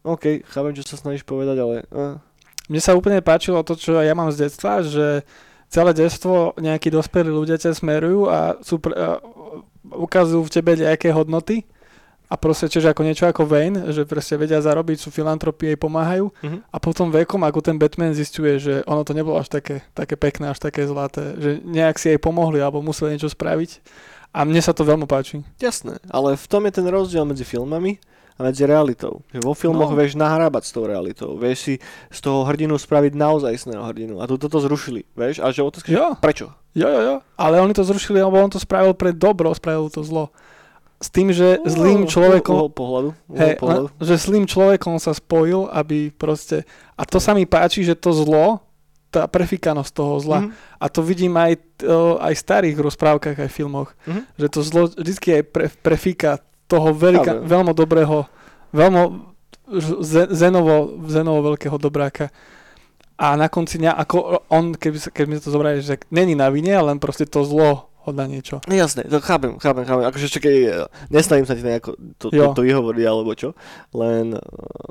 OK, 0.00 0.48
chápem, 0.48 0.72
čo 0.72 0.82
sa 0.88 0.96
snažíš 0.96 1.28
povedať, 1.28 1.60
ale... 1.60 1.84
Uh, 1.92 2.16
Mne 2.72 2.80
sa 2.80 2.96
úplne 2.96 3.20
páčilo 3.20 3.60
to, 3.60 3.76
čo 3.76 4.00
ja 4.00 4.16
mám 4.16 4.32
z 4.32 4.48
detstva, 4.48 4.80
že 4.80 5.28
celé 5.72 5.96
detstvo 5.96 6.52
nejakí 6.60 6.92
dospelí 6.92 7.32
ľudia 7.32 7.56
ťa 7.56 7.80
smerujú 7.80 8.28
a, 8.28 8.60
sú 8.60 8.76
pr- 8.76 8.92
a 8.92 9.08
ukazujú 9.88 10.44
v 10.44 10.52
tebe 10.52 10.76
nejaké 10.76 11.08
hodnoty 11.16 11.64
a 12.28 12.36
proste 12.40 12.68
tiež 12.68 12.92
ako 12.92 13.04
niečo 13.04 13.28
ako 13.28 13.44
Wayne, 13.44 13.92
že 13.92 14.08
proste 14.08 14.40
vedia 14.40 14.60
zarobiť, 14.60 15.04
sú 15.04 15.08
filantropie, 15.12 15.76
jej 15.76 15.80
pomáhajú 15.80 16.32
uh-huh. 16.32 16.60
a 16.64 16.76
potom 16.80 17.12
vekom, 17.12 17.44
ako 17.44 17.60
ten 17.60 17.76
Batman 17.76 18.16
zistuje, 18.16 18.56
že 18.56 18.74
ono 18.88 19.04
to 19.04 19.12
nebolo 19.12 19.36
až 19.36 19.52
také, 19.52 19.84
také 19.92 20.16
pekné, 20.16 20.48
až 20.48 20.60
také 20.60 20.88
zlaté, 20.88 21.36
že 21.36 21.50
nejak 21.60 22.00
si 22.00 22.12
jej 22.12 22.20
pomohli 22.20 22.60
alebo 22.60 22.80
museli 22.80 23.16
niečo 23.16 23.28
spraviť 23.28 23.84
a 24.32 24.48
mne 24.48 24.60
sa 24.64 24.72
to 24.72 24.88
veľmi 24.88 25.04
páči. 25.04 25.44
Jasné, 25.60 26.00
ale 26.08 26.40
v 26.40 26.46
tom 26.48 26.64
je 26.64 26.72
ten 26.72 26.88
rozdiel 26.88 27.24
medzi 27.28 27.44
filmami 27.44 28.00
a 28.32 28.42
medzi 28.42 28.62
realitou. 28.62 29.20
Že 29.28 29.40
vo 29.40 29.52
filmoch 29.52 29.88
No. 29.88 29.96
vieš 29.96 30.14
nahrábať 30.14 30.62
s 30.62 30.70
tou 30.70 30.84
realitou. 30.84 31.34
Vieš 31.34 31.58
si 31.58 31.74
z 32.08 32.18
toho 32.18 32.42
hrdinu 32.42 32.74
spraviť 32.74 33.12
naozajstného 33.12 33.82
hrdinu. 33.82 34.14
A 34.16 34.26
tu 34.26 34.36
toto 34.36 34.58
zrušili. 34.58 35.04
Vieš? 35.12 35.38
A 35.38 35.48
že 35.48 35.60
otázka, 35.60 35.88
Jo, 35.88 36.16
prečo? 36.16 36.50
jo, 36.72 36.84
jo, 36.84 37.00
jo, 37.02 37.14
ale 37.36 37.58
oni 37.58 37.70
to 37.70 37.82
zrušili, 37.82 38.18
lebo 38.18 38.34
on 38.34 38.48
to 38.48 38.56
spravil 38.56 38.92
pre 38.92 39.10
dobro, 39.10 39.50
spravil 39.50 39.86
to 39.86 40.00
zlo. 40.00 40.32
S 40.96 41.08
tým, 41.08 41.28
že 41.28 41.58
zlým 41.64 42.06
človekom... 42.06 42.54
Uhol 42.54 42.70
pohľadu. 42.70 43.08
Uhol 43.26 43.36
Hej, 43.36 43.54
pohľadu. 43.58 43.86
len- 43.88 43.94
že 44.00 44.14
zlým 44.16 44.44
človekom 44.44 44.96
sa 44.96 45.10
spojil, 45.10 45.66
aby 45.68 46.08
proste... 46.08 46.62
A 46.94 47.02
to 47.02 47.18
sa 47.18 47.32
mi 47.32 47.42
páči, 47.42 47.82
že 47.82 47.92
to 47.92 48.10
zlo, 48.12 48.62
tá 49.10 49.26
prefikanosť 49.26 49.90
toho 49.90 50.14
zla, 50.18 50.38
Mhm. 50.40 50.50
a 50.78 50.86
to 50.86 51.02
vidím 51.02 51.34
aj, 51.34 51.52
uh, 51.82 52.16
aj 52.18 52.32
v 52.32 52.40
starých 52.40 52.76
rozprávkach, 52.78 53.36
aj 53.36 53.44
v 53.44 53.56
filmoch, 53.56 53.90
Mhm. 54.04 54.20
že 54.36 54.46
to 54.48 54.60
zlo 54.62 54.82
vždy 54.88 55.12
aj 55.32 55.44
pre, 55.44 55.66
prefika 55.74 56.38
toho 56.72 56.88
veľká, 56.96 57.32
Pravda. 57.36 57.48
veľmi 57.52 57.72
dobrého, 57.76 58.16
veľmi 58.72 59.02
zenovo, 60.32 60.96
zenovo 61.08 61.52
veľkého 61.52 61.76
dobráka. 61.76 62.32
A 63.20 63.36
na 63.36 63.46
konci 63.46 63.78
dňa, 63.78 63.92
ako 63.94 64.16
on, 64.50 64.72
keby, 64.74 64.98
keď 65.12 65.24
mi 65.28 65.36
to 65.38 65.52
zobrali, 65.52 65.78
že 65.84 66.00
není 66.10 66.34
na 66.34 66.48
vine, 66.48 66.74
len 66.74 66.98
proste 66.98 67.28
to 67.28 67.44
zlo 67.44 67.92
ho 68.02 68.10
na 68.10 68.26
niečo. 68.26 68.58
Jasné, 68.66 69.06
to 69.06 69.22
chápem, 69.22 69.54
chápem, 69.62 69.86
chápem. 69.86 70.04
Akože 70.10 70.26
čakaj, 70.26 70.56
e, 70.58 70.70
nesnavím 71.06 71.46
sa 71.46 71.54
ti 71.54 71.62
nejako 71.62 71.94
to, 72.18 72.34
to, 72.34 72.42
to 72.50 72.62
vyhovoriť 72.66 73.04
alebo 73.06 73.30
čo. 73.38 73.54
Len 73.94 74.34
e, 74.34 74.42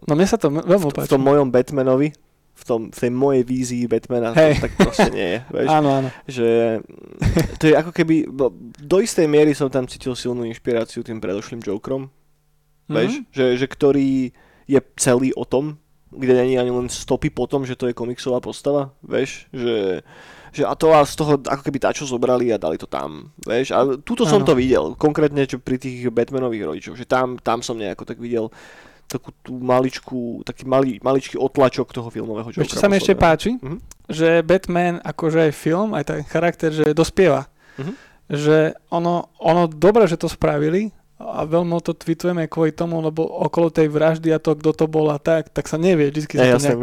No 0.08 0.16
mne 0.16 0.28
sa 0.32 0.40
to 0.40 0.48
veľmi 0.48 0.88
v, 0.88 0.96
v 0.96 1.12
tom 1.12 1.20
mojom 1.20 1.52
Batmanovi, 1.52 2.16
v, 2.52 2.64
tom, 2.64 2.82
v 2.88 2.98
tej 2.98 3.10
mojej 3.10 3.44
vízii 3.44 3.84
Batmana, 3.86 4.32
Hej. 4.34 4.58
to 4.58 4.62
tak 4.62 4.74
proste 4.76 5.10
nie 5.10 5.28
je. 5.28 5.40
Vieš? 5.56 5.68
Áno, 5.68 5.90
áno. 5.94 6.10
že 6.26 6.48
mm, 6.78 7.58
to 7.58 7.64
je 7.66 7.74
ako 7.74 7.92
keby, 7.92 8.16
bo- 8.28 8.54
do 8.78 8.98
istej 8.98 9.26
miery 9.26 9.52
som 9.52 9.68
tam 9.68 9.86
cítil 9.86 10.14
silnú 10.14 10.44
inšpiráciu 10.44 11.02
tým 11.02 11.18
predošlým 11.18 11.60
Jokerom, 11.60 12.12
vieš, 12.86 13.18
Mhm. 13.18 13.32
že, 13.32 13.46
že 13.56 13.66
ktorý 13.66 14.10
je 14.66 14.80
celý 14.96 15.32
o 15.32 15.44
tom, 15.44 15.80
kde 16.12 16.36
není 16.36 16.56
ani 16.56 16.70
len 16.70 16.88
stopy 16.88 17.32
po 17.32 17.48
tom, 17.48 17.64
že 17.64 17.74
to 17.74 17.88
je 17.88 17.96
komiksová 17.96 18.38
postava, 18.38 18.92
vieš, 19.00 19.48
že, 19.50 20.04
že 20.52 20.68
a 20.68 20.76
to 20.76 20.92
a 20.92 21.08
z 21.08 21.16
toho 21.16 21.40
ako 21.40 21.64
keby 21.64 21.80
čo 21.96 22.04
zobrali 22.04 22.52
a 22.52 22.60
dali 22.60 22.76
to 22.76 22.84
tam, 22.84 23.32
vieš. 23.40 23.72
A 23.72 23.96
túto 23.96 24.28
som 24.28 24.44
Áno. 24.44 24.48
to 24.48 24.54
videl, 24.54 24.92
konkrétne 25.00 25.48
čo 25.48 25.56
pri 25.56 25.80
tých 25.80 26.12
Batmanových 26.12 26.68
rodičoch, 26.68 26.96
že 27.00 27.08
tam, 27.08 27.40
tam 27.40 27.64
som 27.64 27.80
nejako 27.80 28.04
tak 28.04 28.20
videl 28.20 28.52
takú 29.12 29.36
tú 29.44 29.60
maličku, 29.60 30.42
taký 30.48 30.64
malý, 30.64 31.04
maličký 31.04 31.36
otlačok 31.36 31.92
toho 31.92 32.08
filmového 32.08 32.48
Vieš, 32.56 32.56
čo 32.56 32.80
Jokera 32.80 32.82
sa 32.82 32.88
mi 32.88 32.96
ešte 32.96 33.14
páči? 33.20 33.50
Mhm. 33.60 33.78
Že 34.08 34.30
Batman, 34.48 34.96
akože 35.04 35.40
aj 35.48 35.52
film, 35.56 35.92
aj 35.92 36.04
ten 36.08 36.22
charakter, 36.24 36.72
že 36.72 36.96
dospieva. 36.96 37.52
Mhm. 37.76 37.94
Že 38.32 38.58
ono, 38.88 39.28
ono 39.44 39.68
dobre, 39.68 40.08
že 40.08 40.16
to 40.16 40.32
spravili 40.32 40.96
a 41.22 41.46
veľmi 41.46 41.78
to 41.86 41.94
tweetujeme 41.94 42.50
kvôli 42.50 42.74
tomu, 42.74 42.98
lebo 43.04 43.22
okolo 43.22 43.70
tej 43.70 43.92
vraždy 43.92 44.34
a 44.34 44.42
to, 44.42 44.58
kto 44.58 44.74
to 44.74 44.86
bol 44.90 45.06
a 45.14 45.22
tak, 45.22 45.54
tak 45.54 45.70
sa 45.70 45.78
nevie, 45.78 46.10
vždy 46.10 46.22
sa 46.34 46.46
Ja, 46.48 46.58
to 46.58 46.66
nejak 46.66 46.82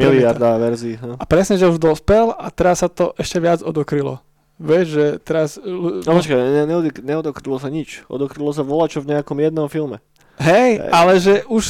verzií. 0.61 0.95
No. 1.03 1.19
A 1.19 1.25
presne, 1.27 1.59
že 1.59 1.67
už 1.67 1.83
dospel 1.83 2.31
a 2.31 2.47
teraz 2.55 2.87
sa 2.87 2.89
to 2.93 3.17
ešte 3.19 3.43
viac 3.43 3.65
odokrylo. 3.65 4.23
Vieš, 4.59 4.87
že 4.91 5.05
teraz... 5.23 5.55
No 5.63 6.19
počkaj, 6.19 6.35
ne, 6.35 6.67
neod- 6.67 7.03
neodokrylo 7.03 7.63
sa 7.63 7.71
nič. 7.71 8.03
Odokrylo 8.11 8.51
sa 8.51 8.67
volačo 8.67 8.99
v 8.99 9.15
nejakom 9.15 9.39
jednom 9.39 9.71
filme. 9.71 10.03
Hej, 10.39 10.87
ale 10.95 11.19
že 11.19 11.43
už, 11.51 11.65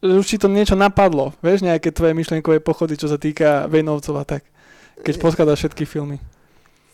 už 0.00 0.24
ti 0.24 0.40
to 0.40 0.48
niečo 0.48 0.72
napadlo. 0.72 1.36
Vieš, 1.44 1.60
nejaké 1.64 1.92
tvoje 1.92 2.16
myšlienkové 2.16 2.64
pochody, 2.64 2.96
čo 2.96 3.12
sa 3.12 3.20
týka 3.20 3.68
Vejnovcov 3.68 4.16
a 4.16 4.24
tak. 4.24 4.42
Keď 5.04 5.14
poskladaš 5.20 5.68
všetky 5.68 5.84
filmy. 5.84 6.16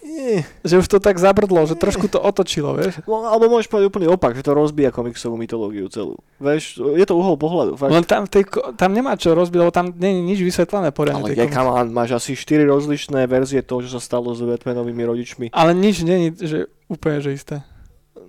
Nie. 0.03 0.43
Že 0.67 0.83
už 0.83 0.87
to 0.91 0.99
tak 0.99 1.17
zabrdlo, 1.17 1.65
že 1.65 1.79
trošku 1.79 2.11
to 2.11 2.19
otočilo, 2.19 2.75
vieš. 2.75 3.01
No, 3.07 3.23
alebo 3.23 3.49
môžeš 3.49 3.71
povedať 3.71 3.87
úplný 3.87 4.07
opak, 4.11 4.35
že 4.35 4.43
to 4.43 4.53
rozbíja 4.53 4.91
komiksovú 4.91 5.39
mytológiu 5.39 5.87
celú. 5.89 6.19
Vieš, 6.43 6.83
je 6.83 7.05
to 7.07 7.15
uhol 7.17 7.39
pohľadu. 7.39 7.79
Fakt. 7.79 7.95
Len 7.95 8.05
tam, 8.05 8.27
tej, 8.29 8.45
tam 8.77 8.91
nemá 8.93 9.15
čo 9.15 9.33
rozbiť, 9.33 9.59
lebo 9.63 9.73
tam 9.73 9.95
nie 9.95 10.11
je 10.13 10.23
nič 10.27 10.39
vysvetlené 10.43 10.93
poriadne. 10.93 11.33
ale 11.33 11.49
come 11.49 11.71
on, 11.71 11.89
máš 11.95 12.19
asi 12.19 12.37
4 12.37 12.67
rozličné 12.67 13.25
verzie 13.25 13.65
toho, 13.65 13.87
čo 13.87 13.95
sa 13.97 14.01
stalo 14.03 14.35
s 14.37 14.43
Batmanovými 14.45 15.07
rodičmi. 15.07 15.47
Ale 15.55 15.73
nič 15.73 16.05
je, 16.05 16.35
že 16.45 16.59
úplne, 16.91 17.23
že 17.23 17.33
isté. 17.33 17.57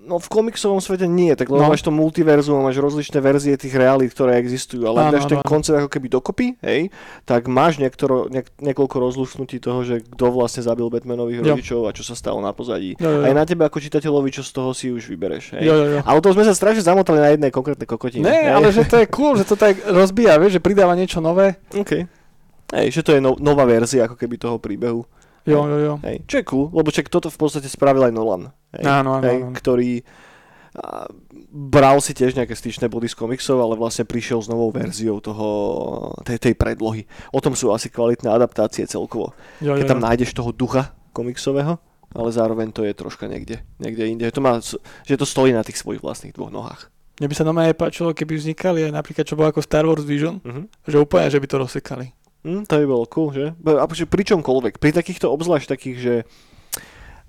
No 0.03 0.15
v 0.15 0.27
komiksovom 0.27 0.77
svete 0.77 1.03
nie, 1.05 1.31
tak 1.31 1.47
lebo 1.47 1.63
No. 1.63 1.71
máš 1.71 1.79
to 1.79 1.87
multiverzum, 1.87 2.59
máš 2.59 2.75
rozličné 2.75 3.17
verzie 3.17 3.55
tých 3.55 3.71
realít, 3.71 4.11
ktoré 4.11 4.35
existujú, 4.35 4.83
ale 4.83 4.99
ak 4.99 5.13
dáš 5.13 5.25
ten 5.25 5.39
koncept 5.41 5.75
ako 5.75 5.87
keby 5.87 6.07
dokopy, 6.09 6.47
hej, 6.59 6.91
tak 7.23 7.47
máš 7.47 7.79
niektoro, 7.79 8.27
niek- 8.27 8.51
niekoľko 8.57 8.99
rozlušnutí 8.99 9.57
toho, 9.57 9.79
že 9.81 10.03
kto 10.05 10.25
vlastne 10.29 10.59
zabil 10.59 10.85
Batmanových 10.85 11.39
Jo. 11.39 11.45
rodičov 11.47 11.79
a 11.83 11.91
čo 11.91 12.03
sa 12.03 12.13
stalo 12.13 12.37
na 12.37 12.51
pozadí. 12.51 12.93
Jo, 12.93 13.09
jo. 13.09 13.21
Aj 13.21 13.31
na 13.31 13.43
tebe 13.43 13.63
ako 13.63 13.79
čitateľovi, 13.79 14.29
čo 14.29 14.41
z 14.41 14.51
toho 14.51 14.69
si 14.71 14.89
už 14.89 15.07
vybereš. 15.07 15.55
Hej. 15.55 15.63
Jo, 15.63 15.73
jo, 15.73 15.87
jo. 15.87 15.99
Ale 16.01 16.19
to 16.19 16.29
sme 16.29 16.43
sa 16.43 16.51
strašne 16.51 16.83
zamotali 16.83 17.17
na 17.17 17.29
jednej 17.29 17.49
konkrétnej 17.49 17.85
kokotine. 17.85 18.23
Ne, 18.23 18.35
hej. 18.43 18.51
ale 18.51 18.67
že 18.69 18.83
to 18.83 18.99
je 18.99 19.07
cool, 19.15 19.33
že 19.33 19.45
to 19.45 19.55
tak 19.55 19.79
rozbíja, 19.81 20.35
vieš, 20.35 20.53
že 20.53 20.61
pridáva 20.61 20.93
niečo 20.93 21.17
nové. 21.17 21.55
OK. 21.71 22.03
Hej, 22.73 22.87
že 22.91 23.01
to 23.01 23.13
je 23.13 23.19
no, 23.19 23.37
nová 23.37 23.63
verzia 23.63 24.03
ako 24.03 24.17
keby 24.17 24.35
toho 24.35 24.57
príbehu. 24.57 25.07
Jo, 25.43 25.65
jo, 25.65 25.77
jo. 25.77 25.93
Hej. 26.01 26.23
Cool, 26.43 26.71
lebo 26.71 26.87
čak 26.87 27.07
toto 27.07 27.27
v 27.27 27.35
podstate 27.35 27.67
spravil 27.67 28.03
aj 28.03 28.13
Nolan. 28.13 28.43
Hej. 28.71 28.83
Áno, 28.83 29.19
áno, 29.19 29.23
hej, 29.23 29.39
áno. 29.41 29.51
Ktorý 29.51 29.91
a, 30.73 31.05
bral 31.49 31.99
si 31.99 32.11
tiež 32.11 32.33
nejaké 32.33 32.51
styčné 32.51 32.87
body 32.87 33.05
z 33.05 33.15
komiksov, 33.15 33.59
ale 33.59 33.75
vlastne 33.75 34.03
prišiel 34.03 34.39
s 34.39 34.47
novou 34.47 34.71
verziou 34.71 35.19
toho, 35.19 35.47
tej, 36.23 36.39
tej 36.39 36.53
predlohy. 36.55 37.03
O 37.29 37.37
tom 37.37 37.53
sú 37.53 37.69
asi 37.69 37.87
kvalitné 37.87 38.25
adaptácie 38.25 38.83
celkovo. 38.83 39.35
jo, 39.59 39.75
Keď 39.75 39.83
jo, 39.83 39.89
tam 39.89 39.99
jo. 39.99 40.05
nájdeš 40.07 40.31
toho 40.31 40.49
ducha 40.49 40.95
komiksového, 41.11 41.77
ale 42.09 42.29
zároveň 42.31 42.71
to 42.71 42.81
je 42.81 42.93
troška 42.93 43.27
niekde, 43.27 43.61
niekde 43.77 44.07
inde. 44.07 44.25
To, 44.27 44.41
má, 44.41 44.57
že 45.03 45.13
to 45.13 45.25
stojí 45.25 45.51
na 45.51 45.61
tých 45.61 45.77
svojich 45.77 46.01
vlastných 46.01 46.33
dvoch 46.33 46.49
nohách. 46.49 46.89
Mne 47.13 47.29
by 47.29 47.35
sa 47.37 47.45
normálne 47.45 47.77
páčilo, 47.77 48.09
keby 48.09 48.33
vznikali 48.33 48.89
aj 48.89 48.93
napríklad, 48.93 49.21
čo 49.23 49.37
bolo 49.37 49.53
ako 49.53 49.61
Star 49.61 49.85
Wars 49.85 50.01
Vision, 50.01 50.41
Mhm. 50.41 50.89
že 50.89 50.97
úplne, 50.97 51.29
že 51.29 51.37
by 51.37 51.45
to 51.45 51.57
rozsekali. 51.59 52.09
Hm, 52.43 52.67
to 52.67 52.75
by 52.79 52.85
bolo 52.87 53.07
cool, 53.07 53.31
že? 53.31 53.55
A 53.63 53.87
pri 53.87 54.03
pri 54.03 54.23
čomkoľvek. 54.27 54.79
Pri 54.79 54.91
takýchto 54.91 55.31
obzvlášť 55.31 55.67
takých, 55.67 55.97
že 55.99 56.15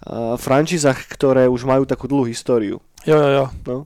uh, 0.07 0.35
franšízach, 0.35 1.07
ktoré 1.15 1.47
už 1.47 1.63
majú 1.63 1.87
takú 1.87 2.11
dlhú 2.11 2.27
históriu. 2.27 2.83
Jo, 3.07 3.19
jo, 3.19 3.47
jo. 3.67 3.79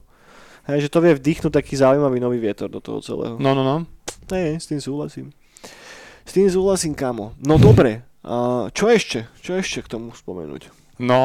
Hej, 0.65 0.89
že 0.89 0.93
to 0.93 1.01
vie 1.01 1.13
vdýchnuť 1.17 1.53
taký 1.53 1.77
zaujímavý 1.77 2.17
nový 2.21 2.37
vietor 2.41 2.69
do 2.69 2.81
toho 2.81 3.01
celého. 3.01 3.35
No, 3.37 3.53
no, 3.53 3.61
no. 3.61 3.85
Hej, 4.29 4.61
s 4.61 4.65
tým 4.69 4.81
súhlasím. 4.81 5.33
S 6.25 6.31
tým 6.33 6.49
súhlasím, 6.49 6.93
kamo. 6.93 7.33
No 7.41 7.57
dobre, 7.57 8.05
uh, 8.25 8.69
čo 8.73 8.89
ešte? 8.89 9.29
Čo 9.41 9.57
ešte 9.57 9.85
k 9.85 9.91
tomu 9.97 10.13
spomenúť? 10.13 10.69
No... 11.01 11.21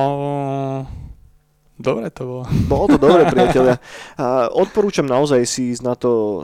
Dobre 1.74 2.06
to 2.14 2.22
bolo. 2.22 2.42
Bolo 2.70 2.86
to 2.86 2.98
dobre, 3.02 3.26
priatelia. 3.26 3.82
A 4.14 4.46
odporúčam 4.46 5.02
naozaj 5.02 5.42
si 5.42 5.74
ísť 5.74 5.82
na 5.82 5.98
to 5.98 6.10
uh, 6.10 6.42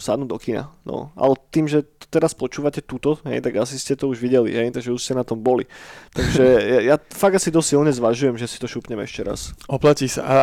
sadnúť 0.00 0.28
do 0.32 0.38
kina. 0.40 0.72
No, 0.88 1.12
ale 1.20 1.36
tým, 1.52 1.68
že 1.68 1.84
teraz 2.08 2.32
počúvate 2.32 2.80
túto, 2.80 3.20
hej, 3.28 3.44
tak 3.44 3.60
asi 3.60 3.76
ste 3.76 3.92
to 3.92 4.08
už 4.08 4.16
videli, 4.24 4.56
hej, 4.56 4.72
takže 4.72 4.88
už 4.88 5.04
ste 5.04 5.12
na 5.12 5.20
tom 5.20 5.36
boli. 5.36 5.68
Takže 6.16 6.44
ja, 6.72 6.78
ja 6.80 6.96
fakt 6.96 7.36
asi 7.36 7.52
dosť 7.52 7.68
silne 7.76 7.92
zvažujem, 7.92 8.40
že 8.40 8.48
si 8.48 8.56
to 8.56 8.64
šupnem 8.64 9.04
ešte 9.04 9.20
raz. 9.20 9.52
Oplatí 9.68 10.08
sa. 10.08 10.22
A 10.24 10.38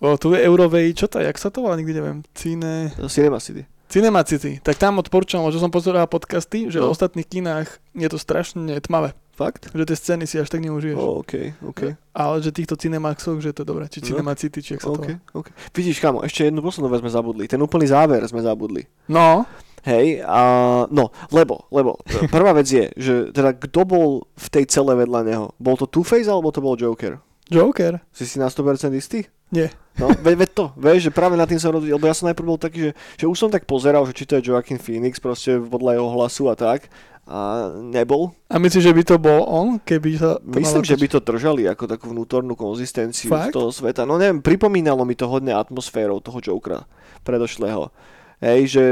o, 0.00 0.16
tu 0.16 0.32
je 0.32 0.40
Eurovej, 0.40 0.96
čo 0.96 1.04
to, 1.04 1.20
je, 1.20 1.28
jak 1.28 1.36
sa 1.36 1.52
to 1.52 1.60
volá, 1.60 1.76
nikdy 1.76 1.92
neviem, 1.92 2.24
Cine... 2.32 2.96
Cinema 3.12 3.36
City. 3.44 3.68
Cinema 3.88 4.24
City. 4.24 4.60
Tak 4.60 4.76
tam 4.76 5.00
odporúčam, 5.00 5.44
že 5.48 5.60
som 5.60 5.68
pozeral 5.68 6.08
podcasty, 6.08 6.68
že 6.68 6.80
No. 6.80 6.88
v 6.88 6.96
ostatných 6.96 7.28
kinách 7.28 7.68
je 7.92 8.08
to 8.08 8.16
strašne 8.16 8.72
tmavé. 8.80 9.12
Fakt? 9.38 9.70
Že 9.70 9.86
tie 9.86 9.96
scény 9.96 10.24
si 10.26 10.34
až 10.42 10.50
tak 10.50 10.66
neužiješ. 10.66 10.98
O, 10.98 11.22
OK, 11.22 11.54
OK. 11.62 11.94
Ale 12.10 12.34
že 12.42 12.50
týchto 12.50 12.74
Cinemaxoch, 12.74 13.38
že 13.38 13.54
to 13.54 13.62
je 13.62 13.68
dobré. 13.70 13.86
Či 13.86 14.02
No. 14.02 14.06
Cinema 14.10 14.34
City, 14.34 14.58
či 14.58 14.74
jak 14.74 14.82
sa 14.82 14.90
to 14.90 14.98
OK, 14.98 15.06
volá. 15.06 15.38
OK. 15.38 15.48
Vidíš, 15.70 16.02
kamo, 16.02 16.26
ešte 16.26 16.50
jednu 16.50 16.58
poslednú 16.58 16.90
vec 16.90 17.06
sme 17.06 17.14
zabudli. 17.14 17.44
Ten 17.46 17.62
úplný 17.62 17.86
záver 17.86 18.18
sme 18.26 18.42
zabudli. 18.42 18.82
No, 19.06 19.46
Hej, 19.86 20.26
a 20.26 20.42
no, 20.90 21.14
lebo, 21.30 21.70
lebo, 21.70 22.02
prvá 22.34 22.50
vec 22.50 22.66
je, 22.66 22.90
že 22.98 23.14
teda 23.30 23.54
kto 23.54 23.86
bol 23.86 24.08
v 24.34 24.46
tej 24.50 24.66
cele 24.66 24.98
vedľa 24.98 25.20
neho? 25.22 25.46
Bol 25.62 25.78
to 25.78 25.86
Two-Face 25.86 26.26
alebo 26.26 26.50
to 26.50 26.58
bol 26.58 26.74
Joker? 26.74 27.22
Joker. 27.46 28.02
Si 28.10 28.26
si 28.26 28.36
na 28.42 28.50
100% 28.50 28.90
istý? 28.92 29.24
Nie. 29.48 29.72
No, 29.98 30.14
veď, 30.14 30.34
veď 30.46 30.50
to, 30.54 30.64
vieš, 30.78 31.10
že 31.10 31.12
práve 31.14 31.34
na 31.34 31.42
tým 31.42 31.58
sa 31.58 31.74
rozdiel, 31.74 31.98
lebo 31.98 32.06
ja 32.06 32.14
som 32.14 32.30
najprv 32.30 32.46
bol 32.46 32.60
taký, 32.60 32.90
že, 32.90 32.92
že 33.18 33.26
už 33.26 33.34
som 33.34 33.50
tak 33.50 33.66
pozeral, 33.66 34.06
že 34.06 34.14
či 34.14 34.30
to 34.30 34.38
je 34.38 34.46
Joaquin 34.46 34.78
Phoenix, 34.78 35.18
proste 35.18 35.58
podľa 35.58 35.98
jeho 35.98 36.08
hlasu 36.14 36.46
a 36.46 36.54
tak, 36.54 36.86
a 37.28 37.68
nebol. 37.76 38.32
A 38.48 38.56
myslíš, 38.56 38.88
že 38.88 38.96
by 38.96 39.02
to 39.04 39.16
bol 39.20 39.44
on, 39.44 39.76
keby 39.84 40.16
sa 40.16 40.40
to 40.40 40.56
Myslím, 40.56 40.86
že 40.86 40.96
by 40.96 41.06
to 41.12 41.20
držali 41.20 41.68
ako 41.68 41.84
takú 41.84 42.08
vnútornú 42.14 42.56
konzistenciu 42.56 43.28
Fakt? 43.28 43.52
z 43.52 43.58
toho 43.58 43.68
sveta. 43.68 44.08
No 44.08 44.16
neviem, 44.16 44.40
pripomínalo 44.40 45.04
mi 45.04 45.12
to 45.12 45.28
hodne 45.28 45.52
atmosférou 45.52 46.24
toho 46.24 46.40
Jokera 46.40 46.88
predošlého. 47.28 47.92
Hej, 48.38 48.60
že 48.70 48.82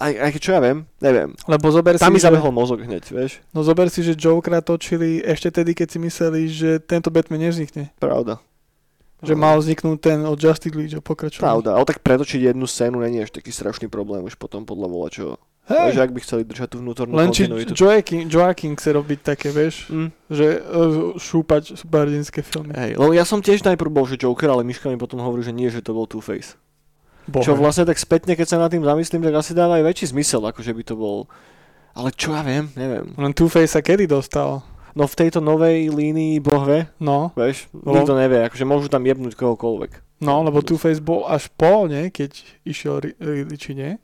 aj, 0.00 0.12
aj 0.16 0.30
čo 0.40 0.56
ja 0.56 0.60
viem, 0.64 0.88
neviem. 0.96 1.36
Lebo 1.44 1.68
zober 1.68 2.00
Tam 2.00 2.08
mi 2.08 2.16
si, 2.16 2.24
že, 2.24 2.32
zabehol 2.32 2.56
mozog 2.56 2.80
hneď, 2.80 3.04
vieš. 3.12 3.44
no 3.52 3.60
zober 3.60 3.92
si, 3.92 4.00
že 4.00 4.16
Jokera 4.16 4.64
točili 4.64 5.20
ešte 5.20 5.52
tedy, 5.52 5.76
keď 5.76 5.88
si 5.92 5.98
mysleli, 6.00 6.40
že 6.48 6.80
tento 6.80 7.12
Batman 7.12 7.44
nevznikne. 7.44 7.92
Pravda. 8.00 8.40
Že 9.24 9.34
mal 9.34 9.56
vzniknúť 9.58 9.98
ten 9.98 10.18
od 10.22 10.36
Justice 10.36 10.76
League 10.76 10.94
a 10.94 11.00
pokračovať. 11.00 11.40
Pravda, 11.42 11.70
ale 11.74 11.84
tak 11.88 12.04
pretočiť 12.04 12.52
jednu 12.52 12.68
scénu 12.68 13.00
není 13.00 13.24
až 13.24 13.32
taký 13.32 13.50
strašný 13.50 13.88
problém 13.88 14.22
už 14.24 14.36
potom 14.36 14.68
podľa 14.68 14.88
volačoho. 14.92 15.34
Hej, 15.64 15.96
Že 15.96 16.00
ak 16.04 16.12
by 16.12 16.20
chceli 16.20 16.42
držať 16.44 16.68
tú 16.76 16.84
vnútornú 16.84 17.16
len 17.16 17.32
či. 17.32 17.48
Joaquin, 17.48 18.28
Joaquin 18.28 18.76
chce 18.76 18.90
robiť 19.00 19.18
také, 19.24 19.48
vieš, 19.48 19.88
Mm. 19.88 20.12
že 20.28 20.60
uh, 20.60 21.16
šúpať 21.16 21.80
superhrdinské 21.80 22.44
filmy. 22.44 22.76
Hej, 22.76 23.00
lebo 23.00 23.16
ja 23.16 23.24
som 23.24 23.40
tiež 23.40 23.64
najprv 23.64 23.88
bol, 23.88 24.04
že 24.04 24.20
Joker, 24.20 24.52
ale 24.52 24.60
Miška 24.60 24.92
mi 24.92 25.00
potom 25.00 25.24
hovorí, 25.24 25.40
že 25.40 25.56
nie, 25.56 25.72
že 25.72 25.80
to 25.80 25.96
bol 25.96 26.04
Two-Face. 26.04 26.60
Bohe. 27.24 27.40
Čo 27.40 27.56
vlastne 27.56 27.88
tak 27.88 27.96
spätne, 27.96 28.36
keď 28.36 28.44
sa 28.44 28.60
nad 28.60 28.68
tým 28.68 28.84
zamyslím, 28.84 29.24
tak 29.24 29.40
asi 29.40 29.56
dáva 29.56 29.80
aj 29.80 29.88
väčší 29.88 30.12
zmysel, 30.12 30.44
ako 30.44 30.60
že 30.60 30.76
by 30.76 30.82
to 30.84 30.94
bol... 31.00 31.24
Ale 31.96 32.12
čo 32.12 32.36
ja 32.36 32.44
viem, 32.44 32.68
neviem. 32.76 33.16
Len 33.16 33.32
Two-Face 33.32 33.72
sa 33.72 33.80
kedy 33.80 34.04
dostal? 34.04 34.60
No 34.94 35.10
v 35.10 35.18
tejto 35.18 35.42
novej 35.42 35.90
línii 35.90 36.38
bohve, 36.38 36.86
No, 37.02 37.34
vieš, 37.34 37.66
No. 37.74 37.98
nikto 37.98 38.14
nevie, 38.14 38.46
akože 38.46 38.62
môžu 38.62 38.86
tam 38.86 39.02
jebnúť 39.02 39.34
kohokoľvek. 39.34 40.22
no, 40.22 40.40
lebo 40.42 40.62
Two-Face 40.62 41.02
bol 41.02 41.26
až 41.26 41.50
po, 41.52 41.90
nie? 41.90 42.14
Keď 42.14 42.30
išiel 42.62 43.02
či 43.58 43.74
nie? 43.74 43.98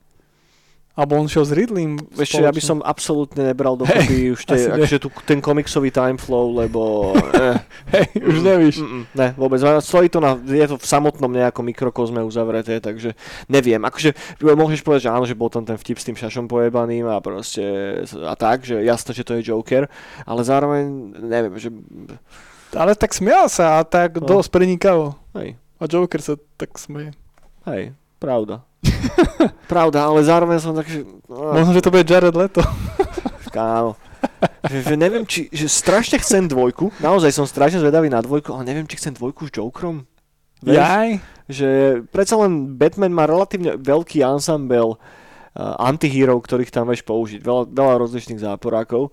Alebo 0.91 1.17
on 1.17 1.31
šiel 1.31 1.47
s 1.47 1.55
Ridleym 1.55 2.03
Vieš 2.13 2.43
ja 2.43 2.51
by 2.51 2.61
som 2.61 2.83
absolútne 2.83 3.47
nebral 3.47 3.79
dokopy 3.79 4.35
už 4.35 4.43
tie, 4.43 4.69
akože 4.69 4.99
tu, 4.99 5.09
ten 5.23 5.39
komiksový 5.39 5.89
time 5.95 6.19
flow, 6.19 6.51
lebo... 6.51 7.15
Eh, 7.31 7.57
Hej, 7.95 8.07
už 8.21 8.37
nevíš. 8.43 8.77
Mm, 8.83 8.91
mm, 8.91 9.05
ne, 9.15 9.29
vôbec. 9.39 9.63
Stojí 9.81 10.11
to 10.11 10.19
na, 10.19 10.35
je 10.37 10.67
to 10.67 10.77
v 10.77 10.87
samotnom 10.87 11.31
nejakom 11.31 11.63
mikrokozme 11.63 12.21
uzavreté, 12.21 12.83
takže 12.83 13.15
neviem. 13.47 13.81
Akože 13.81 14.13
môžeš 14.43 14.83
povedať, 14.83 15.09
že 15.09 15.15
áno, 15.15 15.25
že 15.25 15.39
bol 15.39 15.49
tam 15.49 15.63
ten 15.63 15.79
vtip 15.79 15.97
s 15.97 16.05
tým 16.11 16.19
šašom 16.19 16.51
pojebaným 16.51 17.07
a 17.07 17.23
proste 17.23 17.63
a 18.21 18.35
tak, 18.35 18.67
že 18.67 18.83
jasné, 18.83 19.15
že 19.15 19.25
to 19.25 19.39
je 19.39 19.47
Joker, 19.47 19.87
ale 20.27 20.41
zároveň 20.43 20.85
neviem, 21.23 21.55
že 21.57 21.71
Ale 22.75 22.95
tak 22.99 23.15
smial 23.15 23.47
sa 23.51 23.79
a 23.79 23.87
tak 23.87 24.19
No. 24.19 24.27
dosť 24.27 24.51
prenikavo. 24.53 25.15
hej, 25.39 25.55
A 25.81 25.87
Joker 25.87 26.19
sa 26.21 26.35
tak 26.59 26.77
smeje. 26.77 27.15
hej, 27.67 27.95
pravda. 28.19 28.67
pravda, 29.73 30.09
ale 30.09 30.25
zároveň 30.25 30.59
som 30.61 30.73
tak, 30.73 30.89
že... 30.89 31.05
No, 31.29 31.53
Možno, 31.53 31.77
že 31.77 31.85
to 31.85 31.93
bude 31.93 32.09
Jared 32.09 32.37
Leto. 32.37 32.65
kámo. 33.55 33.99
Že, 34.69 34.95
že 34.95 34.95
neviem, 34.95 35.25
či, 35.27 35.51
že 35.51 35.67
strašne 35.67 36.21
chcem 36.23 36.47
dvojku, 36.47 36.95
naozaj 37.03 37.35
som 37.35 37.49
strašne 37.49 37.83
zvedavý 37.83 38.07
na 38.07 38.23
dvojku, 38.23 38.55
ale 38.55 38.69
neviem, 38.69 38.87
či 38.87 39.01
chcem 39.01 39.17
dvojku 39.17 39.49
s 39.49 39.55
Jokerom. 39.57 40.07
Vieš? 40.63 40.77
Jaj? 40.77 41.11
že 41.51 42.01
predsa 42.15 42.39
len 42.39 42.79
Batman 42.79 43.11
má 43.11 43.27
relatívne 43.27 43.75
veľký 43.75 44.23
ansambel 44.23 44.97
uh, 44.97 44.99
antihírov, 45.83 46.39
ktorých 46.47 46.71
tam 46.71 46.89
vieš 46.89 47.03
použiť. 47.03 47.43
Veľa, 47.43 47.75
veľa 47.75 47.95
rozličných 48.07 48.41
záporákov. 48.41 49.11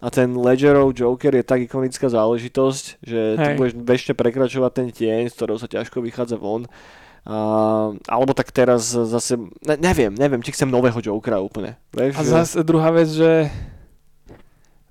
A 0.00 0.08
ten 0.08 0.32
Ledgerov 0.32 0.96
Joker 0.96 1.36
je 1.36 1.44
tak 1.44 1.60
ikonická 1.60 2.08
záležitosť, 2.08 3.04
že 3.04 3.20
Hej. 3.36 3.54
budeš 3.60 3.74
bežne 3.76 4.14
prekračovať 4.16 4.72
ten 4.72 4.88
tieň, 4.88 5.28
z 5.28 5.36
ktorého 5.36 5.60
sa 5.60 5.68
ťažko 5.68 6.00
vychádza 6.00 6.40
von. 6.40 6.64
Uh, 7.30 7.94
alebo 8.10 8.34
tak 8.34 8.50
teraz 8.50 8.90
zase, 8.90 9.38
ne, 9.62 9.78
neviem, 9.78 10.10
neviem, 10.10 10.42
či 10.42 10.50
chcem 10.50 10.66
nového 10.66 10.98
Jokera 10.98 11.38
úplne. 11.38 11.78
Vieš, 11.94 12.18
A 12.18 12.22
zase 12.26 12.66
druhá 12.66 12.90
vec, 12.90 13.06
že 13.06 13.46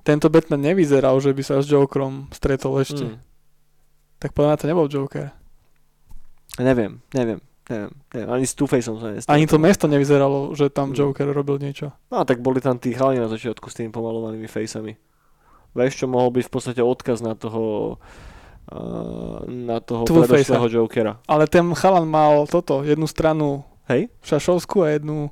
tento 0.07 0.31
Batman 0.31 0.63
nevyzeral, 0.63 1.19
že 1.19 1.35
by 1.35 1.43
sa 1.43 1.59
s 1.59 1.67
Jokerom 1.67 2.31
stretol 2.31 2.79
ešte. 2.79 3.11
Mm. 3.11 3.17
Tak 4.23 4.31
podľa 4.31 4.55
mňa 4.55 4.59
to 4.63 4.69
nebol 4.71 4.87
Joker. 4.87 5.35
Neviem, 6.63 7.03
neviem, 7.11 7.39
neviem, 7.67 7.91
neviem. 8.15 8.29
Ani 8.31 8.47
s 8.47 8.55
Two-Faceom 8.55 9.03
sa 9.03 9.11
nestalo. 9.11 9.35
Ani 9.35 9.43
to 9.43 9.59
mesto 9.59 9.85
nevyzeralo, 9.91 10.55
že 10.55 10.71
tam 10.71 10.91
Mm. 10.91 10.95
Joker 10.95 11.27
robil 11.35 11.59
niečo. 11.59 11.91
No 12.07 12.23
a 12.23 12.27
tak 12.27 12.39
boli 12.39 12.63
tam 12.63 12.79
tí 12.79 12.95
chalani 12.95 13.19
na 13.19 13.27
začiatku 13.27 13.67
s 13.67 13.75
tými 13.75 13.91
pomalovanými 13.91 14.47
faceami. 14.47 14.95
Vieš, 15.75 16.01
čo 16.01 16.05
mohol 16.07 16.31
byť 16.33 16.45
v 16.47 16.53
podstate 16.55 16.81
odkaz 16.81 17.19
na 17.19 17.35
toho 17.37 17.95
na 19.45 19.79
toho 19.79 20.05
predošlého 20.05 20.69
Jokera. 20.69 21.17
Ale 21.25 21.47
ten 21.47 21.65
chalan 21.73 22.05
mal 22.05 22.45
toto, 22.45 22.81
jednu 22.83 23.07
stranu 23.07 23.63
Hej? 23.87 24.09
šašovskú 24.21 24.85
a 24.85 24.93
jednu... 24.93 25.29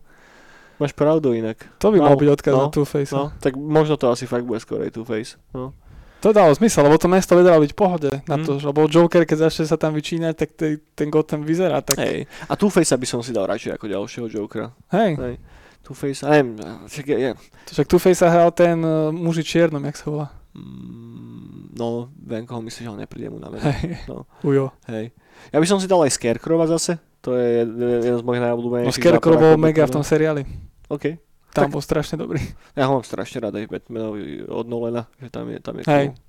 Máš 0.78 0.94
pravdu 0.94 1.34
inak. 1.34 1.58
To 1.82 1.90
by 1.90 1.98
No, 1.98 2.06
mal 2.06 2.14
byť 2.16 2.30
odkaz 2.32 2.54
no, 2.54 2.62
na 2.62 2.70
Two-Face. 2.70 3.10
No, 3.10 3.34
tak 3.42 3.58
možno 3.58 3.98
to 3.98 4.14
asi 4.14 4.30
fakt 4.30 4.46
bude 4.46 4.62
skorej 4.62 4.94
Two-Face. 4.94 5.42
No. 5.50 5.74
To 6.22 6.30
dalo 6.30 6.54
zmysel, 6.54 6.86
lebo 6.86 6.98
to 6.98 7.10
mesto 7.10 7.34
vyzeralo 7.34 7.62
byť 7.62 7.74
v 7.74 7.78
pohode. 7.78 8.12
Na 8.26 8.38
Mm. 8.38 8.46
to, 8.46 8.52
že- 8.58 8.66
lebo 8.66 8.86
Joker, 8.86 9.26
keď 9.26 9.50
začne 9.50 9.66
sa 9.66 9.74
tam 9.74 9.94
vyčínať, 9.94 10.34
tak 10.34 10.50
te, 10.54 10.78
ten 10.94 11.10
Gotham 11.10 11.42
vyzerá 11.42 11.82
tak. 11.82 11.98
Hej. 11.98 12.30
A 12.46 12.54
Two-Facea 12.54 12.94
by 12.94 13.06
som 13.06 13.22
si 13.22 13.34
dal 13.34 13.46
radšej 13.46 13.74
ako 13.74 13.86
ďalšieho 13.86 14.28
Jokera. 14.28 14.70
Hej. 14.94 15.18
Hej. 15.18 15.36
Two-Face, 15.82 16.22
neviem, 16.22 16.50
však 16.86 17.06
je, 17.08 17.18
je. 17.18 17.32
Však 17.72 17.88
Two-Face 17.88 18.22
hral 18.22 18.52
ten 18.52 18.78
uh, 18.78 19.10
muži 19.10 19.42
čiernom, 19.42 19.82
jak 19.82 19.96
sa 19.96 20.06
volá. 20.06 20.28
Mm, 20.54 21.47
no, 21.78 21.88
viem, 22.14 22.44
koho 22.44 22.60
myslíš, 22.60 22.86
ale 22.88 23.06
nepríde 23.06 23.30
mu 23.30 23.38
na 23.38 23.48
meno. 23.48 23.62
Hej. 23.64 24.04
No. 24.06 24.26
Ujo. 24.42 24.74
Hej. 24.88 25.14
Ja 25.48 25.58
by 25.58 25.68
som 25.68 25.78
si 25.78 25.86
dal 25.86 26.02
aj 26.02 26.12
Scarecrowa 26.12 26.66
zase. 26.68 26.98
To 27.22 27.32
je 27.32 27.62
jed- 27.62 27.78
jeden 28.04 28.18
z 28.18 28.24
mojich 28.24 28.42
No 28.42 28.46
najobľúbenejších. 28.46 28.98
Scarecrow 28.98 29.36
bol 29.36 29.56
mega 29.56 29.84
v 29.84 29.94
tom 29.94 30.02
seriáli. 30.02 30.44
OK. 30.88 31.22
Tam 31.50 31.66
Tak- 31.66 31.72
bol 31.72 31.80
strašne 31.80 32.18
dobrý. 32.18 32.42
Ja 32.74 32.86
ho 32.86 32.94
mám 32.94 33.04
strašne 33.04 33.40
rád 33.40 33.56
aj 33.56 33.66
Batmanovi 33.68 34.44
od 34.44 34.66
Nolana, 34.66 35.06
že 35.16 35.28
tam 35.28 35.46
je, 35.48 35.58
tam 35.58 35.76
je 35.76 35.84
Hej. 35.86 36.08
cool. 36.10 36.26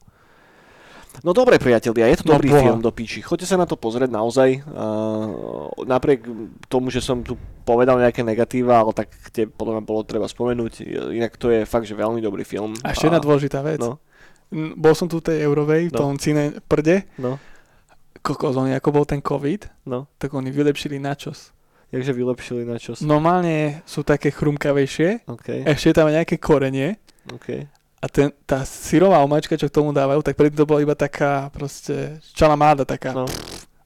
No 1.18 1.32
dobre 1.32 1.58
priatelia, 1.58 2.06
je 2.06 2.22
to 2.22 2.26
No 2.26 2.36
dobrý 2.36 2.48
boha. 2.48 2.62
film 2.62 2.78
do 2.78 2.88
píči. 2.88 3.20
Choďte 3.20 3.44
sa 3.44 3.56
na 3.56 3.66
to 3.66 3.74
pozrieť 3.74 4.06
naozaj. 4.06 4.62
Uh, 4.62 5.66
napriek 5.82 6.22
tomu, 6.68 6.88
že 6.88 7.00
som 7.00 7.20
tu 7.20 7.34
povedal 7.64 7.98
nejaké 7.98 8.22
negatíva, 8.22 8.78
ale 8.78 8.94
tak 8.94 9.10
tie 9.28 9.44
podľa 9.44 9.76
mňa 9.76 9.84
bolo 9.84 10.00
treba 10.02 10.24
spomenúť. 10.24 10.86
Inak 11.10 11.34
to 11.34 11.50
je 11.50 11.64
fakt, 11.64 11.84
že 11.84 11.92
veľmi 11.92 12.18
dobrý 12.18 12.46
film. 12.46 12.76
A 12.80 12.92
ešte 12.92 13.08
jedna 13.08 13.18
dôležitá 13.18 13.58
vec. 13.60 13.82
No, 13.82 13.98
Bol 14.50 14.94
som 14.94 15.06
tu 15.06 15.20
tej 15.20 15.42
Eurovej, 15.42 15.88
v 15.88 15.92
No. 15.92 15.98
tom 15.98 16.12
cine 16.16 16.56
prde. 16.64 17.04
no, 17.16 17.36
Kokos, 18.18 18.56
oni 18.56 18.74
ako 18.74 18.90
bol 18.90 19.04
ten 19.04 19.20
COVID, 19.20 19.86
no. 19.86 20.10
tak 20.16 20.32
oni 20.32 20.50
vylepšili 20.50 20.98
načos. 20.98 21.54
Jakže 21.88 22.12
vylepšili 22.12 22.68
na. 22.68 22.76
Normálne 23.00 23.80
sú 23.84 24.04
také 24.04 24.28
chrumkavejšie, 24.28 25.24
OK, 25.24 25.64
ešte 25.64 25.88
je 25.88 25.96
tam 25.96 26.08
nejaké 26.08 26.36
korenie 26.36 27.00
OK. 27.32 27.64
a 27.96 28.06
ten, 28.06 28.28
tá 28.44 28.60
syrová 28.64 29.24
omáčka, 29.24 29.56
čo 29.56 29.64
k 29.64 29.72
tomu 29.72 29.96
dávajú, 29.96 30.20
tak 30.20 30.36
predtým 30.36 30.60
to 30.60 30.68
bola 30.68 30.84
iba 30.84 30.92
taká 30.92 31.48
proste 31.48 32.20
čalamáda 32.36 32.84
taká. 32.84 33.16
No. 33.16 33.24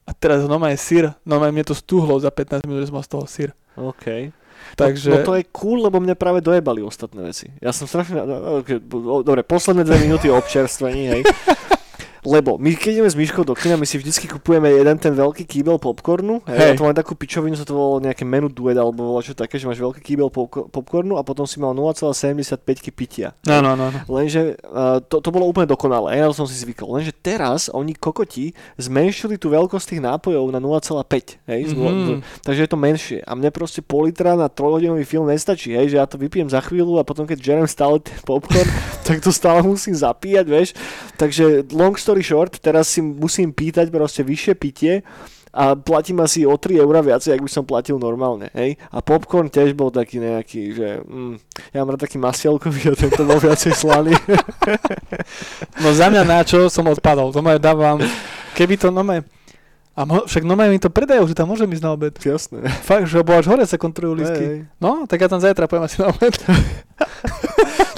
A 0.03 0.11
teraz 0.11 0.43
normálne 0.43 0.75
sír, 0.75 1.15
normálne 1.23 1.55
mne 1.55 1.63
to 1.63 1.77
stúhlo 1.77 2.19
za 2.19 2.27
15 2.27 2.67
minút, 2.67 2.83
že 2.83 2.91
som 2.91 2.99
mal 2.99 3.07
z 3.07 3.11
toho 3.15 3.23
sír. 3.23 3.49
OK. 3.79 4.35
Takže, 4.75 5.09
No, 5.09 5.15
no 5.17 5.25
to 5.25 5.33
je 5.35 5.43
cool, 5.51 5.83
lebo 5.83 5.99
mne 5.99 6.15
práve 6.15 6.39
dojebali 6.39 6.81
ostatné 6.81 7.23
veci. 7.23 7.51
Ja 7.59 7.69
som 7.69 7.85
strašne... 7.85 8.23
no, 8.23 8.63
bo- 8.81 9.21
dobre, 9.21 9.43
posledné 9.43 9.83
dve 9.83 9.99
minúty 9.99 10.27
o 10.27 10.37
občerstvení, 10.37 11.03
hej. 11.09 11.21
Lebo 12.25 12.55
my 12.55 12.73
keď 12.73 12.91
ideme 12.95 13.07
s 13.07 13.15
Myškou 13.15 13.43
do 13.43 13.53
kina, 13.53 13.75
my 13.75 13.83
si 13.83 13.95
vždycky 13.95 14.25
kupujeme 14.27 14.67
jeden 14.69 14.95
ten 14.95 15.11
veľký 15.11 15.43
kýbel 15.43 15.75
popcornu. 15.75 16.39
Hej. 16.43 16.55
Hej. 16.55 16.69
A 16.69 16.75
to 16.75 16.83
len 16.83 16.93
takú 16.93 17.13
pičovinu, 17.13 17.53
sa 17.53 17.61
to 17.61 17.71
volalo 17.71 18.01
nejaké 18.01 18.23
menu 18.23 18.47
duet 18.47 18.73
alebo 18.73 19.03
volalo 19.05 19.21
čo 19.21 19.33
také, 19.33 19.55
že 19.55 19.65
máš 19.65 19.77
veľký 19.77 19.99
kýbel 19.99 20.27
popko- 20.27 20.67
popcornu 20.67 21.15
a 21.15 21.21
potom 21.21 21.43
si 21.43 21.57
mal 21.57 21.71
0,75 21.71 22.57
pitia. 22.89 23.35
no, 23.43 23.59
no, 23.59 23.73
no, 23.73 23.87
no. 23.87 23.99
Lenže 24.05 24.55
uh, 24.61 24.99
to, 25.01 25.19
to 25.19 25.29
bolo 25.29 25.45
úplne 25.45 25.65
dokonalé, 25.65 26.15
ja 26.15 26.29
som 26.29 26.43
si 26.43 26.55
zvykol. 26.55 26.93
Lenže 26.93 27.11
teraz 27.13 27.67
oni 27.67 27.93
kokoti 27.93 28.51
zmenšili 28.77 29.35
tú 29.35 29.49
veľkosť 29.49 29.85
tých 29.89 30.01
nápojov 30.01 30.45
na 30.49 30.59
0,5. 30.59 31.39
Hej, 31.45 31.61
Mhm. 31.73 32.21
takže 32.41 32.61
je 32.61 32.69
to 32.69 32.77
menšie. 32.77 33.19
A 33.21 33.33
mne 33.33 33.49
proste 33.49 33.81
pol 33.81 34.05
litra 34.05 34.35
na 34.35 34.45
trojhodinový 34.45 35.03
film 35.03 35.25
nestačí, 35.25 35.73
hej, 35.73 35.87
že 35.87 35.97
ja 35.97 36.05
to 36.05 36.15
vypijem 36.15 36.45
za 36.45 36.59
chvíľu 36.59 36.95
a 36.95 37.03
potom 37.03 37.25
keď 37.25 37.39
žerem 37.39 37.65
stále 37.65 37.97
ten 37.97 38.13
popcorn, 38.21 38.69
tak 39.07 39.19
to 39.19 39.29
stále 39.29 39.61
musím 39.61 39.93
zapíjať, 39.93 40.45
vieš. 40.45 40.69
Takže 41.15 41.65
long 41.71 41.95
story 41.95 42.12
short, 42.21 42.61
teraz 42.61 42.93
si 42.93 43.01
musím 43.01 43.49
pýtať 43.49 43.89
proste 43.89 44.21
vyššie 44.21 44.53
pitie 44.59 45.01
a 45.53 45.77
platím 45.77 46.17
asi 46.25 46.49
o 46.49 46.57
3 46.57 46.81
eurá 46.81 47.05
viacej, 47.05 47.37
ak 47.37 47.45
by 47.45 47.49
som 47.49 47.61
platil 47.61 48.01
normálne, 48.01 48.49
hej. 48.57 48.73
A 48.89 49.05
popcorn 49.05 49.53
tiež 49.53 49.77
bol 49.77 49.93
taký 49.93 50.17
nejaký, 50.17 50.61
že 50.73 50.87
mm, 51.05 51.33
ja 51.73 51.85
mám 51.85 51.93
rád 51.93 52.09
taký 52.09 52.17
masielkový 52.17 52.89
a 52.89 52.97
tento 52.97 53.21
bol 53.21 53.37
viacej 53.37 53.73
slaný. 53.73 54.13
No 55.83 55.91
za 55.91 56.07
mňa 56.09 56.23
na 56.25 56.41
čo 56.41 56.71
som 56.71 56.87
odpadol, 56.89 57.29
to 57.29 57.43
ma 57.43 57.59
dávam, 57.59 58.01
keby 58.57 58.79
to 58.79 58.89
nome, 58.89 59.21
a 59.93 60.09
mo, 60.09 60.25
však 60.25 60.41
nome 60.41 60.65
mi 60.73 60.81
to 60.81 60.89
predajú, 60.89 61.29
že 61.29 61.37
tam 61.37 61.53
môžem 61.53 61.69
ísť 61.69 61.85
na 61.85 61.93
obed. 61.93 62.17
Jasné. 62.17 62.65
Fakt, 62.81 63.05
že 63.05 63.21
až 63.21 63.45
hore 63.45 63.61
sa 63.69 63.77
kontrolujú 63.77 64.25
lístky. 64.25 64.41
Hej. 64.41 64.57
No, 64.81 65.05
tak 65.05 65.21
ja 65.21 65.29
tam 65.29 65.37
zajtra 65.37 65.69
pojem 65.69 65.85
asi 65.85 66.01
na 66.01 66.09
obed. 66.09 66.33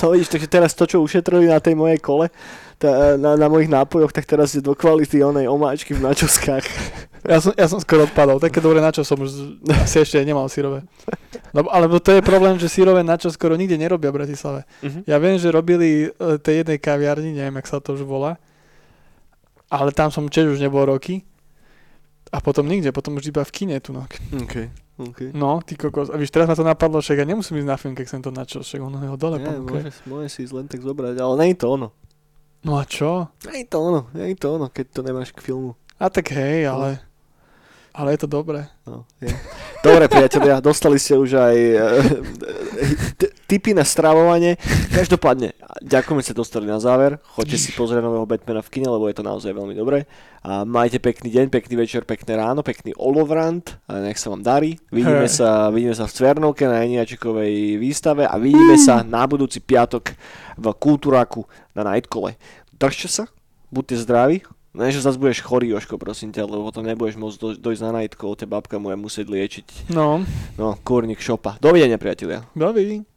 No 0.06 0.14
vidíš, 0.14 0.38
takže 0.38 0.46
teraz 0.46 0.78
to, 0.78 0.86
čo 0.86 1.02
ušetrili 1.02 1.50
na 1.50 1.58
tej 1.58 1.74
mojej 1.74 1.98
kole, 1.98 2.30
tá, 2.78 3.16
na, 3.16 3.40
na 3.40 3.48
mojich 3.48 3.72
nápojoch, 3.72 4.12
tak 4.12 4.28
teraz 4.28 4.52
je 4.56 4.62
do 4.62 4.76
kvality 4.76 5.24
onej 5.24 5.48
omáčky 5.48 5.96
v 5.96 6.04
načoskách. 6.04 6.66
Ja 7.26 7.42
som, 7.42 7.58
ja 7.58 7.66
som 7.66 7.82
skoro 7.82 8.06
odpadol, 8.06 8.38
také 8.38 8.62
dobré 8.62 8.78
načo 8.78 9.02
som 9.02 9.18
už 9.18 9.58
asi 9.82 9.98
ešte 9.98 10.22
nemal 10.22 10.46
sírové. 10.46 10.86
Lebo, 11.58 11.74
alebo 11.74 11.98
to 11.98 12.14
je 12.14 12.22
problém, 12.22 12.54
že 12.62 12.70
sírové 12.70 13.02
načo 13.02 13.34
skoro 13.34 13.58
nikde 13.58 13.82
nerobia 13.82 14.14
v 14.14 14.22
Bratislave. 14.22 14.62
Mhm. 14.86 15.10
Ja 15.10 15.18
viem, 15.18 15.42
že 15.42 15.50
robili 15.50 16.14
e, 16.14 16.38
tej 16.38 16.62
jednej 16.62 16.78
kaviarni, 16.78 17.34
neviem, 17.34 17.58
jak 17.58 17.66
sa 17.66 17.82
to 17.82 17.98
už 17.98 18.06
volá, 18.06 18.38
ale 19.74 19.90
tam 19.90 20.14
som 20.14 20.30
tiež 20.30 20.54
už 20.54 20.62
nebol 20.62 20.86
roky. 20.86 21.26
A 22.30 22.38
potom 22.46 22.70
nikde, 22.70 22.94
potom 22.94 23.18
už 23.18 23.34
iba 23.34 23.42
v 23.42 23.50
kine 23.58 23.82
tu. 23.82 23.90
No, 23.90 24.06
OK, 24.46 24.56
OK. 25.02 25.20
no 25.34 25.66
ty 25.66 25.74
kokos. 25.74 26.14
A 26.14 26.22
víš, 26.22 26.30
teraz 26.30 26.46
ma 26.46 26.54
to 26.54 26.62
napadlo, 26.62 27.02
však 27.02 27.22
ja 27.22 27.26
nemusím 27.26 27.58
ísť 27.58 27.70
na 27.74 27.78
film, 27.82 27.98
keď 27.98 28.06
som 28.06 28.22
to 28.22 28.30
načo, 28.30 28.62
však 28.62 28.82
ono 28.86 29.02
je 29.02 29.10
ho 29.10 29.18
dole 29.18 29.42
Nie, 29.42 29.50
ponúkne. 29.50 29.82
môže, 29.82 29.90
môže 30.06 30.28
si 30.30 30.46
ísť 30.46 30.54
len 30.54 30.66
tak 30.70 30.86
zobrať, 30.86 31.18
ale 31.18 31.34
nie 31.42 31.58
je 31.58 31.66
to 31.66 31.74
ono. 31.74 31.90
No 32.66 32.82
a 32.82 32.84
čo? 32.90 33.30
Je 33.46 33.62
to 33.70 33.78
ono, 33.78 34.10
je 34.18 34.34
to 34.34 34.58
ono, 34.58 34.74
keď 34.74 34.86
to 34.90 35.02
nemáš 35.06 35.30
k 35.38 35.46
filmu. 35.46 35.78
A 36.02 36.10
tak 36.10 36.34
hej, 36.34 36.66
ale... 36.66 37.05
Ale 37.96 38.12
je 38.12 38.28
to 38.28 38.30
dobré. 38.30 38.68
No, 38.84 39.08
je. 39.24 39.32
Dobre, 39.80 40.12
priatelia, 40.12 40.60
dostali 40.60 41.00
ste 41.00 41.16
už 41.16 41.40
aj 41.40 41.56
e, 41.56 41.76
t- 43.16 43.32
tipy 43.48 43.72
na 43.72 43.88
stravovanie. 43.88 44.60
Každopádne, 44.92 45.56
ďakujem, 45.80 46.20
že 46.20 46.26
ste 46.28 46.36
dostali 46.36 46.68
na 46.68 46.84
záver. 46.84 47.24
Choďte 47.24 47.56
si 47.56 47.72
pozrieť 47.72 48.04
nového 48.04 48.28
Batmana 48.28 48.60
v 48.60 48.68
kine, 48.68 48.92
lebo 48.92 49.08
je 49.08 49.16
to 49.16 49.24
naozaj 49.24 49.56
veľmi 49.56 49.72
dobré. 49.80 50.12
A 50.44 50.68
majte 50.68 51.00
pekný 51.00 51.32
deň, 51.32 51.48
pekný 51.48 51.88
večer, 51.88 52.04
pekné 52.04 52.36
ráno, 52.36 52.68
pekný 52.68 52.92
olovrant 53.00 53.80
a 53.88 54.04
nech 54.04 54.20
sa 54.20 54.28
vám 54.28 54.44
darí. 54.44 54.76
Vidíme 54.92 55.32
sa, 55.32 55.72
vidíme 55.72 55.96
sa 55.96 56.04
v 56.04 56.16
Cvernovke 56.20 56.68
na 56.68 56.84
Eniačikovej 56.84 57.80
výstave 57.80 58.28
a 58.28 58.36
vidíme 58.36 58.76
sa 58.76 59.08
na 59.08 59.24
budúci 59.24 59.64
piatok 59.64 60.12
v 60.60 60.66
Kultúraku 60.76 61.48
na 61.72 61.88
Nightkole. 61.88 62.36
Držte 62.76 63.08
sa, 63.08 63.24
buďte 63.72 64.04
zdraví, 64.04 64.44
Ne, 64.76 64.92
že 64.92 65.00
zase 65.00 65.16
budeš 65.16 65.40
chorý, 65.40 65.72
Joško, 65.72 65.96
prosím 65.96 66.36
ťa, 66.36 66.46
lebo 66.46 66.68
potom 66.68 66.84
nebudeš 66.84 67.16
môcť 67.16 67.38
do, 67.40 67.48
dojsť 67.56 67.82
na 67.82 67.92
najtko, 68.04 68.36
te 68.36 68.44
babka 68.44 68.76
bude 68.76 69.00
musieť 69.00 69.32
liečiť. 69.32 69.68
No, 69.96 70.28
No, 70.60 70.76
kurník 70.84 71.24
šopa. 71.24 71.56
Dovidenia, 71.64 71.96
priatelia. 71.96 72.44
baví. 72.54 73.08